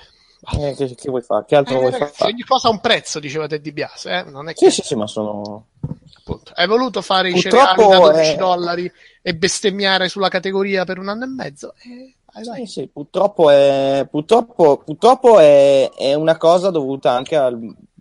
Eh, 0.59 0.75
che, 0.77 0.95
che 0.95 1.09
vuoi 1.11 1.23
fare? 1.23 1.45
Che 1.47 1.57
altro 1.57 1.75
Eh, 1.75 1.79
vuoi 1.79 1.93
ragazzi, 1.93 2.15
fare? 2.17 2.33
ogni 2.33 2.43
cosa 2.43 2.69
ha 2.69 2.71
un 2.71 2.81
prezzo, 2.81 3.21
diceva 3.21 3.47
Teddy 3.47 3.73
Bias, 3.73 4.07
eh? 4.07 4.23
Non 4.25 4.49
è 4.49 4.55
Sì, 4.55 4.65
che 4.65 4.71
sì, 4.71 4.83
sì, 4.83 4.95
ma 4.95 5.07
sono. 5.07 5.67
appunto, 6.19 6.53
hai 6.55 6.67
voluto 6.67 7.03
fare 7.03 7.31
i 7.31 7.33
Purtroppo 7.33 7.37
cereali 7.37 7.87
da 7.87 7.99
12 8.01 8.35
è- 8.35 8.37
dollari 8.37 8.91
e 9.23 9.35
bestemmiare 9.37 10.09
sulla 10.09 10.29
categoria 10.29 10.85
per 10.85 10.99
un 10.99 11.09
anno 11.09 11.25
e 11.25 11.29
mezzo. 11.29 11.75
Eh, 11.83 12.15
vai, 12.33 12.45
vai. 12.45 12.67
Sì, 12.67 12.81
sì, 12.81 12.89
purtroppo 12.89 13.51
è, 13.51 14.07
purtroppo, 14.11 14.79
purtroppo 14.79 15.39
è, 15.39 15.91
è 15.97 16.15
una 16.15 16.37
cosa 16.37 16.71
dovuta 16.71 17.13
anche 17.13 17.37
al 17.37 17.59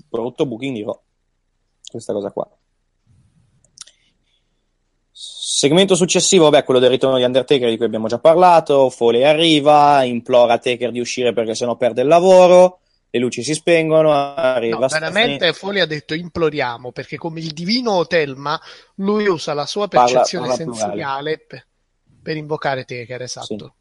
brutto 0.10 0.46
booking 0.46 0.76
di 0.76 0.84
Raw. 0.84 1.00
Questa 1.90 2.14
cosa 2.14 2.32
qua. 2.32 2.50
Segmento 5.12 5.96
successivo, 5.96 6.50
vabbè, 6.50 6.64
quello 6.64 6.80
del 6.80 6.92
ritorno 6.92 7.18
di 7.18 7.24
Undertaker 7.24 7.70
di 7.70 7.76
cui 7.76 7.86
abbiamo 7.86 8.08
già 8.08 8.20
parlato. 8.20 8.90
Foley 8.90 9.24
arriva, 9.24 10.04
implora 10.04 10.58
Taker 10.58 10.92
di 10.92 11.00
uscire 11.00 11.34
perché 11.34 11.56
sennò 11.56 11.76
perde 11.76 12.02
il 12.02 12.08
lavoro. 12.08 12.80
Le 13.10 13.20
luci 13.20 13.44
si 13.44 13.56
spengono. 13.56 14.14
No, 14.14 14.88
veramente 14.88 15.52
Foley 15.54 15.82
ha 15.82 15.88
detto 15.88 16.14
imploriamo 16.14 16.92
perché 16.92 17.18
come 17.18 17.40
il 17.40 17.52
divino 17.52 18.06
Telma 18.06 18.62
lui 18.96 19.28
usa 19.28 19.54
la 19.54 19.66
sua 19.66 19.88
Parla- 19.88 20.06
percezione 20.06 20.48
parla 20.48 20.64
sensoriale 20.64 21.40
per, 21.40 21.66
per 22.22 22.38
invocare 22.38 22.86
Taker, 22.86 23.24
esatto. 23.24 23.74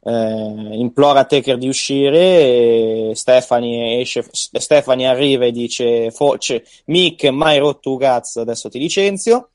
Eh, 0.00 0.76
implora 0.76 1.24
Taker 1.24 1.58
di 1.58 1.68
uscire. 1.68 2.18
E 2.18 3.10
Stephanie, 3.14 4.00
esce, 4.00 4.24
Stephanie 4.30 5.06
arriva 5.06 5.44
e 5.46 5.50
dice: 5.52 6.10
Fo- 6.10 6.38
cioè, 6.38 6.62
Mick, 6.86 7.24
mai 7.30 7.58
rotto 7.58 7.92
un 7.92 7.98
cazzo, 7.98 8.40
adesso 8.40 8.68
ti 8.68 8.78
licenzio. 8.78 9.50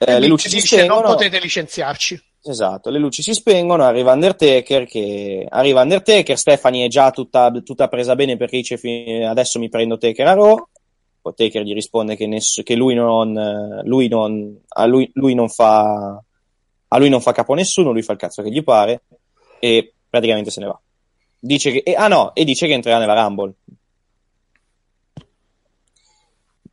Eh, 0.00 0.12
E 0.14 0.18
le 0.20 0.26
luci 0.26 0.48
si 0.48 0.56
dice 0.56 0.76
spengono. 0.76 1.00
non 1.00 1.12
potete 1.14 1.38
licenziarci. 1.40 2.22
Esatto, 2.40 2.88
le 2.90 2.98
luci 3.00 3.20
si 3.20 3.34
spengono, 3.34 3.82
arriva 3.84 4.12
Undertaker, 4.12 4.86
che... 4.86 5.44
arriva 5.48 5.82
Undertaker, 5.82 6.38
Stephanie 6.38 6.86
è 6.86 6.88
già 6.88 7.10
tutta, 7.10 7.50
tutta 7.64 7.88
presa 7.88 8.14
bene 8.14 8.36
perché 8.36 8.58
dice 8.58 8.78
"Fi- 8.78 9.22
adesso 9.26 9.58
mi 9.58 9.68
prendo 9.68 9.98
Taker 9.98 10.26
a 10.28 10.32
Raw, 10.34 10.68
poi 11.20 11.34
Taker 11.34 11.62
gli 11.62 11.74
risponde 11.74 12.16
che, 12.16 12.26
ness- 12.28 12.62
che 12.62 12.74
lui, 12.76 12.94
non, 12.94 13.80
lui, 13.84 14.06
non, 14.08 14.56
a 14.68 14.86
lui, 14.86 15.10
lui 15.14 15.34
non 15.34 15.48
fa 15.48 16.22
a 16.90 16.96
lui 16.96 17.10
non 17.10 17.20
fa 17.20 17.32
capo 17.32 17.52
a 17.52 17.56
nessuno, 17.56 17.90
lui 17.92 18.00
fa 18.02 18.12
il 18.12 18.18
cazzo 18.18 18.40
che 18.42 18.50
gli 18.50 18.62
pare 18.62 19.02
e 19.60 19.92
praticamente 20.08 20.50
se 20.50 20.60
ne 20.60 20.66
va. 20.66 20.80
Dice 21.40 21.70
che, 21.70 21.78
e- 21.84 21.94
ah 21.94 22.08
no, 22.08 22.34
e 22.34 22.44
dice 22.44 22.66
che 22.66 22.72
entrerà 22.72 22.98
nella 22.98 23.14
Rumble. 23.14 23.52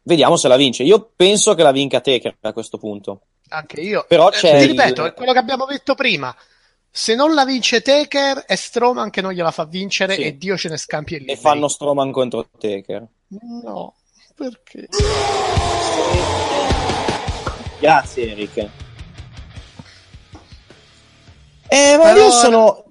Vediamo 0.03 0.35
se 0.37 0.47
la 0.47 0.55
vince. 0.55 0.83
Io 0.83 1.11
penso 1.15 1.55
che 1.55 1.63
la 1.63 1.71
vinca 1.71 1.99
Taker 1.99 2.37
a 2.41 2.53
questo 2.53 2.77
punto. 2.77 3.21
Anche 3.49 3.81
io. 3.81 4.05
Però 4.07 4.29
Eh, 4.29 4.31
c'è 4.33 4.57
ti 4.57 4.63
il- 4.65 4.69
ripeto, 4.71 5.05
è 5.05 5.13
quello 5.13 5.31
che 5.33 5.39
abbiamo 5.39 5.65
detto 5.65 5.95
prima. 5.95 6.35
Se 6.89 7.13
non 7.15 7.33
la 7.33 7.43
vince 7.43 7.81
Taker, 7.81 8.39
è 8.45 8.55
Strowman 8.55 9.09
che 9.09 9.21
non 9.21 9.33
gliela 9.33 9.51
fa 9.51 9.65
vincere 9.65 10.13
Sì. 10.15 10.21
e 10.21 10.37
Dio 10.37 10.57
ce 10.57 10.69
ne 10.69 10.77
scampi 10.77 11.15
e 11.15 11.23
E 11.31 11.35
fanno 11.35 11.67
Strowman 11.67 12.11
contro 12.11 12.47
Taker. 12.57 13.05
No, 13.63 13.95
perché? 14.35 14.87
Grazie, 17.79 18.31
Eric. 18.31 18.69
Eh, 21.75 21.97
ma 21.97 22.03
Però- 22.13 22.25
io 22.25 22.31
sono. 22.31 22.83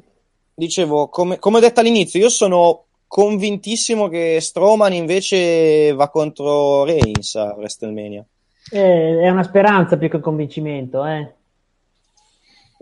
Dicevo, 0.56 1.08
come, 1.08 1.38
come 1.38 1.56
ho 1.56 1.60
detto 1.60 1.80
all'inizio, 1.80 2.20
io 2.20 2.28
sono 2.28 2.84
convintissimo 3.08 4.08
che 4.08 4.38
Strowman 4.40 4.92
invece 4.92 5.92
va 5.94 6.08
contro 6.10 6.84
Reigns 6.84 7.34
a 7.34 7.54
WrestleMania. 7.56 8.24
Eh, 8.70 9.20
è 9.20 9.28
una 9.30 9.42
speranza 9.42 9.96
più 9.96 10.08
che 10.08 10.16
un 10.16 10.22
convincimento, 10.22 11.04
eh. 11.04 11.34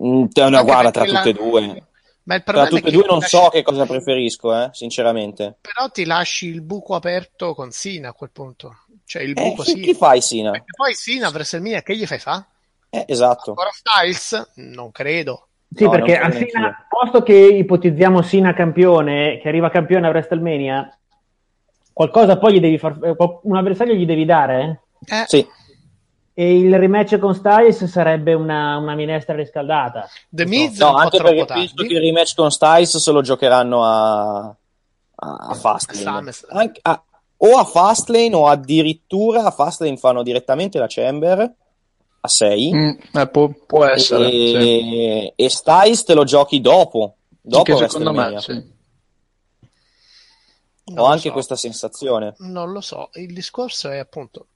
Mm, 0.05 0.27
te- 0.27 0.49
no, 0.49 0.65
guarda, 0.65 0.91
perché 0.91 1.11
tra 1.11 1.23
tutte 1.23 1.31
e 1.31 1.33
due. 1.33 1.61
Ma 2.25 2.35
il 2.37 2.43
Tra 2.45 2.53
problema 2.53 2.67
è 2.67 2.71
tutte 2.71 2.89
e 2.89 2.93
due 2.93 3.05
non 3.07 3.19
lasci- 3.19 3.37
so 3.37 3.49
che 3.49 3.63
cosa 3.63 3.85
preferisco, 3.87 4.55
eh, 4.55 4.69
sinceramente. 4.73 5.57
Però 5.61 5.89
ti 5.91 6.05
lasci 6.05 6.47
il 6.47 6.61
buco 6.63 6.95
aperto 6.95 7.55
con 7.55 7.71
Sina 7.71 8.11
a 8.11 8.13
quel 8.13 8.31
punto. 8.31 8.85
Cioè 9.05 9.23
il 9.23 9.31
Eh, 9.37 9.43
buco 9.43 9.63
chi, 9.63 9.71
sì. 9.73 9.81
chi 9.81 9.95
fai, 9.95 10.21
Sina? 10.21 10.53
E 10.53 10.63
poi 10.77 10.95
Sina 10.95 11.29
a 11.29 11.31
WrestleMania 11.31 11.83
che 11.83 11.97
gli 11.97 12.07
fai 12.07 12.19
fa? 12.19 12.47
Eh, 12.91 13.05
esatto. 13.09 13.51
Ancora 13.51 13.71
Styles? 13.73 14.51
Non 14.57 14.91
credo. 14.93 15.49
Sì, 15.75 15.85
No, 15.85 15.91
perché 15.91 16.19
a 16.19 16.31
Sina, 16.31 16.87
posto 16.89 17.23
che 17.23 17.35
ipotizziamo 17.35 18.21
Sina 18.23 18.53
campione, 18.53 19.39
che 19.39 19.49
arriva 19.49 19.71
campione 19.71 20.07
a 20.07 20.11
WrestleMania, 20.11 20.99
qualcosa 21.93 22.39
poi 22.39 22.55
gli 22.55 22.61
devi 22.61 22.79
far, 22.79 22.99
eh, 23.03 23.15
un 23.43 23.57
avversario 23.57 23.95
gli 23.95 24.05
devi 24.07 24.25
dare, 24.25 24.83
eh? 25.07 25.25
Sì. 25.27 25.47
E 26.35 26.59
il 26.59 26.79
rematch 26.79 27.19
con 27.19 27.35
Styles 27.35 27.85
sarebbe 27.85 28.33
una, 28.33 28.79
una 28.79 28.95
minestra 28.95 29.35
riscaldata. 29.35 30.09
The 30.31 30.47
Miz 30.47 30.77
è 30.79 30.83
No, 30.83 30.95
anche 30.95 31.19
perché 31.19 31.45
penso 31.45 31.75
tardi. 31.75 31.89
che 31.89 31.95
il 31.95 32.01
rematch 32.01 32.35
con 32.35 32.51
Styles 32.51 32.97
se 32.97 33.13
lo 33.13 33.21
giocheranno 33.21 33.85
a, 33.85 34.39
a, 35.15 35.55
Fastlane. 35.55 36.33
Anche- 36.49 36.81
a- 36.83 37.03
o 37.37 37.59
a 37.59 37.65
Fastlane 37.65 38.35
o 38.35 38.47
addirittura 38.47 39.45
a 39.45 39.51
Fastlane 39.51 39.97
fanno 39.99 40.23
direttamente 40.23 40.79
la 40.79 40.87
Chamber 40.89 41.53
a 42.25 42.29
6 42.29 42.73
Mm, 42.75 42.91
eh, 43.15 43.29
può, 43.29 43.49
può 43.67 43.85
essere. 43.85 44.31
sì. 44.31 44.55
e, 44.55 45.33
e 45.37 45.49
Styles 45.51 46.05
te 46.05 46.15
lo 46.15 46.25
giochi 46.25 46.61
dopo. 46.61 47.17
Dopo 47.41 47.77
secondo 47.77 48.13
me, 48.13 48.41
sì. 48.41 48.71
Ho 50.97 51.05
anche 51.05 51.29
so. 51.29 51.33
questa 51.33 51.57
sensazione. 51.57 52.35
Non 52.39 52.71
lo 52.73 52.81
so. 52.81 53.11
Il 53.15 53.33
discorso 53.33 53.89
è 53.91 53.99
appunto. 53.99 54.49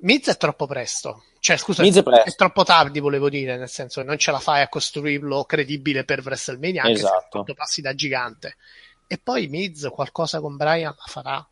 Miz 0.00 0.26
è 0.28 0.36
troppo 0.36 0.66
presto. 0.66 1.24
Cioè, 1.38 1.56
scusa, 1.56 1.82
Miz 1.82 1.96
è 1.96 2.02
presto. 2.02 2.32
troppo 2.36 2.64
tardi, 2.64 2.98
volevo 3.00 3.28
dire, 3.28 3.56
nel 3.56 3.68
senso 3.68 4.00
che 4.00 4.06
non 4.06 4.18
ce 4.18 4.30
la 4.30 4.38
fai 4.40 4.62
a 4.62 4.68
costruirlo 4.68 5.44
credibile 5.44 6.04
per 6.04 6.20
WrestleMania, 6.24 6.82
anche 6.82 6.96
se 6.96 7.04
Esatto. 7.04 7.38
fatto 7.38 7.54
passi 7.54 7.80
da 7.80 7.94
gigante. 7.94 8.56
E 9.06 9.18
poi 9.18 9.46
Miz 9.48 9.86
qualcosa 9.92 10.40
con 10.40 10.56
Brian 10.56 10.94
la 10.96 11.04
farà. 11.06 11.48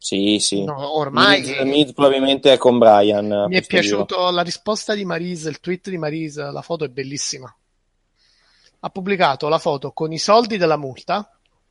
Sì, 0.00 0.38
sì. 0.38 0.62
No, 0.64 0.96
ormai- 0.96 1.40
Miz, 1.40 1.60
Miz 1.64 1.92
probabilmente 1.92 2.52
è 2.52 2.56
con 2.56 2.78
Brian. 2.78 3.30
a 3.32 3.48
Mi 3.48 3.56
è 3.56 3.66
piaciuto 3.66 4.30
la 4.30 4.42
risposta 4.42 4.94
di 4.94 5.04
Marise, 5.04 5.48
il 5.48 5.58
tweet 5.60 5.90
di 5.90 5.98
Marise, 5.98 6.42
la 6.52 6.62
foto 6.62 6.84
è 6.84 6.88
bellissima. 6.88 7.52
Ha 8.80 8.90
pubblicato 8.90 9.48
la 9.48 9.58
foto 9.58 9.90
con 9.92 10.12
i 10.12 10.18
soldi 10.18 10.56
della 10.56 10.76
multa 10.76 11.28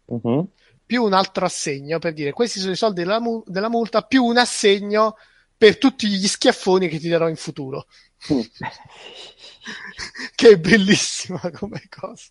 Mhm. 0.08 0.45
più 0.86 1.04
un 1.04 1.14
altro 1.14 1.45
assegno 1.45 1.99
per 1.99 2.14
dire 2.14 2.32
questi 2.34 2.60
sono 2.60 2.74
i 2.74 2.78
soldi 2.78 3.02
della, 3.02 3.20
mu- 3.22 3.44
della 3.45 3.70
multa 3.70 4.02
più 4.02 4.24
un 4.26 4.38
assegno 4.38 5.16
per 5.58 5.78
tutti 5.78 6.08
gli 6.08 6.28
schiaffoni 6.28 6.88
che 6.90 6.99
ti 6.99 7.08
darò 7.08 7.28
in 7.30 7.36
futuro. 7.38 7.88
Mm. 8.34 8.40
che 10.36 10.49
è 10.49 10.58
bellissima 10.60 11.40
come 11.58 11.82
cosa. 11.90 12.30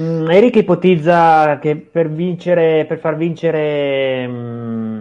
Mm, 0.00 0.30
Eric 0.30 0.56
ipotizza 0.56 1.58
che 1.58 1.76
per 1.76 2.10
vincere, 2.10 2.86
per 2.86 2.98
far 3.00 3.16
vincere, 3.16 4.26
mm, 4.28 5.00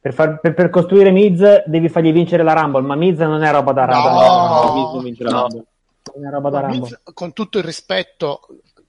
per, 0.00 0.12
far- 0.12 0.40
per- 0.40 0.54
per 0.54 0.70
costruire 0.70 1.10
Miz 1.10 1.64
devi 1.66 1.88
fargli 1.88 2.12
vincere 2.12 2.42
la 2.42 2.52
Rumble, 2.52 2.82
ma 2.82 2.94
Miz 2.94 3.18
non 3.18 3.42
è 3.42 3.50
roba 3.50 3.72
da 3.72 3.86
No. 3.86 3.92
Rumble. 4.92 5.24
No. 5.24 5.40
Rumble. 5.42 5.64
Non 6.14 6.26
è 6.26 6.30
roba 6.30 6.50
da 6.50 6.60
Ma 6.60 6.66
Rumble. 6.68 6.80
Miz, 6.88 7.00
con 7.14 7.32
tutto 7.32 7.58
il 7.58 7.64
rispetto, 7.64 8.46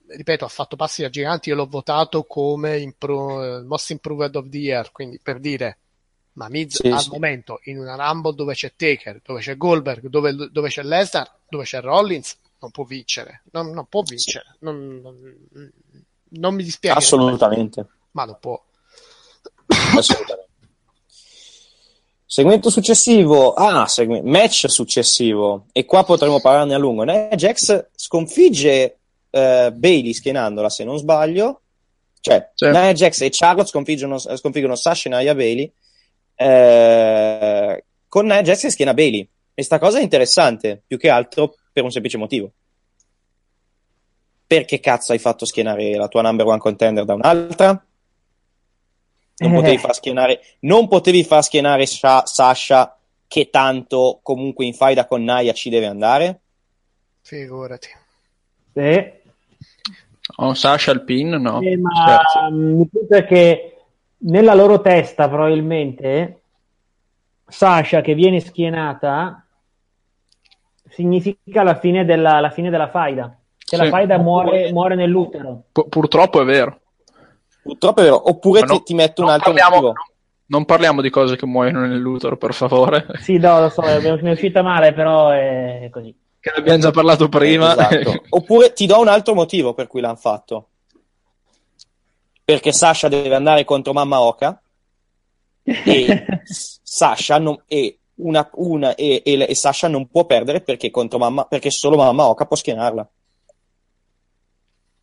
ripeto, 0.08 0.44
ha 0.44 0.48
fatto 0.48 0.76
passi 0.76 1.02
da 1.02 1.08
giganti, 1.08 1.48
io 1.48 1.54
l'ho 1.56 1.66
votato 1.66 2.24
come 2.24 2.78
impro- 2.78 3.42
eh, 3.58 3.62
Most 3.62 3.90
Improved 3.90 4.34
of 4.36 4.48
the 4.48 4.58
Year, 4.58 4.92
quindi 4.92 5.18
per 5.22 5.38
dire, 5.40 5.78
ma 6.34 6.48
Miz 6.48 6.76
Sì, 6.76 6.88
al 6.88 7.00
sì. 7.00 7.10
momento 7.10 7.60
in 7.64 7.78
una 7.78 7.96
Rumble 7.96 8.34
dove 8.34 8.54
c'è 8.54 8.72
Taker, 8.76 9.20
dove 9.24 9.40
c'è 9.40 9.56
Goldberg, 9.56 10.06
dove, 10.08 10.34
dove 10.50 10.68
c'è 10.68 10.82
Lesnar, 10.82 11.30
dove 11.48 11.64
c'è 11.64 11.80
Rollins, 11.80 12.38
non 12.60 12.70
può 12.70 12.84
vincere, 12.84 13.42
non, 13.52 13.70
non 13.70 13.86
può 13.86 14.02
vincere, 14.02 14.56
non, 14.60 15.00
non- 15.02 15.72
non 16.32 16.54
mi 16.54 16.62
dispiace, 16.62 16.98
Assolutamente. 16.98 17.86
ma 18.12 18.24
lo 18.26 18.36
può. 18.40 18.62
Assolutamente. 19.96 20.48
Segmento 22.24 22.70
successivo, 22.70 23.54
ah, 23.54 23.86
segme- 23.88 24.22
match 24.22 24.68
successivo, 24.70 25.66
e 25.72 25.84
qua 25.84 26.04
potremo 26.04 26.40
parlarne 26.40 26.74
a 26.74 26.78
lungo. 26.78 27.04
Jax 27.04 27.88
sconfigge 27.96 28.98
eh, 29.30 29.72
Bailey 29.74 30.12
schienandola, 30.12 30.70
se 30.70 30.84
non 30.84 30.96
sbaglio. 30.98 31.62
Cioè, 32.20 32.50
Sì. 32.54 32.66
Nia 32.66 32.92
Jax 32.92 33.22
e 33.22 33.30
Charlotte 33.32 33.68
sconfiggono, 33.70 34.18
sconfiggono 34.18 34.74
Sasha 34.76 35.08
e 35.08 35.16
Nia 35.22 35.34
Bailey. 35.34 35.72
eh, 36.36 37.84
con 38.08 38.26
Nia 38.26 38.42
Jax 38.42 38.60
che 38.62 38.70
schiena 38.70 38.94
Bailey. 38.94 39.28
E 39.54 39.62
sta 39.62 39.78
cosa 39.78 39.98
è 39.98 40.02
interessante, 40.02 40.82
più 40.86 40.98
che 40.98 41.08
altro 41.10 41.54
per 41.72 41.84
un 41.84 41.90
semplice 41.90 42.16
motivo. 42.18 42.50
Perché 44.46 44.80
cazzo 44.80 45.12
hai 45.12 45.18
fatto 45.18 45.44
schienare 45.44 45.94
la 45.94 46.08
tua 46.08 46.22
number 46.22 46.46
one 46.46 46.58
contender 46.58 47.04
da 47.04 47.14
un'altra? 47.14 47.84
Non 49.36 49.52
Eh. 49.52 49.54
potevi 49.54 49.78
far 49.78 49.94
schienare, 49.94 50.40
non 50.60 50.88
potevi 50.88 51.22
far 51.24 51.42
schienare 51.44 51.86
Sha- 51.86 52.26
Sasha, 52.26 52.96
che 53.26 53.48
tanto 53.48 54.18
comunque 54.22 54.64
in 54.64 54.74
faida 54.74 55.06
con 55.06 55.22
Naya 55.22 55.52
ci 55.52 55.70
deve 55.70 55.86
andare? 55.86 56.40
Figurati. 57.22 57.88
Sì. 58.74 59.12
Oh, 60.36 60.54
Sasha 60.54 60.90
al 60.90 61.04
pin? 61.04 61.28
No. 61.30 61.60
Eh, 61.62 61.76
ma 61.76 62.20
il 62.48 62.88
punto 62.90 63.14
è 63.14 63.24
che 63.24 63.76
nella 64.18 64.54
loro 64.54 64.80
testa 64.80 65.28
probabilmente 65.28 66.42
Sasha 67.46 68.00
che 68.00 68.14
viene 68.14 68.40
schienata 68.40 69.44
significa 71.00 71.62
la 71.62 71.74
fine 71.78 72.04
della, 72.04 72.38
la 72.40 72.50
fine 72.50 72.70
della 72.70 72.88
faida. 72.88 73.36
Che 73.56 73.76
la 73.76 73.84
Sì. 73.84 73.90
faida 73.90 74.18
muore, 74.18 74.70
muore 74.72 74.94
nell'utero. 74.94 75.64
Pu- 75.72 75.88
purtroppo 75.88 76.40
è 76.40 76.44
vero. 76.44 76.80
Purtroppo 77.62 78.00
è 78.00 78.04
vero. 78.04 78.28
Oppure 78.28 78.62
ti, 78.62 78.82
ti 78.82 78.94
metto 78.94 79.22
un 79.22 79.28
altro 79.30 79.52
parliamo- 79.52 79.74
motivo. 79.76 79.92
Non 80.46 80.64
parliamo 80.64 81.00
di 81.00 81.10
cose 81.10 81.36
che 81.36 81.46
muoiono 81.46 81.86
nell'utero, 81.86 82.36
per 82.36 82.52
favore. 82.54 83.06
Sì, 83.20 83.36
no, 83.38 83.60
lo 83.60 83.68
so, 83.68 83.82
è- 83.82 84.00
mi 84.00 84.28
è 84.28 84.32
uscita 84.32 84.62
male, 84.62 84.92
però 84.92 85.28
è 85.30 85.88
così. 85.92 86.12
Che 86.40 86.50
ne 86.52 86.58
abbiamo 86.60 86.78
già 86.80 86.90
parlato 86.90 87.28
prima. 87.28 87.72
Esatto. 87.72 88.22
Oppure 88.30 88.72
ti 88.72 88.86
do 88.86 88.98
un 88.98 89.06
altro 89.08 89.34
motivo 89.34 89.74
per 89.74 89.86
cui 89.86 90.00
l'hanno 90.00 90.16
fatto. 90.16 90.68
Perché 92.44 92.72
Sasha 92.72 93.06
deve 93.08 93.34
andare 93.34 93.64
contro 93.64 93.92
Mamma 93.92 94.20
Oka. 94.20 94.60
E 95.62 96.24
Sasha 96.44 97.38
non, 97.38 97.62
e 97.66 97.99
una, 98.22 98.48
una- 98.54 98.94
e, 98.94 99.22
e- 99.24 99.46
e 99.48 99.54
Sasha 99.54 99.88
non 99.88 100.08
può 100.08 100.24
perdere 100.24 100.60
perché, 100.62 100.90
contro 100.90 101.18
mamma, 101.18 101.44
perché 101.44 101.70
solo 101.70 101.96
mamma 101.96 102.26
Oka 102.28 102.46
può 102.46 102.56
schienarla. 102.56 103.08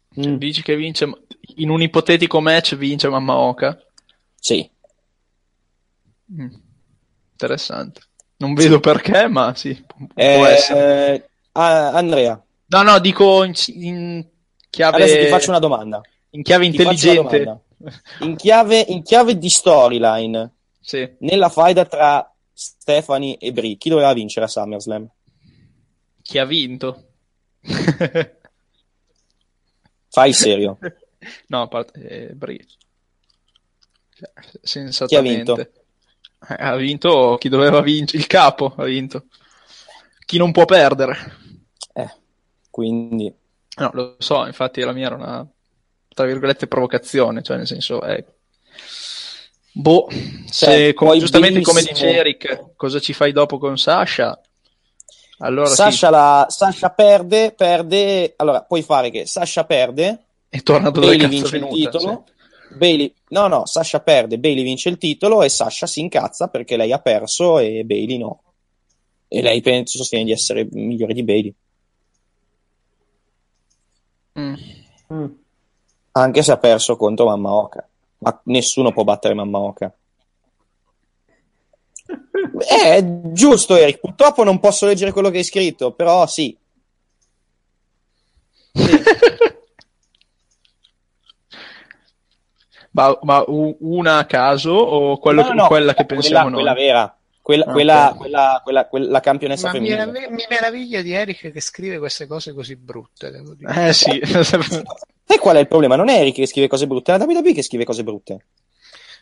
Dici 0.10 0.64
che 0.64 0.76
vince 0.76 1.07
in 1.57 1.69
un 1.69 1.81
ipotetico 1.81 2.41
match 2.41 2.76
vince 2.76 3.07
Mamma 3.07 3.38
Oka? 3.38 3.77
Sì. 4.39 4.68
Mm. 6.34 6.48
Interessante. 7.34 8.02
Non 8.38 8.53
vedo 8.56 8.80
perché, 8.80 9.27
ma 9.27 9.53
sì, 9.56 9.73
pu- 9.85 10.07
può 10.07 10.14
Eh, 10.23 10.39
essere. 10.52 11.30
ah, 11.53 11.91
Andrea, 11.91 12.41
No, 12.69 12.81
no, 12.81 12.99
dico 12.99 13.44
in, 13.44 13.53
in 13.76 14.26
chiave 14.69 14.95
adesso 14.98 15.18
ti 15.19 15.27
faccio 15.27 15.49
una 15.52 15.60
domanda. 15.60 16.02
in 16.31 16.41
chiave 16.44 16.65
intelligente. 16.65 17.61
In 18.22 18.35
chiave, 18.35 18.80
in 18.88 19.03
chiave 19.03 19.38
di 19.38 19.49
storyline, 19.49 20.52
Sì. 20.80 21.07
nella 21.19 21.49
faida 21.49 21.85
tra 21.85 22.27
Stephanie 22.59 23.38
e 23.38 23.51
Brie, 23.51 23.75
chi 23.77 23.89
doveva 23.89 24.13
vincere 24.13 24.45
a 24.45 24.49
SummerSlam? 24.49 25.07
Chi 26.21 26.39
ha 26.39 26.45
vinto? 26.45 27.09
Fai 30.09 30.34
serio. 30.34 30.79
no, 31.47 31.61
a 31.61 31.67
parte 31.67 31.99
eh, 32.01 32.34
Brie. 32.34 32.65
Cioè, 34.13 34.31
Chi 34.34 34.41
ha 34.41 34.57
Sensatamente. 34.61 35.53
vinto? 35.53 35.61
Eh, 36.49 36.55
ha 36.57 36.75
vinto 36.75 37.38
chi 37.39 37.49
doveva 37.49 37.81
vincere, 37.81 38.19
il 38.19 38.27
capo 38.27 38.73
ha 38.75 38.84
vinto. 38.85 39.25
Chi 40.25 40.38
non 40.38 40.51
può 40.51 40.65
perdere. 40.65 41.15
Quindi, 42.69 43.34
No, 43.77 43.91
lo 43.93 44.15
so, 44.17 44.45
infatti 44.47 44.81
la 44.81 44.91
mia 44.91 45.05
era 45.05 45.15
una, 45.15 45.47
tra 46.07 46.25
virgolette, 46.25 46.67
provocazione, 46.67 47.43
cioè 47.43 47.57
nel 47.57 47.67
senso, 47.67 48.01
è... 48.01 48.23
Boh, 49.79 50.07
se, 50.49 50.65
Cioè, 50.65 50.93
come- 50.95 51.19
giustamente 51.19 51.61
come 51.61 51.83
dice 51.83 52.11
Eric, 52.11 52.73
cosa 52.75 52.99
ci 52.99 53.13
fai 53.13 53.31
dopo 53.31 53.59
con 53.59 53.77
Sasha? 53.77 54.41
Allora 55.39 55.67
Sasha, 55.67 56.07
sì, 56.07 56.11
la, 56.11 56.45
Sasha 56.49 56.89
perde, 56.89 57.51
perde. 57.51 58.33
Allora, 58.37 58.63
puoi 58.63 58.81
fare 58.81 59.11
che 59.11 59.27
Sasha 59.27 59.65
perde, 59.65 60.23
è 60.49 60.63
tornato 60.63 60.99
dove 60.99 61.15
Bailey 61.15 61.29
vince 61.29 61.51
è 61.51 61.59
il 61.59 61.63
venuta, 61.63 61.75
titolo. 61.91 62.25
Bailey, 62.75 63.13
no, 63.29 63.47
no, 63.47 63.65
Sasha 63.67 63.99
perde, 63.99 64.39
Bailey 64.39 64.63
vince 64.63 64.89
il 64.89 64.97
titolo 64.97 65.43
e 65.43 65.49
Sasha 65.49 65.85
si 65.85 65.99
incazza 65.99 66.47
perché 66.47 66.75
lei 66.75 66.91
ha 66.91 66.99
perso 66.99 67.59
e 67.59 67.83
Bailey 67.85 68.17
no. 68.17 68.41
E 69.27 69.41
lei 69.43 69.61
penso 69.61 69.97
sostiene 69.99 70.25
di 70.25 70.31
essere 70.31 70.67
migliore 70.71 71.13
di 71.13 71.23
Bailey. 71.23 71.53
Mm. 74.39 75.25
Anche 76.13 76.41
se 76.41 76.51
ha 76.51 76.57
perso 76.57 76.95
contro 76.95 77.25
Mamma 77.27 77.53
Oka. 77.53 77.86
Ma 78.19 78.41
nessuno 78.45 78.91
può 78.91 79.03
battere 79.03 79.34
Mamma 79.34 79.60
Oka. 79.60 79.94
È 82.57 83.03
giusto, 83.31 83.76
Eric. 83.76 83.99
Purtroppo 83.99 84.44
non 84.44 84.60
posso 84.60 84.85
leggere 84.85 85.11
quello 85.11 85.30
che 85.30 85.38
hai 85.38 85.44
scritto, 85.44 85.91
però 85.91 86.26
sì. 86.26 86.57
Ma, 92.91 93.18
ma 93.22 93.44
u- 93.48 93.77
una 93.81 94.18
a 94.19 94.26
caso 94.26 94.72
o 94.72 95.18
quello 95.19 95.41
No, 95.44 95.48
no, 95.49 95.53
no, 95.53 95.68
quella 95.68 95.94
che 95.94 96.06
quella- 96.06 96.22
pensiamo 96.22 96.49
quella 96.52 96.73
noi? 96.73 96.84
vera. 96.84 97.16
Quella, 97.47 97.63
Ah, 97.63 97.71
quella, 97.71 98.09
ok. 98.09 98.17
quella, 98.17 98.59
quella, 98.61 98.87
quella- 98.87 99.09
la 99.09 99.19
campionessa 99.21 99.67
Ma 99.71 99.79
mi, 99.79 99.87
femminile. 99.89 100.05
merav- 100.11 100.31
mi 100.33 100.43
meraviglia 100.49 101.01
di 101.01 101.13
Eric 101.13 101.49
che 101.53 101.61
scrive 101.61 101.97
queste 101.97 102.27
cose 102.27 102.51
così 102.53 102.75
brutte. 102.75 103.31
Devo 103.31 103.53
dire. 103.53 103.87
Eh 103.87 103.93
sì, 103.93 104.19
Sai 105.23 105.37
qual 105.39 105.55
è 105.55 105.59
il 105.59 105.67
problema? 105.69 105.95
Non 105.95 106.09
è 106.09 106.19
Eric 106.19 106.35
che 106.35 106.45
scrive 106.45 106.67
cose 106.67 106.87
brutte, 106.87 107.13
è 107.13 107.17
la 107.17 107.23
WWE 107.23 107.53
che 107.53 107.61
scrive 107.61 107.85
cose 107.85 108.03
brutte. 108.03 108.47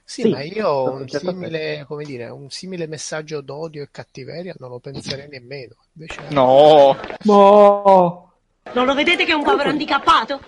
Sì, 0.04 0.22
Sì, 0.24 0.30
ma 0.30 0.42
io 0.42 0.68
ho 0.68 0.92
un 0.94 1.02
un 1.02 1.08
certo 1.08 1.30
simile, 1.30 1.86
come 1.88 2.04
dire, 2.04 2.26
un 2.30 2.50
simile 2.50 2.88
messaggio 2.88 3.42
d'odio 3.42 3.84
e 3.84 3.90
cattiveria 3.92 4.56
non 4.58 4.72
lo 4.72 4.80
penserei 4.80 5.28
nemmeno. 5.30 5.76
Invece, 5.94 6.22
No. 6.30 6.98
No. 7.26 8.34
Non 8.74 8.86
lo 8.88 8.96
vedete 8.96 9.24
che 9.26 9.34
è 9.34 9.36
un 9.36 9.44
povero 9.44 9.70
handicappato? 9.70 10.40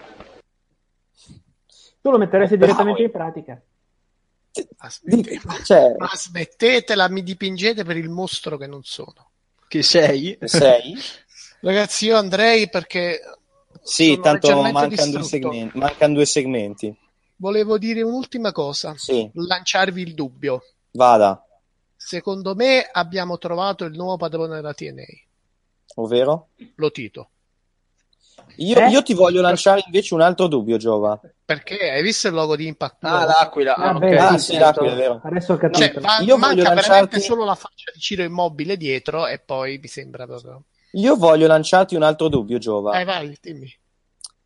Tu 2.02 2.10
lo 2.10 2.18
metteresti 2.18 2.58
direttamente 2.58 3.04
in 3.04 3.12
pratica. 3.12 3.62
Aspettete, 4.78 5.48
Cioè, 5.64 5.96
ma 5.98 6.10
smettetela, 6.14 7.10
mi 7.10 7.24
dipingete 7.24 7.84
per 7.84 7.98
il 7.98 8.10
mostro 8.10 8.58
che 8.58 8.68
non 8.68 8.84
sono. 8.84 9.32
Che 9.68 9.84
sei? 9.84 10.38
sei? 10.46 10.96
Ragazzi, 11.62 12.06
io 12.06 12.18
andrei 12.18 12.70
perché 12.70 13.20
Sì, 13.84 14.14
sono 14.14 14.22
tanto 14.22 14.62
mancano 14.62 15.12
due, 15.12 15.24
segmenti, 15.24 15.78
mancano 15.78 16.14
due 16.14 16.26
segmenti. 16.26 16.96
Volevo 17.38 17.78
dire 17.78 18.02
un'ultima 18.02 18.52
cosa, 18.52 18.94
Sì, 18.96 19.30
lanciarvi 19.34 20.02
il 20.02 20.14
dubbio. 20.14 20.62
vada. 20.94 21.42
Secondo 21.96 22.56
me 22.56 22.82
abbiamo 22.92 23.38
trovato 23.38 23.84
il 23.86 23.96
nuovo 23.96 24.18
padrone 24.18 24.56
della 24.56 24.74
TNA, 24.74 25.06
Ovvero? 25.96 26.50
lo 26.76 26.92
Tito. 26.92 27.30
Io, 28.58 28.78
Eh? 28.80 28.90
io 28.90 29.04
ti 29.04 29.14
voglio 29.14 29.42
lanciare 29.42 29.84
invece 29.86 30.14
un 30.14 30.22
altro 30.22 30.48
dubbio, 30.48 30.78
Giova. 30.78 31.20
Perché 31.46 31.92
hai 31.92 32.02
visto 32.02 32.28
il 32.28 32.34
logo 32.34 32.56
di 32.56 32.66
Impact? 32.68 33.04
Ah, 33.04 33.26
l'aquila. 33.26 33.76
Ah, 33.76 33.94
Vabbè, 33.94 34.14
ok. 34.16 34.20
Ah, 34.20 34.38
sì, 34.38 34.54
certo. 34.54 34.82
l'aquila, 34.82 34.94
è 34.94 34.96
vero. 34.96 35.22
Adesso 35.24 35.54
ho 35.54 35.58
capito. 35.58 35.80
Cioè, 35.80 35.94
va- 36.00 36.20
Io 36.22 36.38
manca 36.38 36.74
lanciarti- 36.74 37.20
solo 37.20 37.46
la 37.46 37.56
faccia 37.56 37.92
di 37.94 38.00
Ciro 38.00 38.24
Immobile 38.24 38.78
dietro 38.78 39.28
e 39.28 39.40
poi 39.40 39.78
mi 39.78 39.88
sembra 39.88 40.26
proprio... 40.26 40.64
Io 40.94 41.16
voglio 41.16 41.48
lanciarti 41.48 41.96
un 41.96 42.04
altro 42.04 42.28
dubbio, 42.30 42.58
Giova. 42.58 42.92
Vai, 42.92 43.06
vai, 43.06 43.38
dimmi. 43.40 43.72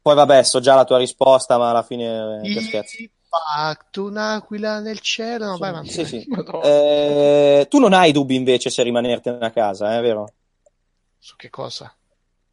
Poi 0.01 0.15
vabbè, 0.15 0.43
so 0.43 0.59
già 0.59 0.75
la 0.75 0.83
tua 0.83 0.97
risposta, 0.97 1.57
ma 1.57 1.69
alla 1.69 1.83
fine 1.83 2.41
eh, 2.43 2.53
per 2.53 2.63
scherzo. 2.63 2.97
Impact, 2.99 3.97
un'aquila 3.97 4.79
nel 4.79 4.99
cielo, 4.99 5.45
no, 5.45 5.57
vai 5.57 5.69
avanti. 5.69 5.91
Sì, 5.91 6.05
sì. 6.05 6.27
Eh, 6.63 7.67
tu 7.69 7.79
non 7.79 7.93
hai 7.93 8.11
dubbi 8.11 8.35
invece 8.35 8.69
se 8.69 8.83
rimanertene 8.83 9.37
a 9.45 9.51
casa, 9.51 9.95
è 9.97 10.01
vero? 10.01 10.33
Su 11.17 11.35
che 11.35 11.49
cosa? 11.49 11.95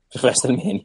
Per 0.09 0.23
WrestleMania. 0.23 0.83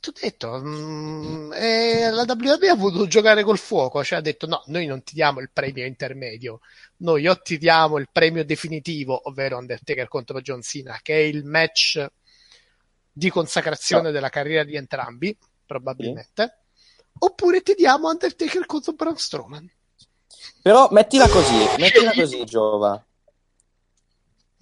Ti 0.00 0.08
ho 0.08 0.12
detto, 0.18 0.58
mm, 0.58 1.52
eh, 1.52 2.10
la 2.10 2.24
WWE 2.26 2.68
ha 2.70 2.74
voluto 2.74 3.06
giocare 3.06 3.42
col 3.42 3.58
fuoco, 3.58 4.02
cioè 4.02 4.18
ha 4.18 4.22
detto 4.22 4.46
no, 4.46 4.62
noi 4.68 4.86
non 4.86 5.02
ti 5.02 5.12
diamo 5.12 5.40
il 5.40 5.50
premio 5.52 5.84
intermedio, 5.84 6.60
noi 6.98 7.28
o 7.28 7.38
ti 7.38 7.58
diamo 7.58 7.98
il 7.98 8.08
premio 8.10 8.42
definitivo, 8.42 9.28
ovvero 9.28 9.58
Undertaker 9.58 10.08
contro 10.08 10.40
John 10.40 10.62
Cena, 10.62 10.98
che 11.02 11.14
è 11.16 11.18
il 11.18 11.44
match 11.44 12.06
di 13.12 13.28
consacrazione 13.28 14.10
della 14.10 14.30
carriera 14.30 14.64
di 14.64 14.74
entrambi, 14.74 15.36
probabilmente, 15.66 16.60
oppure 17.18 17.60
ti 17.60 17.74
diamo 17.74 18.08
Undertaker 18.08 18.64
contro 18.64 18.94
Braun 18.94 19.18
Strowman. 19.18 19.70
Però 20.62 20.88
mettila 20.92 21.28
così, 21.28 21.56
mettila 21.78 22.12
così, 22.12 22.42
Giova. 22.44 23.04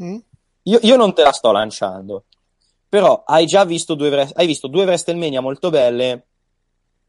Mm? 0.03 0.19
Io, 0.65 0.79
io 0.83 0.97
non 0.97 1.15
te 1.15 1.23
la 1.23 1.33
sto 1.33 1.53
lanciando. 1.53 2.25
Però 2.89 3.23
hai 3.27 3.47
già 3.47 3.65
visto 3.65 3.95
due, 3.95 4.29
hai 4.33 4.47
visto 4.47 4.67
due 4.67 4.85
WrestleMania 4.85 5.41
molto 5.41 5.69
belle 5.71 6.27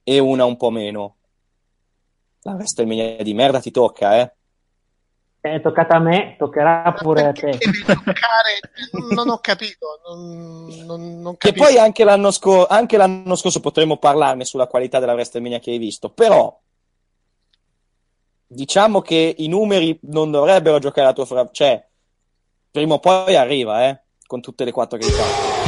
e 0.03 0.19
una 0.19 0.45
un 0.45 0.57
po' 0.57 0.69
meno. 0.72 1.15
La 2.41 2.53
WrestleMania 2.53 3.23
di 3.23 3.34
merda 3.34 3.60
ti 3.60 3.72
tocca, 3.72 4.19
eh? 4.19 4.34
È 5.41 5.61
toccata 5.61 5.95
a 5.95 5.99
me, 5.99 6.35
toccherà 6.38 6.93
pure 6.99 7.27
a 7.27 7.31
te. 7.31 7.57
Non 9.15 9.30
ho 9.30 9.38
capito, 9.39 10.01
non, 10.06 10.68
non, 10.85 11.22
non 11.22 11.38
Che 11.38 11.47
capisco. 11.49 11.65
poi 11.65 11.77
anche 11.77 12.03
l'anno, 12.03 12.31
scor- 12.31 12.69
anche 12.69 12.97
l'anno 12.97 13.35
scorso 13.35 13.61
potremmo 13.61 13.95
parlarne 13.95 14.43
sulla 14.43 14.68
qualità 14.68 14.99
della 14.99 15.14
WrestleMania 15.14 15.60
che 15.60 15.72
hai 15.72 15.77
visto. 15.77 16.10
Però 16.10 16.60
diciamo 18.47 18.99
che 18.99 19.35
i 19.38 19.47
numeri 19.47 19.97
non 20.03 20.30
dovrebbero 20.30 20.80
giocare 20.80 21.07
a 21.07 21.14
tuo 21.14 21.23
favore. 21.23 21.49
Cioè, 21.53 21.88
prima 22.72 22.95
o 22.95 22.99
poi 22.99 23.38
arriva, 23.38 23.88
eh? 23.88 24.01
Con 24.26 24.41
tutte 24.41 24.65
le 24.65 24.72
quattro 24.73 24.97
che 24.97 25.06
hai 25.06 25.11
fatto. 25.11 25.59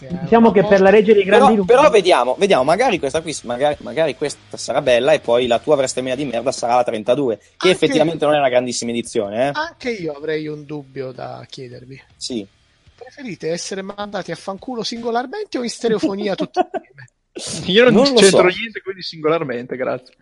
Grazie. 0.00 0.18
eh. 0.18 0.22
Diciamo 0.22 0.50
che 0.52 0.64
per 0.64 0.80
la 0.80 0.90
legge 0.90 1.12
dei 1.14 1.24
grandi 1.24 1.46
Però, 1.46 1.56
numeri. 1.60 1.76
però 1.78 1.90
vediamo, 1.90 2.34
vediamo, 2.38 2.64
magari 2.64 2.98
questa 2.98 3.20
qui, 3.20 3.36
magari, 3.42 3.76
magari 3.80 4.16
questa 4.16 4.56
sarà 4.56 4.80
bella 4.82 5.12
e 5.12 5.20
poi 5.20 5.46
la 5.46 5.58
tua 5.58 5.76
WrestleMania 5.76 6.16
di 6.16 6.24
merda 6.24 6.52
sarà 6.52 6.76
la 6.76 6.84
32, 6.84 7.36
che 7.36 7.44
Anche- 7.56 7.70
effettivamente 7.70 8.24
non 8.24 8.34
è 8.34 8.38
una 8.38 8.48
grandissima 8.48 8.90
edizione, 8.90 9.48
eh? 9.48 9.50
Anche 9.54 9.90
io 9.90 10.12
avrei 10.12 10.46
un 10.48 10.64
dubbio 10.64 11.12
da 11.12 11.44
chiedervi. 11.48 12.00
Sì. 12.16 12.46
Preferite 12.94 13.50
essere 13.50 13.82
mandati 13.82 14.30
a 14.30 14.36
fanculo 14.36 14.82
singolarmente 14.82 15.58
o 15.58 15.62
in 15.62 15.70
stereofonia 15.70 16.34
tutti 16.34 16.58
insieme? 17.32 17.72
Io 17.72 17.84
non, 17.84 17.94
Non 17.94 18.14
c'entro 18.14 18.50
so. 18.50 18.58
niente, 18.58 18.80
quindi 18.82 19.02
singolarmente, 19.02 19.76
grazie. 19.76 20.14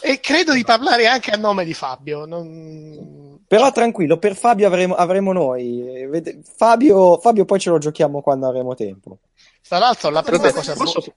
E 0.00 0.20
credo 0.20 0.52
di 0.52 0.64
parlare 0.64 1.06
anche 1.06 1.30
a 1.30 1.36
nome 1.36 1.64
di 1.64 1.74
Fabio. 1.74 2.24
non- 2.24 3.40
Però 3.46 3.70
tranquillo, 3.72 4.16
per 4.18 4.34
Fabio 4.36 4.66
avremo, 4.66 4.94
avremo 4.94 5.32
noi. 5.32 6.10
eh, 6.10 6.40
Fabio, 6.56 7.18
Fabio 7.18 7.44
poi 7.44 7.58
ce 7.60 7.70
lo 7.70 7.78
giochiamo 7.78 8.22
quando 8.22 8.48
avremo 8.48 8.74
tempo. 8.74 9.18
Tra 9.66 9.78
l'altro, 9.78 10.10
la 10.10 10.22
prima 10.22 10.38
Vabbè, 10.42 10.54
cosa 10.54 10.74
posso- 10.74 11.00
bu- 11.00 11.14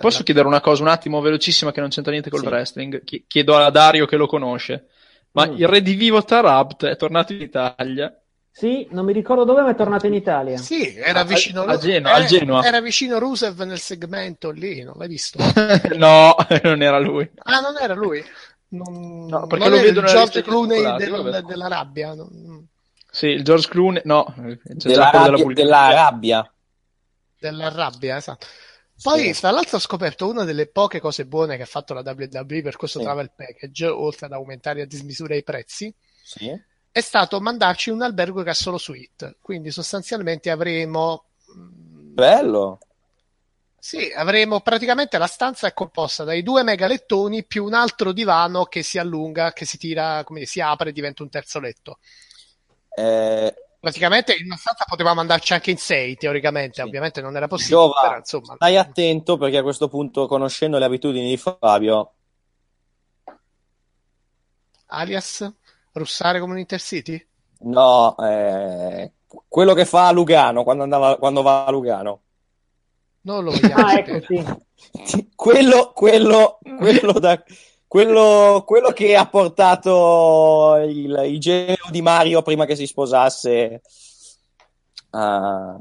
Posso 0.00 0.22
chiedere 0.22 0.46
una 0.46 0.62
cosa 0.62 0.82
un 0.82 0.88
attimo 0.88 1.20
velocissima 1.20 1.70
che 1.70 1.80
non 1.80 1.90
c'entra 1.90 2.12
niente 2.12 2.30
col 2.30 2.40
Sì. 2.40 2.46
wrestling? 2.46 3.04
Chi- 3.04 3.24
Chiedo 3.26 3.56
a 3.56 3.68
Dario 3.70 4.06
che 4.06 4.16
lo 4.16 4.26
conosce. 4.26 4.86
Ma 5.32 5.46
Mm. 5.46 5.56
il 5.58 5.68
re 5.68 5.82
di 5.82 5.94
Vivo 5.94 6.22
Tarabt 6.24 6.86
è 6.86 6.96
tornato 6.96 7.34
in 7.34 7.42
Italia? 7.42 8.21
Sì, 8.54 8.86
non 8.90 9.06
mi 9.06 9.14
ricordo 9.14 9.44
dove, 9.44 9.62
ma 9.62 9.70
è 9.70 9.74
tornato 9.74 10.06
in 10.06 10.12
Italia. 10.14 10.58
Sì, 10.58 10.94
era 10.94 11.24
vicino 11.24 11.62
a 11.62 11.78
Geno- 11.78 12.08
era, 12.08 12.16
a 12.18 12.24
Genoa. 12.24 12.64
Era 12.64 12.80
vicino 12.82 13.18
Rusev 13.18 13.60
nel 13.62 13.78
segmento 13.78 14.50
lì, 14.50 14.82
non 14.82 14.94
l'hai 14.98 15.08
visto? 15.08 15.38
no, 15.96 16.36
non 16.62 16.82
era 16.82 16.98
lui. 16.98 17.28
Ah, 17.44 17.60
non 17.60 17.76
era 17.80 17.94
lui? 17.94 18.22
Non, 18.68 19.26
No, 19.26 19.46
perché 19.46 19.68
non 19.68 19.76
lo 19.78 19.82
vedo 19.82 20.02
George 20.02 20.42
Clooney 20.42 20.96
del- 20.98 21.44
della 21.46 21.68
rabbia. 21.68 22.14
non- 22.14 22.66
Sì, 23.10 23.28
il 23.28 23.42
George 23.42 23.68
Clooney, 23.68 24.02
no, 24.04 24.34
Della 24.64 25.10
rabbia, 25.10 25.30
Bulgaria. 25.42 25.54
della 25.54 25.92
rabbia. 25.94 26.52
Della 27.38 27.68
rabbia, 27.70 28.16
esatto. 28.16 28.46
Poi, 29.02 29.32
tra 29.34 29.50
l'altro, 29.50 29.78
ho 29.78 29.80
scoperto 29.80 30.28
una 30.28 30.44
delle 30.44 30.68
poche 30.68 31.00
cose 31.00 31.26
buone 31.26 31.56
che 31.56 31.62
ha 31.62 31.66
fatto 31.66 31.92
la 31.94 32.02
WWE 32.04 32.62
per 32.62 32.76
questo 32.76 32.98
Sì. 32.98 33.04
travel 33.04 33.32
package, 33.34 33.86
oltre 33.88 34.26
ad 34.26 34.32
aumentare 34.32 34.82
a 34.82 34.86
dismisura 34.86 35.34
i 35.34 35.42
prezzi, 35.42 35.92
Sì. 36.22 36.48
È 36.92 37.00
stato 37.00 37.40
mandarci 37.40 37.90
un 37.90 38.02
albergo 38.02 38.42
che 38.42 38.50
ha 38.50 38.54
solo 38.54 38.78
suite. 38.78 39.36
Quindi, 39.40 39.70
sostanzialmente, 39.70 40.50
avremo. 40.50 41.24
Bello. 41.54 42.78
Sì, 43.78 44.12
avremo 44.14 44.60
praticamente 44.60 45.18
la 45.18 45.26
stanza 45.26 45.66
è 45.66 45.72
composta 45.72 46.22
dai 46.22 46.44
due 46.44 46.62
mega 46.62 46.86
lettoni 46.86 47.44
più 47.44 47.64
un 47.64 47.74
altro 47.74 48.12
divano 48.12 48.66
che 48.66 48.84
si 48.84 48.96
allunga, 48.96 49.52
che 49.52 49.64
si 49.64 49.76
tira, 49.76 50.22
come 50.22 50.44
si 50.44 50.60
apre 50.60 50.90
e 50.90 50.92
diventa 50.92 51.24
un 51.24 51.30
terzo 51.30 51.58
letto. 51.58 51.98
Eh, 52.94 53.52
Praticamente 53.82 54.36
in 54.36 54.44
una 54.44 54.54
stanza 54.54 54.84
potevamo 54.86 55.20
andarci 55.20 55.54
anche 55.54 55.72
in 55.72 55.78
sei, 55.78 56.14
teoricamente, 56.14 56.80
ovviamente 56.82 57.20
non 57.20 57.34
era 57.34 57.48
possibile, 57.48 57.80
Giova, 57.80 58.00
però 58.00 58.16
insomma. 58.18 58.54
stai 58.54 58.76
attento 58.76 59.36
perché 59.36 59.56
a 59.56 59.62
questo 59.64 59.88
punto, 59.88 60.28
conoscendo 60.28 60.78
le 60.78 60.84
abitudini 60.84 61.30
di 61.30 61.36
Fabio, 61.36 62.12
Alias, 64.86 65.52
russare 65.92 66.40
come 66.40 66.52
un 66.52 66.58
Intercity? 66.58 67.26
no, 67.62 68.16
eh, 68.18 69.12
quello 69.48 69.74
che 69.74 69.84
fa 69.84 70.08
a 70.08 70.12
Lugano 70.12 70.62
quando, 70.64 70.82
andava, 70.82 71.16
quando 71.16 71.42
va 71.42 71.64
a 71.64 71.70
Lugano. 71.70 72.22
Non 73.22 73.44
lo 73.44 73.52
vogliamo 73.52 73.74
Ah, 73.86 73.98
ecco, 73.98 74.20
sì. 74.26 75.30
Quello, 75.34 75.92
quello, 75.94 76.58
quello, 76.78 77.12
da- 77.12 77.42
quello, 77.86 78.64
quello 78.66 78.90
che 78.90 79.14
ha 79.16 79.28
portato 79.28 80.76
il, 80.84 81.22
il 81.26 81.38
genio 81.38 81.76
di 81.90 82.02
Mario 82.02 82.42
prima 82.42 82.64
che 82.64 82.74
si 82.74 82.86
sposasse 82.86 83.82
ah, 85.10 85.76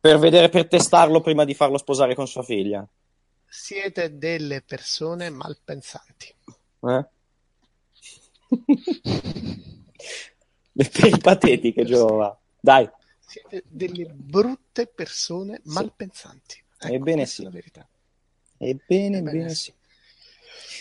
per 0.00 0.18
vedere, 0.18 0.48
per 0.48 0.66
testarlo 0.66 1.20
prima 1.20 1.44
di 1.44 1.54
farlo 1.54 1.78
sposare 1.78 2.14
con 2.14 2.26
sua 2.26 2.42
figlia. 2.42 2.86
Siete 3.46 4.16
delle 4.16 4.62
persone 4.62 5.28
malpensanti. 5.30 6.34
Eh? 6.88 7.06
Le 10.72 10.88
peripatetiche, 10.88 11.84
Giova. 11.84 12.38
Dai, 12.60 12.88
Siete 13.26 13.64
delle 13.66 14.06
brutte 14.06 14.86
persone 14.86 15.60
malpensanti. 15.64 16.62
Ecco, 16.78 16.92
ebbene 16.94 17.26
sì. 17.26 17.42
la 17.42 17.50
verità. 17.50 17.86
Ebbene, 18.56 19.18
ebbene 19.18 19.54
sì. 19.54 19.72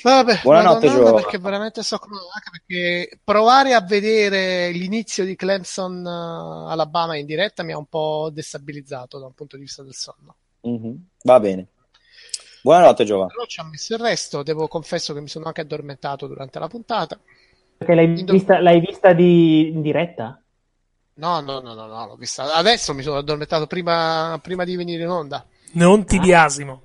Vabbè, 0.04 0.42
Buonanotte, 0.44 0.88
Giova. 0.88 1.14
perché 1.16 1.40
veramente 1.40 1.82
so 1.82 1.98
come 1.98 2.18
anche 2.18 2.50
perché 2.52 3.20
provare 3.24 3.74
a 3.74 3.82
vedere 3.82 4.70
l'inizio 4.70 5.26
di 5.26 5.36
Clemson 5.36 6.06
eh, 6.06 6.72
Alabama 6.72 7.18
in 7.18 7.26
diretta 7.26 7.64
mi 7.64 7.72
ha 7.72 7.78
un 7.78 7.88
po' 7.88 8.30
destabilizzato 8.32 9.18
da 9.18 9.26
un 9.26 9.34
punto 9.34 9.56
di 9.56 9.64
vista 9.64 9.82
del 9.82 9.96
sonno. 9.96 10.36
Mhm. 10.62 11.08
Va 11.24 11.40
bene. 11.40 11.68
Buonanotte, 12.62 13.04
Giova. 13.06 13.26
Però 13.26 13.46
ci 13.46 13.60
ha 13.60 13.64
messo 13.64 13.96
il 13.96 14.00
resto, 14.00 14.44
devo 14.44 14.68
confesso 14.68 15.14
che 15.14 15.22
mi 15.22 15.28
sono 15.28 15.46
anche 15.46 15.62
addormentato 15.62 16.28
durante 16.28 16.60
la 16.60 16.68
puntata. 16.68 17.20
Perché 17.78 17.94
l'hai 17.94 18.24
vista, 18.24 18.60
l'hai 18.62 18.80
vista 18.80 19.14
di, 19.14 19.68
in 19.68 19.82
diretta? 19.82 20.42
No, 21.16 21.40
no, 21.40 21.60
no, 21.60 21.74
no, 21.74 21.86
no, 21.88 22.08
l'ho 22.08 22.16
vista. 22.16 22.54
Adesso 22.54 22.94
mi 22.94 23.02
sono 23.02 23.18
addormentato 23.18 23.68
prima, 23.68 24.40
prima 24.42 24.64
di 24.64 24.76
venire 24.76 25.04
in 25.04 25.10
onda. 25.10 25.46
Non 25.74 26.06
ti 26.06 26.20
biasimo. 26.20 26.84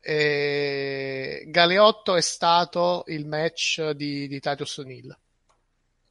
E... 0.00 1.44
Galeotto 1.46 2.16
è 2.16 2.20
stato 2.20 3.04
il 3.06 3.26
match 3.26 3.90
di, 3.90 4.28
di 4.28 4.40
Titus 4.40 4.78
O'Neill. 4.78 5.16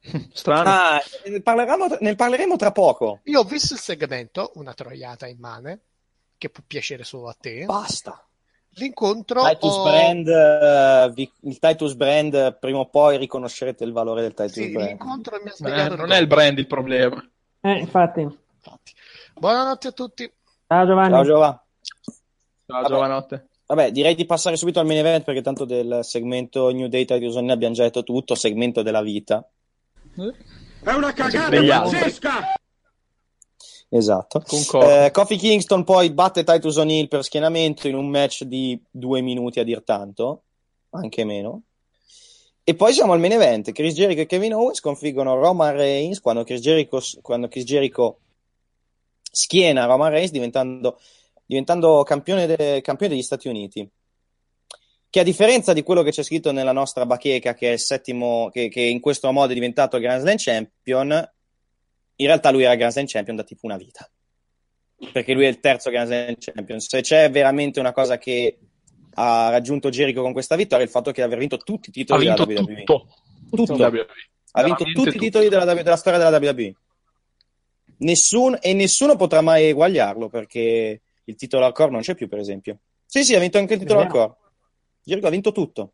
Strano. 0.32 0.68
Ah, 0.68 1.02
ne 1.26 1.40
parleremo, 1.40 1.96
ne 2.00 2.14
parleremo 2.14 2.56
tra 2.56 2.72
poco. 2.72 3.20
Io 3.24 3.40
ho 3.40 3.44
visto 3.44 3.74
il 3.74 3.80
segmento, 3.80 4.52
una 4.54 4.74
troiata 4.74 5.26
in 5.26 5.38
mane, 5.38 5.80
che 6.38 6.50
può 6.50 6.62
piacere 6.66 7.04
solo 7.04 7.28
a 7.28 7.36
te. 7.38 7.64
Basta. 7.64 8.24
L'incontro 8.76 9.42
Titus 9.48 9.76
ho- 9.76 9.82
Brand, 9.82 10.26
eh, 10.28 11.10
vi- 11.14 11.30
il 11.42 11.58
Titus 11.58 11.94
Brand, 11.94 12.32
eh, 12.34 12.56
prima 12.58 12.78
o 12.78 12.86
poi 12.88 13.18
riconoscerete 13.18 13.84
il 13.84 13.92
valore 13.92 14.22
del 14.22 14.34
Titus 14.34 14.52
Sì, 14.52 14.70
Brand. 14.70 14.88
l'incontro 14.88 15.36
mi 15.42 15.48
ha 15.48 15.52
Eh, 15.52 15.56
svegliato 15.56 15.96
non 15.96 16.10
è 16.12 16.18
il 16.18 16.26
brand 16.26 16.58
il 16.58 16.66
problema. 16.66 17.22
Eh, 17.60 17.72
infatti. 17.78 18.26
Buonanotte 19.34 19.88
a 19.88 19.92
tutti. 19.92 20.30
Ciao 20.66 20.86
Giovanni. 20.86 21.12
Ciao 21.12 21.24
Giova. 21.24 21.64
Ciao, 22.66 22.80
Vabbè. 22.80 22.88
giovanotte. 22.88 23.46
Vabbè, 23.66 23.90
direi 23.90 24.14
di 24.14 24.24
passare 24.26 24.56
subito 24.56 24.80
al 24.80 24.86
main 24.86 24.98
event 24.98 25.24
perché 25.24 25.42
tanto 25.42 25.64
del 25.64 26.00
segmento 26.02 26.70
New 26.70 26.88
Day 26.88 27.04
Titus 27.04 27.34
O'Neill 27.36 27.50
abbiamo 27.52 27.74
già 27.74 27.82
detto 27.84 28.02
tutto, 28.02 28.34
segmento 28.34 28.82
della 28.82 29.02
vita. 29.02 29.46
È 30.14 30.90
una 30.92 31.12
cagata 31.12 31.50
pazzesca! 31.50 32.52
Esatto. 33.94 34.40
Concordo. 34.40 35.04
Eh, 35.04 35.10
Kofi 35.10 35.36
Kingston 35.36 35.84
poi 35.84 36.10
batte 36.12 36.44
Titus 36.44 36.76
O'Neill 36.76 37.08
per 37.08 37.22
schienamento 37.22 37.88
in 37.88 37.94
un 37.94 38.08
match 38.08 38.44
di 38.44 38.80
due 38.90 39.20
minuti 39.20 39.60
a 39.60 39.64
dir 39.64 39.82
tanto, 39.82 40.44
anche 40.90 41.24
meno. 41.24 41.64
E 42.64 42.74
poi 42.74 42.94
siamo 42.94 43.12
al 43.12 43.20
main 43.20 43.32
event. 43.32 43.70
Chris 43.72 43.92
Jericho 43.92 44.22
e 44.22 44.26
Kevin 44.26 44.54
Owens 44.54 44.78
sconfiggono 44.78 45.34
Roman 45.34 45.74
Reigns 45.74 46.20
quando 46.20 46.42
Chris 46.42 46.60
Jericho, 46.60 47.02
quando 47.20 47.48
Chris 47.48 47.64
Jericho 47.64 48.20
schiena 49.20 49.84
Roman 49.84 50.10
Reigns 50.10 50.30
diventando, 50.30 50.98
diventando 51.44 52.02
campione, 52.02 52.46
de- 52.46 52.80
campione 52.80 53.12
degli 53.12 53.22
Stati 53.22 53.48
Uniti. 53.48 53.86
Che 55.10 55.20
a 55.20 55.24
differenza 55.24 55.74
di 55.74 55.82
quello 55.82 56.02
che 56.02 56.12
c'è 56.12 56.22
scritto 56.22 56.50
nella 56.50 56.72
nostra 56.72 57.04
bacheca, 57.04 57.52
che 57.52 57.68
è 57.68 57.72
il 57.72 57.80
settimo, 57.80 58.48
che, 58.50 58.70
che 58.70 58.80
in 58.80 59.00
questo 59.00 59.30
modo 59.32 59.50
è 59.50 59.54
diventato 59.54 59.96
il 59.96 60.02
Grand 60.02 60.22
Slam 60.22 60.36
Champion, 60.38 61.30
in 62.16 62.26
realtà 62.26 62.50
lui 62.50 62.62
era 62.62 62.74
Grand 62.74 62.92
Slam 62.92 63.06
Champion 63.06 63.36
da 63.36 63.44
tipo 63.44 63.66
una 63.66 63.76
vita. 63.76 64.08
Perché 65.12 65.34
lui 65.34 65.44
è 65.44 65.48
il 65.48 65.60
terzo 65.60 65.90
Grand 65.90 66.06
Slam 66.06 66.34
Champion. 66.38 66.80
Se 66.80 67.00
c'è 67.00 67.30
veramente 67.30 67.80
una 67.80 67.92
cosa 67.92 68.18
che 68.18 68.58
ha 69.14 69.50
raggiunto 69.50 69.90
Jericho 69.90 70.22
con 70.22 70.32
questa 70.32 70.56
vittoria, 70.56 70.84
è 70.84 70.86
il 70.86 70.92
fatto 70.92 71.10
che 71.10 71.22
aver 71.22 71.38
vinto 71.38 71.56
tutti 71.58 71.88
i 71.88 71.90
Ha 71.90 71.92
titoli 71.92 72.26
vinto 72.26 72.44
della 72.44 72.60
WWE. 72.60 72.74
tutto. 72.84 73.08
Tutto. 73.50 73.72
WWE. 73.74 74.06
Ha 74.52 74.62
vinto 74.62 74.84
tutti 74.84 75.00
i 75.00 75.04
tutto. 75.04 75.18
titoli 75.18 75.48
della, 75.48 75.64
della 75.74 75.96
storia 75.96 76.18
della 76.18 76.36
WWE. 76.38 76.74
Nessun, 77.98 78.58
e 78.60 78.72
nessuno 78.74 79.16
potrà 79.16 79.40
mai 79.40 79.64
eguagliarlo 79.66 80.28
perché 80.28 81.02
il 81.24 81.36
titolo 81.36 81.64
hardcore 81.64 81.90
non 81.90 82.00
c'è 82.00 82.14
più, 82.14 82.28
per 82.28 82.38
esempio. 82.38 82.78
Sì, 83.06 83.24
sì, 83.24 83.34
ha 83.34 83.38
vinto 83.40 83.58
anche 83.58 83.74
il 83.74 83.80
titolo 83.80 84.00
vero. 84.00 84.10
hardcore. 84.12 84.40
Jericho 85.04 85.26
ha 85.26 85.30
vinto 85.30 85.52
tutto. 85.52 85.92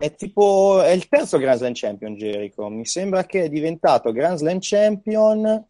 È 0.00 0.14
tipo, 0.14 0.80
è 0.80 0.90
il 0.90 1.08
terzo 1.08 1.38
Grand 1.38 1.58
Slam 1.58 1.72
Champion 1.74 2.14
Jericho. 2.14 2.68
Mi 2.68 2.86
sembra 2.86 3.26
che 3.26 3.42
è 3.42 3.48
diventato 3.48 4.12
Grand 4.12 4.38
Slam 4.38 4.58
Champion 4.60 5.66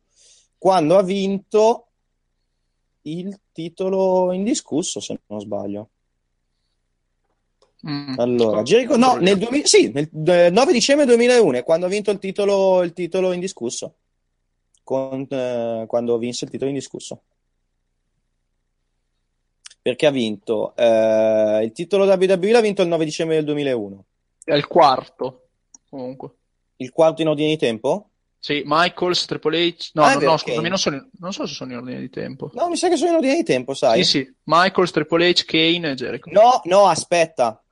quando 0.58 0.98
ha 0.98 1.02
vinto 1.02 1.86
il 3.02 3.40
titolo 3.52 4.30
indiscusso, 4.32 5.00
se 5.00 5.18
non 5.28 5.40
sbaglio. 5.40 5.88
Mm. 7.88 8.18
Allora, 8.18 8.62
Jericho, 8.64 8.98
no, 8.98 9.16
nel 9.16 9.38
2000, 9.38 9.66
sì, 9.66 9.90
nel 9.92 10.10
eh, 10.26 10.50
9 10.50 10.72
dicembre 10.74 11.06
2001 11.06 11.56
è 11.56 11.64
quando 11.64 11.86
ha 11.86 11.88
vinto 11.88 12.10
il 12.10 12.18
titolo, 12.18 12.82
il 12.82 12.92
titolo 12.92 13.32
indiscusso. 13.32 13.94
Con, 14.84 15.26
eh, 15.26 15.84
quando 15.86 16.18
vinse 16.18 16.44
il 16.44 16.50
titolo 16.50 16.68
indiscusso. 16.68 17.22
Perché 19.80 20.04
ha 20.04 20.10
vinto 20.10 20.76
eh, 20.76 21.62
il 21.64 21.72
titolo 21.72 22.04
WWE 22.04 22.50
l'ha 22.50 22.60
vinto 22.60 22.82
il 22.82 22.88
9 22.88 23.06
dicembre 23.06 23.36
del 23.36 23.46
2001. 23.46 24.04
È 24.48 24.54
il 24.54 24.66
quarto, 24.66 25.48
comunque. 25.90 26.30
Il 26.76 26.90
quarto 26.90 27.20
in 27.22 27.28
ordine 27.28 27.48
di 27.50 27.56
tempo? 27.58 28.10
Sì, 28.38 28.62
Michaels, 28.64 29.24
Triple 29.26 29.58
H. 29.66 29.90
No, 29.94 30.02
Ah, 30.04 30.14
no, 30.14 30.20
no, 30.20 30.36
scusami, 30.36 30.68
non, 30.68 30.78
sono, 30.78 31.08
non 31.18 31.32
so 31.32 31.44
se 31.46 31.54
sono 31.54 31.72
in 31.72 31.78
ordine 31.78 31.98
di 32.00 32.08
tempo. 32.08 32.50
No, 32.54 32.68
mi 32.68 32.76
sa 32.76 32.88
che 32.88 32.96
sono 32.96 33.10
in 33.10 33.16
ordine 33.16 33.34
di 33.36 33.42
tempo, 33.42 33.74
sai? 33.74 34.04
Sì, 34.04 34.10
sì. 34.22 34.34
Michaels, 34.44 34.90
Triple 34.92 35.28
H, 35.30 35.44
Kane 35.44 35.90
e 35.90 35.94
Jericho. 35.94 36.30
No, 36.30 36.60
no, 36.64 36.86
aspetta. 36.86 37.62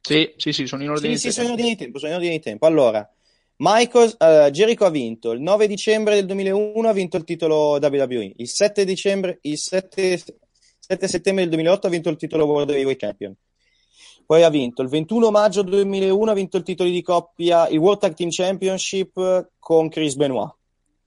Sì, 0.00 0.32
sì, 0.36 0.52
sì, 0.52 0.66
sono 0.66 0.82
in 0.82 0.90
ordine 0.90 1.16
Sì, 1.16 1.26
di 1.28 1.32
sì, 1.32 1.40
sono 1.40 1.48
in 1.48 1.56
tempo. 1.56 1.62
ordine 1.62 1.76
di 1.76 1.82
tempo, 1.84 1.98
sono 1.98 2.10
in 2.12 2.16
ordine 2.16 2.36
di 2.36 2.42
tempo. 2.42 2.66
Allora, 2.66 3.12
Michaels, 3.56 4.16
eh, 4.18 4.48
Jericho 4.52 4.84
ha 4.84 4.90
vinto 4.90 5.32
il 5.32 5.40
9 5.40 5.66
dicembre 5.66 6.14
del 6.14 6.26
2001 6.26 6.88
ha 6.88 6.92
vinto 6.92 7.16
il 7.16 7.24
titolo 7.24 7.78
WWE. 7.80 8.32
Il 8.36 8.48
7 8.48 8.84
dicembre, 8.84 9.38
il 9.42 9.58
7, 9.58 10.22
7 10.78 11.08
settembre 11.08 11.42
del 11.42 11.52
2008 11.52 11.86
ha 11.86 11.90
vinto 11.90 12.08
il 12.08 12.16
titolo 12.16 12.46
World 12.46 12.70
Heavyweight 12.70 12.98
Champion. 13.00 13.34
Poi 14.24 14.42
ha 14.42 14.48
vinto 14.48 14.82
il 14.82 14.88
21 14.88 15.30
maggio 15.30 15.62
2001 15.62 16.30
ha 16.30 16.34
vinto 16.34 16.56
il 16.56 16.62
titolo 16.62 16.88
di 16.88 17.02
coppia, 17.02 17.68
il 17.68 17.78
World 17.78 18.00
Tag 18.00 18.14
Team 18.14 18.30
Championship 18.30 19.50
con 19.58 19.88
Chris 19.88 20.14
Benoit. 20.14 20.54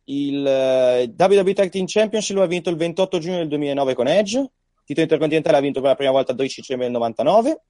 Il 0.06 0.46
eh, 0.46 1.14
WWE 1.18 1.54
Tag 1.54 1.70
Team 1.70 1.86
Championship 1.88 2.36
lo 2.36 2.44
ha 2.44 2.48
vinto 2.48 2.70
il 2.70 2.76
28 2.76 3.18
giugno 3.18 3.38
del 3.38 3.48
2009 3.48 3.94
con 3.96 4.08
Edge. 4.08 4.38
Il 4.38 4.50
titolo 4.86 5.04
intercontinentale 5.04 5.58
ha 5.58 5.62
vinto 5.62 5.80
per 5.80 5.90
la 5.90 5.96
prima 5.96 6.12
volta 6.12 6.32
il 6.32 6.38
12 6.38 6.62
dicembre 6.62 6.86
del 6.86 6.96
99. 6.96 7.62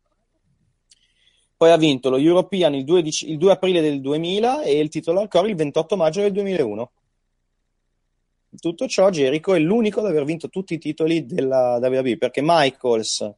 Poi 1.57 1.71
ha 1.71 1.77
vinto 1.77 2.09
lo 2.09 2.17
European 2.17 2.73
il 2.73 2.83
2, 2.83 3.01
dic- 3.01 3.21
il 3.21 3.37
2 3.37 3.51
aprile 3.51 3.79
del 3.79 4.01
2000 4.01 4.63
e 4.63 4.79
il 4.79 4.89
titolo 4.89 5.21
ancora 5.21 5.47
il 5.47 5.55
28 5.55 5.95
maggio 5.95 6.21
del 6.21 6.33
2001. 6.33 6.91
Tutto 8.59 8.87
ciò, 8.87 9.09
Jericho 9.09 9.53
è 9.53 9.59
l'unico 9.59 10.01
ad 10.01 10.07
aver 10.07 10.25
vinto 10.25 10.49
tutti 10.49 10.73
i 10.73 10.77
titoli 10.77 11.25
della 11.25 11.77
WWE 11.81 12.17
perché 12.17 12.41
Michaels 12.43 13.33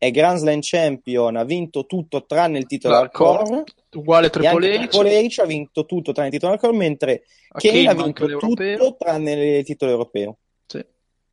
è 0.00 0.10
Grand 0.12 0.38
Slam 0.38 0.60
Champion, 0.62 1.36
ha 1.36 1.44
vinto 1.44 1.84
tutto 1.84 2.24
tranne 2.24 2.56
il 2.56 2.64
titolo 2.64 2.94
Hardcore, 2.94 3.38
hardcore. 3.38 3.64
uguale 3.96 4.30
Triple 4.30 4.78
H. 4.78 4.88
Triple 4.88 5.26
H 5.26 5.40
ha 5.40 5.44
vinto 5.44 5.84
tutto 5.84 6.12
tranne 6.12 6.28
il 6.28 6.32
titolo 6.32 6.52
hardcore, 6.54 6.74
mentre 6.74 7.24
A 7.50 7.58
Kane 7.58 7.84
Kane 7.84 7.88
ha 7.88 8.02
vinto 8.02 8.38
tutto 8.38 8.96
tranne 8.98 9.58
il 9.58 9.64
titolo 9.66 9.90
europeo. 9.90 10.38
Sì. 10.64 10.82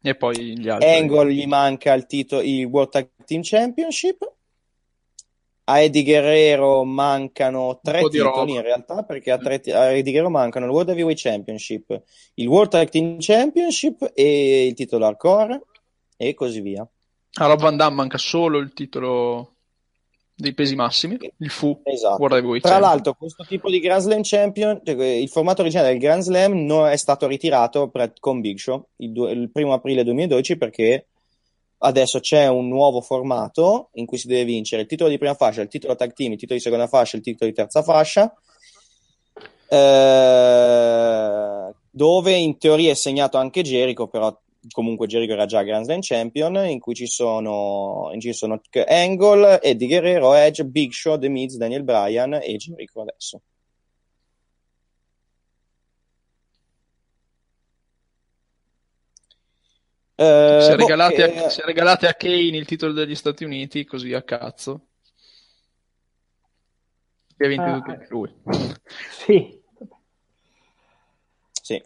E 0.02 0.16
poi 0.16 0.60
gli 0.60 0.68
altri. 0.68 0.90
Angle 0.90 1.34
gli 1.34 1.46
manca 1.48 1.94
il 1.94 2.06
titolo, 2.08 2.42
il 2.42 2.66
World 2.66 2.92
Tag 2.92 3.08
Team 3.24 3.40
Championship. 3.42 4.34
A 5.70 5.80
Eddie 5.80 6.04
Guerrero 6.04 6.84
mancano 6.84 7.80
tre 7.82 8.02
titoli 8.10 8.52
in 8.52 8.62
realtà, 8.62 9.04
perché 9.04 9.32
a, 9.32 9.38
tre- 9.38 9.62
a 9.72 9.92
Eddie 9.92 10.12
Guerrero 10.12 10.30
mancano 10.30 10.66
il 10.66 10.72
World 10.72 10.90
Heavyweight 10.90 11.22
Championship, 11.22 12.02
il 12.34 12.48
World 12.48 12.72
Tag 12.72 12.90
Team 12.90 13.16
Championship 13.20 14.12
e 14.14 14.66
il 14.66 14.74
titolo 14.74 15.06
hardcore 15.06 15.62
e 16.18 16.34
così 16.34 16.60
via. 16.60 16.86
A 17.40 17.46
Rob 17.46 17.60
Van 17.60 17.78
Damme 17.78 17.96
manca 17.96 18.18
solo 18.18 18.58
il 18.58 18.74
titolo 18.74 19.54
dei 20.34 20.54
pesi 20.54 20.76
massimi, 20.76 21.18
il 21.40 21.50
FU 21.50 21.80
Esatto. 21.84 22.20
World 22.22 22.38
Heavyweight 22.38 22.64
Tra 22.64 22.74
Champion. 22.74 22.92
l'altro, 22.92 23.14
questo 23.16 23.44
tipo 23.46 23.70
di 23.70 23.80
Grand 23.80 24.02
Slam 24.02 24.22
Champion, 24.24 24.82
cioè, 24.84 25.06
il 25.06 25.30
formato 25.30 25.62
originale 25.62 25.90
del 25.90 26.00
Grand 26.00 26.22
Slam 26.22 26.66
non 26.66 26.88
è 26.88 26.96
stato 26.96 27.28
ritirato 27.28 27.92
con 28.20 28.40
Big 28.42 28.58
Show 28.58 28.88
il, 28.98 29.12
due- 29.12 29.32
il 29.32 29.52
primo 29.52 29.74
aprile 29.74 30.04
2012 30.04 30.58
perché 30.58 31.08
adesso 31.80 32.20
c'è 32.20 32.48
un 32.48 32.68
nuovo 32.68 33.02
formato 33.02 33.90
in 33.94 34.06
cui 34.06 34.18
si 34.18 34.28
deve 34.28 34.46
vincere 34.46 34.84
il 34.84 34.88
titolo 34.88 35.10
di 35.10 35.18
prima 35.20 35.36
fascia, 35.36 35.62
il 35.62 35.68
titolo 35.68 35.96
tag 35.96 36.14
team, 36.14 36.32
il 36.34 36.40
titolo 36.40 36.58
di 36.58 36.64
seconda 36.64 36.88
fascia, 36.88 37.18
il 37.18 37.24
titolo 37.24 37.50
di 37.50 37.56
terza 37.56 37.84
fascia. 37.84 38.34
eh, 39.70 41.74
dove 41.92 42.34
in 42.34 42.58
teoria 42.58 42.92
è 42.92 42.96
segnato 42.96 43.38
anche 43.38 43.62
Jericho, 43.64 44.08
però 44.08 44.36
comunque 44.72 45.08
Jericho 45.08 45.34
era 45.34 45.46
già 45.46 45.64
Grand 45.64 45.86
Slam 45.86 46.00
Champion, 46.02 46.56
in 46.68 46.80
cui 46.80 46.94
ci 46.96 47.08
sono, 47.08 48.10
in 48.14 48.20
cui 48.20 48.32
ci 48.32 48.34
sono 48.34 48.62
Angle, 48.88 49.62
Eddie 49.62 49.88
Guerrero, 49.88 50.34
Edge, 50.34 50.66
Big 50.66 50.92
Show, 50.92 51.18
The 51.18 51.30
Miz, 51.30 51.56
Daniel 51.58 51.84
Bryan 51.84 52.34
e 52.34 52.56
Jericho 52.58 53.02
adesso. 53.02 53.42
Eh, 60.20 60.60
Si 60.62 60.72
è, 60.72 60.76
boh, 60.76 60.88
eh, 60.88 61.46
a, 61.46 61.50
si 61.50 61.62
è 61.62 61.64
regalati 61.64 62.08
a 62.08 62.14
Kane 62.14 62.58
il 62.58 62.66
titolo 62.66 62.92
degli 62.92 63.14
Stati 63.14 63.44
Uniti, 63.44 63.86
così 63.86 64.14
a 64.14 64.24
cazzo. 64.24 64.88
Che 67.38 67.46
ha 67.46 67.48
vinto 67.48 67.64
Ah, 67.64 68.06
lui. 68.10 68.34
Sì. 69.12 69.62
sì. 71.62 71.76
Eh, 71.76 71.86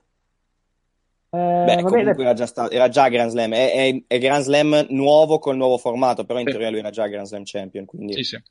Beh, 1.33 1.37
vabbè, 1.37 1.81
comunque 1.83 2.23
era 2.23 2.33
già, 2.33 2.45
sta- 2.45 2.69
era 2.69 2.89
già 2.89 3.07
Grand 3.07 3.31
Slam, 3.31 3.53
è, 3.53 3.71
è- 3.71 4.03
è 4.05 4.19
Grand 4.19 4.43
Slam 4.43 4.87
nuovo 4.89 5.39
col 5.39 5.55
nuovo 5.55 5.77
formato, 5.77 6.25
però 6.25 6.39
in 6.39 6.45
Sì. 6.45 6.51
teoria 6.51 6.69
lui 6.69 6.79
era 6.79 6.89
già 6.89 7.07
Grand 7.07 7.25
Slam 7.25 7.43
Champion, 7.45 7.85
quindi 7.85 8.13
Sì, 8.15 8.23
sì. 8.23 8.43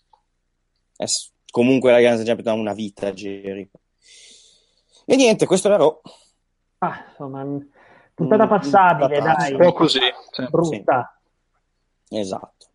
è 0.97 1.05
s- 1.05 1.31
comunque 1.51 1.91
era 1.91 2.01
Grand 2.01 2.15
Slam 2.21 2.27
Champion 2.35 2.55
da 2.55 2.61
una 2.61 2.73
vita, 2.73 3.13
Jericho. 3.13 3.81
E 5.05 5.17
niente, 5.17 5.45
questo 5.45 5.69
era 5.69 5.77
Raw. 5.77 6.01
ah, 6.79 7.05
insomma, 7.11 7.45
puntata 8.15 8.47
Mm, 8.47 8.49
passabile, 8.49 9.17
puntata- 9.19 9.35
dai. 9.43 9.53
Un 9.53 9.59
po' 9.59 9.73
così. 9.75 9.99
sì. 10.31 10.47
Brutta. 10.49 11.21
Esatto. 12.09 12.67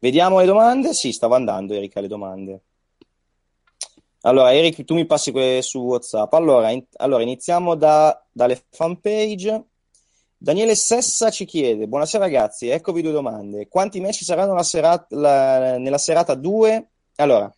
Vediamo 0.00 0.38
le 0.40 0.46
domande? 0.46 0.92
Sì, 0.92 1.12
stavo 1.12 1.34
andando, 1.36 1.74
Erika, 1.74 2.00
le 2.00 2.08
domande. 2.08 2.62
Allora, 4.22 4.52
Eric, 4.52 4.84
tu 4.84 4.94
mi 4.94 5.06
passi 5.06 5.30
quelle 5.30 5.62
su 5.62 5.78
WhatsApp. 5.80 6.32
Allora, 6.34 6.70
in- 6.70 6.84
allora, 6.96 7.22
iniziamo 7.22 7.74
da- 7.76 8.20
dalle 8.32 8.60
fanpage. 8.70 9.64
Daniele 10.36 10.74
Sessa 10.74 11.30
ci 11.30 11.44
chiede: 11.44 11.86
Buonasera 11.86 12.24
ragazzi, 12.24 12.68
eccovi 12.68 13.02
due 13.02 13.12
domande. 13.12 13.68
Quanti 13.68 14.00
match 14.00 14.22
saranno 14.22 14.54
la 14.54 14.62
serata- 14.62 15.06
la- 15.16 15.78
nella 15.78 15.98
serata 15.98 16.34
2? 16.34 16.90
Allora, 17.16 17.52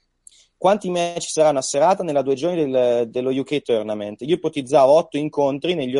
quanti 0.57 0.91
match 0.91 1.29
saranno 1.29 1.59
a 1.59 1.63
serata 1.63 2.03
nella 2.03 2.23
due 2.23 2.35
giorni 2.35 2.71
del- 2.71 3.09
dello 3.11 3.31
UK 3.31 3.61
Tournament? 3.63 4.21
Io 4.23 4.35
ipotizzavo 4.35 4.93
otto 4.93 5.17
incontri 5.17 5.75
negli 5.75 5.99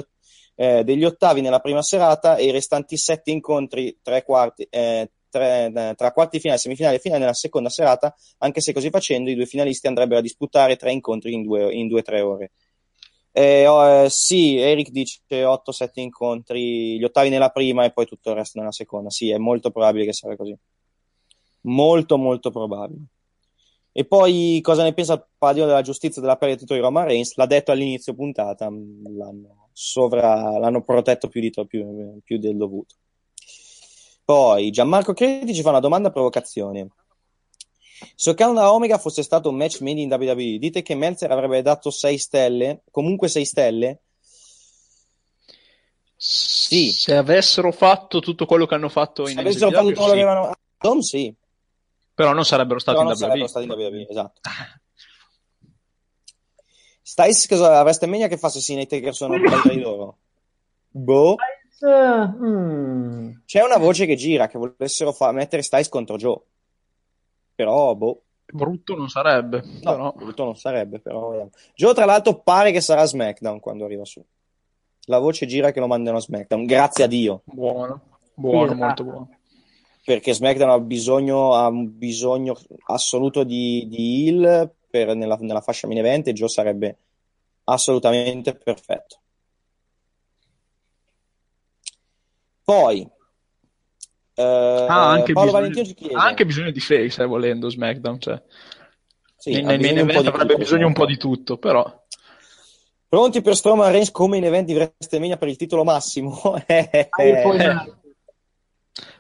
eh, 0.57 0.85
degli 0.85 1.05
ottavi 1.05 1.41
nella 1.41 1.61
prima 1.61 1.81
serata 1.81 2.37
e 2.37 2.45
i 2.45 2.51
restanti 2.51 2.99
sette 2.99 3.31
incontri 3.31 3.99
tre 4.03 4.23
quarti, 4.25 4.67
eh, 4.69 5.11
tre- 5.31 5.95
tra 5.97 6.13
quarti 6.13 6.41
finale, 6.41 6.59
semifinale 6.59 6.97
e 6.97 6.99
finale 6.99 7.21
nella 7.21 7.35
seconda 7.35 7.69
serata, 7.71 8.15
anche 8.39 8.61
se 8.61 8.73
così 8.73 8.91
facendo 8.91 9.31
i 9.31 9.35
due 9.35 9.47
finalisti 9.47 9.87
andrebbero 9.87 10.19
a 10.19 10.23
disputare 10.23 10.77
tre 10.77 10.93
incontri 10.93 11.33
in 11.33 11.43
due, 11.43 11.73
in 11.73 11.89
due 11.89 12.03
tre 12.03 12.21
ore. 12.21 12.51
Eh, 13.33 13.67
oh, 13.67 14.05
eh, 14.05 14.11
sì, 14.11 14.57
Eric 14.57 14.91
dice 14.91 15.21
8-7 15.29 16.01
incontri, 16.01 16.99
gli 16.99 17.05
ottavi 17.05 17.29
nella 17.29 17.51
prima 17.51 17.85
e 17.85 17.93
poi 17.93 18.07
tutto 18.07 18.31
il 18.31 18.37
resto 18.37 18.59
nella 18.59 18.73
seconda. 18.73 19.11
Sì, 19.11 19.31
è 19.31 19.39
molto 19.39 19.71
probabile 19.71 20.05
che 20.05 20.13
sarà 20.13 20.37
così. 20.37 20.57
Molto, 21.63 22.17
molto 22.19 22.51
probabile. 22.51 23.05
E 23.93 24.05
poi 24.05 24.61
cosa 24.63 24.83
ne 24.83 24.95
pensa 24.95 25.15
il 25.15 25.27
Paladino 25.37 25.67
della 25.67 25.83
Giustizia 25.83 26.21
della 26.21 26.37
perdita 26.37 26.75
di 26.75 26.81
Roman 26.81 27.07
Reigns? 27.07 27.35
L'ha 27.37 27.47
detto 27.47 27.73
all'inizio 27.73 28.15
puntata, 28.15 28.67
l'hanno, 28.67 29.69
sovra, 29.73 30.59
l'hanno 30.59 30.83
protetto 30.83 31.29
più, 31.29 31.41
di, 31.41 31.51
più, 31.67 32.21
più 32.23 32.39
del 32.39 32.57
dovuto. 32.57 32.95
Poi 34.31 34.71
Gianmarco 34.71 35.13
Credi 35.13 35.53
ci 35.53 35.61
fa 35.61 35.71
una 35.71 35.81
domanda 35.81 36.07
a 36.07 36.13
provocazione. 36.13 36.91
Se 38.15 38.31
Okada 38.31 38.73
Omega 38.73 38.97
fosse 38.97 39.25
stato 39.25 39.49
un 39.49 39.57
match 39.57 39.81
made 39.81 40.01
in 40.01 40.09
WWE, 40.09 40.59
dite 40.59 40.83
che 40.83 40.95
Meltzer 40.95 41.33
avrebbe 41.33 41.63
dato 41.63 41.91
6 41.91 42.17
stelle? 42.17 42.83
Comunque 42.93 43.27
6 43.27 43.45
stelle? 43.45 44.03
Sì. 46.15 46.93
Se 46.93 47.17
avessero 47.17 47.73
fatto 47.73 48.21
tutto 48.21 48.47
quello 48.47 48.67
che 48.67 48.77
hanno 48.77 48.89
fatto 48.89 49.23
in 49.23 49.35
Se 49.35 49.41
avessero 49.41 49.71
fatto 49.73 49.89
NXT, 49.89 49.95
tutto 49.95 50.07
quello 50.07 50.13
che 50.13 50.21
sì. 50.21 50.33
avevano... 50.33 50.55
Dom 50.79 51.01
sì, 51.01 51.35
Però 52.15 52.33
non 52.33 52.45
sarebbero 52.45 52.79
stati 52.79 52.99
però 52.99 53.11
in 53.11 53.19
non 53.19 53.29
WWE. 53.29 53.49
sarebbero 53.49 53.49
stati 53.49 53.67
in 53.67 53.73
WWE, 53.73 54.07
esatto. 54.09 54.41
Styles 57.03 57.49
cosa 57.49 57.81
avreste 57.81 58.07
meglio 58.07 58.29
che 58.29 58.39
fa 58.39 58.49
se 58.49 58.79
e 58.79 58.87
Taker 58.87 59.13
sono 59.13 59.37
contro 59.41 59.71
di 59.71 59.81
loro? 59.81 60.19
Boh. 60.89 61.35
Eh, 61.81 62.27
mm. 62.45 63.31
C'è 63.47 63.63
una 63.63 63.79
voce 63.79 64.05
che 64.05 64.15
gira 64.15 64.47
che 64.47 64.59
volessero 64.59 65.13
fa- 65.13 65.33
mettere 65.33 65.63
Styles 65.63 65.89
contro 65.89 66.17
Joe. 66.17 66.39
Però, 67.55 67.95
boh. 67.95 68.23
Brutto 68.53 68.97
non 68.97 69.09
sarebbe. 69.09 69.63
No, 69.83 69.91
però. 69.91 70.13
brutto 70.13 70.45
non 70.45 70.57
sarebbe, 70.57 70.99
però. 70.99 71.49
Joe, 71.75 71.95
tra 71.95 72.05
l'altro, 72.05 72.41
pare 72.41 72.73
che 72.73 72.81
sarà 72.81 73.05
SmackDown 73.05 73.61
quando 73.61 73.85
arriva 73.85 74.05
su. 74.05 74.23
La 75.05 75.19
voce 75.19 75.47
gira 75.47 75.71
che 75.71 75.81
lo 75.81 75.87
mandano 75.87 76.19
a 76.19 76.21
SmackDown, 76.21 76.65
grazie 76.67 77.05
a 77.05 77.07
Dio. 77.07 77.43
Buono, 77.45 78.01
buono, 78.35 78.59
molto 78.59 78.75
esatto. 78.75 79.05
buono. 79.05 79.29
Perché 80.05 80.35
SmackDown 80.35 80.71
ha 80.71 80.81
bisogno, 80.81 81.55
ha 81.55 81.69
un 81.69 81.97
bisogno 81.97 82.57
assoluto 82.87 83.45
di, 83.45 83.87
di 83.89 84.27
heal 84.27 84.71
per- 84.89 85.15
nella, 85.15 85.37
nella 85.41 85.61
fascia 85.61 85.87
main 85.87 85.99
event 86.01 86.29
e 86.29 86.33
Joe 86.33 86.49
sarebbe 86.49 86.97
assolutamente 87.65 88.55
perfetto. 88.55 89.20
Poi, 92.71 93.01
eh, 94.35 94.43
Ha 94.89 95.11
anche, 95.11 95.33
Paolo 95.33 95.47
bisogno, 95.49 95.51
Valentino 95.51 95.85
ci 95.85 95.95
chiede. 95.95 96.15
ha 96.15 96.23
anche 96.25 96.47
bisogno 96.47 96.71
di 96.71 96.79
face, 96.81 97.21
eh, 97.23 97.27
volendo 97.27 97.69
SmackDown. 97.69 98.21
Cioè. 98.21 98.41
Sì, 99.37 99.61
nel 99.61 99.81
main 99.81 99.99
event 99.99 100.27
avrebbe 100.29 100.53
tutto, 100.53 100.57
bisogno 100.59 100.87
un 100.87 100.93
po' 100.93 101.05
di 101.07 101.17
tutto, 101.17 101.57
però. 101.59 101.99
Pronti 103.09 103.43
per 103.43 103.57
Strowman 103.57 103.91
Reigns 103.91 104.13
come 104.13 104.37
in 104.37 104.45
event 104.45 104.67
di 104.67 104.75
WrestleMania 104.75 105.37
per 105.37 105.49
il 105.49 105.57
titolo 105.57 105.83
massimo? 105.83 106.39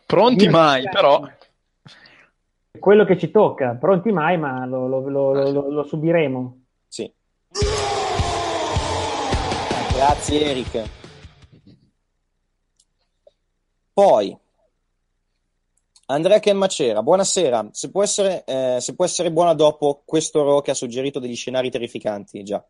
Pronti 0.06 0.44
Io- 0.44 0.50
mai, 0.50 0.88
però. 0.88 1.22
quello 2.78 3.04
che 3.04 3.18
ci 3.18 3.32
tocca. 3.32 3.74
Pronti 3.74 4.12
mai, 4.12 4.38
ma 4.38 4.64
lo, 4.64 4.86
lo- 4.86 5.08
lo- 5.08 5.32
lo- 5.32 5.50
lo- 5.50 5.70
lo 5.70 5.82
subiremo. 5.82 6.60
Sì. 6.86 7.12
Grazie 9.94 10.40
Eric. 10.44 10.82
Poi 14.00 14.34
Andrea 16.06 16.40
Macera, 16.54 17.02
buonasera. 17.02 17.68
Se 17.70 17.90
può, 17.90 18.02
essere, 18.02 18.44
eh, 18.44 18.78
se 18.80 18.94
può 18.94 19.04
essere 19.04 19.30
buona 19.30 19.52
dopo 19.52 20.00
questo 20.06 20.42
Raw 20.42 20.62
che 20.62 20.70
ha 20.70 20.74
suggerito 20.74 21.18
degli 21.18 21.36
scenari 21.36 21.68
terrificanti, 21.70 22.42
già. 22.42 22.64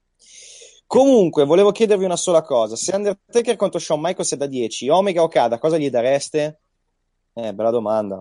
Comunque, 0.89 1.45
volevo 1.45 1.71
chiedervi 1.71 2.05
una 2.05 2.17
sola 2.17 2.43
cosa. 2.43 2.75
Se 2.75 2.97
Undertaker 2.97 3.55
contro 3.55 3.79
Shawn 3.79 4.01
Michaels 4.01 4.33
è 4.33 4.37
da 4.37 4.47
10, 4.47 4.89
Omega 4.89 5.23
Okada, 5.23 5.61
cosa 5.61 5.79
gli 5.79 5.89
dareste? 5.89 6.63
Eh, 7.35 7.55
bella 7.55 7.71
domanda. 7.71 8.21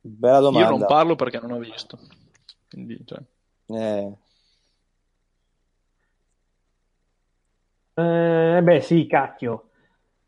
Bella 0.00 0.40
domanda. 0.40 0.70
Io 0.70 0.78
non 0.78 0.86
parlo 0.86 1.16
perché 1.16 1.38
non 1.38 1.50
ho 1.50 1.58
visto. 1.58 1.98
Quindi, 2.70 2.98
cioè, 3.04 3.20
Eh, 3.66 4.16
Eh, 7.98 8.60
beh, 8.62 8.80
sì, 8.80 9.06
cacchio. 9.06 9.68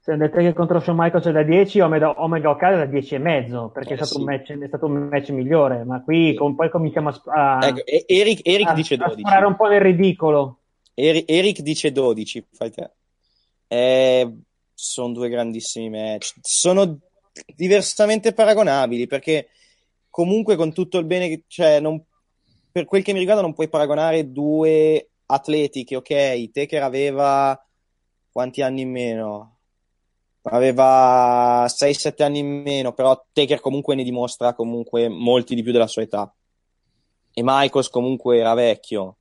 Se 0.09 0.14
Undertaker 0.14 0.55
contro 0.55 0.80
Shawn 0.80 0.97
Michaels 0.98 1.26
è 1.26 1.32
da 1.32 1.43
10, 1.43 1.80
Omega, 1.80 2.22
Omega 2.22 2.48
Okada 2.48 2.76
è 2.76 2.78
da 2.78 2.86
10 2.86 3.16
e 3.16 3.18
mezzo, 3.18 3.68
perché 3.68 3.90
Eh, 3.90 3.93
è, 3.93 3.97
stato 3.97 4.12
sì. 4.14 4.18
un 4.20 4.24
match, 4.24 4.52
è 4.59 4.66
stato 4.66 4.86
un 4.86 4.93
match 5.10 5.28
migliore, 5.28 5.85
ma 5.85 6.02
qui 6.02 6.32
con- 6.35 6.55
poi 6.55 6.70
cominciamo 6.70 7.10
a, 7.10 7.59
a, 7.59 7.66
Ecco, 7.66 7.82
Eric, 7.85 8.40
Eric 8.43 8.68
a- 8.68 8.72
dice 8.72 8.94
a 8.94 8.97
12. 9.05 9.20
sparare 9.20 9.44
un 9.44 9.55
po' 9.56 9.66
nel 9.66 9.82
ridicolo. 9.82 10.60
Eri- 10.94 11.24
Eric 11.26 11.60
dice 11.60 11.93
12, 11.93 12.47
fai 12.52 12.70
te. 12.70 12.90
Eh, 13.66 14.35
sono 14.72 15.12
due 15.12 15.28
grandissimi 15.28 15.90
match. 15.90 16.36
Sono 16.40 17.01
diversamente 17.55 18.32
paragonabili 18.32 19.06
perché 19.06 19.48
comunque 20.09 20.56
con 20.56 20.72
tutto 20.72 20.97
il 20.97 21.05
bene 21.05 21.28
che 21.28 21.43
cioè, 21.48 21.80
non- 21.80 22.02
per 22.72 22.86
quel 22.86 23.02
che 23.02 23.12
mi 23.12 23.18
riguarda 23.18 23.43
non 23.43 23.52
puoi 23.52 23.68
paragonare 23.68 24.32
due 24.32 25.10
atleti 25.26 25.85
che 25.85 25.97
ok, 25.97 26.51
Taker 26.51 26.82
aveva 26.82 27.62
quanti 28.32 28.62
anni 28.62 28.80
in 28.80 28.90
meno? 28.90 29.57
Aveva 30.51 31.66
6-7 31.66 32.23
anni 32.23 32.39
in 32.39 32.62
meno, 32.62 32.93
però 32.93 33.25
Taker 33.33 33.61
comunque 33.61 33.95
ne 33.95 34.05
dimostra 34.05 34.55
comunque 34.55 35.09
molti 35.09 35.55
di 35.55 35.62
più 35.62 35.73
della 35.73 35.87
sua 35.87 36.03
età. 36.03 36.33
E 37.33 37.43
Michaels 37.45 37.89
comunque 37.89 38.39
era 38.39 38.55
vecchio 38.55 39.19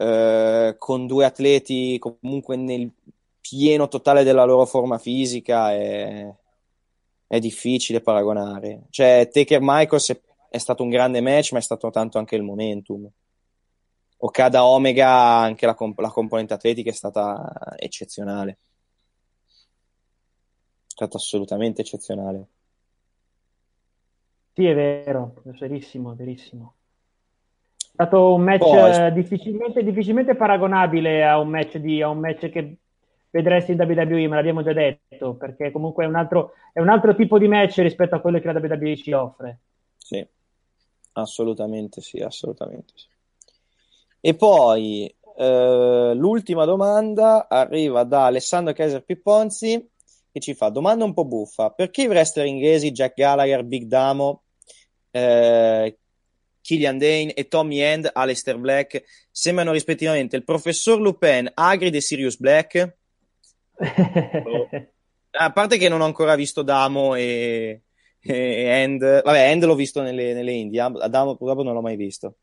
eh, 0.00 0.76
con 0.78 1.06
due 1.06 1.26
atleti 1.26 1.98
comunque 1.98 2.56
nel 2.56 2.90
pieno 3.38 3.86
totale 3.86 4.24
della 4.24 4.44
loro 4.44 4.64
forma 4.64 4.96
fisica 4.96 5.72
è, 5.72 6.26
è 7.26 7.38
difficile 7.38 8.00
paragonare. 8.00 8.86
Cioè, 8.88 9.28
Taker 9.30 9.60
Michaels 9.60 10.10
è, 10.10 10.20
è 10.48 10.58
stato 10.58 10.82
un 10.82 10.88
grande 10.88 11.20
match, 11.20 11.52
ma 11.52 11.58
è 11.58 11.62
stato 11.62 11.90
tanto 11.90 12.16
anche 12.16 12.34
il 12.36 12.42
momentum. 12.42 13.06
Okada 14.22 14.64
Omega, 14.64 15.08
anche 15.08 15.66
la, 15.66 15.74
comp- 15.74 15.98
la 15.98 16.10
componente 16.10 16.54
atletica 16.54 16.90
è 16.90 16.94
stata 16.94 17.52
eccezionale. 17.76 18.58
È 21.00 21.04
stata 21.04 21.16
assolutamente 21.16 21.80
eccezionale. 21.80 22.44
Sì, 24.52 24.66
è 24.66 24.74
vero, 24.74 25.32
è 25.46 25.48
verissimo, 25.58 26.12
è 26.12 26.14
verissimo. 26.14 26.74
È 27.78 27.88
stato 27.94 28.34
un 28.34 28.42
match 28.42 28.58
Poi- 28.58 29.06
eh, 29.06 29.12
difficilmente, 29.12 29.82
difficilmente 29.82 30.34
paragonabile 30.34 31.24
a 31.24 31.38
un 31.38 31.48
match, 31.48 31.78
di, 31.78 32.02
a 32.02 32.10
un 32.10 32.18
match 32.18 32.50
che 32.50 32.76
vedresti 33.30 33.72
in 33.72 33.80
WWE, 33.80 34.28
me 34.28 34.36
l'abbiamo 34.36 34.62
già 34.62 34.74
detto, 34.74 35.36
perché 35.36 35.70
comunque 35.70 36.04
è 36.04 36.06
un 36.06 36.16
altro, 36.16 36.52
è 36.70 36.80
un 36.80 36.90
altro 36.90 37.14
tipo 37.14 37.38
di 37.38 37.48
match 37.48 37.78
rispetto 37.78 38.16
a 38.16 38.20
quello 38.20 38.38
che 38.38 38.52
la 38.52 38.60
WWE 38.60 38.96
ci 38.98 39.12
offre. 39.12 39.58
Sì, 39.96 40.26
assolutamente 41.12 42.02
sì, 42.02 42.18
assolutamente 42.18 42.92
sì. 42.94 43.06
E 44.20 44.34
poi 44.34 45.06
eh, 45.34 46.12
l'ultima 46.14 46.66
domanda 46.66 47.48
arriva 47.48 48.04
da 48.04 48.26
Alessandro 48.26 48.74
Kaiser 48.74 49.02
Pipponzi 49.02 49.88
che 50.32 50.40
ci 50.40 50.54
fa 50.54 50.68
domanda 50.68 51.04
un 51.04 51.14
po' 51.14 51.24
buffa: 51.24 51.70
perché 51.70 52.02
i 52.02 52.06
wrestler 52.08 52.46
inglesi 52.46 52.92
Jack 52.92 53.14
Gallagher, 53.14 53.64
Big 53.64 53.84
Damo, 53.84 54.42
eh, 55.10 55.98
Killian 56.60 56.98
Dane 56.98 57.34
e 57.34 57.48
Tommy 57.48 57.78
End, 57.78 58.10
Aleister 58.12 58.58
Black 58.58 59.02
sembrano 59.30 59.72
rispettivamente 59.72 60.36
il 60.36 60.44
professor 60.44 61.00
Lupin, 61.00 61.50
Hagrid 61.52 61.94
e 61.94 62.00
Sirius 62.00 62.36
Black? 62.38 62.96
A 65.32 65.52
parte 65.52 65.78
che 65.78 65.88
non 65.88 66.00
ho 66.00 66.04
ancora 66.04 66.34
visto 66.34 66.62
Damo 66.62 67.14
e, 67.14 67.82
e 68.20 68.62
End, 68.64 69.22
vabbè, 69.22 69.50
End 69.50 69.64
l'ho 69.64 69.74
visto 69.74 70.02
nelle, 70.02 70.34
nelle 70.34 70.52
indie, 70.52 70.90
Damo 71.08 71.36
purtroppo 71.36 71.62
non 71.62 71.74
l'ho 71.74 71.80
mai 71.80 71.96
visto. 71.96 72.36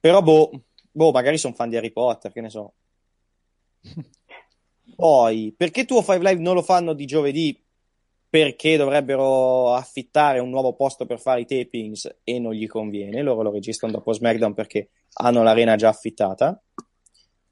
Però, 0.00 0.20
boh, 0.20 0.50
boh, 0.90 1.12
magari 1.12 1.38
sono 1.38 1.54
fan 1.54 1.68
di 1.68 1.76
Harry 1.76 1.92
Potter, 1.92 2.32
che 2.32 2.40
ne 2.40 2.50
so. 2.50 2.72
Poi, 4.96 5.54
perché 5.56 5.84
Tuo 5.84 6.02
5 6.02 6.18
Live 6.18 6.40
non 6.40 6.54
lo 6.54 6.62
fanno 6.62 6.92
di 6.92 7.06
giovedì? 7.06 7.58
Perché 8.28 8.76
dovrebbero 8.76 9.74
affittare 9.74 10.38
un 10.38 10.48
nuovo 10.48 10.74
posto 10.74 11.04
per 11.04 11.20
fare 11.20 11.42
i 11.42 11.46
tapings 11.46 12.20
e 12.24 12.38
non 12.38 12.52
gli 12.52 12.66
conviene. 12.66 13.22
Loro 13.22 13.42
lo 13.42 13.50
registrano 13.50 13.92
dopo 13.92 14.12
SmackDown 14.12 14.54
perché 14.54 14.88
hanno 15.14 15.42
l'arena 15.42 15.76
già 15.76 15.90
affittata 15.90 16.60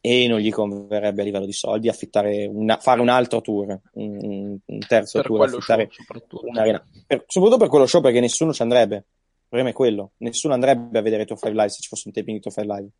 e 0.01 0.27
non 0.27 0.39
gli 0.39 0.51
converrebbe 0.51 1.21
a 1.21 1.25
livello 1.25 1.45
di 1.45 1.53
soldi 1.53 1.89
affittare 1.89 2.47
una, 2.47 2.79
fare 2.79 3.03
un 3.03 3.11
altro 3.11 3.43
tour, 3.43 3.79
un, 3.93 4.59
un 4.65 4.79
terzo 4.89 5.19
Per 5.21 5.27
tour, 5.27 5.43
affittare 5.43 5.91
show, 5.91 6.41
un'arena. 6.43 6.83
Per- 7.07 7.25
soprattutto 7.27 7.61
per 7.61 7.69
quello 7.69 7.87
show 7.87 8.01
perché 8.01 8.21
nessuno 8.21 8.53
ci 8.53 8.63
andrebbe. 8.63 8.97
Il 8.97 9.57
problema 9.57 9.71
è 9.71 9.73
quello, 9.73 10.13
nessuno 10.19 10.55
andrebbe 10.55 10.99
a 10.99 11.03
vedere 11.03 11.27
Tuo 11.27 11.37
5 11.37 11.51
Live 11.51 11.69
se 11.71 11.83
ci 11.83 11.89
fosse 11.89 12.05
un 12.07 12.15
taping 12.15 12.37
di 12.37 12.43
Tuo 12.43 12.51
5 12.51 12.75
Live. 12.75 12.91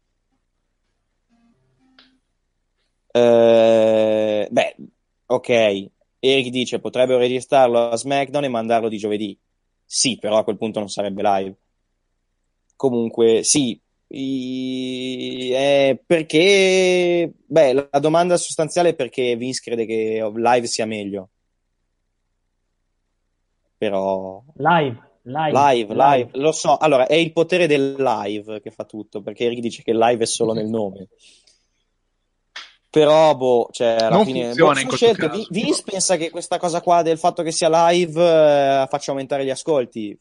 Eh, 3.13 4.49
beh, 4.51 4.77
ok. 5.27 5.89
Eric 6.23 6.49
dice 6.51 6.81
potrebbero 6.81 7.19
registrarlo 7.19 7.89
a 7.89 7.97
SmackDown 7.97 8.45
e 8.45 8.49
mandarlo 8.49 8.89
di 8.89 8.99
giovedì. 8.99 9.37
Sì, 9.85 10.19
però 10.19 10.39
a 10.39 10.45
quel 10.45 10.59
punto 10.59 10.79
non 10.79 10.89
sarebbe 10.89 11.23
live. 11.23 11.55
Comunque, 12.77 13.43
sì. 13.43 13.79
I- 14.13 15.51
eh, 15.53 16.03
perché, 16.05 17.33
beh, 17.47 17.89
la 17.91 17.99
domanda 18.01 18.37
sostanziale 18.37 18.91
è 18.91 18.95
perché 18.95 19.37
Vince 19.37 19.61
crede 19.63 19.87
che 19.87 20.31
live 20.35 20.67
sia 20.67 20.85
meglio. 20.85 21.29
Però, 23.79 24.43
Live, 24.57 25.01
live, 25.23 25.53
live, 25.53 25.95
live, 25.95 26.31
lo 26.35 26.53
so. 26.53 26.77
Allora, 26.77 27.07
è 27.07 27.15
il 27.15 27.33
potere 27.33 27.67
del 27.67 27.95
live 27.97 28.61
che 28.61 28.71
fa 28.71 28.85
tutto, 28.85 29.23
perché 29.23 29.45
Eric 29.45 29.61
dice 29.61 29.83
che 29.83 29.95
live 29.95 30.25
è 30.25 30.27
solo 30.27 30.53
nel 30.53 30.69
nome. 30.69 31.09
Però, 32.91 33.37
boh, 33.37 33.69
cioè, 33.71 33.97
alla 34.01 34.17
Non 34.17 34.25
fine, 34.25 34.47
funziona 34.47 34.83
boh, 34.83 34.97
scelte. 34.97 35.27
caso. 35.29 35.39
Vi- 35.39 35.47
Vince 35.63 35.83
pensa 35.85 36.17
che 36.17 36.31
questa 36.31 36.59
cosa 36.59 36.81
qua 36.81 37.03
del 37.03 37.19
fatto 37.19 37.43
che 37.45 37.53
sia 37.53 37.69
live 37.89 38.21
eh, 38.21 38.87
faccia 38.89 39.13
aumentare 39.13 39.45
gli 39.45 39.51
ascolti. 39.51 40.19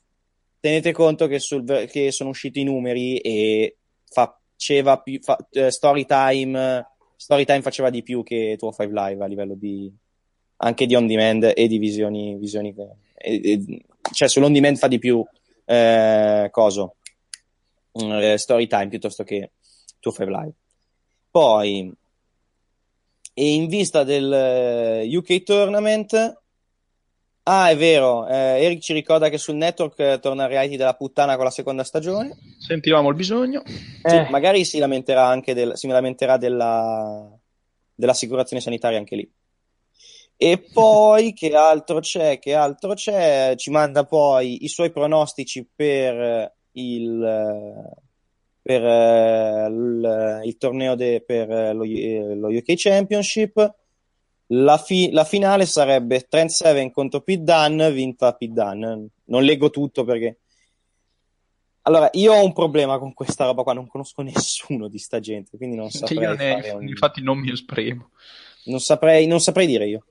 Tenete 0.60 0.92
conto 0.92 1.26
che, 1.28 1.40
sul, 1.40 1.88
che 1.90 2.12
sono 2.12 2.30
usciti 2.30 2.60
i 2.60 2.64
numeri 2.66 3.18
e 3.18 3.78
faceva 4.06 5.00
più, 5.00 5.20
fa, 5.20 5.36
eh, 5.52 5.72
Storytime, 5.72 6.86
Storytime 7.16 7.62
faceva 7.62 7.90
di 7.90 8.04
più 8.04 8.22
che 8.24 8.56
Tuo 8.60 8.72
5 8.72 8.88
Live 8.94 9.24
a 9.24 9.28
livello 9.28 9.56
di, 9.56 9.92
anche 10.58 10.86
di 10.86 10.94
on 10.96 11.08
demand 11.08 11.52
e 11.56 11.68
di 11.68 11.78
visioni, 11.80 12.36
visioni 12.38 12.76
e- 13.16 13.42
e- 13.44 13.86
cioè 14.14 14.28
sull'on 14.30 14.54
demand 14.54 14.78
fa 14.78 14.88
di 14.88 15.00
più, 15.00 15.26
eh, 15.66 16.50
coso, 16.52 16.96
eh, 17.94 18.38
Storytime 18.38 18.90
piuttosto 18.90 19.24
che 19.24 19.52
Tuo 20.00 20.12
5 20.12 20.36
Live. 20.36 20.54
Poi, 21.32 21.92
e 23.34 23.54
in 23.54 23.68
vista 23.68 24.04
del 24.04 24.32
eh, 24.32 25.16
UK 25.18 25.44
Tournament, 25.44 26.38
ah, 27.44 27.70
è 27.70 27.78
vero, 27.78 28.28
eh, 28.28 28.64
Eric 28.64 28.82
ci 28.82 28.94
ricorda 28.94 29.30
che 29.30 29.38
sul 29.38 29.56
network 29.56 30.00
eh, 30.00 30.20
torna 30.20 30.46
reality 30.46 30.76
della 30.76 30.96
puttana 30.96 31.36
con 31.36 31.46
la 31.46 31.52
seconda 31.52 31.84
stagione. 31.84 32.38
Sentivamo 32.58 33.10
il 33.10 33.16
bisogno. 33.16 33.64
Sì, 33.66 34.26
magari 34.30 34.66
si 34.66 34.78
lamenterà 34.80 35.26
anche 35.26 35.54
del, 35.54 35.78
si 35.78 35.88
lamenterà 35.88 36.38
della, 36.38 37.30
dell'assicurazione 37.96 38.62
sanitaria 38.62 38.98
anche 38.98 39.16
lì. 39.16 39.32
E 40.42 40.58
poi 40.72 41.34
che 41.34 41.54
altro 41.54 42.00
c'è? 42.00 42.40
Che 42.40 42.54
altro 42.54 42.94
c'è? 42.94 43.56
Ci 43.58 43.72
manda 43.72 44.06
poi 44.06 44.64
i 44.64 44.70
suoi 44.70 44.90
pronostici 44.90 45.68
per 45.76 46.56
il, 46.72 47.94
per 48.70 48.84
eh, 48.86 49.66
il, 49.68 50.42
il 50.44 50.58
torneo 50.58 50.94
de- 50.94 51.24
per 51.26 51.50
eh, 51.50 51.74
lo, 51.74 51.84
eh, 51.84 52.36
lo 52.36 52.50
UK 52.50 52.74
Championship. 52.76 53.76
La, 54.52 54.78
fi- 54.78 55.10
la 55.12 55.24
finale 55.24 55.66
sarebbe 55.66 56.22
Trent 56.30 56.52
Seven 56.52 56.92
contro 56.92 57.22
Pete 57.22 57.42
Dunne, 57.44 57.92
vinta 57.92 58.32
Pete 58.36 58.54
Dunne. 58.54 59.08
Non 59.26 59.44
leggo 59.44 59.72
tutto 59.72 60.04
perché 60.04 60.38
allora, 61.84 62.10
io 62.14 62.34
ho 62.34 62.44
un 62.46 62.54
problema 62.54 63.00
con 63.00 63.14
questa 63.16 63.46
roba 63.46 63.64
qua, 63.64 63.74
non 63.74 63.88
conosco 63.88 64.22
nessuno 64.22 64.88
di 64.88 65.00
sta 65.00 65.20
gente, 65.20 65.58
quindi 65.58 65.76
non 65.76 65.88
Che 65.90 65.98
saprei 65.98 66.36
ne- 66.38 66.70
un- 66.72 66.88
infatti 66.88 67.24
non 67.24 67.40
mi 67.40 67.52
esprimo. 67.52 68.12
non 68.66 68.80
saprei, 68.80 69.26
non 69.26 69.40
saprei 69.40 69.66
dire 69.66 69.88
io 69.88 70.06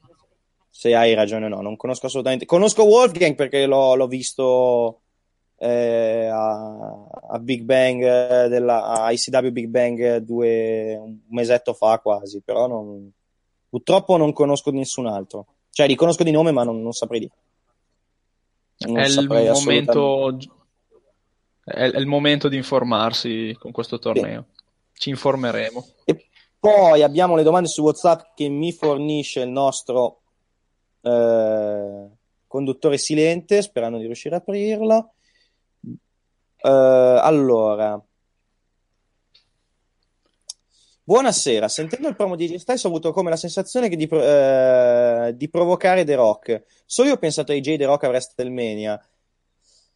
se 0.68 0.94
hai 0.97 1.14
ragione 1.14 1.47
o 1.47 1.48
no, 1.48 1.60
non 1.60 1.76
conosco 1.76 2.06
assolutamente. 2.06 2.47
Conosco 2.47 2.82
Wolfgang 2.85 3.36
perché 3.36 3.66
l'ho, 3.66 3.94
l'ho 3.94 4.06
visto 4.09 5.02
eh, 5.59 6.26
a, 6.30 7.06
a 7.30 7.39
Big 7.40 7.62
Bang, 7.62 8.02
eh, 8.02 8.48
della, 8.48 8.85
a 9.02 9.10
ICW 9.12 9.51
Big 9.51 9.66
Bang 9.66 10.16
due, 10.18 10.97
un 10.97 11.18
mesetto 11.30 11.74
fa 11.74 11.98
quasi, 11.98 12.40
però 12.43 12.66
non- 12.66 13.10
purtroppo 13.68 14.16
non 14.16 14.32
conosco 14.32 14.70
nessun 14.70 15.06
altro. 15.06 15.47
Cioè, 15.70 15.86
li 15.86 15.94
conosco 15.97 16.22
di 16.24 16.30
nome, 16.30 16.51
ma 16.52 16.64
non, 16.64 16.80
non 16.82 16.93
saprei 16.93 17.20
dire. 17.20 17.32
Non 18.78 18.98
È 18.98 19.05
il, 19.06 19.10
saprei 19.10 19.48
assolutamente- 19.48 19.94
momento, 19.98 20.55
è, 21.64 21.90
è 21.90 21.98
il 21.98 22.06
momento 22.06 22.48
di 22.48 22.56
informarsi 22.56 23.56
con 23.59 23.72
questo 23.72 23.98
torneo. 23.98 24.47
Ci 24.94 25.10
informeremo. 25.10 25.85
Poi 26.60 27.02
abbiamo 27.02 27.36
le 27.36 27.44
domande 27.44 27.68
su 27.68 27.82
WhatsApp 27.82 28.35
che 28.35 28.48
mi 28.48 28.72
fornisce 28.72 29.40
il 29.43 29.48
nostro 29.51 30.20
eh, 31.02 32.06
conduttore 32.48 32.98
silente, 32.98 33.62
sperando 33.62 33.98
di 33.98 34.06
riuscire 34.06 34.35
a 34.35 34.39
aprirlo. 34.39 35.12
Eh, 36.60 36.68
allora, 36.68 38.01
Buonasera, 41.09 41.68
sentendo 41.68 42.06
il 42.09 42.16
promo 42.16 42.36
di 42.36 42.59
Styles 42.59 42.85
ho 42.85 42.89
avuto 42.89 43.12
come 43.12 43.30
la 43.30 43.36
sensazione 43.36 43.89
di, 43.89 44.06
eh, 44.06 45.32
di 45.35 45.48
provocare 45.48 46.05
The 46.05 46.14
Rock. 46.16 46.64
Solo 46.85 47.09
io 47.09 47.14
ho 47.14 47.18
pensato 47.18 47.51
a 47.51 47.55
AJ 47.55 47.78
The 47.78 47.86
Rock 47.86 48.05
a 48.05 48.09
WrestleMania. 48.09 49.01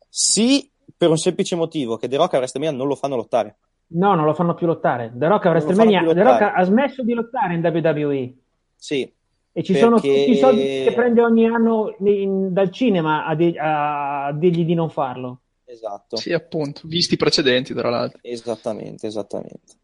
Sì, 0.08 0.70
per 0.96 1.10
un 1.10 1.18
semplice 1.18 1.54
motivo, 1.54 1.96
che 1.98 2.08
The 2.08 2.16
Rock 2.16 2.32
a 2.32 2.38
WrestleMania 2.38 2.74
non 2.74 2.86
lo 2.86 2.94
fanno 2.94 3.16
lottare. 3.16 3.58
No, 3.88 4.14
non 4.14 4.24
lo 4.24 4.32
fanno 4.32 4.54
più 4.54 4.66
lottare. 4.66 5.12
The 5.14 5.26
Rock 5.28 5.44
a 5.44 5.50
WrestleMania, 5.50 6.02
The 6.14 6.22
Rock 6.22 6.40
ha 6.54 6.62
smesso 6.64 7.02
di 7.02 7.12
lottare 7.12 7.54
in 7.56 7.60
WWE. 7.62 8.32
Sì. 8.74 9.12
E 9.52 9.62
ci 9.62 9.74
sono 9.76 10.00
Perché- 10.00 10.16
tutti 10.18 10.30
i 10.30 10.38
soldi 10.38 10.62
che 10.62 10.92
prende 10.94 11.20
ogni 11.20 11.44
anno 11.46 11.94
in- 11.98 12.54
dal 12.54 12.70
cinema 12.70 13.26
a, 13.26 13.34
di- 13.34 13.54
a 13.58 14.32
dirgli 14.34 14.64
di 14.64 14.72
non 14.72 14.88
farlo. 14.88 15.41
Esatto. 15.72 16.16
Sì, 16.16 16.32
appunto, 16.34 16.82
visti 16.84 17.14
i 17.14 17.16
precedenti, 17.16 17.72
tra 17.72 17.88
l'altro. 17.88 18.18
Esattamente, 18.22 19.06
esattamente. 19.06 19.74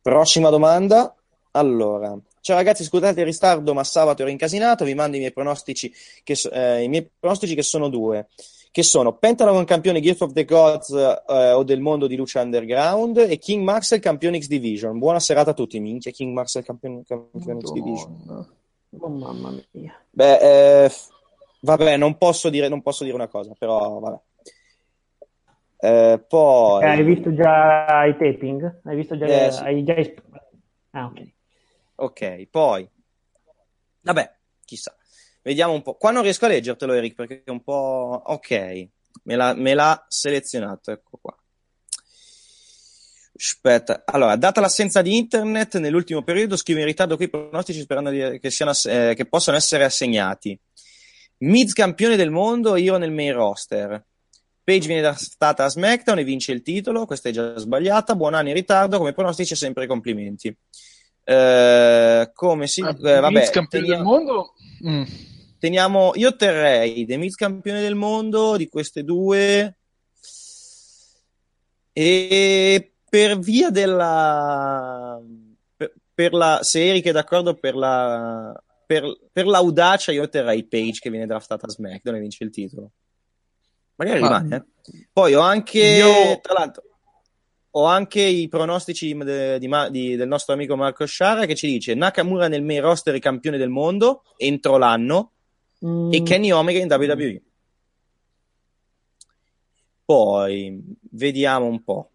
Prossima 0.00 0.50
domanda. 0.50 1.16
Allora, 1.50 2.16
ciao 2.40 2.56
ragazzi, 2.56 2.84
scusate 2.84 3.20
il 3.20 3.26
ristardo, 3.26 3.74
ma 3.74 3.82
sabato 3.82 4.22
ero 4.22 4.30
incasinato. 4.30 4.84
Vi 4.84 4.94
mando 4.94 5.16
i 5.16 5.18
miei 5.18 5.32
pronostici, 5.32 5.92
che, 6.22 6.38
eh, 6.52 6.82
i 6.82 6.88
miei 6.88 7.10
pronostici 7.18 7.56
che 7.56 7.62
sono 7.62 7.88
due. 7.88 8.28
Che 8.70 8.82
sono 8.82 9.16
Pentagon 9.16 9.64
campione 9.64 10.02
Gift 10.02 10.20
of 10.20 10.32
the 10.32 10.44
Gods 10.44 10.90
eh, 10.90 11.52
o 11.52 11.64
del 11.64 11.80
mondo 11.80 12.06
di 12.06 12.14
Lucha 12.14 12.42
Underground 12.42 13.16
e 13.16 13.38
King 13.38 13.64
Maxwell 13.64 14.02
campione 14.02 14.38
X 14.38 14.48
Division. 14.48 14.98
Buona 14.98 15.18
serata 15.18 15.52
a 15.52 15.54
tutti, 15.54 15.80
minchia. 15.80 16.10
King 16.12 16.34
Maxwell 16.34 16.62
campione, 16.62 17.02
campione 17.04 17.60
X 17.62 17.72
Division. 17.72 18.46
Oh, 18.98 19.08
mamma 19.08 19.54
mia. 19.70 19.98
Beh, 20.10 20.84
eh, 20.84 20.92
vabbè, 21.60 21.96
non 21.96 22.18
posso 22.18 22.50
dire, 22.50 22.68
non 22.68 22.82
posso 22.82 23.02
dire 23.02 23.16
una 23.16 23.28
cosa, 23.28 23.54
però 23.58 23.98
vabbè. 23.98 24.20
Eh, 25.78 26.24
poi. 26.26 26.82
Eh, 26.82 26.86
hai 26.86 27.04
visto 27.04 27.34
già 27.34 28.04
i 28.06 28.16
taping? 28.16 28.80
Hai 28.84 28.96
visto 28.96 29.16
già, 29.18 29.26
Eh, 29.26 29.52
sì. 29.52 29.62
hai 29.62 29.84
già 29.84 29.94
Ah, 30.92 31.06
ok. 31.06 31.34
Ok, 31.96 32.46
poi. 32.50 32.88
Vabbè, 34.00 34.34
chissà. 34.64 34.94
Vediamo 35.42 35.72
un 35.72 35.82
po'. 35.82 35.94
Qua 35.94 36.10
non 36.10 36.22
riesco 36.22 36.46
a 36.46 36.48
leggertelo, 36.48 36.92
Eric, 36.92 37.14
perché 37.14 37.42
è 37.44 37.50
un 37.50 37.62
po'. 37.62 38.22
Ok, 38.26 38.88
me 39.24 39.36
l'ha, 39.36 39.54
me 39.54 39.74
l'ha 39.74 40.04
selezionato, 40.08 40.90
ecco 40.90 41.18
qua. 41.20 41.36
Aspetta, 43.38 44.02
allora, 44.06 44.36
data 44.36 44.62
l'assenza 44.62 45.02
di 45.02 45.16
internet 45.16 45.76
nell'ultimo 45.76 46.22
periodo, 46.22 46.56
scrivo 46.56 46.80
in 46.80 46.86
ritardo 46.86 47.16
qui 47.16 47.26
i 47.26 47.30
pronostici 47.30 47.80
sperando 47.80 48.10
che, 48.10 48.50
siano 48.50 48.72
eh, 48.86 49.12
che 49.14 49.26
possano 49.26 49.58
essere 49.58 49.84
assegnati. 49.84 50.58
Miz 51.38 51.74
campione 51.74 52.16
del 52.16 52.30
mondo, 52.30 52.76
io 52.76 52.96
nel 52.96 53.12
main 53.12 53.34
roster. 53.34 54.02
Page 54.66 54.88
viene 54.88 55.00
draftata 55.02 55.62
a 55.62 55.68
SmackDown 55.68 56.18
e 56.18 56.24
vince 56.24 56.50
il 56.50 56.60
titolo, 56.60 57.06
questa 57.06 57.28
è 57.28 57.32
già 57.32 57.56
sbagliata. 57.56 58.16
Buon 58.16 58.34
anno 58.34 58.48
in 58.48 58.54
ritardo, 58.54 58.98
come 58.98 59.12
pronostici 59.12 59.54
sempre 59.54 59.86
complimenti. 59.86 60.52
Eh, 61.22 62.30
come 62.34 62.66
si... 62.66 62.80
eh, 62.80 63.20
vabbè, 63.20 63.50
campione 63.50 63.86
teniamo- 63.86 63.94
del 63.94 64.24
mondo? 64.24 64.54
Mm. 64.84 65.02
teniamo, 65.60 66.10
io 66.16 66.34
terrei 66.34 67.06
The 67.06 67.16
Miz 67.16 67.36
campione 67.36 67.80
del 67.80 67.94
mondo 67.94 68.56
di 68.56 68.66
queste 68.66 69.04
due 69.04 69.76
e 71.92 72.92
per 73.08 73.38
via 73.38 73.70
della 73.70 75.20
per, 75.76 75.92
per 76.12 76.32
la 76.32 76.58
se 76.62 76.88
Eric 76.88 77.06
è 77.06 77.12
d'accordo 77.12 77.54
per 77.54 77.76
la 77.76 78.52
per, 78.84 79.04
per 79.32 79.46
l'audacia 79.46 80.10
io 80.10 80.28
terrei 80.28 80.64
Page 80.64 80.98
che 81.00 81.10
viene 81.10 81.26
draftata 81.26 81.66
a 81.66 81.70
SmackDown 81.70 82.16
e 82.16 82.20
vince 82.20 82.42
il 82.42 82.50
titolo 82.50 82.90
magari 83.96 84.20
Ma- 84.20 84.38
rimane 84.38 84.56
eh. 84.56 85.06
poi 85.12 85.34
ho 85.34 85.40
anche 85.40 85.78
Io- 85.80 86.40
tra 86.40 86.52
l'altro 86.54 86.82
ho 87.76 87.84
anche 87.84 88.22
i 88.22 88.48
pronostici 88.48 89.14
di- 89.14 89.58
di 89.58 89.68
di- 89.90 90.16
del 90.16 90.28
nostro 90.28 90.54
amico 90.54 90.76
Marco 90.76 91.04
Sciara 91.04 91.44
che 91.44 91.54
ci 91.54 91.66
dice 91.66 91.92
Nakamura 91.94 92.48
nel 92.48 92.62
main 92.62 92.80
roster 92.80 93.18
campione 93.18 93.58
del 93.58 93.68
mondo 93.68 94.22
entro 94.36 94.76
l'anno 94.78 95.32
Mm, 95.84 96.10
e 96.10 96.22
Kenny 96.22 96.50
Omega 96.52 96.78
in 96.78 96.90
WWE. 96.90 97.42
Poi 100.06 100.82
vediamo 101.10 101.66
un 101.66 101.84
po'. 101.84 102.12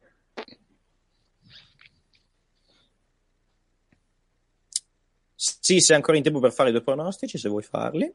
Sì, 5.36 5.80
sei 5.80 5.96
ancora 5.96 6.18
in 6.18 6.24
tempo 6.24 6.40
per 6.40 6.52
fare 6.54 6.70
i 6.70 6.72
due 6.72 6.82
pronostici, 6.84 7.38
se 7.38 7.50
vuoi 7.50 7.64
farli. 7.64 8.12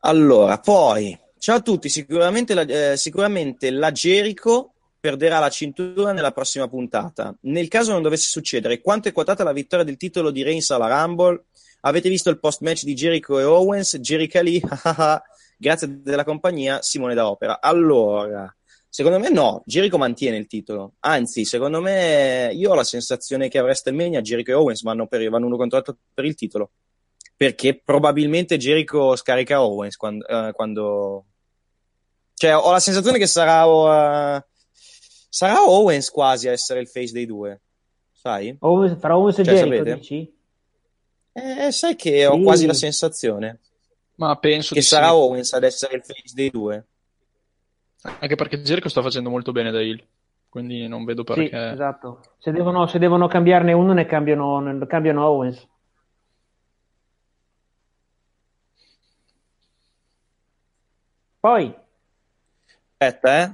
Allora, 0.00 0.58
poi, 0.58 1.18
ciao 1.44 1.56
a 1.56 1.60
tutti, 1.60 1.90
sicuramente 1.90 2.54
la, 2.54 2.62
eh, 2.62 2.96
sicuramente 2.96 3.68
la 3.70 3.92
Jericho 3.92 4.72
perderà 4.98 5.38
la 5.38 5.50
cintura 5.50 6.12
nella 6.12 6.32
prossima 6.32 6.68
puntata. 6.68 7.36
Nel 7.42 7.68
caso 7.68 7.92
non 7.92 8.00
dovesse 8.00 8.28
succedere, 8.30 8.80
quanto 8.80 9.08
è 9.08 9.12
quotata 9.12 9.44
la 9.44 9.52
vittoria 9.52 9.84
del 9.84 9.98
titolo 9.98 10.30
di 10.30 10.42
Reigns 10.42 10.70
alla 10.70 11.02
Rumble? 11.02 11.44
Avete 11.82 12.08
visto 12.08 12.30
il 12.30 12.38
post-match 12.38 12.84
di 12.84 12.94
Jericho 12.94 13.38
e 13.38 13.42
Owens? 13.42 13.98
Jericho 13.98 14.40
lì, 14.40 14.58
grazie 15.58 16.00
della 16.00 16.24
compagnia, 16.24 16.80
Simone 16.80 17.12
da 17.12 17.28
Opera. 17.28 17.60
Allora, 17.60 18.50
secondo 18.88 19.18
me 19.18 19.28
no, 19.28 19.62
Jericho 19.66 19.98
mantiene 19.98 20.38
il 20.38 20.46
titolo. 20.46 20.94
Anzi, 21.00 21.44
secondo 21.44 21.82
me, 21.82 22.52
io 22.54 22.70
ho 22.70 22.74
la 22.74 22.84
sensazione 22.84 23.50
che 23.50 23.58
a 23.58 23.64
WrestleMania 23.64 24.22
Jericho 24.22 24.52
e 24.52 24.54
Owens 24.54 24.82
vanno, 24.82 25.06
per, 25.06 25.28
vanno 25.28 25.44
uno 25.44 25.58
contro 25.58 25.76
l'altro 25.76 25.98
per 26.14 26.24
il 26.24 26.34
titolo. 26.34 26.70
Perché 27.36 27.82
probabilmente 27.84 28.56
Jericho 28.56 29.14
scarica 29.14 29.62
Owens 29.62 29.96
quando... 29.96 30.26
eh, 30.26 30.52
quando... 30.54 31.26
Cioè, 32.44 32.54
ho 32.54 32.70
la 32.70 32.78
sensazione 32.78 33.16
che 33.16 33.26
sarà... 33.26 33.64
eh, 34.36 34.44
sarà 35.30 35.62
Owens 35.66 36.10
quasi 36.10 36.46
a 36.46 36.52
essere 36.52 36.80
il 36.80 36.88
face 36.88 37.14
dei 37.14 37.24
due. 37.24 37.62
Sai? 38.12 38.54
Owens- 38.60 38.98
fra 39.00 39.16
Owens 39.16 39.38
e 39.38 39.44
Cioè, 39.44 39.54
Jericho, 39.54 39.76
sapete? 39.78 39.94
dici? 39.96 40.36
Eh, 41.32 41.72
sai 41.72 41.96
che 41.96 42.26
ho 42.26 42.36
Sì. 42.36 42.42
quasi 42.42 42.66
la 42.66 42.74
sensazione 42.74 43.60
Ma 44.16 44.36
penso 44.36 44.74
che 44.74 44.82
sarà 44.82 45.06
sì. 45.06 45.12
Owens 45.14 45.52
ad 45.54 45.64
essere 45.64 45.96
il 45.96 46.02
face 46.04 46.34
dei 46.34 46.50
due. 46.50 46.86
Anche 48.02 48.34
perché 48.34 48.60
Jericho 48.60 48.90
sta 48.90 49.00
facendo 49.00 49.30
molto 49.30 49.50
bene 49.50 49.70
da 49.70 49.80
heel. 49.80 50.06
Quindi 50.50 50.86
non 50.86 51.04
vedo 51.06 51.24
Sì, 51.26 51.32
perché. 51.34 51.70
esatto. 51.72 52.20
Se 52.38 52.52
devono, 52.52 52.86
se 52.86 52.98
devono 52.98 53.26
cambiarne 53.26 53.72
uno, 53.72 53.94
ne 53.94 54.04
cambiano, 54.04 54.60
ne 54.60 54.86
cambiano 54.86 55.26
Owens. 55.26 55.66
Poi, 61.40 61.74
Aspetta, 62.96 63.42
eh. 63.42 63.52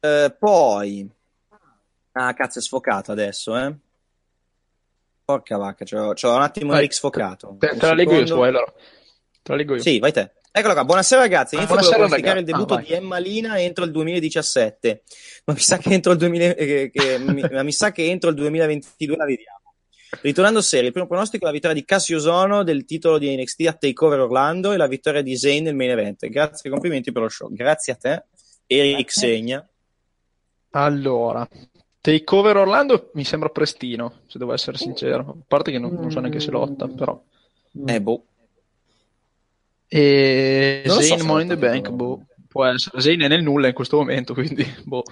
Eh, 0.00 0.36
poi. 0.38 1.10
Ah, 2.12 2.32
cazzo, 2.34 2.58
è 2.58 2.62
sfocato 2.62 3.12
adesso, 3.12 3.56
eh. 3.56 3.74
Porca 5.24 5.56
vacca, 5.56 5.84
c'ho, 5.84 6.12
c'ho 6.14 6.34
un 6.34 6.42
attimo 6.42 6.70
Vai, 6.70 6.78
Eric 6.78 6.94
sfocato. 6.94 7.56
Te, 7.58 7.70
Un 7.72 7.78
te 7.78 7.86
la 7.86 7.94
leggo 7.94 8.20
io, 8.20 8.42
allora. 8.42 8.64
Te 9.42 9.50
la 9.52 9.56
leggo 9.56 9.74
io. 9.74 9.82
Sì, 9.82 9.98
vai 9.98 10.12
te. 10.12 10.32
Eccola 10.52 10.72
qua, 10.72 10.84
buonasera 10.84 11.20
ragazzi, 11.20 11.54
inizio 11.54 11.76
Buonasera, 11.76 12.02
a 12.02 12.06
pronosticare 12.06 12.38
il 12.40 12.44
debutto 12.44 12.74
ah, 12.74 12.80
di 12.80 12.92
Emma 12.92 13.18
Lina 13.18 13.60
entro 13.60 13.84
il 13.84 13.92
2017, 13.92 15.02
ma 15.44 15.52
mi 15.52 15.60
sa 15.60 15.76
che 15.78 15.92
entro 15.92 16.10
il, 16.10 16.18
2000 16.18 16.44
eh, 16.56 16.90
che- 16.92 17.18
mi, 17.20 17.46
ma 17.48 17.62
mi 17.62 17.72
sa 17.72 17.92
che 17.92 18.04
entro 18.10 18.30
il 18.30 18.36
2022 18.36 19.16
la 19.16 19.24
vediamo. 19.26 19.59
Ritornando 20.22 20.60
serio, 20.60 20.86
il 20.86 20.92
primo 20.92 21.06
pronostico 21.06 21.44
è 21.44 21.46
la 21.46 21.52
vittoria 21.52 21.76
di 21.76 21.84
Cassio 21.84 22.18
Sono 22.18 22.64
del 22.64 22.84
titolo 22.84 23.16
di 23.16 23.34
NXT 23.34 23.66
a 23.66 23.72
Takeover 23.74 24.20
Orlando 24.20 24.72
e 24.72 24.76
la 24.76 24.88
vittoria 24.88 25.22
di 25.22 25.36
Zayn 25.36 25.62
nel 25.62 25.76
main 25.76 25.90
event. 25.90 26.26
Grazie 26.28 26.68
e 26.68 26.72
complimenti 26.72 27.12
per 27.12 27.22
lo 27.22 27.28
show. 27.28 27.52
Grazie 27.52 27.92
a 27.92 27.96
te, 27.96 28.24
Eric 28.66 29.12
Segna. 29.12 29.66
Allora, 30.70 31.48
Takeover 32.00 32.56
Orlando 32.56 33.10
mi 33.14 33.24
sembra 33.24 33.50
prestino, 33.50 34.22
se 34.26 34.38
devo 34.38 34.52
essere 34.52 34.76
sincero. 34.78 35.20
A 35.20 35.44
parte 35.46 35.70
che 35.70 35.78
non, 35.78 35.94
non 35.94 36.10
so 36.10 36.18
neanche 36.18 36.40
se 36.40 36.50
lotta, 36.50 36.88
però. 36.88 37.22
Eh, 37.86 38.00
boh. 38.00 38.24
E 39.86 40.82
so 40.86 41.00
Zayn 41.00 41.20
se 41.20 41.24
Money 41.24 41.42
in 41.42 41.48
the 41.48 41.56
Bank, 41.56 41.88
boh. 41.90 42.26
Può 42.48 42.64
essere. 42.64 43.00
Zayn 43.00 43.20
è 43.20 43.28
nel 43.28 43.42
nulla 43.42 43.68
in 43.68 43.74
questo 43.74 43.96
momento, 43.96 44.34
quindi, 44.34 44.66
boh. 44.82 45.04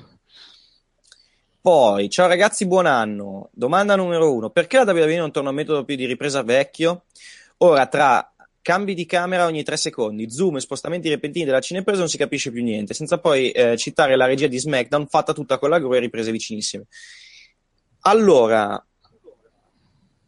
Poi, 1.61 2.09
ciao 2.09 2.29
ragazzi, 2.29 2.67
buon 2.67 2.87
anno. 2.87 3.51
Domanda 3.53 3.97
numero 3.97 4.33
uno: 4.33 4.51
perché 4.51 4.77
la 4.83 4.91
WWE 4.91 5.17
non 5.17 5.33
torna 5.33 5.49
a 5.49 5.53
un 5.53 5.59
metodo 5.59 5.85
più 5.85 5.97
di 5.97 6.07
ripresa 6.07 6.43
vecchio? 6.43 7.05
Ora, 7.59 7.87
tra 7.87 8.33
cambi 8.63 8.95
di 8.95 9.07
camera 9.07 9.47
ogni 9.47 9.65
tre 9.65 9.77
secondi, 9.77 10.31
zoom 10.31 10.57
e 10.57 10.61
spostamenti 10.61 11.09
repentini 11.09 11.45
della 11.45 11.61
cinepresa 11.61 12.01
non 12.01 12.09
si 12.09 12.17
capisce 12.17 12.53
più 12.53 12.63
niente, 12.63 12.95
senza 12.95 13.19
poi 13.19 13.51
eh, 13.51 13.77
citare 13.77 14.15
la 14.15 14.27
regia 14.27 14.47
di 14.47 14.59
SmackDown 14.59 15.07
fatta 15.09 15.33
tutta 15.33 15.59
con 15.59 15.71
la 15.71 15.79
gru 15.79 15.95
e 15.95 15.99
riprese 15.99 16.31
vicinissime. 16.31 16.85
Allora, 18.01 18.83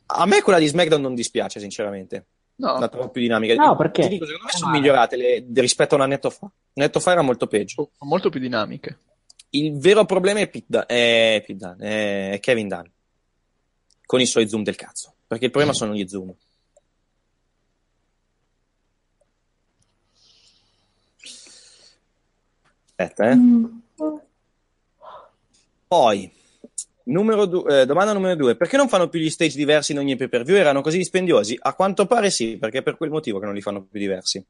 a 0.06 0.26
me 0.26 0.42
quella 0.42 0.58
di 0.58 0.66
SmackDown 0.66 1.00
non 1.00 1.14
dispiace, 1.14 1.60
sinceramente. 1.60 2.26
No. 2.56 2.78
La 2.78 2.88
trovo 2.88 3.08
più 3.08 3.22
dinamica. 3.22 3.54
No, 3.54 3.76
perché? 3.76 4.02
Ti 4.02 4.08
dico, 4.08 4.26
secondo 4.26 4.46
me 4.46 4.52
sono 4.52 4.72
migliorate 4.72 5.16
le- 5.16 5.44
rispetto 5.54 5.94
a 5.94 5.98
un 5.98 6.04
annetto 6.04 6.28
fa. 6.28 6.44
Un 6.44 6.50
annetto 6.74 7.00
fa 7.00 7.12
era 7.12 7.22
molto 7.22 7.46
peggio. 7.46 7.90
Molto 8.00 8.28
più 8.30 8.40
dinamiche. 8.40 8.98
Il 9.50 9.78
vero 9.78 10.04
problema 10.04 10.40
è, 10.40 10.50
Dunne- 10.66 10.86
è, 10.86 11.44
Dunne, 11.48 12.32
è 12.32 12.40
Kevin 12.40 12.68
Dunn 12.68 12.86
con 14.06 14.20
i 14.20 14.26
suoi 14.26 14.48
zoom 14.48 14.62
del 14.62 14.76
cazzo. 14.76 15.14
Perché 15.26 15.44
il 15.44 15.50
problema 15.50 15.74
sono 15.74 15.94
gli 15.94 16.06
zoom. 16.08 16.34
Aspetta, 22.96 23.30
eh. 23.30 23.38
Poi, 25.86 26.32
numero 27.04 27.46
du- 27.46 27.66
eh, 27.68 27.86
domanda 27.86 28.12
numero 28.12 28.34
due, 28.36 28.56
perché 28.56 28.76
non 28.76 28.88
fanno 28.88 29.08
più 29.08 29.20
gli 29.20 29.30
stage 29.30 29.56
diversi 29.56 29.92
in 29.92 29.98
ogni 29.98 30.16
pay 30.16 30.28
per 30.28 30.42
view? 30.42 30.56
Erano 30.56 30.82
così 30.82 30.98
dispendiosi? 30.98 31.56
A 31.60 31.74
quanto 31.74 32.06
pare 32.06 32.30
sì, 32.30 32.56
perché 32.58 32.78
è 32.78 32.82
per 32.82 32.96
quel 32.96 33.10
motivo 33.10 33.38
che 33.38 33.46
non 33.46 33.54
li 33.54 33.60
fanno 33.62 33.82
più 33.82 33.98
diversi. 33.98 34.44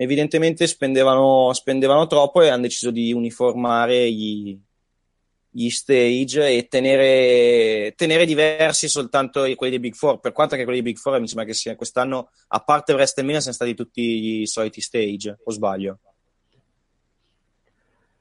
Evidentemente 0.00 0.68
spendevano, 0.68 1.52
spendevano 1.52 2.06
troppo 2.06 2.40
e 2.40 2.48
hanno 2.48 2.62
deciso 2.62 2.92
di 2.92 3.12
uniformare 3.12 4.08
gli, 4.12 4.56
gli 5.50 5.68
stage 5.70 6.46
e 6.46 6.68
tenere, 6.68 7.94
tenere 7.96 8.24
diversi 8.24 8.88
soltanto 8.88 9.40
quelli 9.56 9.72
dei 9.72 9.80
Big 9.80 9.94
Four. 9.94 10.20
Per 10.20 10.30
quanto 10.30 10.54
che 10.54 10.62
quelli 10.62 10.80
dei 10.80 10.92
Big 10.92 11.02
Four 11.02 11.18
mi 11.18 11.26
sembra 11.26 11.44
che 11.44 11.52
sia, 11.52 11.74
quest'anno, 11.74 12.30
a 12.46 12.60
parte 12.60 12.92
WrestleMania, 12.92 13.40
siano 13.40 13.56
stati 13.56 13.74
tutti 13.74 14.40
i 14.40 14.46
soliti 14.46 14.80
stage, 14.80 15.38
o 15.42 15.50
sbaglio? 15.50 15.98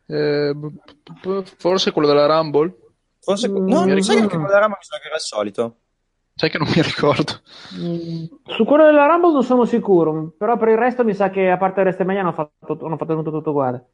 Eh, 0.08 0.56
forse 1.58 1.92
quello 1.92 2.08
della 2.08 2.26
Rumble? 2.26 2.76
Forse, 3.20 3.50
Mm, 3.50 3.68
no, 3.68 3.86
non 3.86 4.02
sai 4.02 4.22
che 4.22 4.28
quello 4.28 4.48
della 4.48 4.60
Rama 4.60 4.78
mi 4.80 4.84
sa 4.84 4.98
che 5.00 5.06
era 5.06 5.16
il 5.18 5.22
solito. 5.22 5.76
Sai 6.38 6.52
che 6.52 6.60
non 6.60 6.68
mi 6.68 6.82
ricordo. 6.84 7.42
Mm, 7.76 8.26
Su 8.46 8.64
quello 8.64 8.86
della 8.86 9.08
Rumble 9.08 9.34
non 9.34 9.44
sono 9.44 9.66
sicuro, 9.66 10.34
però 10.38 10.56
per 10.56 10.70
il 10.70 10.78
resto 10.78 11.04
mi 11.04 11.16
sa 11.16 11.32
che 11.32 11.50
a 11.50 11.58
parte 11.58 11.82
WrestleMania 11.82 12.22
hanno 12.22 12.32
fatto, 12.32 12.78
hanno 12.86 12.98
fatto 12.98 13.16
tutto, 13.16 13.32
tutto 13.32 13.50
uguale. 13.50 13.86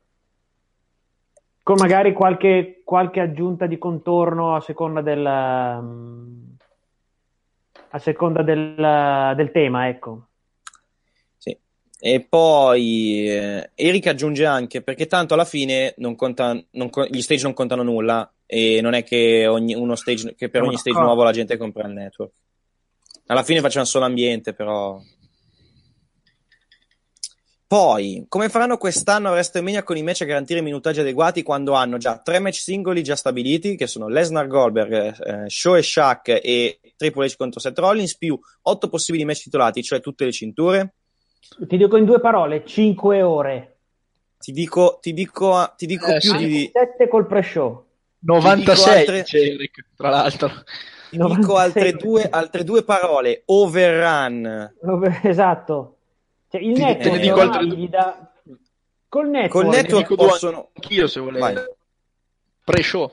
Con 1.63 1.77
magari 1.79 2.11
qualche, 2.11 2.81
qualche 2.83 3.21
aggiunta 3.21 3.65
di 3.65 3.77
contorno 3.77 4.55
a 4.55 4.59
seconda 4.59 4.99
del, 4.99 5.25
mm, 5.81 6.43
a 7.91 7.99
seconda 7.99 8.41
del, 8.41 9.33
del 9.37 9.51
tema, 9.51 9.87
ecco. 9.87 10.25
Sì. 11.37 11.57
E 11.97 12.25
poi 12.27 13.29
eh, 13.29 13.69
Eric 13.73 14.07
aggiunge 14.07 14.45
anche 14.45 14.81
perché 14.81 15.07
tanto 15.07 15.33
alla 15.35 15.45
fine 15.45 15.93
non 15.99 16.15
conta, 16.15 16.61
non 16.71 16.89
gli 17.09 17.21
stage 17.21 17.43
non 17.43 17.53
contano 17.53 17.83
nulla 17.83 18.29
e 18.45 18.81
non 18.81 18.93
è 18.93 19.03
che, 19.03 19.47
ogni, 19.47 19.73
uno 19.73 19.95
stage, 19.95 20.35
che 20.35 20.49
per 20.49 20.61
ogni 20.61 20.77
stage 20.77 20.99
nuovo 20.99 21.23
la 21.23 21.31
gente 21.31 21.57
compra 21.57 21.87
il 21.87 21.93
network. 21.93 22.31
Alla 23.27 23.43
fine 23.43 23.61
facciamo 23.61 23.85
solo 23.85 24.05
ambiente, 24.05 24.53
però. 24.53 24.99
Poi, 27.65 28.25
come 28.29 28.49
faranno 28.49 28.77
quest'anno 28.77 29.29
a 29.29 29.31
WrestleMania 29.31 29.81
con 29.81 29.97
i 29.97 30.03
match 30.03 30.21
a 30.21 30.25
garantire 30.25 30.61
minutaggi 30.61 30.99
adeguati 30.99 31.41
quando 31.41 31.73
hanno 31.73 31.97
già 31.97 32.19
tre 32.19 32.37
match 32.37 32.57
singoli 32.57 33.01
già 33.01 33.15
stabiliti, 33.15 33.75
che 33.75 33.87
sono 33.87 34.07
Lesnar 34.07 34.45
Goldberg, 34.45 35.43
eh, 35.45 35.49
Show 35.49 35.75
e 35.75 35.81
Shaq 35.81 36.27
e 36.43 36.79
Triple 36.95 37.25
H 37.25 37.35
contro 37.35 37.59
Seth 37.59 37.79
Rollins, 37.79 38.15
più 38.15 38.39
otto 38.63 38.89
possibili 38.89 39.25
match 39.25 39.43
titolati, 39.43 39.81
cioè 39.81 40.01
tutte 40.01 40.25
le 40.25 40.31
cinture? 40.31 40.93
Ti 41.67 41.77
dico 41.77 41.97
in 41.97 42.05
due 42.05 42.19
parole, 42.19 42.63
5 42.63 43.21
ore. 43.23 43.77
Ti 44.37 44.51
dico, 44.51 44.99
ti 45.01 45.13
dico, 45.13 45.73
ti 45.75 45.85
dico 45.87 46.07
Eh, 46.07 46.19
più 46.19 46.37
sì. 46.37 46.45
di. 46.45 46.69
7 46.71 47.07
col 47.07 47.25
pre-show. 47.25 47.85
96 48.23 48.97
altre- 48.99 49.21
dice 49.21 49.37
Eric, 49.53 49.85
tra 49.95 50.09
l'altro. 50.09 50.51
Dico 51.09 51.57
altre 51.57 51.93
due, 51.93 52.27
altre 52.29 52.63
due 52.63 52.83
parole. 52.83 53.43
Overrun. 53.45 54.73
Esatto. 55.23 55.97
Cioè, 56.49 56.61
il 56.61 56.73
te 56.75 56.79
ne 56.81 56.93
network 56.95 57.19
dico 57.19 57.39
altre- 57.41 57.65
gli 57.67 57.87
dà- 57.89 58.31
Col 59.09 59.29
network, 59.29 59.51
Col 59.51 59.65
network 59.75 60.07
dico 60.09 60.15
due 60.15 60.27
possono. 60.27 60.69
Anch'io 60.73 61.07
se 61.07 61.19
volevo. 61.19 61.45
Vai. 61.45 61.55
Pre-show. 62.63 63.11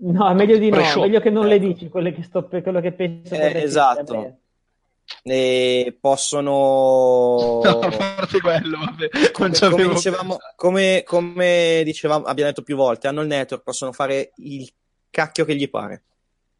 No, 0.00 0.28
è 0.28 0.34
meglio 0.34 0.58
di 0.58 0.68
no, 0.70 0.76
Pre-show. 0.76 1.02
meglio 1.02 1.20
che 1.20 1.30
non 1.30 1.46
le 1.46 1.58
dici 1.58 1.88
quelle 1.88 2.12
che 2.12 2.22
sto, 2.22 2.44
quello 2.46 2.80
che 2.80 2.92
penso. 2.92 3.34
Eh, 3.34 3.62
esatto. 3.62 4.12
dire. 4.14 4.38
E 5.22 5.96
possono. 6.00 7.60
No, 7.68 7.78
a 7.80 7.88
parte 7.96 8.40
quello, 8.40 8.78
vabbè. 8.78 9.30
Come, 9.32 9.52
ci 9.52 9.68
come 9.68 9.88
dicevamo, 9.88 10.36
come, 10.56 11.02
come 11.04 11.82
dicevamo, 11.84 12.24
abbiamo 12.24 12.50
detto 12.50 12.62
più 12.62 12.76
volte, 12.76 13.08
hanno 13.08 13.20
il 13.22 13.26
network, 13.26 13.62
possono 13.62 13.92
fare 13.92 14.32
il 14.36 14.68
cacchio 15.10 15.44
che 15.44 15.54
gli 15.54 15.68
pare. 15.68 16.02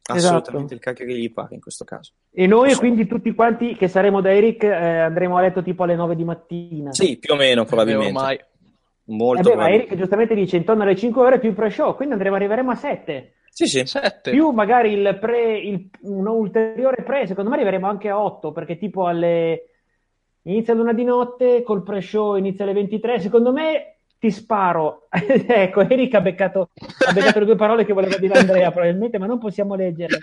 Assolutamente 0.09 0.73
Esatto. 0.73 0.73
il 0.73 0.79
cacchio 0.79 1.05
che 1.05 1.13
gli 1.19 1.31
pare 1.31 1.53
in 1.55 1.61
questo 1.61 1.85
caso. 1.85 2.13
E 2.31 2.47
noi, 2.47 2.69
Possono- 2.69 2.79
quindi, 2.79 3.05
tutti 3.07 3.33
quanti 3.35 3.75
che 3.75 3.87
saremo 3.87 4.21
da 4.21 4.33
Eric, 4.33 4.63
eh, 4.63 4.99
andremo 4.99 5.37
a 5.37 5.41
letto 5.41 5.61
tipo 5.61 5.83
alle 5.83 5.95
9 5.95 6.15
di 6.15 6.23
mattina. 6.23 6.91
Sì, 6.91 7.17
più 7.17 7.33
o 7.33 7.37
meno, 7.37 7.63
probabilmente. 7.65 8.17
ormai. 8.17 8.39
Molto 9.05 9.39
Eh 9.39 9.43
beh, 9.43 9.49
ma 9.49 9.55
probabilmente. 9.55 9.85
Eric 9.85 9.97
giustamente 9.99 10.35
dice 10.35 10.57
intorno 10.57 10.83
alle 10.83 10.95
5 10.95 11.21
ore 11.21 11.39
più 11.39 11.53
pre-show, 11.53 11.95
quindi 11.95 12.13
andremo, 12.15 12.35
arriveremo 12.35 12.71
a 12.71 12.75
7. 12.75 13.33
Sì, 13.51 13.67
sì. 13.67 13.85
Sette. 13.85 14.31
Più 14.31 14.49
magari 14.51 14.93
il 14.93 15.17
pre, 15.19 15.57
il, 15.57 15.89
un 16.01 16.27
ulteriore 16.27 17.03
pre, 17.03 17.27
secondo 17.27 17.49
me 17.49 17.55
arriveremo 17.57 17.87
anche 17.87 18.09
a 18.09 18.19
8, 18.21 18.51
perché 18.51 18.77
tipo 18.77 19.05
alle... 19.07 19.69
inizia 20.43 20.73
l'una 20.73 20.93
di 20.93 21.03
notte, 21.03 21.61
col 21.63 21.83
pre-show 21.83 22.35
inizia 22.35 22.63
alle 22.63 22.73
23, 22.73 23.19
secondo 23.19 23.51
me 23.51 23.97
ti 24.17 24.31
sparo. 24.31 25.07
ecco, 25.11 25.81
Eric 25.81 26.13
ha 26.15 26.21
beccato, 26.21 26.69
ha 27.07 27.11
beccato 27.13 27.39
le 27.39 27.45
due 27.45 27.55
parole 27.55 27.85
che 27.85 27.93
voleva 27.93 28.17
dire 28.17 28.37
Andrea, 28.39 28.71
probabilmente, 28.71 29.17
ma 29.17 29.25
non 29.25 29.39
possiamo 29.39 29.75
leggerle. 29.75 30.19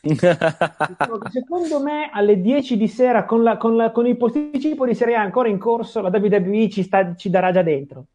Che 0.00 0.16
secondo 1.30 1.80
me 1.82 2.08
alle 2.12 2.40
10 2.40 2.76
di 2.76 2.88
sera 2.88 3.24
con, 3.24 3.42
la- 3.42 3.56
con 3.56 3.76
la- 3.76 3.90
con 3.90 4.06
il 4.06 4.16
posticipo 4.16 4.86
di 4.86 4.94
Serie 4.94 5.16
A 5.16 5.20
ancora 5.20 5.48
in 5.48 5.58
corso, 5.58 6.00
la 6.00 6.08
WWE 6.10 6.68
ci, 6.70 6.82
sta- 6.82 7.14
ci 7.16 7.28
darà 7.30 7.50
già 7.52 7.62
dentro. 7.62 8.06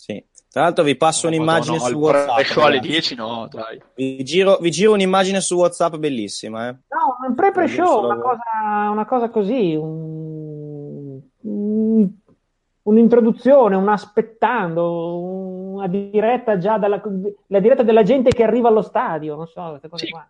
Sì. 0.00 0.24
Tra 0.50 0.62
l'altro 0.62 0.82
vi 0.82 0.96
passo 0.96 1.26
un'immagine 1.28 1.76
Madonna, 1.76 1.94
su 1.94 1.98
WhatsApp. 2.00 2.34
pre-show 2.34 2.62
alle 2.64 2.74
ragazzi. 2.76 2.90
10 2.90 3.14
no, 3.16 3.48
dai. 3.52 3.80
Vi 3.94 4.24
giro, 4.24 4.56
vi 4.60 4.70
giro 4.70 4.92
un'immagine 4.94 5.40
su 5.40 5.56
WhatsApp 5.56 5.94
bellissima, 5.96 6.68
eh. 6.68 6.72
No, 6.72 7.28
un 7.28 7.34
pre-pre-show, 7.34 8.04
una 8.06 8.18
cosa, 8.18 8.90
una 8.90 9.04
cosa 9.06 9.28
così, 9.28 9.74
un- 9.76 10.39
un'introduzione, 12.90 13.76
un 13.76 13.88
aspettando, 13.88 15.18
una 15.18 15.86
diretta 15.86 16.58
già 16.58 16.76
dalla, 16.76 17.00
la 17.46 17.60
diretta 17.60 17.84
della 17.84 18.02
gente 18.02 18.30
che 18.30 18.42
arriva 18.42 18.68
allo 18.68 18.82
stadio, 18.82 19.36
non 19.36 19.46
so, 19.46 19.78
queste 19.78 19.88
cose 19.88 20.08
qua. 20.08 20.28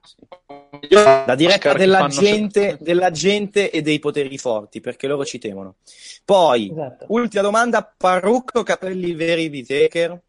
La 1.27 1.35
diretta 1.35 1.73
della 1.73 1.99
fanno 1.99 2.11
gente, 2.11 2.77
della 2.81 3.11
gente 3.11 3.71
e 3.71 3.81
dei 3.81 3.99
poteri 3.99 4.37
forti, 4.37 4.81
perché 4.81 5.07
loro 5.07 5.25
ci 5.25 5.39
temono. 5.39 5.77
Poi, 6.25 6.71
Esatto. 6.71 7.07
ultima 7.09 7.43
domanda, 7.43 7.95
parrucca 7.97 8.61
o 8.61 8.63
capelli 8.63 9.15
veri 9.15 9.49
di 9.49 9.65
Taker? 9.65 10.21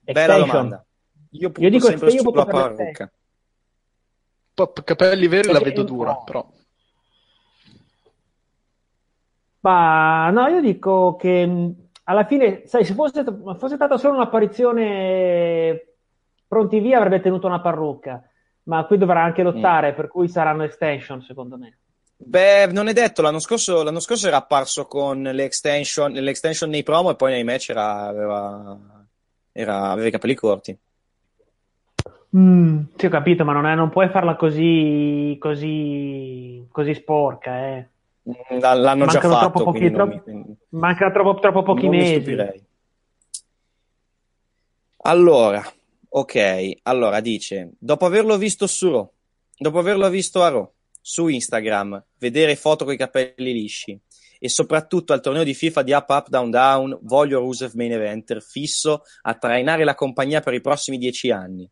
Bella 0.00 0.38
domanda. 0.38 0.84
Io 1.30 1.46
punto 1.50 1.60
Io 1.62 1.70
dico 1.70 1.86
sempre 1.86 2.10
io 2.10 2.20
sulla 2.20 2.44
parrucca. 2.44 3.10
Pop- 4.54 4.84
capelli 4.84 5.26
veri 5.26 5.50
la 5.50 5.60
vedo 5.60 5.82
dura, 5.82 6.14
però. 6.16 6.46
Ma 9.62 10.30
no, 10.30 10.46
io 10.48 10.60
dico 10.60 11.16
che 11.16 11.46
mh, 11.46 11.88
alla 12.04 12.24
fine, 12.26 12.66
sai, 12.66 12.84
se 12.84 12.94
fosse, 12.94 13.24
fosse 13.58 13.76
stata 13.76 13.96
solo 13.96 14.14
un'apparizione 14.14 15.86
pronti 16.48 16.80
via 16.80 16.98
avrebbe 16.98 17.20
tenuto 17.20 17.46
una 17.46 17.60
parrucca, 17.60 18.22
ma 18.64 18.84
qui 18.86 18.98
dovrà 18.98 19.22
anche 19.22 19.42
lottare, 19.42 19.94
per 19.94 20.08
cui 20.08 20.28
saranno 20.28 20.64
extension, 20.64 21.22
secondo 21.22 21.56
me. 21.56 21.78
Beh, 22.24 22.66
non 22.72 22.88
è 22.88 22.92
detto, 22.92 23.22
l'anno 23.22 23.38
scorso, 23.40 23.82
l'anno 23.82 24.00
scorso 24.00 24.26
era 24.28 24.36
apparso 24.38 24.86
con 24.86 25.22
le 25.22 25.44
extension, 25.44 26.12
le 26.12 26.30
extension 26.30 26.70
nei 26.70 26.82
promo 26.82 27.10
e 27.10 27.16
poi 27.16 27.32
nei 27.32 27.44
match 27.44 27.70
era, 27.70 28.06
aveva, 28.06 28.78
era- 29.52 29.90
aveva 29.90 30.08
i 30.08 30.10
capelli 30.10 30.34
corti. 30.34 30.78
Mm, 32.34 32.84
sì, 32.96 33.06
ho 33.06 33.10
capito, 33.10 33.44
ma 33.44 33.52
non, 33.52 33.66
è- 33.66 33.74
non 33.74 33.90
puoi 33.90 34.08
farla 34.08 34.36
così, 34.36 35.36
così, 35.38 36.66
così 36.70 36.94
sporca, 36.94 37.58
eh. 37.76 37.90
L- 38.24 38.58
L'hanno 38.58 39.06
già 39.06 39.20
fatto, 39.20 39.38
troppo 39.38 39.64
pochi- 39.64 39.90
troppo- 39.90 40.14
mi- 40.14 40.20
quindi 40.22 40.56
Mancano 40.70 41.12
troppo, 41.12 41.40
troppo 41.40 41.62
pochi 41.62 41.82
non 41.86 41.90
mi 41.90 41.98
mesi. 41.98 42.12
stupirei. 42.14 42.64
Allora, 45.04 45.62
ok, 46.08 46.72
allora 46.82 47.20
dice, 47.20 47.72
dopo 47.78 48.06
averlo 48.06 48.36
visto 48.38 48.66
su 48.68 48.90
Raw, 48.90 49.10
dopo 49.58 49.78
averlo 49.78 50.08
visto 50.08 50.42
a 50.42 50.48
Raw, 50.50 50.72
su 51.00 51.26
Instagram, 51.26 52.02
vedere 52.18 52.54
foto 52.54 52.84
con 52.84 52.94
i 52.94 52.96
capelli 52.96 53.52
lisci 53.52 53.98
e 54.38 54.48
soprattutto 54.48 55.12
al 55.12 55.20
torneo 55.20 55.42
di 55.42 55.54
FIFA 55.54 55.82
di 55.82 55.92
Up 55.92 56.08
Up 56.08 56.28
Down 56.28 56.50
Down, 56.50 56.98
voglio 57.02 57.40
Rusev 57.40 57.72
Main 57.74 57.92
Eventer 57.92 58.40
fisso 58.42 59.02
a 59.22 59.34
trainare 59.34 59.82
la 59.84 59.94
compagnia 59.96 60.40
per 60.40 60.54
i 60.54 60.60
prossimi 60.60 60.98
dieci 60.98 61.30
anni. 61.32 61.68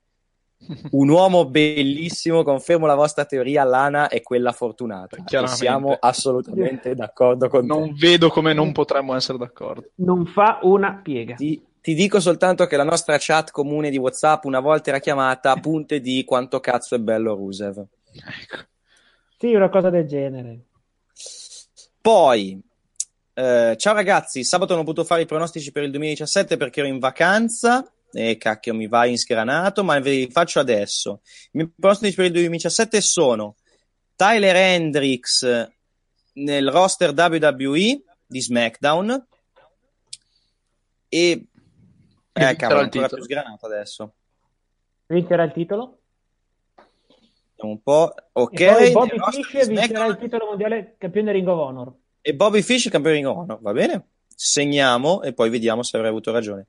Un 0.90 1.08
uomo 1.08 1.46
bellissimo, 1.46 2.42
confermo 2.42 2.86
la 2.86 2.94
vostra 2.94 3.24
teoria, 3.24 3.64
Lana 3.64 4.08
è 4.08 4.20
quella 4.22 4.52
fortunata. 4.52 5.16
Siamo 5.46 5.96
assolutamente 5.98 6.94
d'accordo 6.94 7.48
con 7.48 7.62
te. 7.62 7.66
Non 7.66 7.94
vedo 7.94 8.28
come 8.28 8.52
non 8.52 8.72
potremmo 8.72 9.14
essere 9.14 9.38
d'accordo. 9.38 9.88
Non 9.96 10.26
fa 10.26 10.58
una 10.62 11.00
piega. 11.02 11.34
Ti, 11.34 11.62
ti 11.80 11.94
dico 11.94 12.20
soltanto 12.20 12.66
che 12.66 12.76
la 12.76 12.84
nostra 12.84 13.16
chat 13.18 13.50
comune 13.50 13.88
di 13.88 13.96
WhatsApp 13.96 14.44
una 14.44 14.60
volta 14.60 14.90
era 14.90 14.98
chiamata 14.98 15.54
punte 15.56 16.00
di 16.00 16.24
quanto 16.24 16.60
cazzo 16.60 16.94
è 16.94 16.98
bello 16.98 17.34
Rusev. 17.34 17.82
Sì, 19.38 19.54
una 19.54 19.70
cosa 19.70 19.88
del 19.88 20.06
genere. 20.06 20.60
Poi, 22.02 22.60
eh, 23.32 23.74
ciao 23.78 23.94
ragazzi, 23.94 24.44
sabato 24.44 24.72
non 24.74 24.82
ho 24.82 24.84
potuto 24.84 25.06
fare 25.06 25.22
i 25.22 25.26
pronostici 25.26 25.72
per 25.72 25.84
il 25.84 25.90
2017 25.90 26.58
perché 26.58 26.80
ero 26.80 26.88
in 26.88 26.98
vacanza 26.98 27.90
e 28.12 28.36
cacchio 28.36 28.74
mi 28.74 28.86
va 28.88 29.06
in 29.06 29.16
sgranato, 29.18 29.84
ma 29.84 29.98
ve 30.00 30.10
li 30.10 30.30
faccio 30.30 30.60
adesso. 30.60 31.20
I 31.52 31.58
miei 31.58 31.72
pronostici 31.78 32.14
per 32.14 32.26
il 32.26 32.32
2017 32.32 33.00
sono 33.00 33.56
Tyler 34.16 34.56
Hendricks 34.56 35.68
nel 36.34 36.70
roster 36.70 37.12
WWE 37.16 38.02
di 38.26 38.40
SmackDown 38.40 39.26
e 41.08 41.44
Eh, 42.32 42.56
cavolo, 42.56 42.80
ancora 42.80 43.08
più 43.08 43.22
sgranato 43.22 43.66
adesso. 43.66 44.14
Vincerà 45.06 45.42
il 45.44 45.52
titolo? 45.52 45.98
Un 47.56 47.82
po'. 47.82 48.14
Ok, 48.32 48.60
e 48.60 48.72
poi 48.72 48.92
Bobby 48.92 49.18
Fish 49.30 49.50
di 49.66 49.74
vincerà 49.74 49.86
SmackDown- 49.86 50.10
il 50.10 50.18
titolo 50.18 50.46
mondiale 50.46 50.94
campione 50.98 51.32
Ring 51.32 51.48
of 51.48 51.58
Honor. 51.58 51.92
E 52.22 52.34
Bobby 52.34 52.62
Fish 52.62 52.88
campione 52.88 53.18
di 53.18 53.24
Honor, 53.24 53.60
va 53.60 53.72
bene? 53.72 54.06
Segniamo 54.34 55.22
e 55.22 55.34
poi 55.34 55.50
vediamo 55.50 55.82
se 55.82 55.96
avrei 55.96 56.10
avuto 56.10 56.32
ragione. 56.32 56.66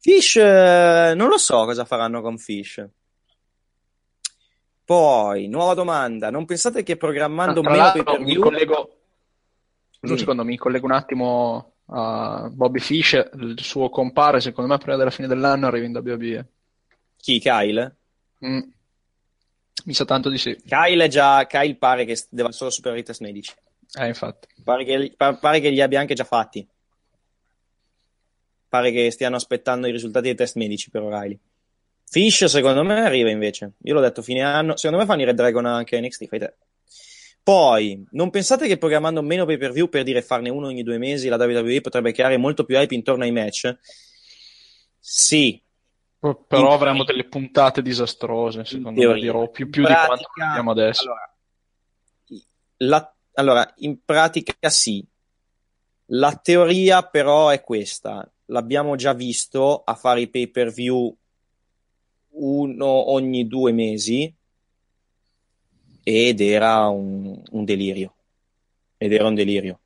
Fish, 0.00 0.36
eh, 0.36 1.12
non 1.14 1.28
lo 1.28 1.36
so 1.36 1.64
cosa 1.66 1.84
faranno 1.84 2.22
con 2.22 2.38
Fish. 2.38 2.86
Poi, 4.84 5.46
nuova 5.46 5.74
domanda. 5.74 6.30
Non 6.30 6.46
pensate 6.46 6.82
che 6.82 6.96
programmando 6.96 7.60
Ah, 7.60 7.70
meno 7.70 7.92
pay 7.92 8.02
per 8.02 8.18
mi 8.18 8.32
view... 8.32 8.42
collego, 8.42 8.96
un 10.00 10.18
secondo, 10.18 10.42
mi 10.42 10.56
collego 10.56 10.86
un 10.86 10.92
attimo 10.92 11.74
a 11.92 12.48
Bobby 12.50 12.80
Fish, 12.80 13.12
il 13.34 13.60
suo 13.60 13.88
compare, 13.90 14.40
secondo 14.40 14.72
me, 14.72 14.78
prima 14.78 14.96
della 14.96 15.10
fine 15.10 15.28
dell'anno 15.28 15.66
arriva 15.66 15.86
in 15.86 15.96
WWE. 15.96 16.46
Chi, 17.18 17.38
Kyle? 17.38 17.96
Mm. 18.44 18.60
Mi 19.84 19.94
sa 19.94 20.04
tanto 20.04 20.28
di 20.28 20.38
sì. 20.38 20.56
Kyle 20.66 21.08
già, 21.08 21.46
Kyle 21.46 21.76
pare 21.76 22.04
che 22.04 22.18
deve 22.30 22.52
solo 22.52 22.70
superare 22.70 23.00
i 23.00 23.04
test 23.04 23.20
medici. 23.20 23.52
Eh, 23.98 24.06
infatti. 24.06 24.48
Pare 24.64 24.84
che, 24.84 25.12
pa- 25.16 25.34
pare 25.34 25.60
che 25.60 25.68
li 25.68 25.80
abbia 25.80 26.00
anche 26.00 26.14
già 26.14 26.24
fatti. 26.24 26.66
Pare 28.70 28.92
che 28.92 29.10
stiano 29.10 29.34
aspettando 29.34 29.88
i 29.88 29.90
risultati 29.90 30.26
dei 30.26 30.36
test 30.36 30.54
medici 30.54 30.90
per 30.90 31.02
O'Reilly. 31.02 31.36
Fish, 32.08 32.44
secondo 32.44 32.84
me, 32.84 33.00
arriva 33.00 33.28
invece. 33.30 33.72
Io 33.82 33.94
l'ho 33.94 34.00
detto 34.00 34.22
fine 34.22 34.42
anno. 34.42 34.76
Secondo 34.76 35.02
me 35.02 35.08
fanno 35.08 35.22
i 35.22 35.24
Red 35.24 35.34
Dragon 35.34 35.66
anche 35.66 36.00
NXT, 36.00 36.26
fai 36.28 36.38
te. 36.38 36.54
Poi, 37.42 38.06
non 38.12 38.30
pensate 38.30 38.68
che 38.68 38.78
programmando 38.78 39.22
meno 39.22 39.44
pay 39.44 39.56
per 39.58 39.72
view 39.72 39.88
per 39.88 40.04
dire 40.04 40.22
farne 40.22 40.50
uno 40.50 40.68
ogni 40.68 40.84
due 40.84 40.98
mesi, 40.98 41.28
la 41.28 41.36
WWE 41.36 41.80
potrebbe 41.80 42.12
creare 42.12 42.36
molto 42.36 42.64
più 42.64 42.76
hype 42.76 42.94
intorno 42.94 43.24
ai 43.24 43.32
match? 43.32 43.76
Sì. 45.00 45.60
Però 46.20 46.36
In- 46.48 46.66
avremo 46.66 47.02
delle 47.02 47.24
puntate 47.24 47.82
disastrose, 47.82 48.64
secondo 48.64 49.00
me, 49.00 49.18
dirò 49.18 49.48
più, 49.48 49.68
più 49.68 49.84
di 49.84 49.92
quanto 49.92 50.06
pratica- 50.06 50.46
vediamo 50.46 50.70
adesso. 50.70 51.02
Allora, 51.02 51.34
La- 52.76 53.14
allora, 53.34 53.74
in 53.78 53.98
pratica 54.04 54.68
sì. 54.68 55.04
La 56.12 56.34
teoria 56.34 57.02
però 57.02 57.48
è 57.50 57.60
questa. 57.62 58.28
L'abbiamo 58.50 58.96
già 58.96 59.12
visto 59.12 59.82
a 59.84 59.94
fare 59.94 60.22
i 60.22 60.28
pay 60.28 60.48
per 60.48 60.72
view 60.72 61.16
uno 62.30 63.10
ogni 63.10 63.46
due 63.46 63.72
mesi 63.72 64.32
ed 66.02 66.40
era 66.40 66.88
un, 66.88 67.40
un 67.50 67.64
delirio. 67.64 68.14
Ed 68.96 69.12
era 69.12 69.26
un 69.26 69.34
delirio. 69.34 69.80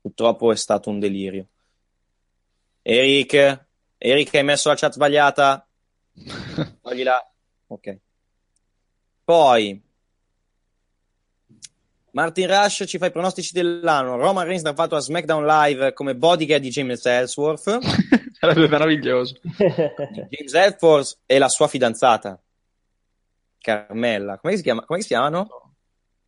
Purtroppo 0.00 0.50
è 0.50 0.56
stato 0.56 0.90
un 0.90 0.98
delirio. 0.98 1.46
Eric, 2.82 3.66
Eric 3.96 4.34
hai 4.34 4.44
messo 4.44 4.68
la 4.68 4.74
chat 4.74 4.92
sbagliata? 4.92 5.66
Toglila. 6.82 7.32
Ok. 7.68 7.98
Poi 9.24 9.80
Martin 12.12 12.46
Rush 12.46 12.84
ci 12.86 12.98
fa 12.98 13.06
i 13.06 13.10
pronostici 13.10 13.52
dell'anno. 13.52 14.16
Roman 14.16 14.44
Reigns 14.44 14.62
da 14.62 14.74
fatto 14.74 14.96
a 14.96 15.00
SmackDown 15.00 15.46
Live 15.46 15.92
come 15.94 16.14
bodyguard 16.14 16.62
di 16.62 16.68
James 16.68 17.04
Ellsworth. 17.06 17.78
Sarebbe 18.38 18.68
meraviglioso. 18.68 19.38
James 20.28 20.52
Ellsworth 20.52 21.18
e 21.24 21.38
la 21.38 21.48
sua 21.48 21.68
fidanzata 21.68 22.38
Carmella. 23.58 24.38
Come 24.38 24.56
si 24.56 24.62
chiama? 24.62 24.84
Come 24.84 25.00
si 25.00 25.08
chiamano? 25.08 25.48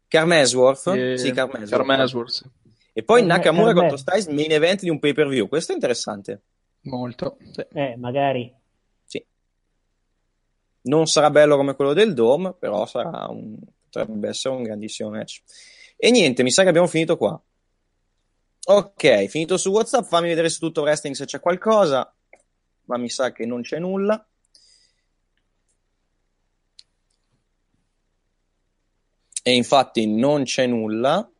Carmesworth? 0.08 0.86
Eh, 0.86 1.18
sì, 1.18 1.32
Carmesworth. 1.32 1.86
Carmesworth. 1.86 2.50
E 2.92 3.02
poi 3.02 3.20
Carme- 3.20 3.34
Nakamura 3.34 3.72
Carmel. 3.72 3.80
contro 3.82 3.96
Styles 3.98 4.26
main 4.28 4.52
event 4.52 4.80
di 4.82 4.88
un 4.88 4.98
pay 4.98 5.12
per 5.12 5.28
view. 5.28 5.48
Questo 5.48 5.72
è 5.72 5.74
interessante. 5.74 6.42
Molto. 6.82 7.36
sì. 7.52 7.66
Eh, 7.72 7.96
magari. 7.96 8.54
Sì. 9.04 9.22
Non 10.82 11.06
sarà 11.06 11.30
bello 11.30 11.56
come 11.56 11.74
quello 11.74 11.92
del 11.92 12.14
Dome, 12.14 12.54
però 12.54 12.86
sarà 12.86 13.26
un, 13.28 13.58
potrebbe 13.90 14.28
essere 14.28 14.54
un 14.54 14.62
grandissimo 14.62 15.10
match. 15.10 15.42
E 15.96 16.10
niente, 16.10 16.42
mi 16.42 16.50
sa 16.50 16.62
che 16.62 16.68
abbiamo 16.68 16.86
finito 16.86 17.16
qua. 17.16 17.40
Ok, 18.66 19.26
finito 19.26 19.56
su 19.56 19.70
WhatsApp, 19.70 20.04
fammi 20.04 20.28
vedere 20.28 20.48
su 20.48 20.58
tutto 20.58 20.82
wrestling 20.82 21.14
se 21.14 21.26
c'è 21.26 21.40
qualcosa, 21.40 22.14
ma 22.84 22.96
mi 22.96 23.10
sa 23.10 23.32
che 23.32 23.44
non 23.44 23.62
c'è 23.62 23.78
nulla. 23.78 24.26
E 29.42 29.52
infatti 29.52 30.06
non 30.06 30.44
c'è 30.44 30.66
nulla. 30.66 31.30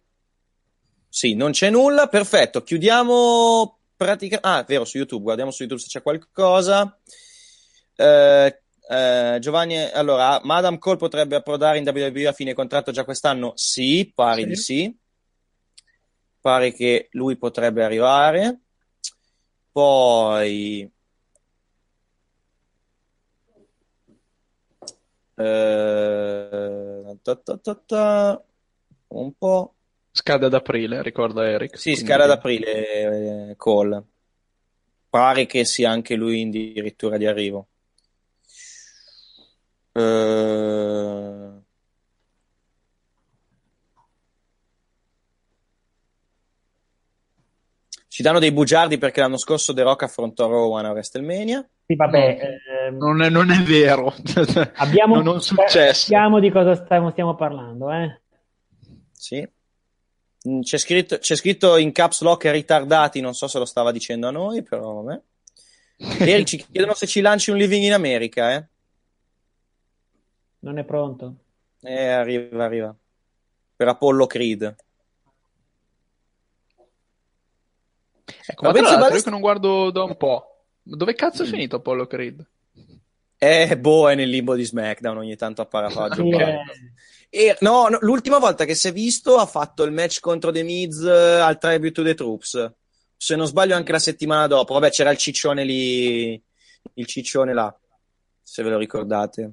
Sì, 1.09 1.35
non 1.35 1.53
c'è 1.53 1.71
nulla, 1.71 2.09
perfetto. 2.09 2.63
Chiudiamo 2.63 3.79
pratica... 3.97 4.41
Ah, 4.43 4.61
è 4.61 4.65
vero, 4.67 4.85
su 4.85 4.99
YouTube, 4.99 5.23
guardiamo 5.23 5.51
su 5.51 5.63
YouTube 5.63 5.81
se 5.81 5.89
c'è 5.89 6.03
qualcosa. 6.03 6.99
Eh, 7.97 8.63
eh, 8.89 9.39
Giovanni, 9.41 9.77
allora, 9.79 10.41
Madame 10.45 10.79
Cole 10.79 10.97
potrebbe 10.97 11.37
approdare 11.37 11.79
in 11.79 11.87
WWE 11.89 12.27
a 12.29 12.33
fine 12.33 12.55
contratto 12.55 12.91
già 12.93 13.05
quest'anno? 13.05 13.53
Sì, 13.57 14.11
pare 14.15 14.43
Sì. 14.43 14.47
di 14.47 14.57
sì. 14.57 14.97
Pare 16.41 16.73
che 16.73 17.09
lui 17.13 17.37
potrebbe 17.37 17.83
arrivare. 17.85 18.61
Poi... 19.73 20.89
eh, 25.37 27.19
ta 27.23 27.35
ta 27.37 27.57
ta 27.59 27.75
ta, 27.75 28.45
un 29.09 29.33
po'. 29.37 29.75
Scade 30.11 30.47
ad 30.47 30.55
aprile, 30.55 31.03
ricorda 31.03 31.49
Eric. 31.49 31.77
Sì, 31.77 31.91
Quindi- 31.93 32.01
scade 32.11 32.23
ad 32.25 32.31
aprile 32.31 33.51
eh, 33.51 33.57
Cole. 33.57 34.03
Pare 35.09 35.47
che 35.47 35.65
sia 35.65 35.91
anche 35.91 36.15
lui 36.15 36.43
addirittura 36.43 37.17
di 37.17 37.27
arrivo. 37.27 37.67
Eh, 39.97 41.53
Ci 48.09 48.23
danno 48.23 48.39
dei 48.39 48.53
bugiardi 48.53 48.97
perché 48.97 49.21
l'anno 49.21 49.37
scorso 49.37 49.75
The 49.75 49.83
Rock 49.83 50.05
affrontò 50.05 50.47
Rowan 50.47 50.85
a 50.85 50.93
WrestleMania. 50.93 51.69
Sì, 51.85 51.97
vabbè, 51.97 52.39
No. 52.41 52.87
ehm, 52.87 52.97
Non 52.97 53.23
è, 53.23 53.29
non 53.29 53.51
è 53.51 53.59
vero. 53.63 54.15
abbiamo, 54.77 55.17
non, 55.17 55.25
non 55.25 55.43
successo. 55.43 56.03
Sappiamo 56.03 56.39
di 56.39 56.51
cosa 56.51 56.77
stiamo, 56.77 57.11
stiamo 57.11 57.35
parlando, 57.35 57.91
eh? 57.91 58.21
Sì. 59.13 59.45
Mm, 60.49 60.61
C'è 60.61 60.79
scritto, 60.79 61.19
c'è 61.19 61.35
scritto 61.35 61.77
in 61.77 61.91
caps 61.91 62.21
lock 62.23 62.45
ritardati, 62.53 63.21
non 63.21 63.35
so 63.35 63.49
se 63.49 63.59
lo 63.59 63.65
stava 63.65 63.91
dicendo 63.91 64.29
a 64.29 64.31
noi, 64.31 64.63
però 64.63 65.03
vabbè. 65.03 65.21
Eric 66.31 66.47
ci 66.47 66.65
chiedono 66.71 66.95
se 66.95 67.09
ci 67.09 67.21
lanci 67.21 67.51
un 67.51 67.57
Living 67.57 67.83
in 67.83 67.95
America, 67.95 68.55
eh? 68.55 68.69
Non 70.65 70.79
è 70.79 70.85
pronto. 70.85 71.35
Eh, 71.83 72.07
arriva, 72.09 72.65
arriva. 72.65 72.95
Per 73.77 73.87
Apollo 73.89 74.27
Creed. 74.27 74.75
Ecco, 78.47 78.65
ma 78.65 78.73
Balest- 78.73 79.15
io 79.17 79.23
che 79.23 79.31
non 79.31 79.41
guardo 79.41 79.91
da 79.91 80.03
un 80.05 80.17
po'. 80.17 80.65
Dove 80.83 81.15
cazzo 81.15 81.43
Mm. 81.43 81.47
è 81.47 81.51
finito 81.51 81.77
Apollo 81.77 82.07
Creed? 82.07 82.47
Eh, 83.37 83.79
boh, 83.79 84.09
è 84.11 84.15
nel 84.15 84.29
limbo 84.31 84.55
di 84.55 84.65
SmackDown, 84.65 85.19
ogni 85.19 85.37
tanto 85.37 85.61
appare 85.61 85.87
a 85.87 86.09
giocare. 86.09 86.53
eh, 87.29 87.49
E, 87.49 87.57
no, 87.61 87.89
no, 87.89 87.99
l'ultima 88.01 88.39
volta 88.39 88.65
che 88.65 88.75
si 88.75 88.89
è 88.89 88.93
visto 88.93 89.37
ha 89.39 89.45
fatto 89.47 89.83
il 89.83 89.93
match 89.93 90.21
contro 90.21 90.51
The 90.53 90.63
Miz 90.63 91.03
eh, 91.03 91.41
al 91.41 91.59
Tribute 91.59 91.93
to 91.93 92.03
the 92.05 92.15
Troops. 92.15 92.73
Se 93.17 93.35
non 93.37 93.47
sbaglio 93.47 93.75
anche 93.75 93.93
la 93.93 93.99
settimana 93.99 94.47
dopo. 94.47 94.73
Vabbè, 94.75 94.91
c'era 94.91 95.11
il 95.11 95.19
ciccione 95.19 95.65
lì, 95.65 96.41
il 96.95 97.07
ciccione 97.07 97.53
là, 97.53 97.77
se 98.41 98.63
ve 98.63 98.71
lo 98.71 98.79
ricordate. 98.79 99.53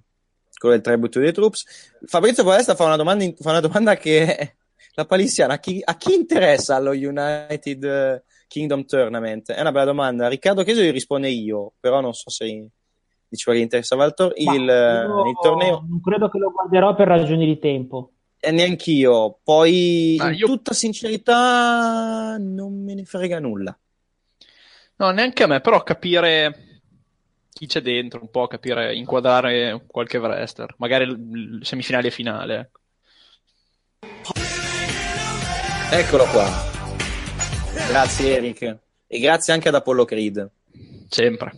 Quello 0.62 0.76
del 0.76 0.84
Tribute 0.84 1.10
to 1.12 1.20
the 1.26 1.32
Troops. 1.32 1.66
Fabrizio 2.06 2.44
Podesta 2.44 2.76
fa 2.76 2.86
una 2.86 2.96
domanda, 2.96 3.24
in- 3.24 3.36
fa 3.36 3.50
una 3.50 3.62
domanda 3.62 3.96
che 3.98 4.58
la 4.94 5.06
palissiana, 5.06 5.56
a 5.56 5.60
chi, 5.60 5.82
a 5.84 5.96
chi 5.98 6.14
interessa 6.14 6.76
allo 6.76 6.92
United 6.92 7.84
eh, 7.84 8.24
Kingdom 8.48 8.86
Tournament? 8.86 9.52
È 9.52 9.60
una 9.60 9.72
bella 9.72 9.86
domanda. 9.86 10.28
Riccardo 10.28 10.62
Chiesa 10.64 10.82
gli 10.84 10.92
risponde 10.92 11.30
io, 11.30 11.74
però 11.80 12.00
non 12.00 12.14
so 12.14 12.30
se 12.30 12.68
diceva 13.28 13.58
che 13.58 13.64
interessava 13.64 14.06
il, 14.06 14.14
tor- 14.14 14.34
il, 14.36 14.52
il 14.52 15.38
torneo. 15.42 15.84
Non 15.90 16.00
credo 16.00 16.30
che 16.30 16.38
lo 16.38 16.52
guarderò 16.52 16.94
per 16.94 17.08
ragioni 17.08 17.48
di 17.48 17.58
tempo. 17.58 18.12
E 18.40 18.52
neanch'io. 18.52 19.40
Poi, 19.44 20.16
Ma 20.20 20.30
in 20.30 20.36
io- 20.38 20.46
tutta 20.46 20.74
sincerità, 20.74 22.38
non 22.40 22.84
me 22.84 22.94
ne 22.94 23.04
frega 23.06 23.40
nulla. 23.40 23.76
No, 24.98 25.10
neanche 25.10 25.42
a 25.42 25.48
me, 25.48 25.60
però 25.62 25.82
capire 25.82 26.71
chi 27.54 27.68
c'è 27.68 27.82
dentro, 27.82 28.22
un 28.22 28.30
po' 28.30 28.48
capire, 28.48 28.96
inquadrare 28.96 29.84
qualche 29.88 30.18
wrestler, 30.18 30.74
magari 30.78 31.60
semifinale 31.62 32.08
e 32.08 32.12
finale. 32.12 32.72
ecco. 34.00 34.32
Eccolo 35.92 36.26
qua. 36.28 36.48
Grazie, 37.88 38.38
Eric. 38.38 38.78
E 39.08 39.20
grazie 39.20 39.52
anche 39.54 39.68
ad 39.68 39.76
Apollo 39.76 40.06
Creed. 40.06 40.50
Sempre. 41.10 41.52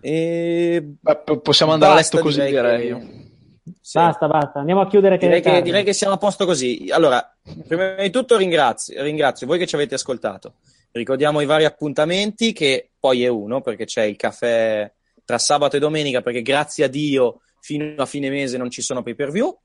E... 0.00 0.82
Beh, 1.00 1.40
possiamo 1.42 1.72
andare 1.72 1.92
a 1.92 1.94
Basta, 1.96 2.16
letto 2.16 2.28
così, 2.28 2.40
direi 2.44 2.52
direi 2.52 2.88
che- 2.88 3.23
io. 3.64 3.72
Basta, 3.92 4.26
basta, 4.26 4.58
andiamo 4.60 4.80
a 4.82 4.86
chiudere 4.86 5.16
che 5.16 5.26
Direi 5.26 5.40
che, 5.40 5.62
direi 5.62 5.84
che 5.84 5.92
siamo 5.92 6.14
a 6.14 6.18
posto 6.18 6.44
così. 6.44 6.88
Allora, 6.90 7.34
prima 7.66 7.94
di 7.94 8.10
tutto 8.10 8.36
ringrazio, 8.36 9.02
ringrazio 9.02 9.46
voi 9.46 9.58
che 9.58 9.66
ci 9.66 9.74
avete 9.74 9.94
ascoltato. 9.94 10.54
Ricordiamo 10.92 11.40
i 11.40 11.46
vari 11.46 11.64
appuntamenti, 11.64 12.52
che 12.52 12.90
poi 12.98 13.24
è 13.24 13.28
uno, 13.28 13.60
perché 13.62 13.84
c'è 13.84 14.02
il 14.02 14.16
caffè 14.16 14.92
tra 15.24 15.38
sabato 15.38 15.76
e 15.76 15.80
domenica, 15.80 16.20
perché 16.20 16.42
grazie 16.42 16.84
a 16.84 16.88
Dio 16.88 17.40
fino 17.60 18.00
a 18.02 18.06
fine 18.06 18.28
mese 18.28 18.58
non 18.58 18.70
ci 18.70 18.82
sono 18.82 19.02
pay 19.02 19.14
per 19.14 19.30
view. 19.30 19.56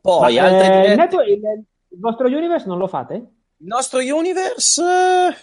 Poi 0.00 0.36
Ma, 0.36 0.42
altre 0.44 0.66
eh, 0.66 0.70
dirette- 0.70 0.90
il, 0.92 0.96
network- 0.98 1.28
il- 1.28 1.64
il 1.88 1.98
vostro 1.98 2.26
universe 2.26 2.66
non 2.66 2.78
lo 2.78 2.86
fate? 2.86 3.14
Il 3.14 3.66
nostro 3.66 4.00
universe 4.00 4.82
eh, 4.82 5.36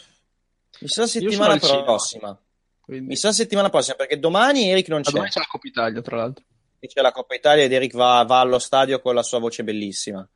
mi 0.81 0.87
sa 0.87 1.07
settimana 1.07 1.57
prossima. 1.57 2.39
Mi 2.85 3.15
sa 3.15 3.31
settimana 3.31 3.69
prossima, 3.69 3.95
perché 3.95 4.17
domani 4.19 4.69
Eric 4.69 4.87
non 4.89 5.01
c'è. 5.01 5.11
domani 5.11 5.29
c'è 5.29 5.39
la 5.39 5.45
Coppa 5.49 5.67
Italia, 5.67 6.01
tra 6.01 6.15
l'altro. 6.15 6.43
C'è 6.87 7.01
la 7.01 7.11
Coppa 7.11 7.35
Italia 7.35 7.63
ed 7.65 7.73
Eric 7.73 7.93
va, 7.95 8.23
va 8.25 8.39
allo 8.39 8.59
stadio 8.59 9.01
con 9.01 9.13
la 9.13 9.23
sua 9.23 9.39
voce 9.39 9.63
bellissima. 9.63 10.27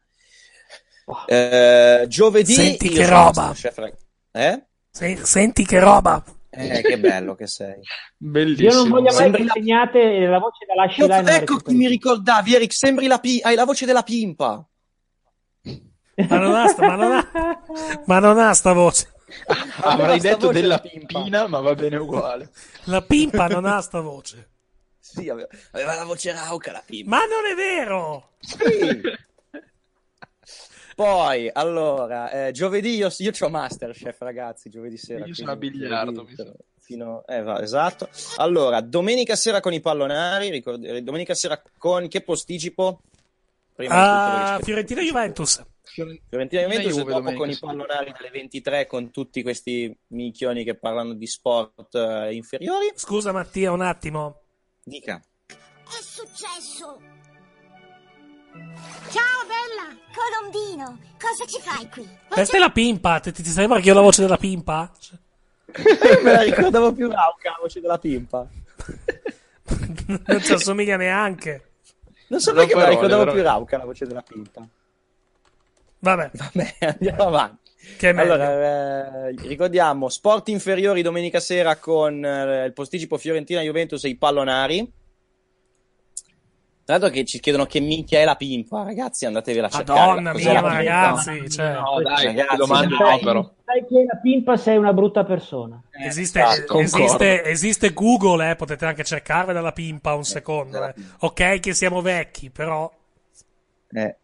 Eh, 1.28 2.06
giovedì 2.08 2.54
Senti 2.54 2.90
che 2.90 3.06
roba. 3.08 3.54
Eh? 4.32 4.66
Se- 4.90 5.26
senti 5.26 5.66
che 5.66 5.80
roba. 5.80 6.24
Eh, 6.50 6.82
che 6.82 7.00
bello 7.00 7.34
che 7.36 7.48
sei. 7.48 7.82
Bellissimo. 8.18 8.70
Io 8.70 8.76
non 8.76 8.90
voglio 8.90 9.04
mai 9.06 9.14
Sembri 9.16 9.48
che 9.48 9.62
la- 9.64 10.30
la 10.30 10.40
voce 10.40 10.66
da 10.68 10.76
lasci 10.76 11.00
là 11.08 11.18
e 11.18 11.22
non 11.22 11.26
la 11.32 11.36
Ecco 11.38 11.58
chi 11.58 11.74
mi 11.74 11.88
ricordavi, 11.88 12.56
Eric, 12.56 12.74
sembri 12.74 13.08
la 13.08 13.20
pi- 13.20 13.40
hai 13.42 13.56
la 13.56 13.66
voce 13.66 13.86
della 13.86 14.04
pimpa. 14.04 14.66
Ma 16.28 16.38
non 16.38 16.54
ha 16.56 16.68
sta, 16.68 16.86
ma 16.88 16.96
non 16.96 17.12
ha, 17.12 17.64
ma 18.06 18.20
non 18.20 18.38
ha 18.38 18.54
sta 18.54 18.72
voce. 18.74 19.12
Avrei 19.82 20.20
sta 20.20 20.30
detto 20.30 20.52
della 20.52 20.76
la 20.76 20.80
pimpina, 20.80 21.48
ma 21.48 21.60
va 21.60 21.74
bene 21.74 21.96
uguale. 21.98 22.52
La 22.84 23.02
pimpa 23.02 23.48
non 23.48 23.66
ha 23.66 23.82
sta 23.82 24.00
voce. 24.00 24.52
Sì, 25.04 25.28
aveva, 25.28 25.50
aveva 25.72 25.96
la 25.96 26.06
voce 26.06 26.32
rauca 26.32 26.72
la 26.72 26.82
pimpa. 26.86 27.10
Ma 27.10 27.26
non 27.26 27.46
è 27.52 27.56
vero! 27.56 28.36
Sì. 28.40 29.02
Poi, 30.96 31.50
allora, 31.52 32.30
eh, 32.48 32.52
giovedì 32.52 32.96
io, 32.96 33.10
io 33.18 33.32
c'ho 33.32 33.50
Masterchef, 33.50 34.22
ragazzi, 34.22 34.70
giovedì 34.70 34.96
sera. 34.98 35.26
Io 35.26 35.34
sono 35.34 35.52
a 35.52 35.56
biliardo, 35.58 36.24
mi 36.24 36.36
sa. 36.36 36.46
Fino, 36.80 37.26
eh, 37.28 37.42
va, 37.42 37.62
esatto. 37.62 38.08
Allora, 38.38 38.80
domenica 38.80 39.36
sera 39.36 39.60
con 39.60 39.74
i 39.74 39.82
pallonari, 39.82 40.50
ricord- 40.50 40.86
eh, 40.86 41.02
domenica 41.02 41.34
sera 41.34 41.62
con 41.78 42.08
che 42.08 42.22
posticipo? 42.22 43.02
Prima 43.76 43.96
Ah, 43.96 44.40
rispetto- 44.42 44.64
Fiorentina 44.66 45.02
Juventus. 45.02 45.64
Fiorentina 45.84 46.62
Juventus 46.62 46.94
e 46.94 47.00
dopo 47.00 47.12
domenica 47.12 47.38
con 47.38 47.50
i 47.50 47.58
pallonari 47.58 48.14
dalle 48.18 48.30
23 48.30 48.86
con 48.88 49.12
tutti 49.12 49.42
questi 49.42 49.94
minchioni 50.08 50.64
che 50.64 50.76
parlano 50.76 51.14
di 51.14 51.28
sport 51.28 51.94
eh, 51.96 52.34
inferiori. 52.36 52.92
Scusa 52.96 53.32
Mattia, 53.34 53.72
un 53.72 53.82
attimo. 53.82 54.43
Dica. 54.84 55.22
È 55.48 56.02
successo? 56.02 57.00
Ciao 59.10 59.42
bella, 59.48 59.98
Colombino, 60.14 61.00
cosa 61.20 61.46
ci 61.46 61.60
fai 61.62 61.90
qui? 61.90 62.08
Questa 62.28 62.58
è 62.58 62.60
la 62.60 62.70
pimpa. 62.70 63.20
Ti, 63.20 63.32
ti 63.32 63.44
sembra 63.46 63.80
che 63.80 63.88
io 63.88 63.94
ho 63.94 63.96
la 63.96 64.02
voce 64.02 64.22
della 64.22 64.38
pimpa? 64.38 64.92
Me 66.24 66.32
la 66.32 66.42
ricordavo 66.42 66.92
più 66.94 67.10
rauca 67.10 67.50
la 67.52 67.58
voce 67.62 67.80
della 67.80 67.98
pimpa. 67.98 68.48
Non 70.26 70.42
ci 70.44 70.52
assomiglia 70.52 70.98
neanche. 70.98 71.72
Non 72.28 72.42
so 72.42 72.52
Non 72.52 72.60
perché 72.60 72.76
me 72.76 72.82
la 72.84 72.90
ricordavo 72.90 73.24
più 73.24 73.32
veramente. 73.32 73.58
rauca 73.58 73.78
la 73.78 73.86
voce 73.86 74.06
della 74.06 74.22
pimpa. 74.22 74.68
Vabbè. 76.00 76.32
Vabbè, 76.34 76.76
andiamo 76.82 77.24
avanti. 77.24 77.63
Allora, 78.02 79.28
eh, 79.28 79.36
ricordiamo 79.48 80.10
sport 80.10 80.50
inferiori 80.50 81.02
domenica 81.02 81.40
sera 81.40 81.78
con 81.78 82.24
eh, 82.24 82.66
il 82.66 82.74
posticipo 82.74 83.18
Fiorentina 83.18 83.62
Juventus 83.62 84.04
e 84.04 84.10
i 84.10 84.16
pallonari. 84.16 84.92
Tra 86.86 86.98
l'altro 86.98 87.14
che 87.14 87.24
ci 87.24 87.40
chiedono 87.40 87.66
che 87.66 87.80
minchia 87.80 88.20
è 88.20 88.26
la 88.26 88.36
pimpa, 88.36 88.84
ragazzi, 88.84 89.26
andatevela 89.26 89.68
a 89.68 89.70
cercare. 89.70 90.00
Madonna 90.00 90.34
mia, 90.34 90.52
la 90.52 90.62
ma 90.62 90.74
ragazzi. 90.74 91.50
Cioè, 91.50 91.72
No, 91.72 92.02
dai, 92.02 92.26
Ragazzi, 92.26 92.56
domande 92.58 92.98
dai. 92.98 93.12
no, 93.12 93.20
però. 93.20 93.54
Sai 93.64 93.86
che 93.88 94.00
è 94.00 94.02
una 94.04 94.20
pimpa 94.22 94.58
sei 94.58 94.76
una 94.78 94.92
brutta 94.92 95.24
persona. 95.24 95.82
esiste, 95.92 96.42
esatto, 96.42 96.80
esiste, 96.80 97.44
esiste 97.46 97.94
Google, 97.94 98.50
eh, 98.50 98.56
potete 98.58 98.86
anche 98.86 99.06
cercarvela 99.06 99.60
dalla 99.60 99.72
pimpa 99.72 100.14
un 100.14 100.26
secondo. 100.26 100.86
eh. 100.86 100.94
Ok 101.20 101.62
che 101.62 101.74
siamo 101.74 102.02
vecchi, 102.02 102.50
però... 102.50 102.92
Eh. 103.92 104.18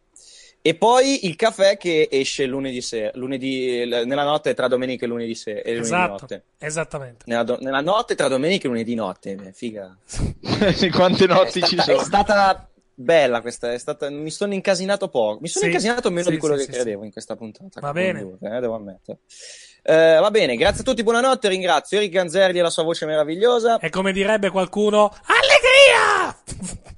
E 0.62 0.76
poi 0.76 1.26
il 1.26 1.36
caffè 1.38 1.78
che 1.78 2.10
esce 2.12 2.46
lunedì 2.46 2.82
sera, 2.82 3.12
lunedì, 3.14 3.86
l- 3.86 4.04
nella 4.06 4.24
notte 4.24 4.54
tra 4.54 4.68
domenica 4.68 5.06
e 5.06 5.08
lunedì 5.08 5.34
sera. 5.34 5.62
E 5.62 5.70
lunedì 5.72 5.86
Esatto, 5.88 6.12
notte. 6.12 6.44
esattamente. 6.58 7.24
Nella, 7.28 7.44
do- 7.44 7.58
nella 7.62 7.82
notte 7.82 8.16
tra 8.16 8.28
domenica 8.28 8.66
e 8.66 8.70
lunedì 8.70 8.94
notte, 8.94 9.38
eh, 9.42 9.54
figa. 9.54 9.96
Quante 10.92 11.28
notti 11.28 11.60
è 11.60 11.64
ci 11.66 11.76
stata, 11.76 11.84
sono? 11.92 12.02
È 12.02 12.04
stata 12.04 12.70
bella 12.94 13.40
questa, 13.40 13.72
è 13.72 13.78
stata, 13.78 14.10
mi 14.10 14.30
sono 14.30 14.54
incasinato 14.54 15.08
poco. 15.08 15.40
Mi 15.40 15.48
sono 15.48 15.64
Sì, 15.64 15.72
incasinato 15.72 16.10
meno 16.12 16.26
sì, 16.26 16.32
di 16.32 16.38
quello 16.38 16.58
sì, 16.58 16.66
che 16.66 16.72
sì, 16.74 16.80
credevo 16.80 17.04
in 17.06 17.12
questa 17.14 17.36
puntata. 17.38 17.80
Va 17.80 17.94
bene. 17.94 18.20
Dure, 18.20 18.58
eh, 18.58 18.60
devo 18.60 18.76
ammettere. 18.76 19.20
Eh, 19.82 20.18
va 20.20 20.30
bene, 20.30 20.58
grazie 20.58 20.82
a 20.82 20.84
tutti, 20.84 21.04
buonanotte. 21.04 21.48
Ringrazio 21.48 21.98
Eric 22.00 22.12
Ganzerli 22.12 22.60
e 22.60 22.62
la 22.62 22.70
sua 22.70 22.84
voce 22.84 23.06
meravigliosa. 23.06 23.80
E 23.80 23.90
come 23.90 24.12
direbbe 24.12 24.50
qualcuno, 24.50 25.10
allegria! 25.24 26.38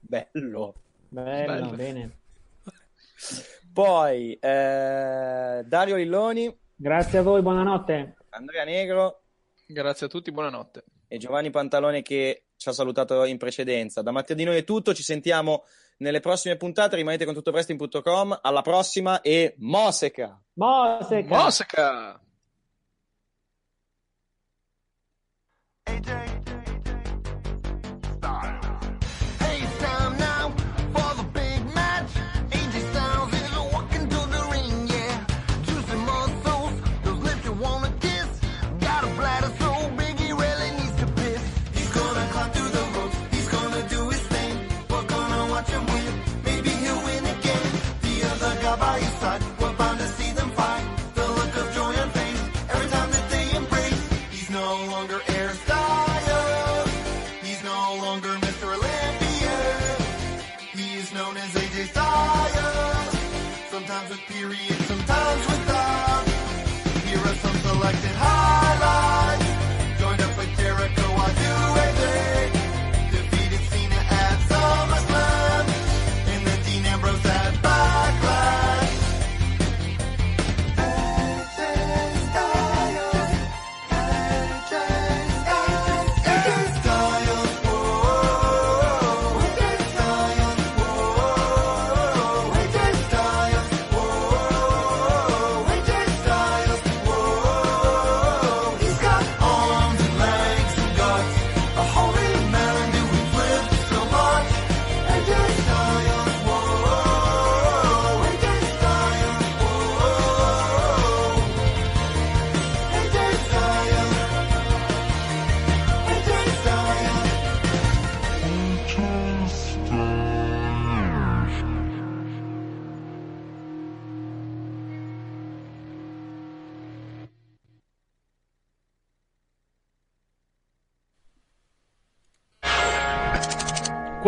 Bello. 0.00 0.74
Bello, 1.12 1.52
Bello. 1.52 1.70
bene. 1.76 2.18
Poi 3.72 4.32
eh, 4.34 5.62
Dario 5.66 5.96
Lilloni, 5.96 6.58
Grazie 6.74 7.18
a 7.18 7.22
voi, 7.22 7.42
buonanotte. 7.42 8.16
Andrea 8.30 8.64
Negro 8.64 9.20
Grazie 9.66 10.06
a 10.06 10.08
tutti, 10.08 10.32
buonanotte. 10.32 10.84
e 11.08 11.18
Giovanni 11.18 11.50
Pantalone 11.50 12.00
che 12.02 12.46
ci 12.56 12.68
ha 12.68 12.72
salutato 12.72 13.24
in 13.24 13.36
precedenza. 13.38 14.00
Da 14.02 14.10
Mattia 14.10 14.34
di 14.34 14.44
noi 14.44 14.56
è 14.56 14.64
tutto, 14.64 14.94
ci 14.94 15.02
sentiamo 15.02 15.64
nelle 15.98 16.20
prossime 16.20 16.56
puntate. 16.56 16.96
Rimanete 16.96 17.24
con 17.26 17.34
tuttopresto.com. 17.34 18.38
Alla 18.42 18.62
prossima 18.62 19.20
e 19.20 19.54
Moseca! 19.58 20.40
Moseca. 20.54 21.36
Mosca! 21.36 22.20
Hey, 25.84 26.00
no 54.84 54.90
longer 54.90 55.20
Air 55.28 55.50
Styles. 55.50 56.90
He's 57.42 57.62
no 57.62 57.98
longer 58.02 58.28
Mr. 58.46 58.66
Olympia. 58.76 59.56
He 60.72 60.98
is 60.98 61.12
known 61.12 61.36
as 61.36 61.50
AJ 61.54 61.86
Styles. 61.88 63.16
Sometimes 63.70 64.10
with 64.10 64.20
period, 64.20 64.76
sometimes 64.90 65.46
without. 65.46 66.24
Here 67.06 67.18
are 67.18 67.38
some 67.44 67.56
selected 67.66 68.16
highlights. 68.16 69.31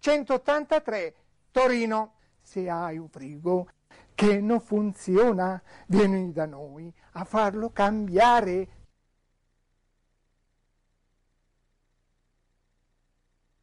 183, 0.00 1.14
Torino. 1.50 2.14
Se 2.42 2.68
hai 2.68 2.98
un 2.98 3.08
frigo 3.08 3.68
che 4.14 4.40
non 4.40 4.60
funziona, 4.60 5.62
vieni 5.86 6.32
da 6.32 6.46
noi 6.46 6.92
a 7.12 7.24
farlo 7.24 7.70
cambiare. 7.70 8.68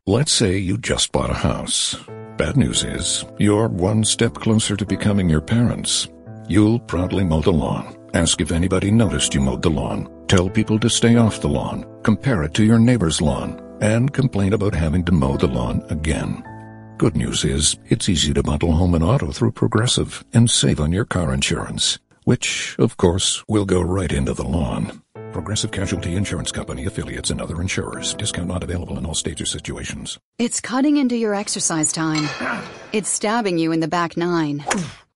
Let's 0.05 0.31
say 0.31 0.57
you 0.57 0.77
just 0.77 1.11
bought 1.11 1.29
a 1.29 1.33
house. 1.33 1.97
Bad 2.37 2.55
news 2.55 2.83
is, 2.83 3.25
you're 3.37 3.67
one 3.67 4.05
step 4.05 4.35
closer 4.35 4.77
to 4.77 4.85
becoming 4.85 5.29
your 5.29 5.41
parents. 5.41 6.07
You'll 6.47 6.79
proudly 6.79 7.25
mow 7.25 7.41
the 7.41 7.51
lawn, 7.51 7.97
ask 8.13 8.39
if 8.39 8.51
anybody 8.51 8.89
noticed 8.89 9.33
you 9.33 9.41
mowed 9.41 9.61
the 9.61 9.69
lawn, 9.69 10.07
tell 10.27 10.49
people 10.49 10.79
to 10.79 10.89
stay 10.89 11.17
off 11.17 11.41
the 11.41 11.49
lawn, 11.49 11.85
compare 12.03 12.43
it 12.43 12.53
to 12.53 12.63
your 12.63 12.79
neighbor's 12.79 13.19
lawn, 13.19 13.59
and 13.81 14.13
complain 14.13 14.53
about 14.53 14.73
having 14.73 15.03
to 15.05 15.11
mow 15.11 15.37
the 15.37 15.47
lawn 15.47 15.85
again. 15.89 16.43
Good 16.97 17.15
news 17.15 17.43
is, 17.43 17.77
it's 17.89 18.09
easy 18.09 18.33
to 18.33 18.41
bundle 18.43 18.73
home 18.73 18.95
and 18.95 19.03
auto 19.03 19.31
through 19.31 19.51
Progressive 19.51 20.23
and 20.33 20.49
save 20.49 20.79
on 20.79 20.91
your 20.91 21.05
car 21.05 21.33
insurance, 21.33 21.99
which, 22.23 22.75
of 22.79 22.97
course, 22.97 23.43
will 23.47 23.65
go 23.65 23.81
right 23.81 24.11
into 24.11 24.33
the 24.33 24.43
lawn. 24.43 25.01
Progressive 25.31 25.71
Casualty 25.71 26.15
Insurance 26.15 26.51
Company 26.51 26.85
affiliates 26.85 27.29
and 27.29 27.39
other 27.39 27.61
insurers. 27.61 28.15
Discount 28.15 28.47
not 28.47 28.63
available 28.63 28.97
in 28.97 29.05
all 29.05 29.13
states 29.13 29.41
or 29.41 29.45
situations. 29.45 30.17
It's 30.39 30.59
cutting 30.59 30.97
into 30.97 31.15
your 31.15 31.35
exercise 31.35 31.91
time. 31.91 32.27
It's 32.93 33.09
stabbing 33.09 33.59
you 33.59 33.71
in 33.71 33.79
the 33.79 33.87
back 33.87 34.17
nine. 34.17 34.65